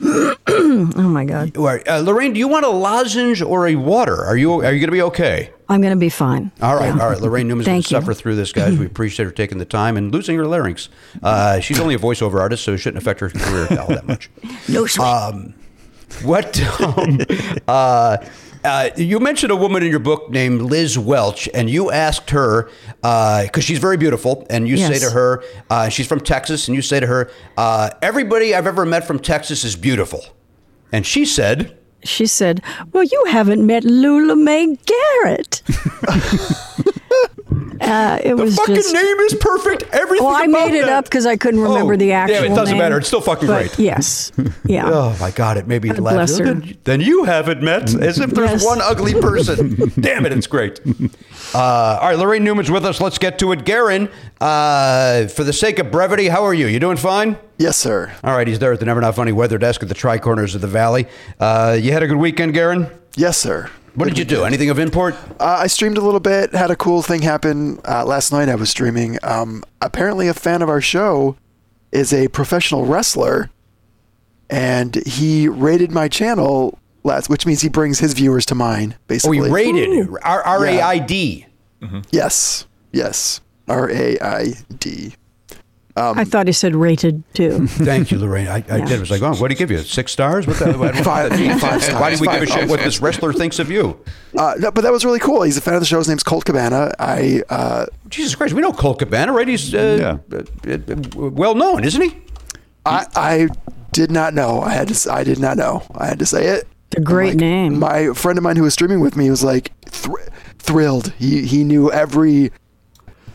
oh 0.00 0.88
my 0.96 1.24
God. 1.24 1.56
Uh, 1.56 2.02
Laraine, 2.02 2.32
do 2.32 2.38
you 2.38 2.48
want 2.48 2.64
a 2.64 2.68
lozenge 2.68 3.42
or 3.42 3.66
a 3.66 3.74
water? 3.74 4.24
Are 4.24 4.36
you, 4.36 4.52
are 4.52 4.72
you 4.72 4.78
going 4.80 4.82
to 4.82 4.92
be 4.92 5.02
okay? 5.02 5.50
I'm 5.70 5.80
going 5.82 5.92
to 5.92 6.00
be 6.00 6.08
fine. 6.08 6.50
All 6.62 6.74
right, 6.76 6.90
all 6.90 7.10
right. 7.10 7.18
Laraine 7.18 7.46
Newman's 7.46 7.66
going 7.66 7.82
to 7.82 7.88
suffer 7.88 8.14
through 8.14 8.36
this, 8.36 8.52
guys. 8.52 8.78
We 8.78 8.86
appreciate 8.86 9.26
her 9.26 9.32
taking 9.32 9.58
the 9.58 9.66
time 9.66 9.96
and 9.98 10.10
losing 10.10 10.36
her 10.38 10.46
larynx. 10.46 10.88
Uh, 11.22 11.60
she's 11.60 11.78
only 11.78 11.94
a 11.94 11.98
voiceover 11.98 12.40
artist, 12.40 12.64
so 12.64 12.72
it 12.72 12.78
shouldn't 12.78 13.02
affect 13.02 13.20
her 13.20 13.28
career 13.28 13.78
all 13.78 13.88
that 13.88 14.06
much. 14.06 14.30
No 14.68 14.86
sweat. 14.86 15.06
Um, 15.06 15.54
what? 16.22 16.58
Um, 16.80 17.18
uh, 17.68 18.16
uh, 18.64 18.90
you 18.96 19.20
mentioned 19.20 19.52
a 19.52 19.56
woman 19.56 19.82
in 19.82 19.90
your 19.90 20.00
book 20.00 20.30
named 20.30 20.62
Liz 20.62 20.98
Welch, 20.98 21.48
and 21.54 21.68
you 21.70 21.90
asked 21.90 22.30
her 22.30 22.70
because 23.02 23.62
she's 23.62 23.78
very 23.78 23.96
beautiful, 23.96 24.46
and 24.50 24.66
you 24.66 24.76
say 24.78 24.98
to 24.98 25.10
her, 25.10 25.42
uh, 25.70 25.88
she's 25.90 26.06
from 26.06 26.20
Texas, 26.20 26.66
and 26.66 26.74
you 26.74 26.82
say 26.82 26.98
to 26.98 27.06
her, 27.06 27.30
uh, 27.56 27.90
"Everybody 28.02 28.54
I've 28.54 28.66
ever 28.66 28.84
met 28.84 29.06
from 29.06 29.18
Texas 29.20 29.64
is 29.64 29.76
beautiful," 29.76 30.24
and 30.92 31.04
she 31.06 31.24
said. 31.24 31.77
She 32.04 32.26
said, 32.26 32.62
Well, 32.92 33.04
you 33.04 33.24
haven't 33.28 33.66
met 33.66 33.84
Lula 33.84 34.36
Mae 34.36 34.76
Garrett. 34.86 35.62
uh, 37.88 38.20
it 38.22 38.36
The 38.36 38.42
was 38.44 38.54
fucking 38.56 38.74
just. 38.74 38.92
name 38.94 39.16
is 39.20 39.34
perfect. 39.34 39.84
Everything. 39.92 40.26
Well, 40.26 40.34
I 40.36 40.44
about 40.44 40.70
made 40.70 40.78
it 40.78 40.86
that- 40.86 40.92
up 40.98 41.04
because 41.04 41.26
I 41.26 41.36
couldn't 41.36 41.60
remember 41.60 41.94
Oh, 41.94 41.96
the 41.96 42.08
damn, 42.08 42.30
actual 42.30 42.44
it 42.52 42.56
doesn't 42.56 42.74
name. 42.74 42.78
matter. 42.82 42.98
It's 42.98 43.06
still 43.08 43.20
fucking 43.20 43.46
great. 43.48 43.78
Yes. 43.78 44.32
Yeah. 44.64 44.90
Oh 44.92 45.16
my 45.18 45.30
God! 45.30 45.56
It 45.56 45.66
made 45.66 45.82
me 45.82 45.88
God 45.88 46.00
laugh. 46.00 46.28
Then, 46.30 46.76
then 46.84 47.00
you 47.00 47.24
haven't 47.24 47.62
met, 47.62 47.94
as 47.94 48.18
if 48.18 48.30
there's 48.30 48.50
Yes. 48.50 48.64
one 48.66 48.80
ugly 48.82 49.14
person. 49.14 49.90
Damn 50.00 50.26
it! 50.26 50.32
It's 50.32 50.46
great. 50.46 50.78
Uh, 51.54 51.58
all 51.58 52.08
right, 52.10 52.18
Laraine 52.18 52.42
Newman's 52.42 52.70
with 52.70 52.84
us. 52.84 53.00
Let's 53.00 53.16
get 53.16 53.38
to 53.38 53.52
it. 53.52 53.64
Garen, 53.64 54.10
uh, 54.42 55.26
for 55.28 55.42
the 55.44 55.54
sake 55.54 55.78
of 55.78 55.90
brevity, 55.90 56.28
how 56.28 56.44
are 56.44 56.52
you? 56.52 56.66
You 56.66 56.78
doing 56.80 56.98
fine? 56.98 57.38
Yes, 57.56 57.78
sir. 57.78 58.12
All 58.22 58.36
right, 58.36 58.46
he's 58.46 58.58
there 58.58 58.72
at 58.74 58.80
the 58.80 58.84
Never 58.86 59.00
Not 59.00 59.14
Funny 59.14 59.32
weather 59.32 59.56
desk 59.56 59.82
at 59.82 59.88
the 59.88 59.94
Tri 59.94 60.18
Corners 60.18 60.54
of 60.54 60.60
the 60.60 60.66
Valley. 60.66 61.06
Uh, 61.40 61.78
you 61.80 61.92
had 61.92 62.02
a 62.02 62.06
good 62.06 62.18
weekend, 62.18 62.52
Garen. 62.52 62.88
Yes, 63.16 63.38
sir. 63.38 63.70
What 63.94 64.08
did 64.08 64.18
you 64.18 64.24
do? 64.24 64.44
Anything 64.44 64.70
of 64.70 64.78
import? 64.78 65.14
Uh, 65.40 65.58
I 65.60 65.66
streamed 65.66 65.96
a 65.98 66.00
little 66.00 66.20
bit. 66.20 66.52
Had 66.54 66.70
a 66.70 66.76
cool 66.76 67.02
thing 67.02 67.22
happen 67.22 67.80
uh, 67.88 68.04
last 68.04 68.30
night. 68.32 68.48
I 68.48 68.54
was 68.54 68.70
streaming. 68.70 69.18
Um, 69.22 69.64
apparently, 69.80 70.28
a 70.28 70.34
fan 70.34 70.62
of 70.62 70.68
our 70.68 70.80
show 70.80 71.36
is 71.90 72.12
a 72.12 72.28
professional 72.28 72.84
wrestler, 72.86 73.50
and 74.50 74.94
he 75.06 75.48
rated 75.48 75.90
my 75.90 76.08
channel 76.08 76.78
last, 77.02 77.28
which 77.28 77.46
means 77.46 77.62
he 77.62 77.68
brings 77.68 77.98
his 77.98 78.12
viewers 78.14 78.46
to 78.46 78.54
mine. 78.54 78.94
Oh, 78.96 79.02
Basically, 79.08 79.38
he 79.38 79.50
rated 79.50 80.08
R 80.22 80.42
R 80.42 80.64
A 80.66 80.80
I 80.80 80.98
D. 80.98 81.46
Yes, 82.10 82.66
yes. 82.92 83.40
R 83.68 83.90
A 83.90 84.18
I 84.20 84.52
D. 84.78 85.14
I 86.16 86.24
thought 86.24 86.46
he 86.46 86.52
said 86.52 86.74
rated 86.74 87.22
too. 87.34 87.66
Thank 87.68 88.10
you, 88.10 88.18
Laraine. 88.18 88.48
I, 88.48 88.64
I 88.72 88.78
Yeah. 88.78 88.84
did. 88.86 88.96
I 88.96 89.00
was 89.00 89.10
like, 89.10 89.22
oh, 89.22 89.30
what 89.34 89.48
did 89.48 89.50
he 89.50 89.54
give 89.56 89.70
you? 89.70 89.78
Six 89.78 90.12
stars? 90.12 90.46
What 90.46 90.58
the, 90.58 90.72
what, 90.78 90.94
Five- 90.96 91.32
five 91.60 91.82
stars. 91.82 92.00
Why 92.00 92.10
did 92.10 92.20
we 92.20 92.26
give 92.28 92.42
a 92.42 92.46
Five 92.46 92.60
shit 92.60 92.68
what 92.70 92.80
this 92.80 93.00
wrestler 93.00 93.32
thinks 93.32 93.58
of 93.58 93.70
you? 93.70 93.98
Uh, 94.36 94.54
no, 94.58 94.70
but 94.70 94.82
that 94.82 94.92
was 94.92 95.04
really 95.04 95.18
cool. 95.18 95.42
He's 95.42 95.56
a 95.56 95.60
fan 95.60 95.74
of 95.74 95.80
the 95.80 95.86
show. 95.86 95.98
His 95.98 96.08
name's 96.08 96.22
Colt 96.22 96.44
Cabana. 96.44 96.92
I 96.98 97.42
uh, 97.48 97.86
Jesus 98.08 98.34
Christ, 98.34 98.54
we 98.54 98.60
know 98.62 98.72
Colt 98.72 98.98
Cabana, 98.98 99.32
right? 99.32 99.48
He's 99.48 99.74
uh, 99.74 100.18
uh, 100.32 100.36
uh, 100.70 100.96
well 101.30 101.54
known, 101.54 101.84
isn't 101.84 102.00
he? 102.02 102.16
I 102.86 103.06
I 103.16 103.48
did 103.92 104.10
not 104.10 104.34
know. 104.34 104.60
I 104.60 104.70
had 104.70 104.88
to. 104.88 105.12
I 105.12 105.24
did 105.24 105.38
not 105.38 105.56
know. 105.56 105.82
I 105.94 106.06
had 106.06 106.18
to 106.20 106.26
say 106.26 106.46
it. 106.46 106.68
It's 106.90 106.98
a 106.98 107.00
great 107.00 107.30
Like, 107.30 107.36
name. 107.38 107.78
My 107.78 108.12
friend 108.14 108.38
of 108.38 108.44
mine 108.44 108.56
who 108.56 108.62
was 108.62 108.72
streaming 108.74 109.00
with 109.00 109.16
me 109.16 109.28
was 109.30 109.42
like 109.44 109.72
thr- 109.86 110.22
thrilled. 110.58 111.12
He 111.18 111.42
he 111.46 111.64
knew 111.64 111.90
every 111.92 112.50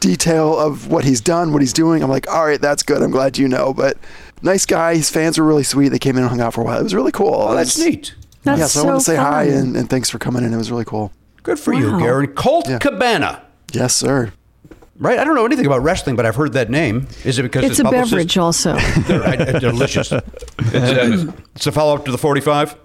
detail 0.04 0.60
of 0.60 0.88
what 0.88 1.04
he's 1.06 1.22
done, 1.22 1.54
what 1.54 1.62
he's 1.62 1.74
doing. 1.74 2.04
I'm 2.04 2.10
like, 2.10 2.28
all 2.30 2.46
right, 2.46 2.62
that's 2.62 2.84
good. 2.84 3.02
I'm 3.02 3.10
glad 3.12 3.38
you 3.38 3.48
know. 3.48 3.74
But 3.74 3.98
nice 4.42 4.66
guy. 4.66 4.96
His 4.96 5.10
fans 5.10 5.40
were 5.40 5.46
really 5.46 5.64
sweet. 5.64 5.90
They 5.90 6.00
came 6.00 6.16
in 6.18 6.22
and 6.24 6.30
hung 6.30 6.42
out 6.42 6.54
for 6.54 6.62
a 6.62 6.64
while. 6.66 6.80
It 6.80 6.84
was 6.84 6.94
really 6.94 7.12
cool. 7.12 7.34
Oh, 7.34 7.56
that's 7.56 7.76
was- 7.78 7.86
neat. 7.86 8.16
That's 8.44 8.60
yeah, 8.60 8.68
so, 8.68 8.82
I 8.82 8.86
want 8.88 9.00
to 9.00 9.06
say 9.06 9.16
hi 9.16 9.44
and, 9.46 9.78
and 9.78 9.90
thanks 9.90 10.10
for 10.10 10.20
coming 10.20 10.44
in. 10.44 10.54
It 10.54 10.58
was 10.58 10.70
really 10.70 10.84
cool. 10.84 11.14
Good 11.44 11.58
for 11.60 11.74
you, 11.74 11.94
Wow. 11.94 12.00
Garen. 12.00 12.28
Colt 12.34 12.68
Yeah. 12.68 12.78
Cabana. 12.78 13.42
Yes, 13.72 13.96
sir. 13.96 14.34
Right? 15.00 15.18
I 15.18 15.24
don't 15.24 15.36
know 15.36 15.46
anything 15.46 15.66
about 15.66 15.82
wrestling, 15.82 16.18
but 16.18 16.26
I've 16.26 16.36
heard 16.36 16.52
that 16.54 16.70
name. 16.70 17.08
Is 17.24 17.40
it 17.40 17.44
because 17.44 17.64
It's 17.64 17.78
his 17.78 17.80
a 17.80 17.90
beverage 17.90 18.38
also. 18.38 18.76
They're, 19.08 19.24
uh, 19.24 19.60
delicious. 19.60 20.12
It's, 20.60 20.74
uh, 20.76 21.32
it's 21.56 21.68
a 21.68 21.72
follow 21.72 21.96
up 21.96 22.04
to 22.06 22.12
the 22.12 22.18
45? 22.18 22.76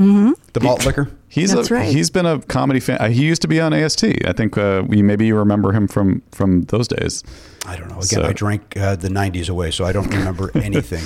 Mm-hmm. 0.00 0.32
The 0.54 0.60
malt 0.60 0.86
liquor? 0.86 1.10
He's 1.28 1.52
That's 1.54 1.70
a, 1.70 1.74
right. 1.74 1.92
He's 1.94 2.08
been 2.10 2.24
a 2.26 2.40
comedy 2.40 2.80
fan. 2.80 3.12
He 3.12 3.24
used 3.24 3.42
to 3.42 3.48
be 3.48 3.60
on 3.60 3.72
AST. 3.74 4.04
I 4.26 4.32
think 4.32 4.56
uh, 4.56 4.82
you 4.88 5.04
maybe 5.04 5.26
you 5.26 5.36
remember 5.36 5.72
him 5.72 5.86
from 5.86 6.22
from 6.32 6.62
those 6.62 6.88
days. 6.88 7.22
I 7.66 7.76
don't 7.76 7.88
know. 7.88 7.96
Again, 7.96 8.06
So- 8.06 8.24
I 8.24 8.32
drank 8.32 8.76
uh, 8.76 8.96
the 8.96 9.08
90s 9.08 9.50
away, 9.50 9.70
so 9.70 9.84
I 9.84 9.92
don't 9.92 10.08
remember 10.08 10.50
anything 10.58 11.04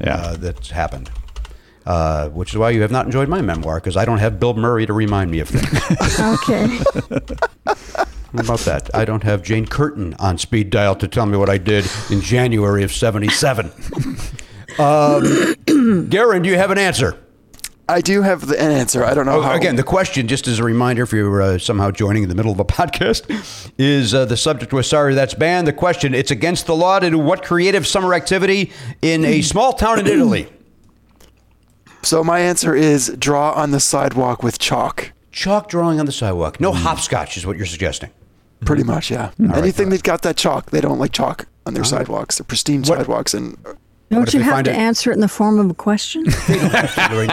Yeah. 0.00 0.16
uh, 0.16 0.36
that's 0.36 0.70
happened. 0.70 1.10
Uh, 1.86 2.28
which 2.30 2.50
is 2.50 2.56
why 2.58 2.70
you 2.70 2.80
have 2.82 2.90
not 2.92 3.06
enjoyed 3.06 3.28
my 3.28 3.40
memoir, 3.42 3.76
because 3.76 3.96
I 3.96 4.04
don't 4.04 4.18
have 4.18 4.38
Bill 4.38 4.54
Murray 4.54 4.86
to 4.86 4.92
remind 4.92 5.30
me 5.32 5.40
of 5.40 5.48
things. 5.48 6.20
okay. 6.20 6.78
How 8.34 8.38
about 8.40 8.60
that? 8.60 8.88
I 8.94 9.04
don't 9.04 9.22
have 9.24 9.42
Jane 9.42 9.66
Curtin 9.66 10.14
on 10.14 10.38
speed 10.38 10.70
dial 10.70 10.94
to 10.96 11.08
tell 11.08 11.26
me 11.26 11.36
what 11.36 11.50
I 11.50 11.58
did 11.58 11.84
in 12.10 12.20
January 12.20 12.82
of 12.84 12.92
77. 12.92 13.70
um, 14.78 16.06
Garen, 16.08 16.42
do 16.42 16.48
you 16.48 16.56
have 16.56 16.70
an 16.70 16.78
answer? 16.78 17.18
I 17.92 18.00
do 18.00 18.22
have 18.22 18.46
the, 18.46 18.60
an 18.60 18.70
answer. 18.70 19.04
I 19.04 19.14
don't 19.14 19.26
know 19.26 19.38
Oh, 19.38 19.42
how. 19.42 19.54
again, 19.54 19.76
the 19.76 19.82
question, 19.82 20.26
just 20.28 20.48
as 20.48 20.58
a 20.58 20.64
reminder, 20.64 21.02
if 21.02 21.12
you're 21.12 21.42
uh, 21.42 21.58
somehow 21.58 21.90
joining 21.90 22.22
in 22.22 22.28
the 22.28 22.34
middle 22.34 22.52
of 22.52 22.58
a 22.60 22.64
podcast, 22.78 23.22
is 23.78 24.14
uh, 24.14 24.24
the 24.24 24.36
subject 24.36 24.72
was 24.72 24.86
sorry 24.88 25.14
that's 25.14 25.34
banned. 25.34 25.66
The 25.66 25.72
question: 25.72 26.14
It's 26.14 26.30
against 26.30 26.66
the 26.66 26.74
law 26.74 26.98
to 26.98 27.10
do 27.10 27.18
what 27.18 27.42
creative 27.42 27.86
summer 27.86 28.14
activity 28.14 28.72
in 29.02 29.24
a 29.24 29.42
small 29.52 29.72
town 29.74 29.98
in 30.00 30.06
Italy? 30.06 30.48
So 32.02 32.24
my 32.24 32.40
answer 32.40 32.74
is 32.74 33.14
draw 33.18 33.52
on 33.52 33.70
the 33.70 33.78
sidewalk 33.80 34.42
with 34.42 34.58
chalk. 34.58 35.12
Chalk 35.30 35.68
drawing 35.68 36.00
on 36.00 36.06
the 36.06 36.12
sidewalk. 36.12 36.60
No 36.60 36.72
hopscotch 36.72 37.36
is 37.36 37.46
what 37.46 37.56
you're 37.56 37.66
suggesting. 37.66 38.10
Pretty 38.64 38.82
much, 38.84 39.10
yeah. 39.10 39.30
Anything 39.54 39.88
that 39.90 40.02
got 40.02 40.22
that 40.22 40.36
chalk, 40.36 40.70
they 40.70 40.80
don't 40.80 40.98
like 40.98 41.12
chalk 41.12 41.46
on 41.66 41.74
their 41.74 41.84
sidewalks. 41.84 42.38
They're 42.38 42.44
pristine 42.44 42.84
sidewalks, 42.84 43.34
and 43.34 43.56
Don't 44.12 44.32
you 44.34 44.40
have 44.40 44.64
to 44.64 44.70
it- 44.70 44.76
answer 44.76 45.10
it 45.10 45.14
in 45.14 45.20
the 45.20 45.28
form 45.28 45.58
of 45.58 45.70
a 45.70 45.74
question? 45.74 46.24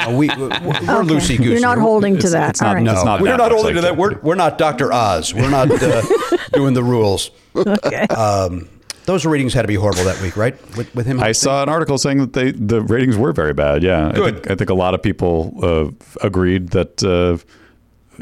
We, 0.10 0.28
we're 0.30 0.46
Okay. 0.48 1.14
loosey 1.14 1.38
goosey. 1.38 1.44
You're 1.44 1.60
not 1.60 1.78
holding 1.78 2.14
to 2.14 2.20
It's- 2.20 2.32
that. 2.32 2.50
it's 2.52 2.62
not- 2.62 2.68
All 2.70 2.76
right. 2.76 2.84
No, 2.84 3.04
not 3.04 3.22
we're 3.22 3.28
that 3.30 3.38
not 3.38 3.52
much 3.52 3.62
holding 3.62 3.76
to 3.76 3.82
like 3.82 3.92
that. 3.92 3.98
We're, 3.98 4.20
we're 4.22 4.36
not 4.36 4.58
Dr. 4.58 4.92
Oz. 4.92 5.34
We're 5.34 5.50
not 5.50 5.70
uh, 5.72 6.02
doing 6.54 6.74
the 6.74 6.84
rules. 6.84 7.32
Okay. 7.56 8.02
Um, 8.08 8.68
those 9.06 9.26
ratings 9.26 9.54
had 9.54 9.64
to 9.64 9.68
be 9.68 9.76
horrible 9.76 10.04
that 10.04 10.22
week, 10.22 10.38
right? 10.38 10.56
With, 10.78 10.94
with 10.96 11.06
him, 11.08 11.20
I 11.20 11.32
saw 11.32 11.64
an 11.64 11.70
article 11.70 11.98
saying 11.98 12.20
that 12.20 12.34
they 12.34 12.52
the 12.52 12.82
ratings 12.82 13.18
were 13.18 13.32
very 13.34 13.54
bad. 13.54 13.82
Yeah, 13.82 14.12
Good. 14.14 14.22
I 14.22 14.32
think, 14.40 14.52
I 14.52 14.56
think 14.56 14.70
a 14.70 14.76
lot 14.76 14.94
of 14.94 15.02
people 15.02 15.54
uh, 15.64 15.90
agreed 16.22 16.70
that 16.70 17.04
uh, 17.04 17.38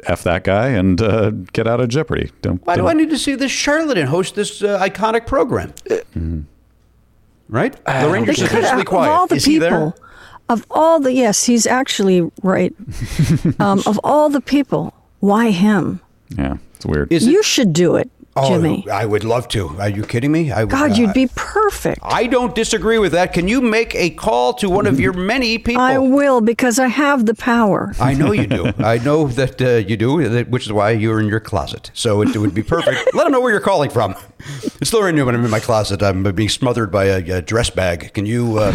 f 0.05 0.23
that 0.23 0.43
guy 0.45 0.67
and 0.69 1.01
uh, 1.01 1.31
get 1.51 1.67
out 1.67 1.81
of 1.81 1.89
Jeopardy. 1.89 2.31
Don't, 2.41 2.65
Why 2.65 2.75
do 2.75 2.81
don't- 2.83 2.89
I 2.89 2.93
need 2.93 3.09
to 3.09 3.17
see 3.17 3.35
this 3.35 3.51
charlatan 3.51 4.07
host 4.07 4.35
this 4.35 4.61
uh, 4.63 4.79
iconic 4.81 5.25
program? 5.27 5.73
Right? 7.49 7.75
Laraine, 7.85 8.25
you're 8.25 8.35
They 8.35 8.47
could 8.47 8.63
have, 8.63 8.79
of 8.79 8.85
quiet. 8.85 9.09
all 9.11 9.27
the 9.27 9.35
Is 9.35 9.45
he 9.45 9.57
there? 9.57 9.69
people, 9.71 9.95
of 10.49 10.65
all 10.69 10.99
the 10.99 11.13
yes, 11.13 11.45
he's 11.45 11.65
actually 11.65 12.29
right. 12.43 12.73
um, 13.59 13.81
of 13.85 13.99
all 14.03 14.29
the 14.29 14.41
people, 14.41 14.93
why 15.19 15.51
him? 15.51 15.99
Yeah, 16.37 16.57
it's 16.75 16.85
weird. 16.85 17.11
Is 17.11 17.25
it- 17.27 17.31
You 17.31 17.41
should 17.43 17.71
do 17.73 17.95
it, 17.95 18.09
Oh, 18.37 18.49
Jimmy. 18.49 18.87
I 18.89 19.05
would 19.05 19.23
love 19.23 19.47
to. 19.49 19.69
Are 19.79 19.89
you 19.89 20.03
kidding 20.03 20.31
me? 20.31 20.51
I, 20.51 20.65
God, 20.65 20.91
uh, 20.91 20.95
you'd 20.95 21.13
be 21.13 21.27
perfect. 21.35 21.99
I 22.03 22.27
don't 22.27 22.53
disagree 22.53 22.99
with 22.99 23.11
that. 23.13 23.33
Can 23.33 23.47
you 23.47 23.61
make 23.61 23.95
a 23.95 24.11
call 24.11 24.53
to 24.55 24.69
one 24.69 24.85
of 24.85 24.99
your 24.99 25.13
many 25.13 25.57
people? 25.57 25.81
I 25.81 25.97
will 25.97 26.41
because 26.41 26.79
I 26.79 26.87
have 26.87 27.25
the 27.25 27.33
power. 27.33 27.93
I 27.99 28.13
know 28.13 28.31
you 28.31 28.47
do. 28.47 28.71
I 28.77 28.99
know 28.99 29.27
that 29.27 29.61
uh, 29.61 29.87
you 29.87 29.97
do, 29.97 30.43
which 30.45 30.65
is 30.65 30.73
why 30.73 30.91
you're 30.91 31.19
in 31.19 31.27
your 31.27 31.39
closet. 31.39 31.91
So 31.93 32.21
it, 32.21 32.35
would 32.37 32.53
be 32.53 32.63
perfect. 32.63 32.97
Let 33.13 33.23
them 33.23 33.31
know 33.33 33.41
where 33.41 33.51
you're 33.51 33.59
calling 33.59 33.89
from. 33.89 34.15
It's 34.79 34.91
Laraine 34.91 35.15
Newman. 35.15 35.35
I'm 35.35 35.43
in 35.43 35.51
my 35.51 35.59
closet. 35.59 36.03
I'm 36.03 36.23
being 36.35 36.49
smothered 36.49 36.91
by 36.91 37.05
a, 37.05 37.37
a 37.37 37.41
dress 37.41 37.69
bag. 37.69 38.13
Can 38.13 38.25
you 38.25 38.59
uh, 38.59 38.71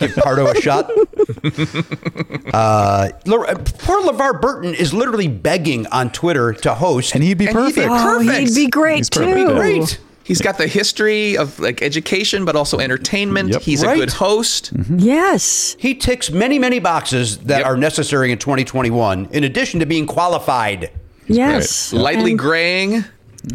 give 0.00 0.14
Pardo 0.16 0.46
a 0.46 0.60
shot? 0.60 0.90
Uh, 2.54 3.08
poor 3.22 4.02
LeVar 4.02 4.40
Burton 4.40 4.74
is 4.74 4.92
literally 4.94 5.26
begging 5.28 5.86
on 5.88 6.10
Twitter 6.12 6.52
to 6.52 6.74
host. 6.74 7.14
and 7.14 7.22
he'd 7.24 7.38
be 7.38 7.46
And 7.46 7.58
he'd 7.58 7.74
be 7.74 7.80
perfect. 7.82 7.88
Oh, 7.90 8.18
he'd 8.20 8.54
be 8.54 8.68
great 8.68 8.96
He's 8.98 9.10
too. 9.10 9.20
perfect. 9.20 9.56
Great. 9.56 9.98
He's 10.22 10.40
got 10.40 10.56
the 10.56 10.66
history 10.66 11.36
of 11.36 11.58
like 11.58 11.82
education, 11.82 12.44
but 12.44 12.54
also 12.56 12.78
entertainment. 12.78 13.50
Yep. 13.50 13.62
He's 13.62 13.84
Right. 13.84 13.96
a 13.96 14.00
good 14.00 14.10
host. 14.12 14.72
Yes. 14.96 15.76
He 15.78 15.94
ticks 15.94 16.30
many, 16.30 16.58
many 16.58 16.78
boxes 16.78 17.38
that 17.38 17.58
Yep. 17.58 17.66
are 17.66 17.76
necessary 17.76 18.30
in 18.32 18.38
2021, 18.38 19.28
in 19.32 19.44
addition 19.44 19.80
to 19.80 19.86
being 19.86 20.06
qualified. 20.06 20.90
Yes. 21.26 21.92
Lightly 21.92 22.30
And- 22.32 22.38
graying. 22.38 23.04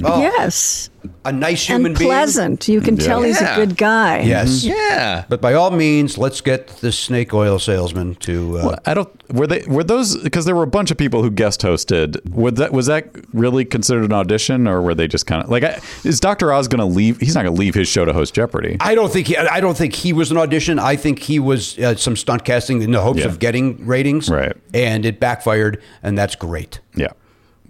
Oh, 0.03 0.21
Yes. 0.21 0.89
a 1.25 1.31
nice 1.31 1.65
human 1.65 1.87
and 1.91 1.97
being. 1.99 2.09
pleasant. 2.09 2.67
You 2.67 2.81
can 2.81 2.97
tell 2.97 3.21
he's 3.23 3.41
a 3.41 3.55
good 3.55 3.75
guy. 3.77 4.19
Yes. 4.21 4.63
Yeah. 4.63 5.23
But 5.29 5.41
by 5.41 5.53
all 5.53 5.71
means, 5.71 6.17
let's 6.17 6.41
get 6.41 6.67
the 6.67 6.91
snake 6.91 7.33
oil 7.33 7.57
salesman 7.59 8.15
to. 8.15 8.59
Uh, 8.59 8.65
Well, 8.65 8.79
I 8.85 8.93
don't. 8.93 9.33
Were 9.33 9.47
they? 9.47 9.63
Were 9.67 9.83
those? 9.83 10.17
Because 10.17 10.45
there 10.45 10.55
were 10.55 10.63
a 10.63 10.67
bunch 10.67 10.91
of 10.91 10.97
people 10.97 11.23
who 11.23 11.31
guest 11.31 11.61
hosted. 11.61 12.17
Was 12.29 12.55
that? 12.55 12.71
Was 12.73 12.85
that 12.87 13.09
really 13.33 13.63
considered 13.65 14.03
an 14.05 14.13
audition, 14.13 14.67
or 14.67 14.81
were 14.81 14.93
they 14.95 15.07
just 15.07 15.25
kind 15.25 15.43
of 15.43 15.49
like? 15.49 15.63
I, 15.63 15.79
is 16.03 16.19
Doctor 16.19 16.51
Oz 16.51 16.67
going 16.67 16.79
to 16.79 16.85
leave? 16.95 17.19
He's 17.19 17.35
not 17.35 17.43
going 17.43 17.55
to 17.55 17.59
leave 17.59 17.75
his 17.75 17.87
show 17.87 18.05
to 18.05 18.13
host 18.13 18.33
Jeopardy. 18.33 18.77
I 18.79 18.93
don't 18.95 19.11
think 19.11 19.27
he. 19.27 19.37
I 19.37 19.59
don't 19.61 19.77
think 19.77 19.93
he 19.95 20.13
was 20.13 20.31
an 20.31 20.37
audition. 20.37 20.79
I 20.79 20.95
think 20.95 21.19
he 21.19 21.39
was 21.39 21.77
uh, 21.79 21.95
some 21.95 22.15
stunt 22.15 22.43
casting 22.45 22.81
in 22.81 22.91
the 22.91 23.01
hopes 23.01 23.19
Yeah. 23.19 23.25
of 23.27 23.39
getting 23.39 23.85
ratings. 23.85 24.29
Right. 24.29 24.55
And 24.73 25.05
it 25.05 25.19
backfired, 25.19 25.81
and 26.03 26.17
that's 26.17 26.35
great. 26.35 26.79
Yeah, 26.95 27.07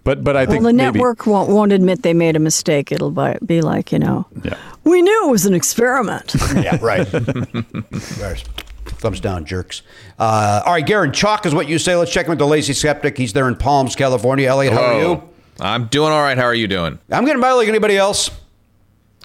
but 0.04 0.24
but 0.24 0.36
I 0.38 0.46
think 0.46 0.62
Well, 0.64 0.70
think 0.72 0.78
the 0.80 0.84
maybe, 0.84 0.98
network 1.00 1.26
won't, 1.28 1.50
won't 1.50 1.72
admit 1.72 2.04
they 2.04 2.14
made 2.14 2.36
a 2.36 2.40
mistake. 2.40 2.92
It'll 2.92 3.12
be 3.46 3.62
like, 3.62 3.92
you 3.92 4.00
know, 4.00 4.26
Yeah. 4.44 4.56
we 4.84 5.02
knew 5.02 5.28
it 5.28 5.32
was 5.32 5.46
an 5.46 5.54
experiment. 5.54 6.36
Yeah. 6.56 6.78
Right. 6.82 7.06
There's- 7.12 8.44
Thumbs 8.86 9.20
down, 9.22 9.46
jerks. 9.46 9.82
Uh, 10.18 10.62
all 10.66 10.74
right, 10.74 10.86
Garen, 10.86 11.14
chalk 11.14 11.46
is 11.46 11.54
what 11.54 11.70
you 11.70 11.78
say. 11.80 11.96
Let's 11.96 12.12
check 12.12 12.26
in 12.26 12.32
with 12.32 12.40
the 12.40 12.48
lazy 12.48 12.74
skeptic. 12.74 13.18
He's 13.18 13.32
there 13.34 13.48
in 13.48 13.56
Palms, 13.56 13.96
California. 13.96 14.50
Elliot, 14.50 14.74
how 14.74 14.82
are 14.82 15.00
you? 15.02 15.24
I'm 15.60 15.86
doing 15.86 16.12
all 16.12 16.22
right. 16.22 16.38
How 16.38 16.44
are 16.46 16.56
you 16.56 16.68
doing? 16.68 16.98
I'm 17.12 17.24
getting 17.24 17.40
by 17.42 17.52
like 17.52 17.68
anybody 17.70 17.96
else. 17.98 18.30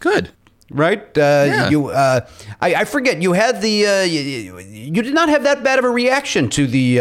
Good. 0.01 0.30
right? 0.70 1.01
Uh, 1.16 1.20
Yeah. 1.46 1.68
You, 1.70 1.86
uh, 1.88 2.20
I, 2.60 2.74
I 2.74 2.84
forget. 2.84 3.20
You 3.22 3.32
had 3.32 3.62
the. 3.62 3.86
Uh, 3.86 4.02
you, 4.02 4.20
you- 4.20 4.59
you 4.94 5.02
did 5.02 5.14
not 5.14 5.28
have 5.30 5.42
that 5.44 5.64
bad 5.64 5.78
of 5.78 5.84
a 5.86 5.90
reaction 5.90 6.48
to 6.51 6.66
the. 6.66 7.01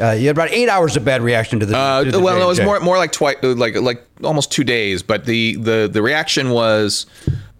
Uh, 0.00 0.12
you 0.12 0.26
had 0.28 0.36
about 0.36 0.50
eight 0.50 0.68
hours 0.68 0.96
of 0.96 1.04
bad 1.04 1.22
reaction 1.22 1.60
to 1.60 1.66
the. 1.66 1.76
Uh, 1.76 2.04
to 2.04 2.10
the 2.10 2.20
well, 2.20 2.38
no, 2.38 2.44
it 2.44 2.46
was 2.46 2.58
J&J. 2.58 2.66
more 2.66 2.80
more 2.80 2.96
like 2.96 3.12
twice, 3.12 3.36
like 3.42 3.76
like 3.76 4.04
almost 4.22 4.50
two 4.50 4.64
days. 4.64 5.02
But 5.02 5.26
the 5.26 5.56
the 5.56 5.90
the 5.92 6.02
reaction 6.02 6.50
was, 6.50 7.06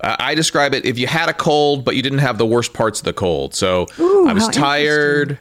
uh, 0.01 0.17
I 0.19 0.35
describe 0.35 0.73
it 0.75 0.85
if 0.85 0.99
you 0.99 1.07
had 1.07 1.29
a 1.29 1.35
cold, 1.35 1.85
but 1.85 1.97
you 1.97 2.03
didn't 2.03 2.21
have 2.21 2.39
the 2.39 2.47
worst 2.47 2.73
parts 2.73 3.01
of 3.01 3.05
the 3.05 3.13
cold. 3.13 3.55
So 3.55 3.87
Ooh, 3.99 4.27
I 4.29 4.33
was 4.33 4.49
tired. 4.49 5.39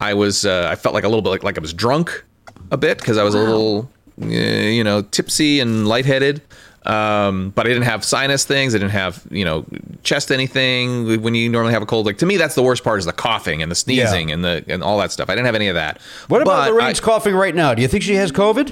I 0.00 0.14
was 0.14 0.44
uh, 0.44 0.68
I 0.70 0.74
felt 0.74 0.94
like 0.94 1.04
a 1.04 1.08
little 1.08 1.22
bit 1.22 1.30
like, 1.30 1.42
like 1.42 1.58
I 1.58 1.60
was 1.60 1.72
drunk 1.72 2.24
a 2.70 2.76
bit 2.76 2.98
because 2.98 3.18
I 3.18 3.22
was 3.22 3.34
a 3.34 3.38
little 3.38 3.88
uh, 4.20 4.26
you 4.26 4.84
know 4.84 5.02
tipsy 5.02 5.60
and 5.60 5.88
lightheaded. 5.88 6.42
Um, 6.84 7.50
but 7.50 7.64
I 7.66 7.68
didn't 7.68 7.84
have 7.84 8.04
sinus 8.04 8.44
things. 8.44 8.74
I 8.74 8.78
didn't 8.78 8.90
have 8.90 9.24
you 9.30 9.44
know 9.44 9.64
chest 10.02 10.32
anything 10.32 11.22
when 11.22 11.34
you 11.34 11.48
normally 11.48 11.72
have 11.72 11.82
a 11.82 11.86
cold. 11.86 12.06
Like 12.06 12.18
to 12.18 12.26
me, 12.26 12.36
that's 12.36 12.56
the 12.56 12.62
worst 12.62 12.82
part 12.82 12.98
is 12.98 13.04
the 13.04 13.12
coughing 13.12 13.62
and 13.62 13.70
the 13.70 13.76
sneezing 13.76 14.32
and 14.32 14.44
the 14.44 14.64
and 14.66 14.82
all 14.82 14.98
that 14.98 15.12
stuff. 15.12 15.30
I 15.30 15.34
didn't 15.34 15.46
have 15.46 15.54
any 15.54 15.68
of 15.68 15.74
that. 15.76 16.00
What 16.28 16.42
about 16.42 16.70
Laraine's 16.72 17.00
I- 17.00 17.04
coughing 17.04 17.34
right 17.36 17.54
now? 17.54 17.74
Do 17.74 17.82
you 17.82 17.88
think 17.88 18.02
she 18.02 18.14
has 18.16 18.32
COVID? 18.32 18.68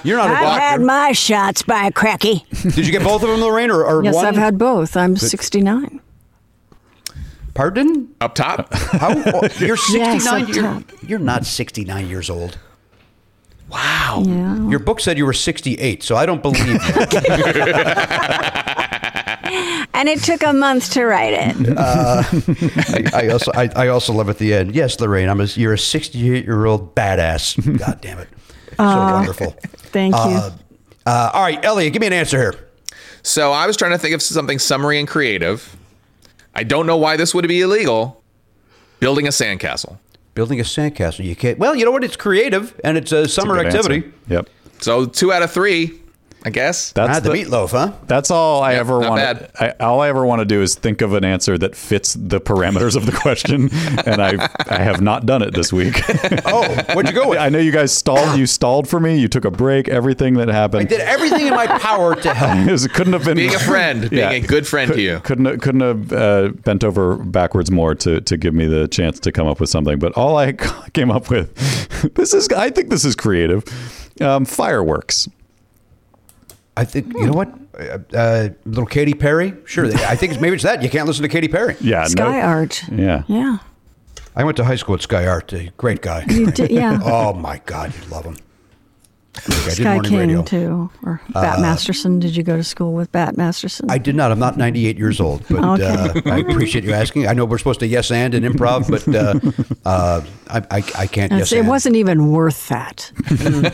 You're 0.04 0.16
not 0.18 0.30
I've 0.30 0.36
had 0.38 0.70
doctor. 0.70 0.84
my 0.86 1.12
shots 1.12 1.62
by 1.62 1.86
a 1.86 1.92
cracky. 1.92 2.44
Did 2.62 2.78
you 2.86 2.90
get 2.92 3.02
both 3.04 3.22
of 3.22 3.28
them, 3.28 3.40
Laraine, 3.40 3.70
or, 3.70 3.84
or 3.84 4.02
yes, 4.02 4.14
one? 4.14 4.26
I've 4.26 4.34
had 4.36 4.58
both. 4.58 4.96
I'm 4.96 5.16
69. 5.16 6.00
Pardon? 7.54 8.14
up 8.20 8.34
top. 8.34 8.72
How? 8.72 9.10
oh, 9.26 9.48
you're 9.58 9.76
69. 9.76 9.78
Yes, 9.98 10.26
up 10.26 10.48
you're, 10.48 11.08
you're 11.10 11.18
not 11.18 11.44
69 11.44 12.08
years 12.08 12.30
old. 12.30 12.58
Wow. 13.68 14.22
Yeah. 14.26 14.68
Your 14.68 14.78
book 14.78 15.00
said 15.00 15.18
you 15.18 15.26
were 15.26 15.32
68, 15.32 16.02
so 16.02 16.16
I 16.16 16.26
don't 16.26 16.42
believe 16.42 16.66
you. 16.66 16.78
And 19.94 20.08
it 20.08 20.22
took 20.22 20.44
a 20.44 20.52
month 20.52 20.92
to 20.92 21.04
write 21.04 21.32
it. 21.32 21.76
I, 21.76 23.24
I 23.24 23.28
also 23.30 23.50
I, 23.54 23.68
I 23.74 23.88
also 23.88 24.12
love 24.12 24.28
at 24.28 24.38
the 24.38 24.54
end. 24.54 24.72
Yes, 24.74 24.96
Laraine, 24.98 25.28
I'm 25.28 25.40
a, 25.40 25.44
you're 25.44 25.72
a 25.72 25.78
68 25.78 26.44
year 26.44 26.66
old 26.66 26.94
badass. 26.94 27.78
God 27.78 28.00
damn 28.00 28.18
it, 28.18 28.28
so 28.76 28.84
wonderful. 28.84 29.56
Thank 29.90 30.14
you. 30.14 30.20
Uh, 30.20 30.50
uh, 31.04 31.30
all 31.34 31.42
right, 31.42 31.64
Elliot, 31.64 31.92
give 31.92 32.00
me 32.00 32.06
an 32.06 32.12
answer 32.12 32.38
here. 32.38 32.68
So 33.22 33.50
I 33.50 33.66
was 33.66 33.76
trying 33.76 33.90
to 33.90 33.98
think 33.98 34.14
of 34.14 34.22
something 34.22 34.60
summary 34.60 35.00
and 35.00 35.08
creative. 35.08 35.76
I 36.54 36.62
don't 36.62 36.86
know 36.86 36.96
why 36.96 37.16
this 37.16 37.34
would 37.34 37.48
be 37.48 37.60
illegal. 37.60 38.22
Building 39.00 39.26
a 39.26 39.30
sandcastle. 39.30 39.98
Building 40.38 40.60
a 40.60 40.62
sandcastle. 40.62 41.24
You 41.24 41.34
can't. 41.34 41.58
Well, 41.58 41.74
you 41.74 41.84
know 41.84 41.90
what? 41.90 42.04
It's 42.04 42.14
creative 42.14 42.80
and 42.84 42.96
it's 42.96 43.10
a 43.10 43.22
That's 43.22 43.32
a 43.32 43.40
summer 43.40 43.58
activity. 43.58 43.96
answer. 43.96 44.12
Yep. 44.28 44.50
So 44.78 45.04
two 45.04 45.32
out 45.32 45.42
of 45.42 45.50
three, 45.50 46.00
I 46.44 46.50
guess. 46.50 46.92
That's 46.92 47.18
ah, 47.18 47.20
the, 47.20 47.30
meatloaf, 47.30 47.72
huh? 47.72 47.92
That's 48.06 48.30
all 48.30 48.62
I 48.62 48.74
ever 48.74 49.00
want. 49.00 49.20
I, 49.60 49.74
all 49.80 50.00
I 50.00 50.08
ever 50.08 50.24
want 50.24 50.38
to 50.40 50.44
do 50.44 50.62
is 50.62 50.76
think 50.76 51.02
of 51.02 51.12
an 51.12 51.24
answer 51.24 51.58
that 51.58 51.74
fits 51.74 52.14
the 52.14 52.40
parameters 52.40 52.94
of 52.94 53.06
the 53.06 53.12
question, 53.12 53.70
and 54.06 54.22
I 54.22 54.48
I 54.68 54.78
have 54.78 55.00
not 55.00 55.26
done 55.26 55.42
it 55.42 55.54
this 55.54 55.72
week. 55.72 56.00
Oh, 56.50 56.62
what'd 56.94 57.10
you 57.10 57.14
go 57.14 57.30
with? 57.30 57.38
I 57.38 57.48
know 57.48 57.58
you 57.58 57.72
guys 57.72 57.92
stalled. 57.92 58.38
You 58.38 58.46
stalled 58.46 58.88
for 58.88 59.00
me. 59.00 59.18
You 59.18 59.28
took 59.28 59.44
a 59.44 59.50
break. 59.50 59.88
Everything 59.88 60.34
that 60.34 60.48
happened. 60.48 60.82
I 60.82 60.84
did 60.84 61.00
everything 61.00 61.46
in 61.46 61.54
my 61.54 61.66
power 61.66 62.14
to 62.14 62.34
help. 62.34 62.68
It 62.68 62.92
couldn't 62.92 63.12
have 63.12 63.24
been 63.24 63.36
Being 63.36 63.54
a 63.54 63.58
friend, 63.58 64.08
being 64.08 64.44
a 64.44 64.46
good 64.46 64.66
friend 64.66 64.92
to 64.92 65.00
you. 65.00 65.20
Couldn't 65.20 65.44
have- 65.46 65.60
couldn't 65.60 65.80
have 65.80 66.12
uh, 66.12 66.48
bent 66.64 66.84
over 66.84 67.16
backwards 67.16 67.70
more 67.70 67.94
to 67.96 68.20
to 68.20 68.36
give 68.36 68.54
me 68.54 68.66
the 68.66 68.88
chance 68.88 69.18
to 69.20 69.32
come 69.32 69.46
up 69.46 69.60
with 69.60 69.68
something. 69.68 69.98
But 69.98 70.12
all 70.12 70.36
I 70.38 70.52
came 70.52 71.10
up 71.10 71.28
with, 71.28 71.54
this 72.14 72.32
is 72.32 72.48
I 72.50 72.70
think 72.70 72.90
this 72.90 73.04
is 73.04 73.14
creative. 73.14 73.64
Um, 74.20 74.44
fireworks. 74.44 75.28
I 76.78 76.84
think 76.84 77.12
you 77.14 77.26
know 77.26 77.32
what, 77.32 77.52
uh, 77.76 77.98
uh, 78.16 78.48
little 78.64 78.86
Katy 78.86 79.14
Perry. 79.14 79.52
Sure, 79.64 79.86
I 79.86 80.14
think 80.14 80.32
it's, 80.32 80.40
maybe 80.40 80.54
it's 80.54 80.62
that 80.62 80.80
you 80.80 80.88
can't 80.88 81.08
listen 81.08 81.24
to 81.24 81.28
Katy 81.28 81.48
Perry. 81.48 81.74
Yeah. 81.80 82.04
Sky 82.04 82.38
no, 82.40 82.46
Art. 82.46 82.84
Yeah. 82.88 83.24
Yeah. 83.26 83.58
I 84.36 84.44
went 84.44 84.56
to 84.58 84.64
high 84.64 84.76
school 84.76 84.94
at 84.94 85.02
Sky 85.02 85.26
Art. 85.26 85.52
A 85.52 85.72
great 85.76 86.02
guy. 86.02 86.24
You 86.28 86.52
did, 86.52 86.70
yeah. 86.70 87.00
Oh 87.04 87.32
my 87.32 87.60
God, 87.66 87.92
you'd 87.96 88.08
love 88.10 88.24
him. 88.24 88.36
I 89.46 89.50
did 89.50 89.72
Sky 89.72 90.00
King, 90.00 90.44
too. 90.44 90.90
Or 91.02 91.20
Bat 91.32 91.60
Masterson. 91.60 92.18
Did 92.20 92.36
you 92.36 92.42
go 92.42 92.56
to 92.56 92.64
school 92.64 92.92
with 92.92 93.10
Bat 93.12 93.36
Masterson? 93.36 93.90
I 93.90 93.98
did 93.98 94.14
not. 94.14 94.30
I'm 94.32 94.38
not 94.38 94.56
98 94.56 94.98
years 94.98 95.20
old, 95.20 95.44
but 95.48 95.64
Okay. 95.64 95.84
uh, 95.86 96.20
I 96.26 96.38
appreciate 96.38 96.84
you 96.84 96.92
asking. 96.92 97.26
I 97.26 97.32
know 97.32 97.44
we're 97.44 97.58
supposed 97.58 97.80
to 97.80 97.86
yes 97.86 98.10
and 98.10 98.34
in 98.34 98.42
improv, 98.44 98.88
but 98.90 99.06
uh, 99.14 99.88
uh, 99.88 100.20
I, 100.48 100.58
I, 100.78 100.82
I 101.02 101.06
can't 101.06 101.30
And 101.32 101.38
yes 101.40 101.52
it 101.52 101.60
and. 101.60 101.68
wasn't 101.68 101.96
even 101.96 102.30
worth 102.32 102.68
that. 102.68 103.10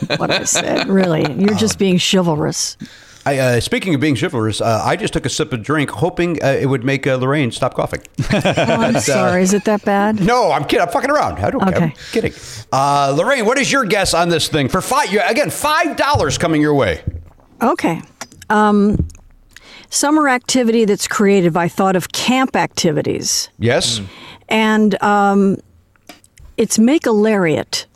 what 0.18 0.30
I 0.30 0.44
said, 0.44 0.88
really. 0.88 1.22
You're 1.40 1.54
just 1.56 1.78
being 1.78 1.98
chivalrous. 1.98 2.76
I, 3.26 3.38
uh, 3.38 3.60
speaking 3.60 3.94
of 3.94 4.00
being 4.00 4.16
chivalrous, 4.16 4.60
uh, 4.60 4.82
I 4.84 4.96
just 4.96 5.14
took 5.14 5.24
a 5.24 5.30
sip 5.30 5.52
of 5.52 5.62
drink, 5.62 5.90
hoping 5.90 6.42
uh, 6.44 6.48
it 6.48 6.66
would 6.66 6.84
make 6.84 7.06
uh, 7.06 7.16
Laraine 7.18 7.52
stop 7.52 7.74
coughing. 7.74 8.02
Oh, 8.34 8.64
I'm 8.82 9.00
sorry. 9.00 9.42
Is 9.42 9.54
it 9.54 9.64
that 9.64 9.84
bad? 9.84 10.20
No, 10.20 10.50
I'm 10.52 10.64
kidding. 10.64 10.80
I'm 10.82 10.88
fucking 10.92 11.10
around. 11.10 11.38
I 11.38 11.50
don't. 11.50 11.66
Okay. 11.68 11.84
I'm 11.86 11.92
kidding. 12.12 12.32
Uh, 12.72 13.14
Laraine, 13.16 13.46
what 13.46 13.58
is 13.58 13.70
your 13.72 13.84
guess 13.84 14.12
on 14.14 14.28
this 14.28 14.48
thing 14.48 14.68
for 14.68 14.80
five? 14.80 15.08
Again, 15.28 15.50
five 15.50 15.96
dollars 15.96 16.36
coming 16.38 16.60
your 16.60 16.74
way. 16.74 17.02
Okay. 17.62 18.02
Um, 18.50 19.08
summer 19.90 20.28
activity 20.28 20.84
that's 20.84 21.08
created 21.08 21.56
I 21.56 21.68
thought 21.68 21.96
of 21.96 22.12
camp 22.12 22.56
activities, 22.56 23.48
Yes. 23.58 24.00
and 24.48 25.00
um, 25.02 25.56
it's 26.56 26.78
make 26.78 27.06
a 27.06 27.12
lariat. 27.12 27.86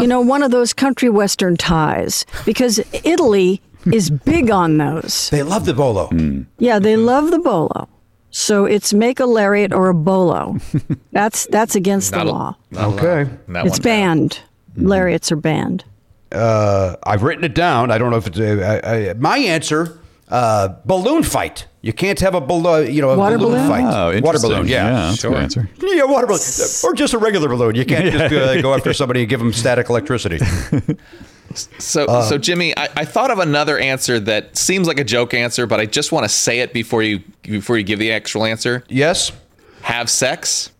You 0.00 0.06
know, 0.06 0.20
one 0.20 0.44
of 0.44 0.52
those 0.52 0.72
country 0.72 1.10
western 1.10 1.56
ties, 1.56 2.24
because 2.44 2.78
Italy 3.04 3.60
is 3.92 4.10
big 4.10 4.50
on 4.50 4.78
those. 4.78 5.30
They 5.30 5.42
love 5.42 5.64
the 5.66 5.74
bolo. 5.74 6.10
Yeah, 6.58 6.78
they 6.78 6.96
love 6.96 7.30
the 7.30 7.38
bolo. 7.38 7.88
So 8.30 8.64
it's 8.64 8.92
make 8.94 9.18
a 9.20 9.26
lariat 9.26 9.72
or 9.72 9.88
a 9.88 9.94
bolo. 9.94 10.56
That's 11.12 11.46
that's 11.46 11.74
against 11.74 12.12
the 12.12 12.18
Not 12.18 12.26
a- 12.26 12.30
law. 12.30 12.56
Okay. 12.76 13.28
That 13.48 13.66
It's 13.66 13.78
one. 13.78 13.82
banned. 13.82 14.40
Lariats 14.76 15.32
are 15.32 15.36
banned. 15.36 15.84
Uh, 16.30 16.94
I've 17.04 17.24
written 17.24 17.42
it 17.44 17.54
down. 17.56 17.90
I 17.90 17.98
don't 17.98 18.10
know 18.12 18.18
if 18.18 18.28
it's 18.28 18.38
uh, 18.38 18.80
I, 18.84 19.10
I, 19.10 19.12
my 19.14 19.38
answer. 19.38 19.98
Uh, 20.28 20.68
balloon 20.84 21.24
fight. 21.24 21.66
You 21.82 21.92
can't 21.92 22.20
have 22.20 22.36
a 22.36 22.40
balloon. 22.40 22.94
You 22.94 23.02
know, 23.02 23.10
a 23.10 23.16
Water 23.16 23.36
balloon, 23.36 23.54
balloon? 23.54 23.68
fight. 23.68 23.82
Oh, 23.84 24.04
water 24.06 24.16
interesting. 24.16 24.50
balloon. 24.50 24.68
Yeah. 24.68 24.84
yeah 24.84 24.92
that's 25.10 25.24
a 25.24 25.26
good 25.28 25.32
sure. 25.34 25.42
answer. 25.42 25.70
Yeah, 25.82 26.04
water 26.04 26.28
balloon, 26.28 26.40
or 26.84 26.94
just 26.94 27.14
a 27.14 27.18
regular 27.18 27.48
balloon. 27.48 27.74
You 27.74 27.84
can't 27.84 28.12
just 28.12 28.32
uh, 28.32 28.62
go 28.62 28.72
after 28.72 28.92
somebody 28.92 29.20
and 29.22 29.28
give 29.28 29.40
them 29.40 29.52
static 29.52 29.88
electricity. 29.90 30.38
So, 31.54 32.04
Uh, 32.06 32.22
so 32.22 32.38
Jimmy, 32.38 32.76
I, 32.76 32.88
I 32.96 33.04
thought 33.04 33.30
of 33.30 33.38
another 33.38 33.78
answer 33.78 34.20
that 34.20 34.56
seems 34.56 34.86
like 34.86 35.00
a 35.00 35.04
joke 35.04 35.34
answer, 35.34 35.66
but 35.66 35.80
I 35.80 35.86
just 35.86 36.12
want 36.12 36.24
to 36.24 36.28
say 36.28 36.60
it 36.60 36.72
before 36.72 37.02
you 37.02 37.20
before 37.42 37.76
you 37.76 37.84
give 37.84 37.98
the 37.98 38.12
actual 38.12 38.44
answer. 38.44 38.84
Yes. 38.88 39.32
Have 39.82 40.08
sex. 40.08 40.70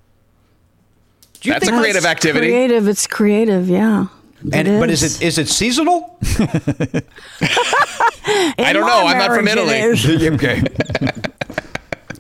Do 1.41 1.49
you 1.49 1.55
That's 1.55 1.69
a 1.69 1.73
creative 1.73 1.97
It's 1.97 2.07
activity. 2.07 2.49
Creative. 2.49 2.87
It's 2.87 3.07
creative. 3.07 3.69
Yeah. 3.69 4.07
And 4.53 4.81
but 4.81 4.91
is 4.91 5.03
it 5.03 5.23
is 5.23 5.39
it 5.39 5.49
seasonal? 5.49 6.19
I 8.27 8.73
don't 8.73 8.87
know. 8.87 9.07
I'm 9.07 9.19
not 9.19 9.35
from 9.35 9.49
Italy. 9.49 9.83
okay. 10.35 10.63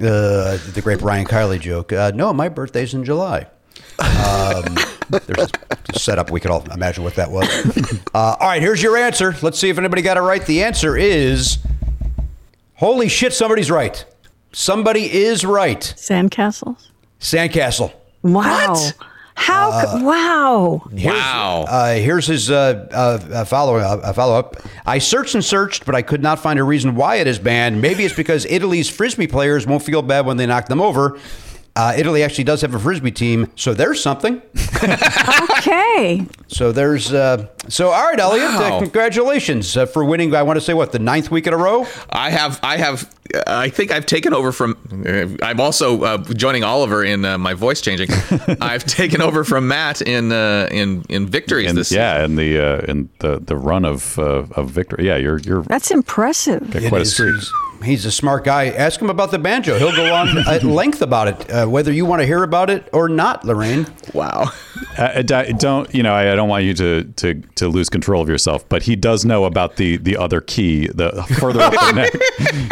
Uh, 0.00 0.56
the 0.72 0.80
great 0.82 0.98
Brian 1.00 1.26
Kiley 1.26 1.60
joke. 1.60 1.92
Uh, 1.92 2.10
no, 2.14 2.32
my 2.32 2.48
birthday's 2.48 2.94
in 2.94 3.04
July. 3.04 3.46
Um, 4.00 4.76
there's 5.10 5.50
a 5.88 5.98
setup. 5.98 6.30
We 6.30 6.40
could 6.40 6.50
all 6.50 6.64
imagine 6.72 7.04
what 7.04 7.14
that 7.16 7.30
was. 7.30 7.48
Uh, 8.14 8.36
all 8.40 8.48
right, 8.48 8.62
here's 8.62 8.82
your 8.82 8.96
answer. 8.96 9.34
Let's 9.42 9.58
see 9.58 9.68
if 9.68 9.78
anybody 9.78 10.02
got 10.02 10.16
it 10.16 10.20
right. 10.20 10.44
The 10.44 10.62
answer 10.62 10.96
is 10.96 11.58
holy 12.74 13.08
shit, 13.08 13.32
somebody's 13.32 13.70
right. 13.70 14.04
Somebody 14.52 15.12
is 15.12 15.44
right. 15.44 15.80
Sandcastles. 15.80 16.88
Sandcastle. 17.20 17.92
Wow. 18.22 18.72
What? 18.72 18.94
How? 19.34 19.84
co- 19.84 20.04
wow. 20.04 20.82
Wow. 20.92 21.64
Uh, 21.66 21.94
here's 21.94 22.26
his 22.26 22.50
uh, 22.50 22.88
uh, 22.92 23.34
uh, 23.34 23.44
follow 23.44 23.76
uh, 23.76 24.12
follow 24.12 24.38
up. 24.38 24.56
I 24.84 24.98
searched 24.98 25.34
and 25.34 25.44
searched, 25.44 25.86
but 25.86 25.94
I 25.94 26.02
could 26.02 26.22
not 26.22 26.40
find 26.40 26.58
a 26.58 26.64
reason 26.64 26.94
why 26.94 27.16
it 27.16 27.26
is 27.26 27.38
banned. 27.38 27.80
Maybe 27.80 28.04
it's 28.04 28.14
because 28.14 28.44
Italy's 28.46 28.90
frisbee 28.90 29.26
players 29.28 29.66
won't 29.66 29.82
feel 29.82 30.02
bad 30.02 30.26
when 30.26 30.36
they 30.36 30.46
knock 30.46 30.66
them 30.66 30.80
over. 30.80 31.18
Uh, 31.76 31.94
Italy 31.96 32.22
actually 32.22 32.44
does 32.44 32.60
have 32.62 32.74
a 32.74 32.78
frisbee 32.78 33.12
team, 33.12 33.50
so 33.56 33.72
there's 33.74 34.02
something. 34.02 34.42
Okay. 35.60 36.26
So 36.48 36.72
there's 36.72 37.12
uh, 37.12 37.46
so 37.68 37.90
all 37.90 38.04
right, 38.04 38.18
Elliot. 38.18 38.50
Uh, 38.50 38.78
congratulations 38.80 39.76
uh, 39.76 39.84
for 39.86 40.04
winning. 40.04 40.34
I 40.34 40.42
want 40.42 40.56
to 40.56 40.60
say 40.60 40.72
what 40.74 40.92
the 40.92 40.98
ninth 40.98 41.30
week 41.30 41.46
in 41.46 41.52
a 41.52 41.56
row. 41.56 41.86
I 42.10 42.30
have, 42.30 42.58
I 42.62 42.78
have, 42.78 43.14
I 43.46 43.68
think 43.68 43.90
I've 43.92 44.06
taken 44.06 44.32
over 44.32 44.52
from. 44.52 44.76
Uh, 45.06 45.44
I'm 45.44 45.60
also 45.60 46.02
uh, 46.02 46.18
joining 46.34 46.64
Oliver 46.64 47.04
in 47.04 47.24
uh, 47.26 47.36
my 47.36 47.52
voice 47.54 47.80
changing. 47.82 48.08
I've 48.60 48.84
taken 48.84 49.20
over 49.20 49.44
from 49.44 49.68
Matt 49.68 50.00
in 50.02 50.32
uh, 50.32 50.68
in 50.72 51.04
in 51.10 51.26
victories 51.26 51.68
And, 51.68 51.78
this. 51.78 51.92
yeah, 51.92 52.24
and 52.24 52.38
the 52.38 52.58
uh, 52.58 52.90
in 52.90 53.10
the 53.18 53.38
the 53.38 53.56
run 53.56 53.84
of 53.84 54.18
uh, 54.18 54.44
of 54.56 54.70
victory. 54.70 55.06
Yeah, 55.06 55.16
you're 55.16 55.38
you're 55.40 55.62
That's 55.64 55.90
impressive. 55.90 56.70
got 56.70 56.82
quite 56.88 56.92
a 56.92 56.96
It 56.96 57.02
is- 57.02 57.12
streak. 57.12 57.34
He's, 57.80 57.88
he's 57.88 58.04
a 58.06 58.10
smart 58.12 58.44
guy. 58.44 58.66
Ask 58.68 59.00
him 59.00 59.10
about 59.10 59.30
the 59.30 59.38
banjo. 59.38 59.78
He'll 59.78 59.94
go 59.94 60.14
on 60.14 60.36
at 60.48 60.62
length 60.80 61.02
about 61.02 61.28
it, 61.28 61.50
uh, 61.50 61.66
whether 61.66 61.92
you 61.92 62.04
want 62.06 62.20
to 62.20 62.26
hear 62.26 62.42
about 62.42 62.70
it 62.70 62.88
or 62.92 63.08
not, 63.08 63.42
Laraine. 63.44 63.88
Wow. 64.14 64.50
Uh, 64.98 65.22
d- 65.22 65.52
don't 65.58 65.92
you 65.94 66.02
know? 66.02 66.12
I, 66.12 66.32
I 66.32 66.34
don't 66.34 66.48
want 66.48 66.64
you 66.64 66.74
to, 66.74 67.04
to 67.04 67.34
to 67.56 67.68
lose 67.68 67.88
control 67.88 68.22
of 68.22 68.28
yourself, 68.28 68.68
but 68.68 68.82
he 68.82 68.96
does 68.96 69.24
know 69.24 69.44
about 69.44 69.76
the 69.76 69.96
the 69.98 70.16
other 70.16 70.40
key, 70.40 70.88
the 70.88 71.22
further 71.38 71.60
up 71.60 71.72
the 71.72 71.92
neck. 71.94 72.12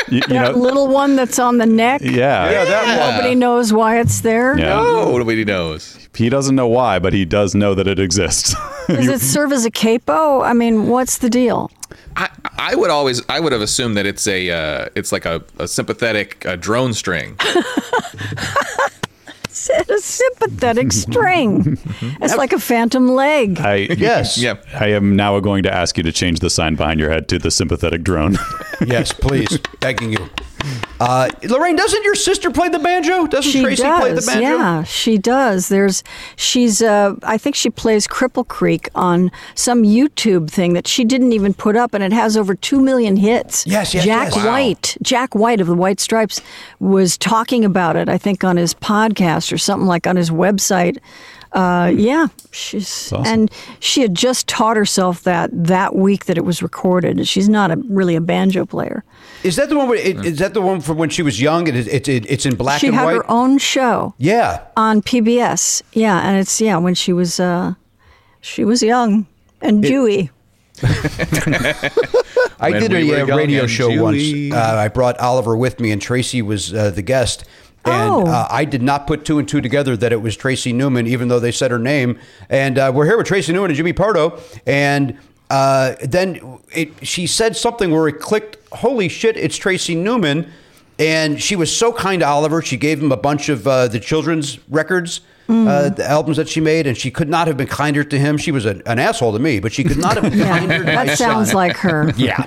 You, 0.09 0.17
you 0.17 0.21
That 0.29 0.55
know, 0.55 0.59
little 0.61 0.89
one 0.89 1.17
that's 1.17 1.39
on 1.39 1.59
the 1.59 1.67
neck. 1.67 2.01
yeah, 2.03 2.51
Yeah, 2.51 2.65
that 2.65 3.15
Nobody 3.17 3.35
knows 3.35 3.73
why 3.73 4.01
it's 4.01 4.21
there. 4.23 4.59
Yeah. 4.59 4.79
Oh, 4.81 5.17
nobody 5.17 5.45
knows. 5.45 6.09
He 6.15 6.29
doesn't 6.29 6.57
know 6.57 6.67
why, 6.67 6.99
but 6.99 7.13
he 7.13 7.25
does 7.25 7.55
know 7.55 7.75
that 7.75 7.87
it 7.87 8.01
exists. 8.01 8.55
Does 8.89 9.07
it 9.09 9.21
serve 9.21 9.53
as 9.53 9.65
a 9.65 9.71
capo? 9.71 10.43
I 10.43 10.53
mean, 10.53 10.89
what's 10.89 11.19
the 11.19 11.31
deal? 11.31 11.71
I, 12.17 12.75
would 12.75 12.91
always 12.91 13.23
I 13.29 13.41
would 13.41 13.53
have 13.53 13.63
assumed 13.63 13.97
that 13.97 14.07
it's 14.07 14.27
a 14.27 14.51
uh, 14.51 14.89
it's 14.95 15.13
like 15.13 15.25
a, 15.25 15.43
a 15.59 15.69
sympathetic 15.69 16.45
uh, 16.45 16.57
drone 16.57 16.93
string. 16.93 17.39
It's 19.79 19.91
a 19.91 19.99
sympathetic 20.01 20.93
string. 20.93 21.79
It's 22.21 22.37
like 22.37 22.53
a 22.53 22.59
phantom 22.59 23.09
leg. 23.09 23.59
I 23.61 23.89
Yes. 23.97 24.39
Yeah. 24.49 24.57
I 24.75 24.89
am 24.89 25.17
now 25.17 25.39
going 25.41 25.63
to 25.65 25.73
ask 25.73 25.97
you 25.97 26.03
to 26.05 26.13
change 26.13 26.41
the 26.41 26.51
sign 26.51 26.75
behind 26.77 27.01
your 27.01 27.11
head 27.11 27.29
to 27.29 27.39
the 27.39 27.51
sympathetic 27.51 28.03
drone. 28.03 28.39
Yes, 28.87 29.13
please. 29.13 29.59
Begging 29.81 30.13
you. 30.13 30.29
Uh, 31.01 31.29
Laraine, 31.43 31.77
doesn't 31.77 32.03
your 32.03 32.17
sister 32.17 32.51
play 32.51 32.69
the 32.69 32.81
banjo? 32.81 33.27
Doesn't 33.27 33.51
She 33.51 33.63
Tracy 33.63 33.83
does, 33.85 34.01
play 34.01 34.13
the 34.13 34.23
banjo? 34.23 34.57
yeah, 34.59 34.83
she 34.83 35.17
does. 35.17 35.69
There's, 35.69 36.03
she's, 36.35 36.83
uh, 36.83 37.15
I 37.23 37.39
think 37.39 37.55
she 37.55 37.71
plays 37.71 38.09
Cripple 38.09 38.47
Creek 38.47 38.89
on 38.97 39.31
some 39.55 39.85
YouTube 39.85 40.51
thing 40.51 40.73
that 40.73 40.89
she 40.89 41.05
didn't 41.05 41.33
even 41.33 41.55
put 41.55 41.77
up, 41.77 41.95
and 41.95 42.03
it 42.03 42.13
has 42.13 42.37
over 42.37 42.55
two 42.57 42.81
million 42.81 43.17
hits. 43.17 43.65
Yes, 43.67 43.95
yes, 43.95 44.05
Jack 44.05 44.35
yes. 44.35 44.37
Wow. 44.37 44.51
White, 44.51 44.97
Jack 45.01 45.35
White 45.37 45.61
of 45.61 45.69
the 45.69 45.77
White 45.77 46.01
Stripes, 46.01 46.41
was 46.81 47.17
talking 47.17 47.65
about 47.65 47.95
it. 47.95 48.09
I 48.09 48.19
think 48.19 48.43
on 48.43 48.57
his 48.57 48.75
podcast 48.75 49.48
or 49.53 49.59
something 49.59 49.87
like 49.87 50.07
on 50.07 50.17
his 50.17 50.31
website. 50.31 50.99
Uh, 51.53 51.91
yeah, 51.97 52.27
she's 52.53 53.11
awesome. 53.11 53.25
and 53.33 53.51
she 53.81 54.03
had 54.03 54.15
just 54.15 54.47
taught 54.49 54.77
herself 54.77 55.23
that 55.23 55.49
that 55.53 55.97
week 55.97 56.27
that 56.27 56.37
it 56.37 56.45
was 56.45 56.63
recorded. 56.63 57.27
She's 57.27 57.49
not 57.49 57.71
a, 57.71 57.77
really 57.89 58.15
a 58.17 58.21
banjo 58.21 58.67
player. 58.67 59.03
Is 59.43 59.57
that 59.57 59.71
the 59.71 59.77
one? 59.79 59.89
Where, 59.89 59.97
it, 59.99 60.23
is 60.27 60.39
that 60.41 60.53
the 60.53 60.61
one 60.61 60.83
from 60.83 60.99
when 60.99 61.09
she 61.09 61.23
was 61.23 61.41
young? 61.41 61.67
It, 61.67 61.75
is- 61.75 61.89
it, 61.89 62.07
it, 62.07 62.31
it's 62.31 62.45
in 62.45 62.55
black 62.55 62.81
she 62.81 62.89
and 62.89 62.97
had 62.97 63.05
white. 63.07 63.17
her 63.17 63.31
own 63.31 63.57
show. 63.57 64.15
yeah. 64.19 64.61
on 64.77 65.01
PBS. 65.01 65.81
Yeah, 65.95 66.21
and 66.21 66.37
it's 66.39 66.61
yeah 66.61 66.77
when 66.77 66.95
she 66.95 67.15
was 67.15 67.41
uh, 67.41 67.73
she 68.43 68.65
was 68.67 68.83
young 68.83 69.27
and 69.63 69.83
Jewy. 69.83 70.29
I 72.61 72.71
When 72.71 72.81
did 72.83 72.93
we 72.93 73.13
a 73.15 73.25
were 73.25 73.33
uh, 73.33 73.37
radio 73.37 73.67
show 73.67 73.89
Jewy. 73.91 74.51
once. 74.51 74.55
Uh, 74.55 74.77
I 74.77 74.89
brought 74.89 75.19
Oliver 75.19 75.57
with 75.57 75.81
me, 75.81 75.91
and 75.93 76.01
Tracy 76.03 76.43
was 76.43 76.75
uh, 76.75 76.91
the 76.91 77.03
guest. 77.03 77.45
And 77.91 78.11
Oh. 78.11 78.27
uh, 78.27 78.47
I 78.51 78.65
did 78.65 78.83
not 78.83 79.07
put 79.07 79.25
two 79.25 79.39
and 79.39 79.49
two 79.49 79.61
together 79.61 79.97
that 79.97 80.13
it 80.13 80.23
was 80.23 80.37
Tracy 80.37 80.73
Newman, 80.73 81.07
even 81.07 81.29
though 81.29 81.41
they 81.41 81.53
said 81.53 81.71
her 81.71 81.79
name. 81.79 82.19
And 82.49 82.79
uh, 82.79 82.93
we're 82.95 83.07
here 83.07 83.17
with 83.17 83.27
Tracy 83.27 83.53
Newman 83.53 83.71
and 83.71 83.77
Jimmy 83.77 83.93
Pardo. 83.93 84.39
And 84.67 85.17
uh, 85.51 85.95
then 86.03 86.59
it, 86.75 87.07
she 87.07 87.27
said 87.27 87.57
something 87.57 87.91
where 87.91 88.09
it 88.09 88.21
clicked. 88.21 88.57
Holy 88.73 89.09
shit! 89.09 89.37
It's 89.37 89.57
Tracy 89.57 89.95
Newman. 89.95 90.51
And 91.01 91.41
she 91.41 91.55
was 91.55 91.75
so 91.75 91.93
kind 91.93 92.21
to 92.21 92.27
Oliver. 92.27 92.61
She 92.61 92.77
gave 92.77 93.01
him 93.01 93.13
a 93.13 93.17
bunch 93.17 93.49
of 93.49 93.67
uh, 93.69 93.87
the 93.89 94.01
children's 94.01 94.59
records. 94.69 95.21
Uh, 95.51 95.89
the 95.89 96.05
albums 96.07 96.37
that 96.37 96.47
she 96.47 96.61
made, 96.61 96.87
and 96.87 96.95
she 96.95 97.11
could 97.11 97.27
not 97.31 97.47
have 97.47 97.57
been 97.57 97.67
kinder 97.67 98.05
to 98.05 98.19
him. 98.19 98.37
She 98.37 98.51
was 98.51 98.67
a, 98.67 98.83
an 98.85 98.99
asshole 98.99 99.33
to 99.33 99.39
me, 99.39 99.61
but 99.61 99.73
she 99.73 99.83
could 99.83 99.97
not 99.97 100.19
have 100.23 100.31
been 100.31 100.41
kinder 100.47 100.85
to 100.85 100.93
my 100.95 101.07
That 101.07 101.17
sounds 101.17 101.49
son. 101.49 101.57
like 101.57 101.77
her. 101.79 102.13
Yeah. 102.19 102.47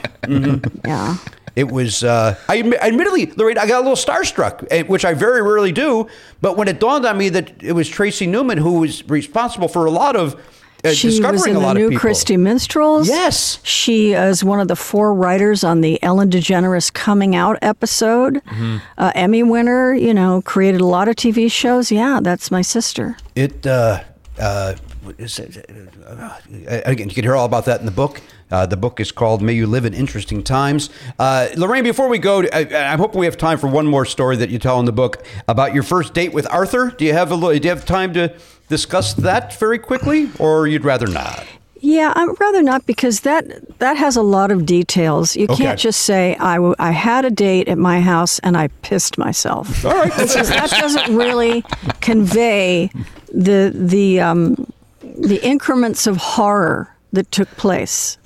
Yeah. 0.86 1.18
It 1.56 1.70
was, 1.72 2.04
uh, 2.04 2.36
I 2.48 2.60
admittedly, 2.62 3.28
Laraine, 3.28 3.58
I 3.58 3.68
got 3.68 3.78
a 3.84 3.88
little 3.88 3.96
starstruck, 3.96 4.66
eh, 4.72 4.84
which 4.84 5.04
I 5.04 5.14
very 5.14 5.42
rarely 5.42 5.72
do. 5.74 6.08
But 6.42 6.56
when 6.58 6.68
it 6.68 6.80
dawned 6.80 7.06
on 7.06 7.18
me 7.18 7.30
that 7.30 7.62
it 7.62 7.74
was 7.74 7.90
Tracy 7.90 8.26
Newman 8.26 8.58
who 8.58 8.80
was 8.80 9.08
responsible 9.10 9.68
for 9.68 9.86
a 9.86 9.92
lot 9.92 10.16
of 10.16 10.36
uh, 10.84 10.92
She 10.92 11.10
discovering 11.10 11.34
was 11.36 11.48
in 11.48 11.56
a 11.58 11.60
the 11.60 11.66
lot 11.66 11.76
new 11.76 11.86
of 11.86 11.90
people. 11.92 12.00
Christy 12.00 12.38
Minstrels. 12.38 13.08
Yes. 13.08 13.60
She 13.64 14.14
is 14.14 14.44
one 14.44 14.60
of 14.62 14.68
the 14.70 14.76
four 14.78 15.14
writers 15.14 15.64
on 15.64 15.82
the 15.82 16.02
Ellen 16.02 16.30
DeGeneres 16.32 16.92
Coming 16.92 17.36
Out 17.36 17.60
episode. 17.62 18.36
Mm-hmm. 18.46 18.78
Uh, 18.98 19.12
Emmy 19.14 19.44
winner, 19.44 19.94
you 19.94 20.14
know, 20.14 20.42
created 20.44 20.82
a 20.82 20.86
lot 20.86 21.08
of 21.08 21.16
TV 21.18 21.52
shows. 21.52 21.92
Yeah, 21.92 22.20
that's 22.24 22.50
my 22.50 22.62
sister. 22.64 23.18
It, 23.36 23.68
uh, 23.68 24.02
uh, 24.40 24.76
is 25.20 25.38
it- 25.38 25.70
uh, 26.08 26.38
again, 26.86 27.10
you 27.10 27.16
can 27.16 27.24
hear 27.26 27.36
all 27.36 27.46
about 27.46 27.66
that 27.66 27.80
in 27.80 27.86
the 27.86 27.92
book. 27.92 28.22
Uh, 28.52 28.66
the 28.66 28.78
book 28.78 29.00
is 29.00 29.12
called 29.12 29.42
"May 29.42 29.54
You 29.54 29.68
Live 29.68 29.86
in 29.86 29.94
Interesting 29.94 30.44
Times." 30.44 30.90
Uh, 31.18 31.48
Laraine, 31.56 31.84
before 31.84 32.08
we 32.10 32.18
go, 32.20 32.44
I, 32.54 32.68
I'm 32.74 33.00
hoping 33.00 33.20
we 33.20 33.26
have 33.26 33.38
time 33.38 33.58
for 33.58 33.68
one 33.68 33.88
more 33.88 34.06
story 34.06 34.36
that 34.38 34.50
you 34.50 34.60
tell 34.60 34.80
in 34.80 34.86
the 34.86 34.92
book 34.92 35.24
about 35.48 35.74
your 35.74 35.84
first 35.84 36.14
date 36.14 36.34
with 36.34 36.46
Arthur. 36.52 36.94
Do 36.98 37.06
you 37.06 37.14
have 37.14 37.32
a 37.32 37.36
little, 37.36 37.58
do 37.58 37.68
you 37.68 37.74
have 37.74 37.86
time 37.86 38.14
to 38.14 38.34
discuss 38.70 39.14
that 39.16 39.58
very 39.60 39.80
quickly, 39.80 40.30
or 40.40 40.68
you'd 40.68 40.86
rather 40.86 41.08
not? 41.08 41.46
Yeah, 41.84 42.14
I'd 42.16 42.40
rather 42.40 42.62
not 42.62 42.86
because 42.86 43.22
that 43.22 43.80
that 43.80 43.98
has 43.98 44.16
a 44.16 44.22
lot 44.22 44.52
of 44.52 44.68
details. 44.68 45.36
You 45.36 45.48
Okay. 45.50 45.64
can't 45.64 45.80
just 45.80 46.02
say 46.02 46.36
I, 46.40 46.56
w- 46.58 46.76
I 46.78 46.92
had 46.92 47.26
a 47.26 47.32
date 47.32 47.68
at 47.68 47.80
my 47.80 48.02
house 48.02 48.38
and 48.40 48.56
I 48.56 48.68
pissed 48.84 49.18
myself. 49.18 49.84
All 49.86 49.92
right. 49.92 50.12
Because 50.12 50.50
that 50.50 50.70
doesn't 50.70 51.16
really 51.18 51.64
convey 52.02 52.92
the 53.34 53.72
the 53.74 54.20
um, 54.20 54.72
the 55.02 55.40
increments 55.44 56.06
of 56.06 56.18
horror 56.18 56.96
that 57.14 57.32
took 57.32 57.50
place. 57.58 58.18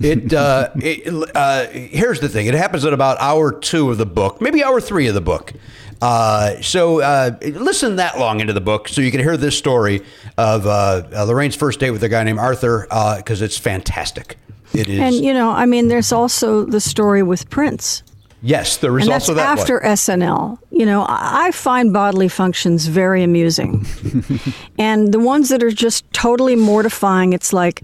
It, 0.00 0.32
uh, 0.32 0.70
it 0.76 1.36
uh, 1.36 1.66
here's 1.68 2.20
the 2.20 2.28
thing. 2.28 2.46
It 2.46 2.54
happens 2.54 2.84
at 2.84 2.92
about 2.92 3.18
hour 3.18 3.52
two 3.52 3.90
of 3.90 3.98
the 3.98 4.06
book, 4.06 4.40
maybe 4.40 4.62
hour 4.62 4.80
three 4.80 5.08
of 5.08 5.14
the 5.14 5.20
book. 5.20 5.52
Uh, 6.00 6.60
so 6.62 7.00
uh, 7.00 7.36
listen 7.42 7.96
that 7.96 8.18
long 8.18 8.40
into 8.40 8.52
the 8.52 8.60
book 8.60 8.88
so 8.88 9.00
you 9.00 9.10
can 9.10 9.20
hear 9.20 9.36
this 9.36 9.58
story 9.58 10.02
of 10.36 10.66
uh, 10.66 10.70
uh, 10.70 11.26
Laraine's 11.26 11.56
first 11.56 11.80
date 11.80 11.90
with 11.90 12.04
a 12.04 12.08
guy 12.08 12.22
named 12.22 12.38
Arthur 12.38 12.86
because 13.16 13.42
it's 13.42 13.58
fantastic. 13.58 14.36
It 14.72 14.88
is. 14.88 15.00
And 15.00 15.14
you 15.14 15.32
know, 15.34 15.50
I 15.50 15.66
mean, 15.66 15.88
there's 15.88 16.12
also 16.12 16.64
the 16.64 16.80
story 16.80 17.22
with 17.22 17.50
Prince. 17.50 18.04
yes, 18.42 18.76
there 18.76 18.92
was 18.92 19.04
and 19.04 19.12
also 19.12 19.34
that 19.34 19.58
after 19.58 19.80
one. 19.80 19.92
SNL. 19.92 20.58
You 20.70 20.86
know, 20.86 21.04
I 21.08 21.50
find 21.50 21.92
bodily 21.92 22.28
functions 22.28 22.86
very 22.86 23.24
amusing. 23.24 23.84
and 24.78 25.12
the 25.12 25.18
ones 25.18 25.48
that 25.48 25.64
are 25.64 25.72
just 25.72 26.10
totally 26.12 26.54
mortifying, 26.54 27.32
it's 27.32 27.52
like 27.52 27.82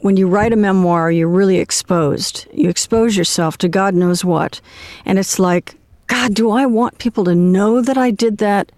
when 0.00 0.16
you 0.16 0.28
write 0.28 0.52
a 0.52 0.56
memoir, 0.56 1.10
you're 1.10 1.28
really 1.28 1.58
exposed. 1.58 2.46
You 2.52 2.68
expose 2.68 3.16
yourself 3.16 3.56
to 3.58 3.68
God 3.68 3.94
knows 3.94 4.24
what. 4.24 4.60
And 5.04 5.18
it's 5.18 5.38
like, 5.38 5.76
God, 6.06 6.34
do 6.34 6.50
I 6.50 6.66
want 6.66 6.98
people 6.98 7.24
to 7.24 7.34
know 7.34 7.80
that 7.80 7.96
I 7.98 8.10
did 8.10 8.38
that? 8.38 8.70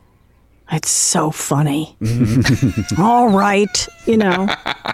It's 0.71 0.91
so 0.91 1.31
funny. 1.31 1.97
All 2.99 3.31
right. 3.31 3.89
You 4.07 4.19
know, 4.19 4.49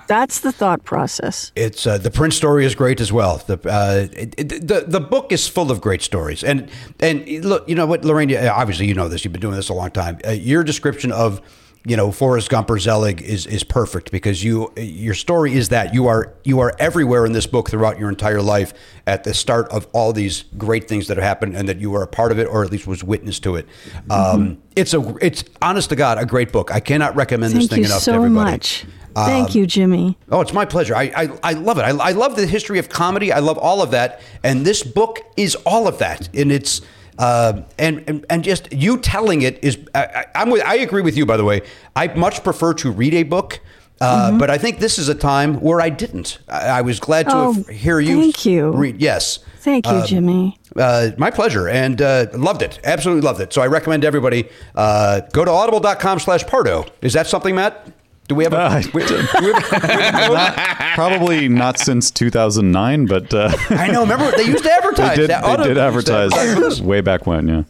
that's 0.07 0.41
the 0.41 0.53
thought 0.53 0.85
process. 0.85 1.51
It's 1.57 1.85
uh, 1.85 1.99
the 1.99 2.13
Prince 2.13 2.37
story 2.37 2.65
is 2.65 2.77
great 2.77 3.01
as 3.01 3.13
well. 3.13 3.39
The, 3.39 3.55
uh, 3.69 4.07
it, 4.13 4.35
it- 4.39 4.69
the 4.69 4.85
the 4.87 5.01
book 5.01 5.33
is 5.33 5.49
full 5.49 5.73
of 5.73 5.81
great 5.81 6.01
stories, 6.03 6.45
and 6.45 6.71
and 7.01 7.27
look, 7.45 7.69
you 7.69 7.75
know 7.75 7.87
what, 7.87 8.03
Laraine? 8.03 8.49
Obviously, 8.51 8.87
you 8.87 8.95
know 8.95 9.09
this. 9.09 9.25
You've 9.25 9.33
been 9.33 9.41
doing 9.43 9.57
this 9.57 9.69
a 9.69 9.75
long 9.75 9.91
time. 9.91 10.21
Uh, 10.25 10.31
your 10.31 10.63
description 10.63 11.11
of 11.11 11.41
you 11.86 11.97
know 11.97 12.11
Forrest 12.11 12.48
Gump 12.48 12.70
or 12.70 12.78
Zelig 12.78 13.20
is 13.20 13.47
is 13.47 13.62
perfect 13.62 14.11
because 14.11 14.43
you 14.43 14.73
your 14.77 15.15
story 15.15 15.55
is 15.55 15.69
that 15.69 15.93
you 15.93 16.06
are 16.06 16.32
you 16.43 16.61
are 16.61 16.74
everywhere 16.78 17.27
in 17.27 17.32
this 17.32 17.47
book 17.47 17.69
throughout 17.69 17.98
your 17.98 18.09
entire 18.09 18.40
life 18.40 18.73
at 19.06 19.24
the 19.24 19.35
start 19.35 19.69
of 19.69 19.86
all 19.93 20.12
these 20.12 20.44
great 20.56 20.89
things 20.89 21.09
that 21.09 21.19
have 21.19 21.24
happened 21.24 21.55
and 21.55 21.69
that 21.69 21.78
you 21.78 21.90
were 21.90 22.02
a 22.02 22.06
part 22.06 22.32
of 22.32 22.39
it 22.39 22.47
or 22.47 22.65
at 22.65 22.70
least 22.70 22.86
was 22.86 23.05
witness 23.05 23.39
to 23.40 23.56
it. 23.56 23.69
Um, 24.09 24.62
it's 24.74 24.94
a 24.94 25.16
it's 25.20 25.44
honest 25.61 25.90
to 25.90 25.97
God 25.97 26.19
a 26.19 26.24
great 26.24 26.52
book. 26.52 26.70
I 26.73 26.81
cannot 26.81 27.15
recommend 27.16 27.55
this 27.55 27.69
thing 27.69 27.85
enough 27.85 27.98
to 27.98 28.05
so 28.05 28.15
everybody. 28.15 28.51
much. 28.51 28.86
Thank 29.15 29.55
you, 29.55 29.66
Jimmy. 29.66 30.19
Oh, 30.31 30.40
it's 30.40 30.52
my 30.52 30.65
pleasure. 30.65 30.97
I, 30.97 31.05
I, 31.16 31.39
I 31.44 31.52
love 31.52 31.78
it. 31.78 31.82
I, 31.82 31.90
I 31.90 32.11
love 32.11 32.35
the 32.35 32.47
history 32.47 32.81
of 32.81 32.89
comedy. 32.89 33.31
I 33.31 33.39
love 33.39 33.59
all 33.59 33.81
of 33.81 33.93
that. 33.93 34.20
And 34.43 34.66
this 34.66 34.82
book 34.82 35.20
is 35.36 35.55
all 35.65 35.86
of 35.86 35.98
that. 35.98 36.28
And 36.35 36.51
it's 36.51 36.81
Uh, 37.19 37.62
and, 37.78 38.03
and 38.09 38.27
and 38.28 38.43
just 38.45 38.73
you 38.73 38.99
telling 38.99 39.43
it 39.43 39.62
is. 39.62 39.78
I, 39.95 40.27
I'm 40.35 40.51
with. 40.51 40.62
I 40.62 40.77
agree 40.77 41.03
with 41.03 41.16
you. 41.16 41.24
By 41.27 41.36
the 41.36 41.45
way, 41.45 41.62
I 41.95 42.09
much 42.09 42.43
prefer 42.43 42.74
to 42.74 42.91
read 42.91 43.15
a 43.15 43.23
book. 43.23 43.61
Uh, 44.01 44.28
Mm-hmm. 44.31 44.39
But 44.39 44.51
I 44.51 44.59
think 44.59 44.81
this 44.81 44.99
is 44.99 45.09
a 45.09 45.15
time 45.15 45.61
where 45.61 45.81
I 45.81 45.89
didn't. 45.89 46.39
I, 46.49 46.78
I 46.78 46.81
was 46.82 46.99
glad 46.99 47.27
to 47.27 47.32
Oh, 47.36 47.53
hear 47.70 48.01
you. 48.01 48.20
thank 48.20 48.45
you. 48.45 48.70
Read. 48.73 49.01
Yes. 49.01 49.39
Thank 49.61 49.86
you, 49.86 49.93
Uh, 49.93 50.07
Jimmy. 50.07 50.59
uh, 50.77 51.11
my 51.16 51.31
pleasure, 51.31 51.69
and 51.69 52.03
uh, 52.03 52.27
loved 52.35 52.61
it. 52.61 52.81
Absolutely 52.85 53.23
loved 53.23 53.41
it. 53.41 53.53
So 53.53 53.62
I 53.62 53.66
recommend 53.69 54.05
everybody 54.05 54.49
uh, 54.74 55.20
go 55.32 55.45
to 55.45 55.51
audible.com 55.51 56.19
slash 56.19 56.45
Pardo. 56.45 56.85
Is 57.03 57.12
that 57.12 57.28
something, 57.28 57.55
Matt? 57.55 57.86
Do 58.29 58.35
we 58.35 58.45
have 58.45 58.53
a, 58.55 58.57
Uh, 58.59 58.83
we- 58.95 59.05
do 59.05 59.15
we 59.15 59.21
have 59.21 59.35
a- 59.35 59.47
we 59.47 59.53
have 59.53 60.33
a? 60.33 60.75
Probably 60.95 61.49
not 61.49 61.79
since 61.79 62.11
2009, 62.11 63.07
but 63.07 63.33
uh, 63.35 63.51
I 63.71 63.89
know. 63.89 64.03
Remember, 64.03 64.31
they 64.37 64.45
used 64.45 64.65
to 64.65 64.73
advertise. 64.79 65.11
they 65.17 65.23
did. 65.23 65.31
that. 65.31 65.43
They 65.43 65.49
Audible 65.49 65.75
did 65.75 65.95
used 65.95 66.07
to 66.07 66.13
advertise 66.15 66.83
way 66.83 67.01
back 67.03 67.27
when. 67.27 67.49
Yeah. 67.49 67.63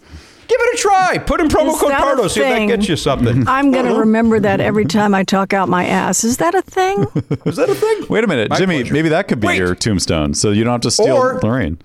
Give 0.46 0.58
it 0.60 0.74
a 0.78 0.82
try. 0.82 1.18
Put 1.18 1.40
in 1.40 1.48
promo 1.48 1.72
Is 1.74 1.80
code 1.80 1.90
that 1.90 2.00
a 2.00 2.04
Pardo. 2.04 2.28
See 2.28 2.40
if 2.42 2.46
that 2.46 2.66
gets 2.76 2.88
you 2.88 2.96
something. 2.96 3.48
I'm 3.48 3.72
going 3.72 3.86
to 3.86 3.94
remember 3.98 4.38
that 4.40 4.60
every 4.60 4.84
time 4.84 5.14
I 5.14 5.24
talk 5.24 5.52
out 5.54 5.68
my 5.70 5.86
ass. 5.86 6.22
Is 6.22 6.36
that 6.36 6.54
a 6.54 6.60
thing? 6.62 7.06
Is 7.46 7.56
that 7.56 7.70
a 7.70 7.74
thing? 7.74 8.06
Wait 8.10 8.22
a 8.24 8.26
minute, 8.26 8.50
My 8.50 8.58
Jimmy. 8.58 8.80
pleasure. 8.80 8.92
Maybe 8.92 9.08
that 9.08 9.26
could 9.26 9.40
be 9.40 9.46
Wait. 9.48 9.56
your 9.58 9.74
tombstone, 9.74 10.34
so 10.34 10.50
you 10.50 10.62
don't 10.62 10.72
have 10.74 10.80
to 10.82 10.90
steal 10.90 11.16
Or- 11.16 11.40
Laraine. 11.40 11.78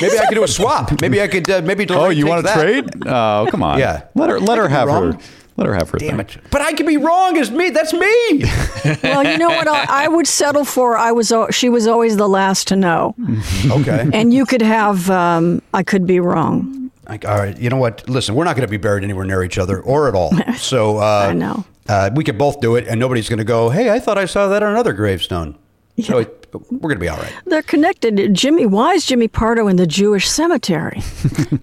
Maybe 0.00 0.18
I 0.18 0.26
could 0.26 0.34
do 0.34 0.44
a 0.44 0.48
swap. 0.48 1.00
Maybe 1.00 1.20
I 1.22 1.28
could. 1.28 1.48
Uh, 1.50 1.62
maybe. 1.64 1.86
Oh, 1.90 2.10
you 2.10 2.26
want 2.26 2.46
to 2.46 2.52
trade? 2.52 2.84
Oh, 3.06 3.46
come 3.50 3.62
on. 3.62 3.78
Yeah. 3.78 4.02
Let 4.14 4.30
her. 4.30 4.38
Let 4.38 4.58
I 4.58 4.62
her 4.62 4.68
have 4.68 4.88
wrong. 4.88 5.12
her. 5.12 5.18
Let 5.60 5.68
her 5.68 5.74
have 5.74 5.90
her 5.90 5.98
Damn 5.98 6.16
thing. 6.16 6.20
it! 6.20 6.50
But 6.50 6.62
I 6.62 6.72
could 6.72 6.86
be 6.86 6.96
wrong. 6.96 7.36
As 7.36 7.50
me. 7.50 7.68
That's 7.68 7.92
me. 7.92 8.00
well, 9.02 9.22
you 9.30 9.36
know 9.36 9.50
what? 9.50 9.68
I, 9.68 10.04
I 10.04 10.08
would 10.08 10.26
settle 10.26 10.64
for. 10.64 10.96
I 10.96 11.12
was. 11.12 11.30
She 11.50 11.68
was 11.68 11.86
always 11.86 12.16
the 12.16 12.26
last 12.28 12.66
to 12.68 12.76
know, 12.76 13.14
okay. 13.70 14.08
and 14.14 14.32
you 14.32 14.46
could 14.46 14.62
have. 14.62 15.10
Um, 15.10 15.60
I 15.74 15.82
could 15.82 16.06
be 16.06 16.18
wrong. 16.18 16.90
Like, 17.06 17.26
all 17.28 17.36
right, 17.36 17.58
you 17.58 17.68
know 17.68 17.76
what? 17.76 18.08
Listen, 18.08 18.34
we're 18.36 18.44
not 18.44 18.56
going 18.56 18.66
to 18.66 18.70
be 18.70 18.78
buried 18.78 19.04
anywhere 19.04 19.26
near 19.26 19.42
each 19.44 19.58
other 19.58 19.80
or 19.82 20.08
at 20.08 20.14
all. 20.14 20.32
So 20.56 20.96
uh, 20.96 21.26
I 21.28 21.34
know. 21.34 21.64
uh, 21.90 22.08
we 22.14 22.24
could 22.24 22.38
both 22.38 22.60
do 22.62 22.76
it, 22.76 22.86
and 22.88 22.98
nobody's 22.98 23.28
going 23.28 23.38
to 23.40 23.44
go, 23.44 23.68
"Hey, 23.68 23.90
I 23.90 24.00
thought 24.00 24.16
I 24.16 24.24
saw 24.24 24.48
that 24.48 24.62
on 24.62 24.70
another 24.72 24.94
gravestone." 24.94 25.58
So 26.02 26.16
it, 26.18 26.48
we're 26.54 26.78
going 26.78 26.94
to 26.94 27.00
be 27.00 27.08
all 27.08 27.18
right. 27.18 27.32
They're 27.44 27.60
connected. 27.60 28.32
Jimmy, 28.32 28.64
why 28.64 28.94
is 28.94 29.04
Jimmy 29.04 29.28
Pardo 29.28 29.66
in 29.68 29.76
the 29.76 29.86
Jewish 29.86 30.26
cemetery? 30.26 31.02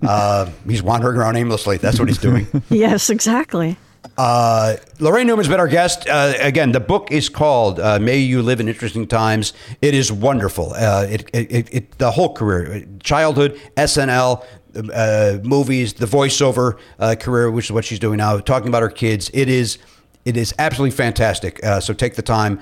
Uh, 0.04 0.52
he's 0.70 0.84
wandering 0.84 1.18
around 1.18 1.38
aimlessly. 1.38 1.78
That's 1.78 1.98
what 1.98 2.08
he's 2.08 2.20
doing. 2.20 2.46
yes, 2.70 3.10
exactly. 3.10 3.78
Uh, 4.18 4.78
Laraine 4.98 5.28
Newman's 5.28 5.48
been 5.48 5.60
our 5.60 5.68
guest. 5.68 6.08
Uh, 6.10 6.34
again, 6.40 6.72
the 6.72 6.80
book 6.80 7.12
is 7.12 7.30
called 7.30 7.80
uh, 7.80 8.00
"May 8.00 8.18
You 8.18 8.42
Live 8.42 8.60
in 8.60 8.68
Interesting 8.68 9.06
Times." 9.06 9.54
It 9.82 9.94
is 9.94 10.12
wonderful. 10.12 10.74
Uh, 10.74 11.06
it, 11.08 11.30
it, 11.34 11.68
it, 11.72 11.98
the 12.00 12.10
whole 12.10 12.34
career, 12.34 12.84
childhood, 13.04 13.60
SNL, 13.76 14.44
uh, 14.92 15.38
movies, 15.44 15.94
the 15.94 16.08
voiceover 16.08 16.80
uh, 16.98 17.16
career, 17.20 17.52
which 17.52 17.66
is 17.66 17.72
what 17.72 17.86
she's 17.86 18.00
doing 18.00 18.18
now, 18.18 18.40
talking 18.40 18.70
about 18.70 18.82
her 18.82 18.90
kids. 18.90 19.30
It 19.36 19.50
is 19.50 19.78
it 20.26 20.36
is 20.36 20.54
absolutely 20.58 20.98
fantastic. 20.98 21.64
So 21.82 21.94
take 21.94 22.16
the 22.16 22.22
time 22.22 22.60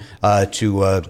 to. 0.52 1.04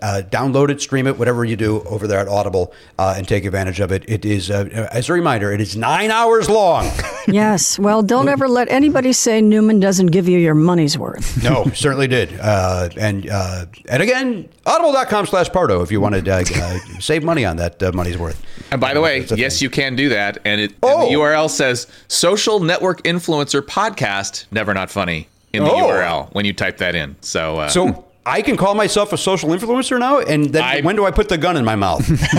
Uh, 0.00 0.22
download 0.30 0.68
it, 0.70 0.80
stream 0.80 1.06
it, 1.06 1.18
whatever 1.18 1.44
you 1.44 1.56
do 1.56 1.80
over 1.82 2.06
there 2.06 2.18
at 2.20 2.28
Audible, 2.28 2.72
uh, 2.98 3.14
and 3.16 3.26
take 3.26 3.44
advantage 3.44 3.80
of 3.80 3.90
it. 3.92 4.04
It 4.08 4.24
is, 4.24 4.50
uh, 4.50 4.88
as 4.92 5.08
a 5.08 5.12
reminder, 5.12 5.52
it 5.52 5.60
is 5.60 5.76
nine 5.76 6.10
hours 6.10 6.48
long. 6.48 6.88
Yes. 7.28 7.78
Well, 7.78 8.02
don't 8.02 8.28
ever 8.28 8.48
let 8.48 8.68
anybody 8.68 9.12
say 9.12 9.40
Newman 9.40 9.78
doesn't 9.78 10.08
give 10.08 10.28
you 10.28 10.38
your 10.40 10.56
money's 10.56 10.98
worth. 10.98 11.40
No, 11.44 11.66
certainly 11.72 12.08
did. 12.08 12.36
Uh, 12.40 12.88
and 12.96 13.30
uh, 13.30 13.66
and 13.88 14.02
again, 14.02 14.48
audible.com 14.66 15.26
slash 15.26 15.48
Pardo 15.50 15.82
if 15.82 15.92
you 15.92 16.00
want 16.00 16.16
to 16.16 16.32
uh, 16.32 16.42
save 17.00 17.22
money 17.22 17.44
on 17.44 17.58
that 17.58 17.80
uh, 17.80 17.92
money's 17.92 18.18
worth. 18.18 18.42
And 18.72 18.80
by 18.80 18.92
the 18.92 19.00
way, 19.00 19.20
That's 19.20 19.40
yes, 19.40 19.58
thing. 19.60 19.66
you 19.66 19.70
can 19.70 19.94
do 19.94 20.08
that. 20.08 20.38
And, 20.44 20.60
it, 20.60 20.70
and 20.72 20.78
Oh. 20.82 21.06
the 21.08 21.14
URL 21.14 21.48
says 21.48 21.86
social 22.08 22.58
network 22.58 23.02
influencer 23.04 23.60
podcast, 23.62 24.46
never 24.50 24.74
not 24.74 24.90
funny 24.90 25.28
in 25.52 25.62
the 25.62 25.70
Oh. 25.70 25.76
URL 25.88 26.28
when 26.34 26.44
you 26.44 26.52
type 26.52 26.78
that 26.78 26.96
in. 26.96 27.14
So, 27.20 27.58
uh, 27.58 27.68
So 27.68 28.04
I 28.24 28.40
can 28.42 28.56
call 28.56 28.74
myself 28.74 29.12
a 29.12 29.18
social 29.18 29.50
influencer 29.50 29.98
now? 29.98 30.20
And 30.20 30.46
then 30.50 30.62
I- 30.62 30.80
when 30.82 30.94
do 30.96 31.04
I 31.04 31.10
put 31.10 31.28
the 31.28 31.38
gun 31.38 31.56
in 31.56 31.64
my 31.64 31.74
mouth? 31.76 32.08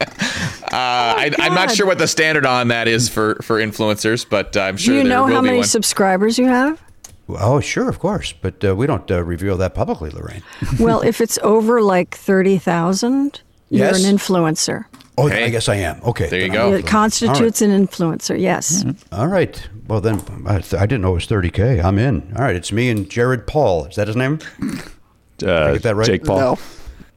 I, 0.72 1.32
I'm 1.40 1.54
not 1.54 1.72
sure 1.72 1.86
what 1.86 1.98
the 1.98 2.08
standard 2.08 2.46
on 2.46 2.70
that 2.70 2.88
is 2.88 3.10
for, 3.10 3.36
for 3.42 3.60
influencers, 3.60 4.26
but 4.28 4.56
I'm 4.56 4.78
sure 4.78 4.94
Do 4.94 4.98
you 5.00 5.04
there 5.04 5.10
know 5.10 5.26
will 5.26 5.34
how 5.36 5.42
be 5.42 5.48
many 5.48 5.58
one. 5.60 5.68
subscribers 5.68 6.38
you 6.40 6.46
have? 6.48 6.82
oh, 7.30 7.60
sure, 7.60 7.90
of 7.90 8.00
course. 8.00 8.32
But 8.34 8.64
uh, 8.64 8.74
we 8.76 8.88
don't 8.88 9.10
uh, 9.12 9.22
reveal 9.24 9.58
that 9.58 9.74
publicly, 9.76 10.12
Laraine. 10.12 10.44
Well, 10.80 11.02
if 11.02 11.20
it's 11.20 11.38
over 11.44 11.82
like 11.82 12.16
30,000, 12.16 13.42
you're 13.70 13.86
Yes. 13.88 14.06
an 14.06 14.16
influencer. 14.16 14.86
Oh, 15.20 15.28
Hey. 15.28 15.46
I 15.46 15.50
guess 15.50 15.68
I 15.68 15.76
am. 15.78 16.00
Okay. 16.04 16.28
There 16.30 16.42
you 16.42 16.50
go. 16.52 16.74
It 16.74 16.86
constitutes 16.86 17.62
an 17.64 17.72
influencer, 17.72 18.40
yes. 18.40 18.86
All 19.12 19.28
right. 19.28 19.68
Well, 19.88 20.00
then 20.02 20.22
I, 20.46 20.60
th- 20.60 20.76
I 20.80 20.86
didn't 20.86 21.02
know 21.02 21.12
it 21.12 21.16
was 21.16 21.28
30K. 21.28 21.84
I'm 21.84 21.98
in. 21.98 22.34
All 22.36 22.44
right. 22.44 22.56
It's 22.56 22.72
me 22.72 22.90
and 22.90 23.10
Jared 23.10 23.48
Paul. 23.48 23.86
Is 23.86 23.96
that 23.96 24.08
his 24.08 24.16
name? 24.16 24.40
Uh, 25.44 25.74
get 25.74 25.84
that 25.84 25.96
right? 25.96 26.06
Jake 26.06 26.24
Paul. 26.24 26.38
No. 26.40 26.60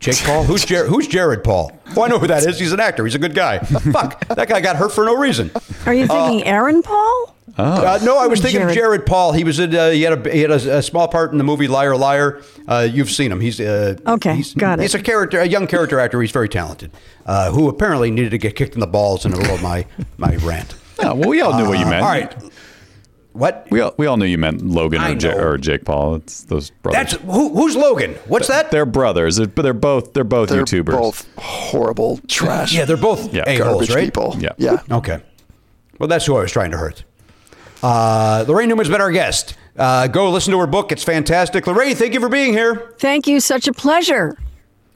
Jake 0.00 0.18
Paul? 0.24 0.44
Who's, 0.50 0.64
Jer- 0.64 0.86
who's 0.86 1.06
Jared 1.06 1.44
Paul? 1.44 1.72
Oh, 1.96 2.02
I 2.02 2.08
know 2.08 2.18
who 2.18 2.26
that 2.26 2.44
is. 2.46 2.58
He's 2.58 2.72
an 2.72 2.80
actor. 2.80 3.04
He's 3.04 3.14
a 3.14 3.18
good 3.18 3.34
guy. 3.34 3.58
Fuck. 3.92 4.26
That 4.28 4.48
guy 4.48 4.60
got 4.60 4.76
hurt 4.76 4.92
for 4.92 5.04
no 5.04 5.14
reason. 5.16 5.50
Are 5.86 5.94
you 5.94 6.06
thinking 6.06 6.42
Aaron 6.44 6.82
Paul? 6.82 7.36
Uh, 7.58 7.98
no, 8.02 8.16
I 8.16 8.26
was 8.26 8.40
thinking 8.40 8.60
Jared. 8.60 8.74
Jared 8.74 9.06
Paul. 9.06 9.32
He 9.32 9.44
was 9.44 9.58
in. 9.58 9.74
Uh, 9.74 9.90
he 9.90 10.02
had 10.02 10.26
a 10.26 10.32
he 10.32 10.40
had 10.40 10.50
a, 10.50 10.78
a 10.78 10.82
small 10.82 11.08
part 11.08 11.32
in 11.32 11.38
the 11.38 11.44
movie 11.44 11.68
Liar 11.68 11.96
Liar. 11.96 12.40
Uh, 12.66 12.88
you've 12.90 13.10
seen 13.10 13.30
him. 13.30 13.40
He's 13.40 13.60
uh, 13.60 13.96
Okay, 14.06 14.36
he's, 14.36 14.54
got 14.54 14.78
it. 14.78 14.82
He's 14.82 14.94
a 14.94 15.02
character, 15.02 15.40
a 15.40 15.44
young 15.46 15.66
character 15.66 15.98
actor. 16.00 16.20
He's 16.22 16.30
very 16.30 16.48
talented. 16.48 16.92
Uh, 17.26 17.50
who 17.50 17.68
apparently 17.68 18.10
needed 18.10 18.30
to 18.30 18.38
get 18.38 18.54
kicked 18.56 18.74
in 18.74 18.80
the 18.80 18.86
balls 18.86 19.26
in 19.26 19.32
the 19.32 19.36
middle 19.38 19.54
of 19.54 19.62
my 19.62 19.84
my 20.16 20.36
rant. 20.36 20.74
Yeah, 20.98 21.12
well, 21.12 21.28
we 21.28 21.40
all 21.42 21.58
knew 21.58 21.68
what 21.68 21.78
you 21.78 21.84
Uh, 21.84 21.90
meant. 21.90 22.02
All 22.02 22.08
right. 22.08 22.34
What? 23.32 23.68
We 23.70 23.80
all, 23.80 23.94
we 23.96 24.06
all 24.06 24.16
knew 24.16 24.24
you 24.26 24.38
meant 24.38 24.66
Logan 24.66 25.00
or, 25.02 25.14
J- 25.14 25.32
or 25.36 25.56
Jake 25.56 25.84
Paul. 25.84 26.16
It's 26.16 26.42
those 26.44 26.70
brothers. 26.70 27.12
That's 27.12 27.22
who, 27.24 27.54
who's 27.54 27.76
Logan? 27.76 28.14
What's 28.26 28.48
that? 28.48 28.70
They're 28.72 28.84
brothers, 28.86 29.38
but 29.38 29.62
they're 29.62 29.72
both 29.72 30.12
they're 30.14 30.24
both 30.24 30.48
They're 30.48 30.64
YouTubers. 30.64 30.86
both 30.90 31.28
horrible 31.38 32.18
trash. 32.26 32.72
yeah, 32.74 32.84
they're 32.84 32.96
both 32.96 33.32
Yeah. 33.32 33.44
a 33.46 33.56
holes, 33.58 33.68
garbage 33.88 33.90
right? 33.94 34.04
people. 34.06 34.34
Yeah. 34.38 34.50
Yeah. 34.58 34.82
Okay. 34.90 35.20
Well, 36.00 36.08
that's 36.08 36.26
who 36.26 36.36
I 36.36 36.40
was 36.42 36.50
trying 36.50 36.72
to 36.72 36.78
hurt. 36.78 37.04
Uh, 37.82 38.44
Laraine 38.46 38.68
Newman's 38.68 38.88
been 38.90 39.00
our 39.00 39.10
guest. 39.12 39.54
Uh, 39.76 40.06
go 40.06 40.30
listen 40.30 40.52
to 40.52 40.58
her 40.58 40.66
book. 40.66 40.92
It's 40.92 41.04
fantastic. 41.04 41.64
Laraine, 41.64 41.96
thank 41.96 42.12
you 42.14 42.20
for 42.20 42.28
being 42.28 42.52
here. 42.52 42.94
Thank 42.98 43.26
you. 43.26 43.40
Such 43.40 43.68
a 43.68 43.72
pleasure. 43.72 44.36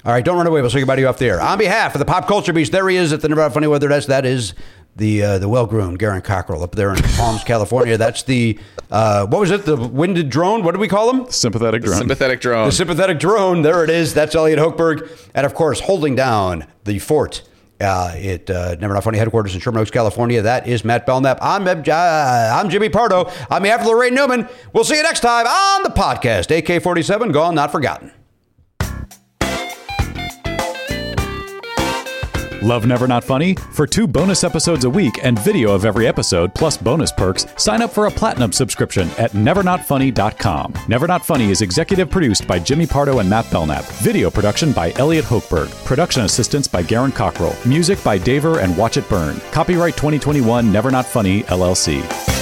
All 0.04 0.12
right, 0.12 0.22
don't 0.24 0.36
run 0.36 0.46
away. 0.46 0.60
We'll 0.60 0.68
say 0.68 0.80
goodbye 0.80 0.96
to 0.96 1.00
you 1.02 1.08
off 1.08 1.16
the 1.18 1.26
air. 1.26 1.40
On 1.40 1.56
behalf 1.56 1.94
of 1.94 1.98
the 1.98 2.04
Pop 2.04 2.26
Culture 2.28 2.52
Beast, 2.52 2.72
there 2.72 2.86
he 2.90 2.96
is 2.96 3.12
at 3.14 3.22
the 3.22 3.28
Never 3.28 3.40
Not 3.40 3.54
Funny 3.54 3.66
Weather 3.68 3.88
Desk. 3.88 4.08
That 4.08 4.26
is 4.26 4.52
the 4.96 5.22
uh, 5.22 5.38
the 5.38 5.48
well-groomed 5.48 5.98
Garen 5.98 6.22
Cockrell 6.22 6.62
up 6.62 6.72
there 6.72 6.90
in 6.90 6.96
Palms, 7.16 7.44
California. 7.44 7.96
That's 7.96 8.22
the 8.22 8.58
uh, 8.90 9.26
what 9.26 9.40
was 9.40 9.50
it? 9.50 9.64
The 9.64 9.76
winded 9.76 10.30
drone. 10.30 10.62
What 10.62 10.72
did 10.72 10.80
we 10.80 10.88
call 10.88 11.12
him? 11.12 11.30
Sympathetic 11.30 11.82
drone. 11.82 11.98
Sympathetic 11.98 12.40
drone. 12.40 12.66
The 12.66 12.72
sympathetic 12.72 13.18
drone. 13.18 13.62
There 13.62 13.82
it 13.84 13.90
is. 13.90 14.14
That's 14.14 14.34
Elliot 14.34 14.58
Hochberg, 14.58 15.10
and 15.34 15.44
of 15.44 15.54
course, 15.54 15.80
holding 15.80 16.14
down 16.14 16.66
the 16.84 16.98
fort. 16.98 17.42
Uh, 17.80 18.12
at 18.16 18.48
uh, 18.48 18.76
Never 18.80 18.94
Not 18.94 19.02
Funny 19.02 19.18
headquarters 19.18 19.52
in 19.54 19.60
Sherman 19.60 19.80
Oaks, 19.80 19.90
California. 19.90 20.40
That 20.40 20.68
is 20.68 20.84
Matt 20.84 21.06
Belknap. 21.06 21.38
I'm, 21.42 21.66
uh, 21.66 21.72
I'm 21.92 22.70
Jimmy 22.70 22.88
Pardo. 22.88 23.24
On 23.50 23.62
behalf 23.62 23.80
after 23.80 23.92
Laraine 23.92 24.12
Newman, 24.12 24.48
we'll 24.72 24.84
see 24.84 24.96
you 24.96 25.02
next 25.02 25.20
time 25.20 25.44
on 25.44 25.82
the 25.82 25.90
podcast. 25.90 26.56
AK 26.56 26.80
47, 26.80 27.32
Gone 27.32 27.56
Not 27.56 27.72
Forgotten. 27.72 28.12
Love 32.64 32.86
Never 32.86 33.06
Not 33.06 33.22
Funny? 33.22 33.54
For 33.72 33.86
two 33.86 34.06
bonus 34.06 34.42
episodes 34.42 34.86
a 34.86 34.90
week 34.90 35.22
and 35.22 35.38
video 35.38 35.72
of 35.72 35.84
every 35.84 36.06
episode, 36.06 36.54
plus 36.54 36.78
bonus 36.78 37.12
perks, 37.12 37.46
sign 37.58 37.82
up 37.82 37.90
for 37.90 38.06
a 38.06 38.10
platinum 38.10 38.52
subscription 38.52 39.06
at 39.18 39.32
nevernotfunny.com. 39.32 40.72
Never 40.88 41.06
Not 41.06 41.26
Funny 41.26 41.50
is 41.50 41.60
executive 41.60 42.08
produced 42.08 42.46
by 42.46 42.58
Jimmy 42.58 42.86
Pardo 42.86 43.18
and 43.18 43.28
Matt 43.28 43.50
Belknap. 43.50 43.84
Video 44.00 44.30
production 44.30 44.72
by 44.72 44.92
Elliot 44.92 45.26
Hochberg. 45.26 45.68
Production 45.84 46.22
assistance 46.22 46.66
by 46.66 46.82
Garen 46.82 47.12
Cockrell. 47.12 47.54
Music 47.66 48.02
by 48.02 48.18
Daver 48.18 48.62
and 48.62 48.74
Watch 48.78 48.96
It 48.96 49.06
Burn. 49.10 49.38
Copyright 49.52 49.96
2021 49.98 50.72
Never 50.72 50.90
Not 50.90 51.04
Funny, 51.04 51.42
LLC. 51.42 52.33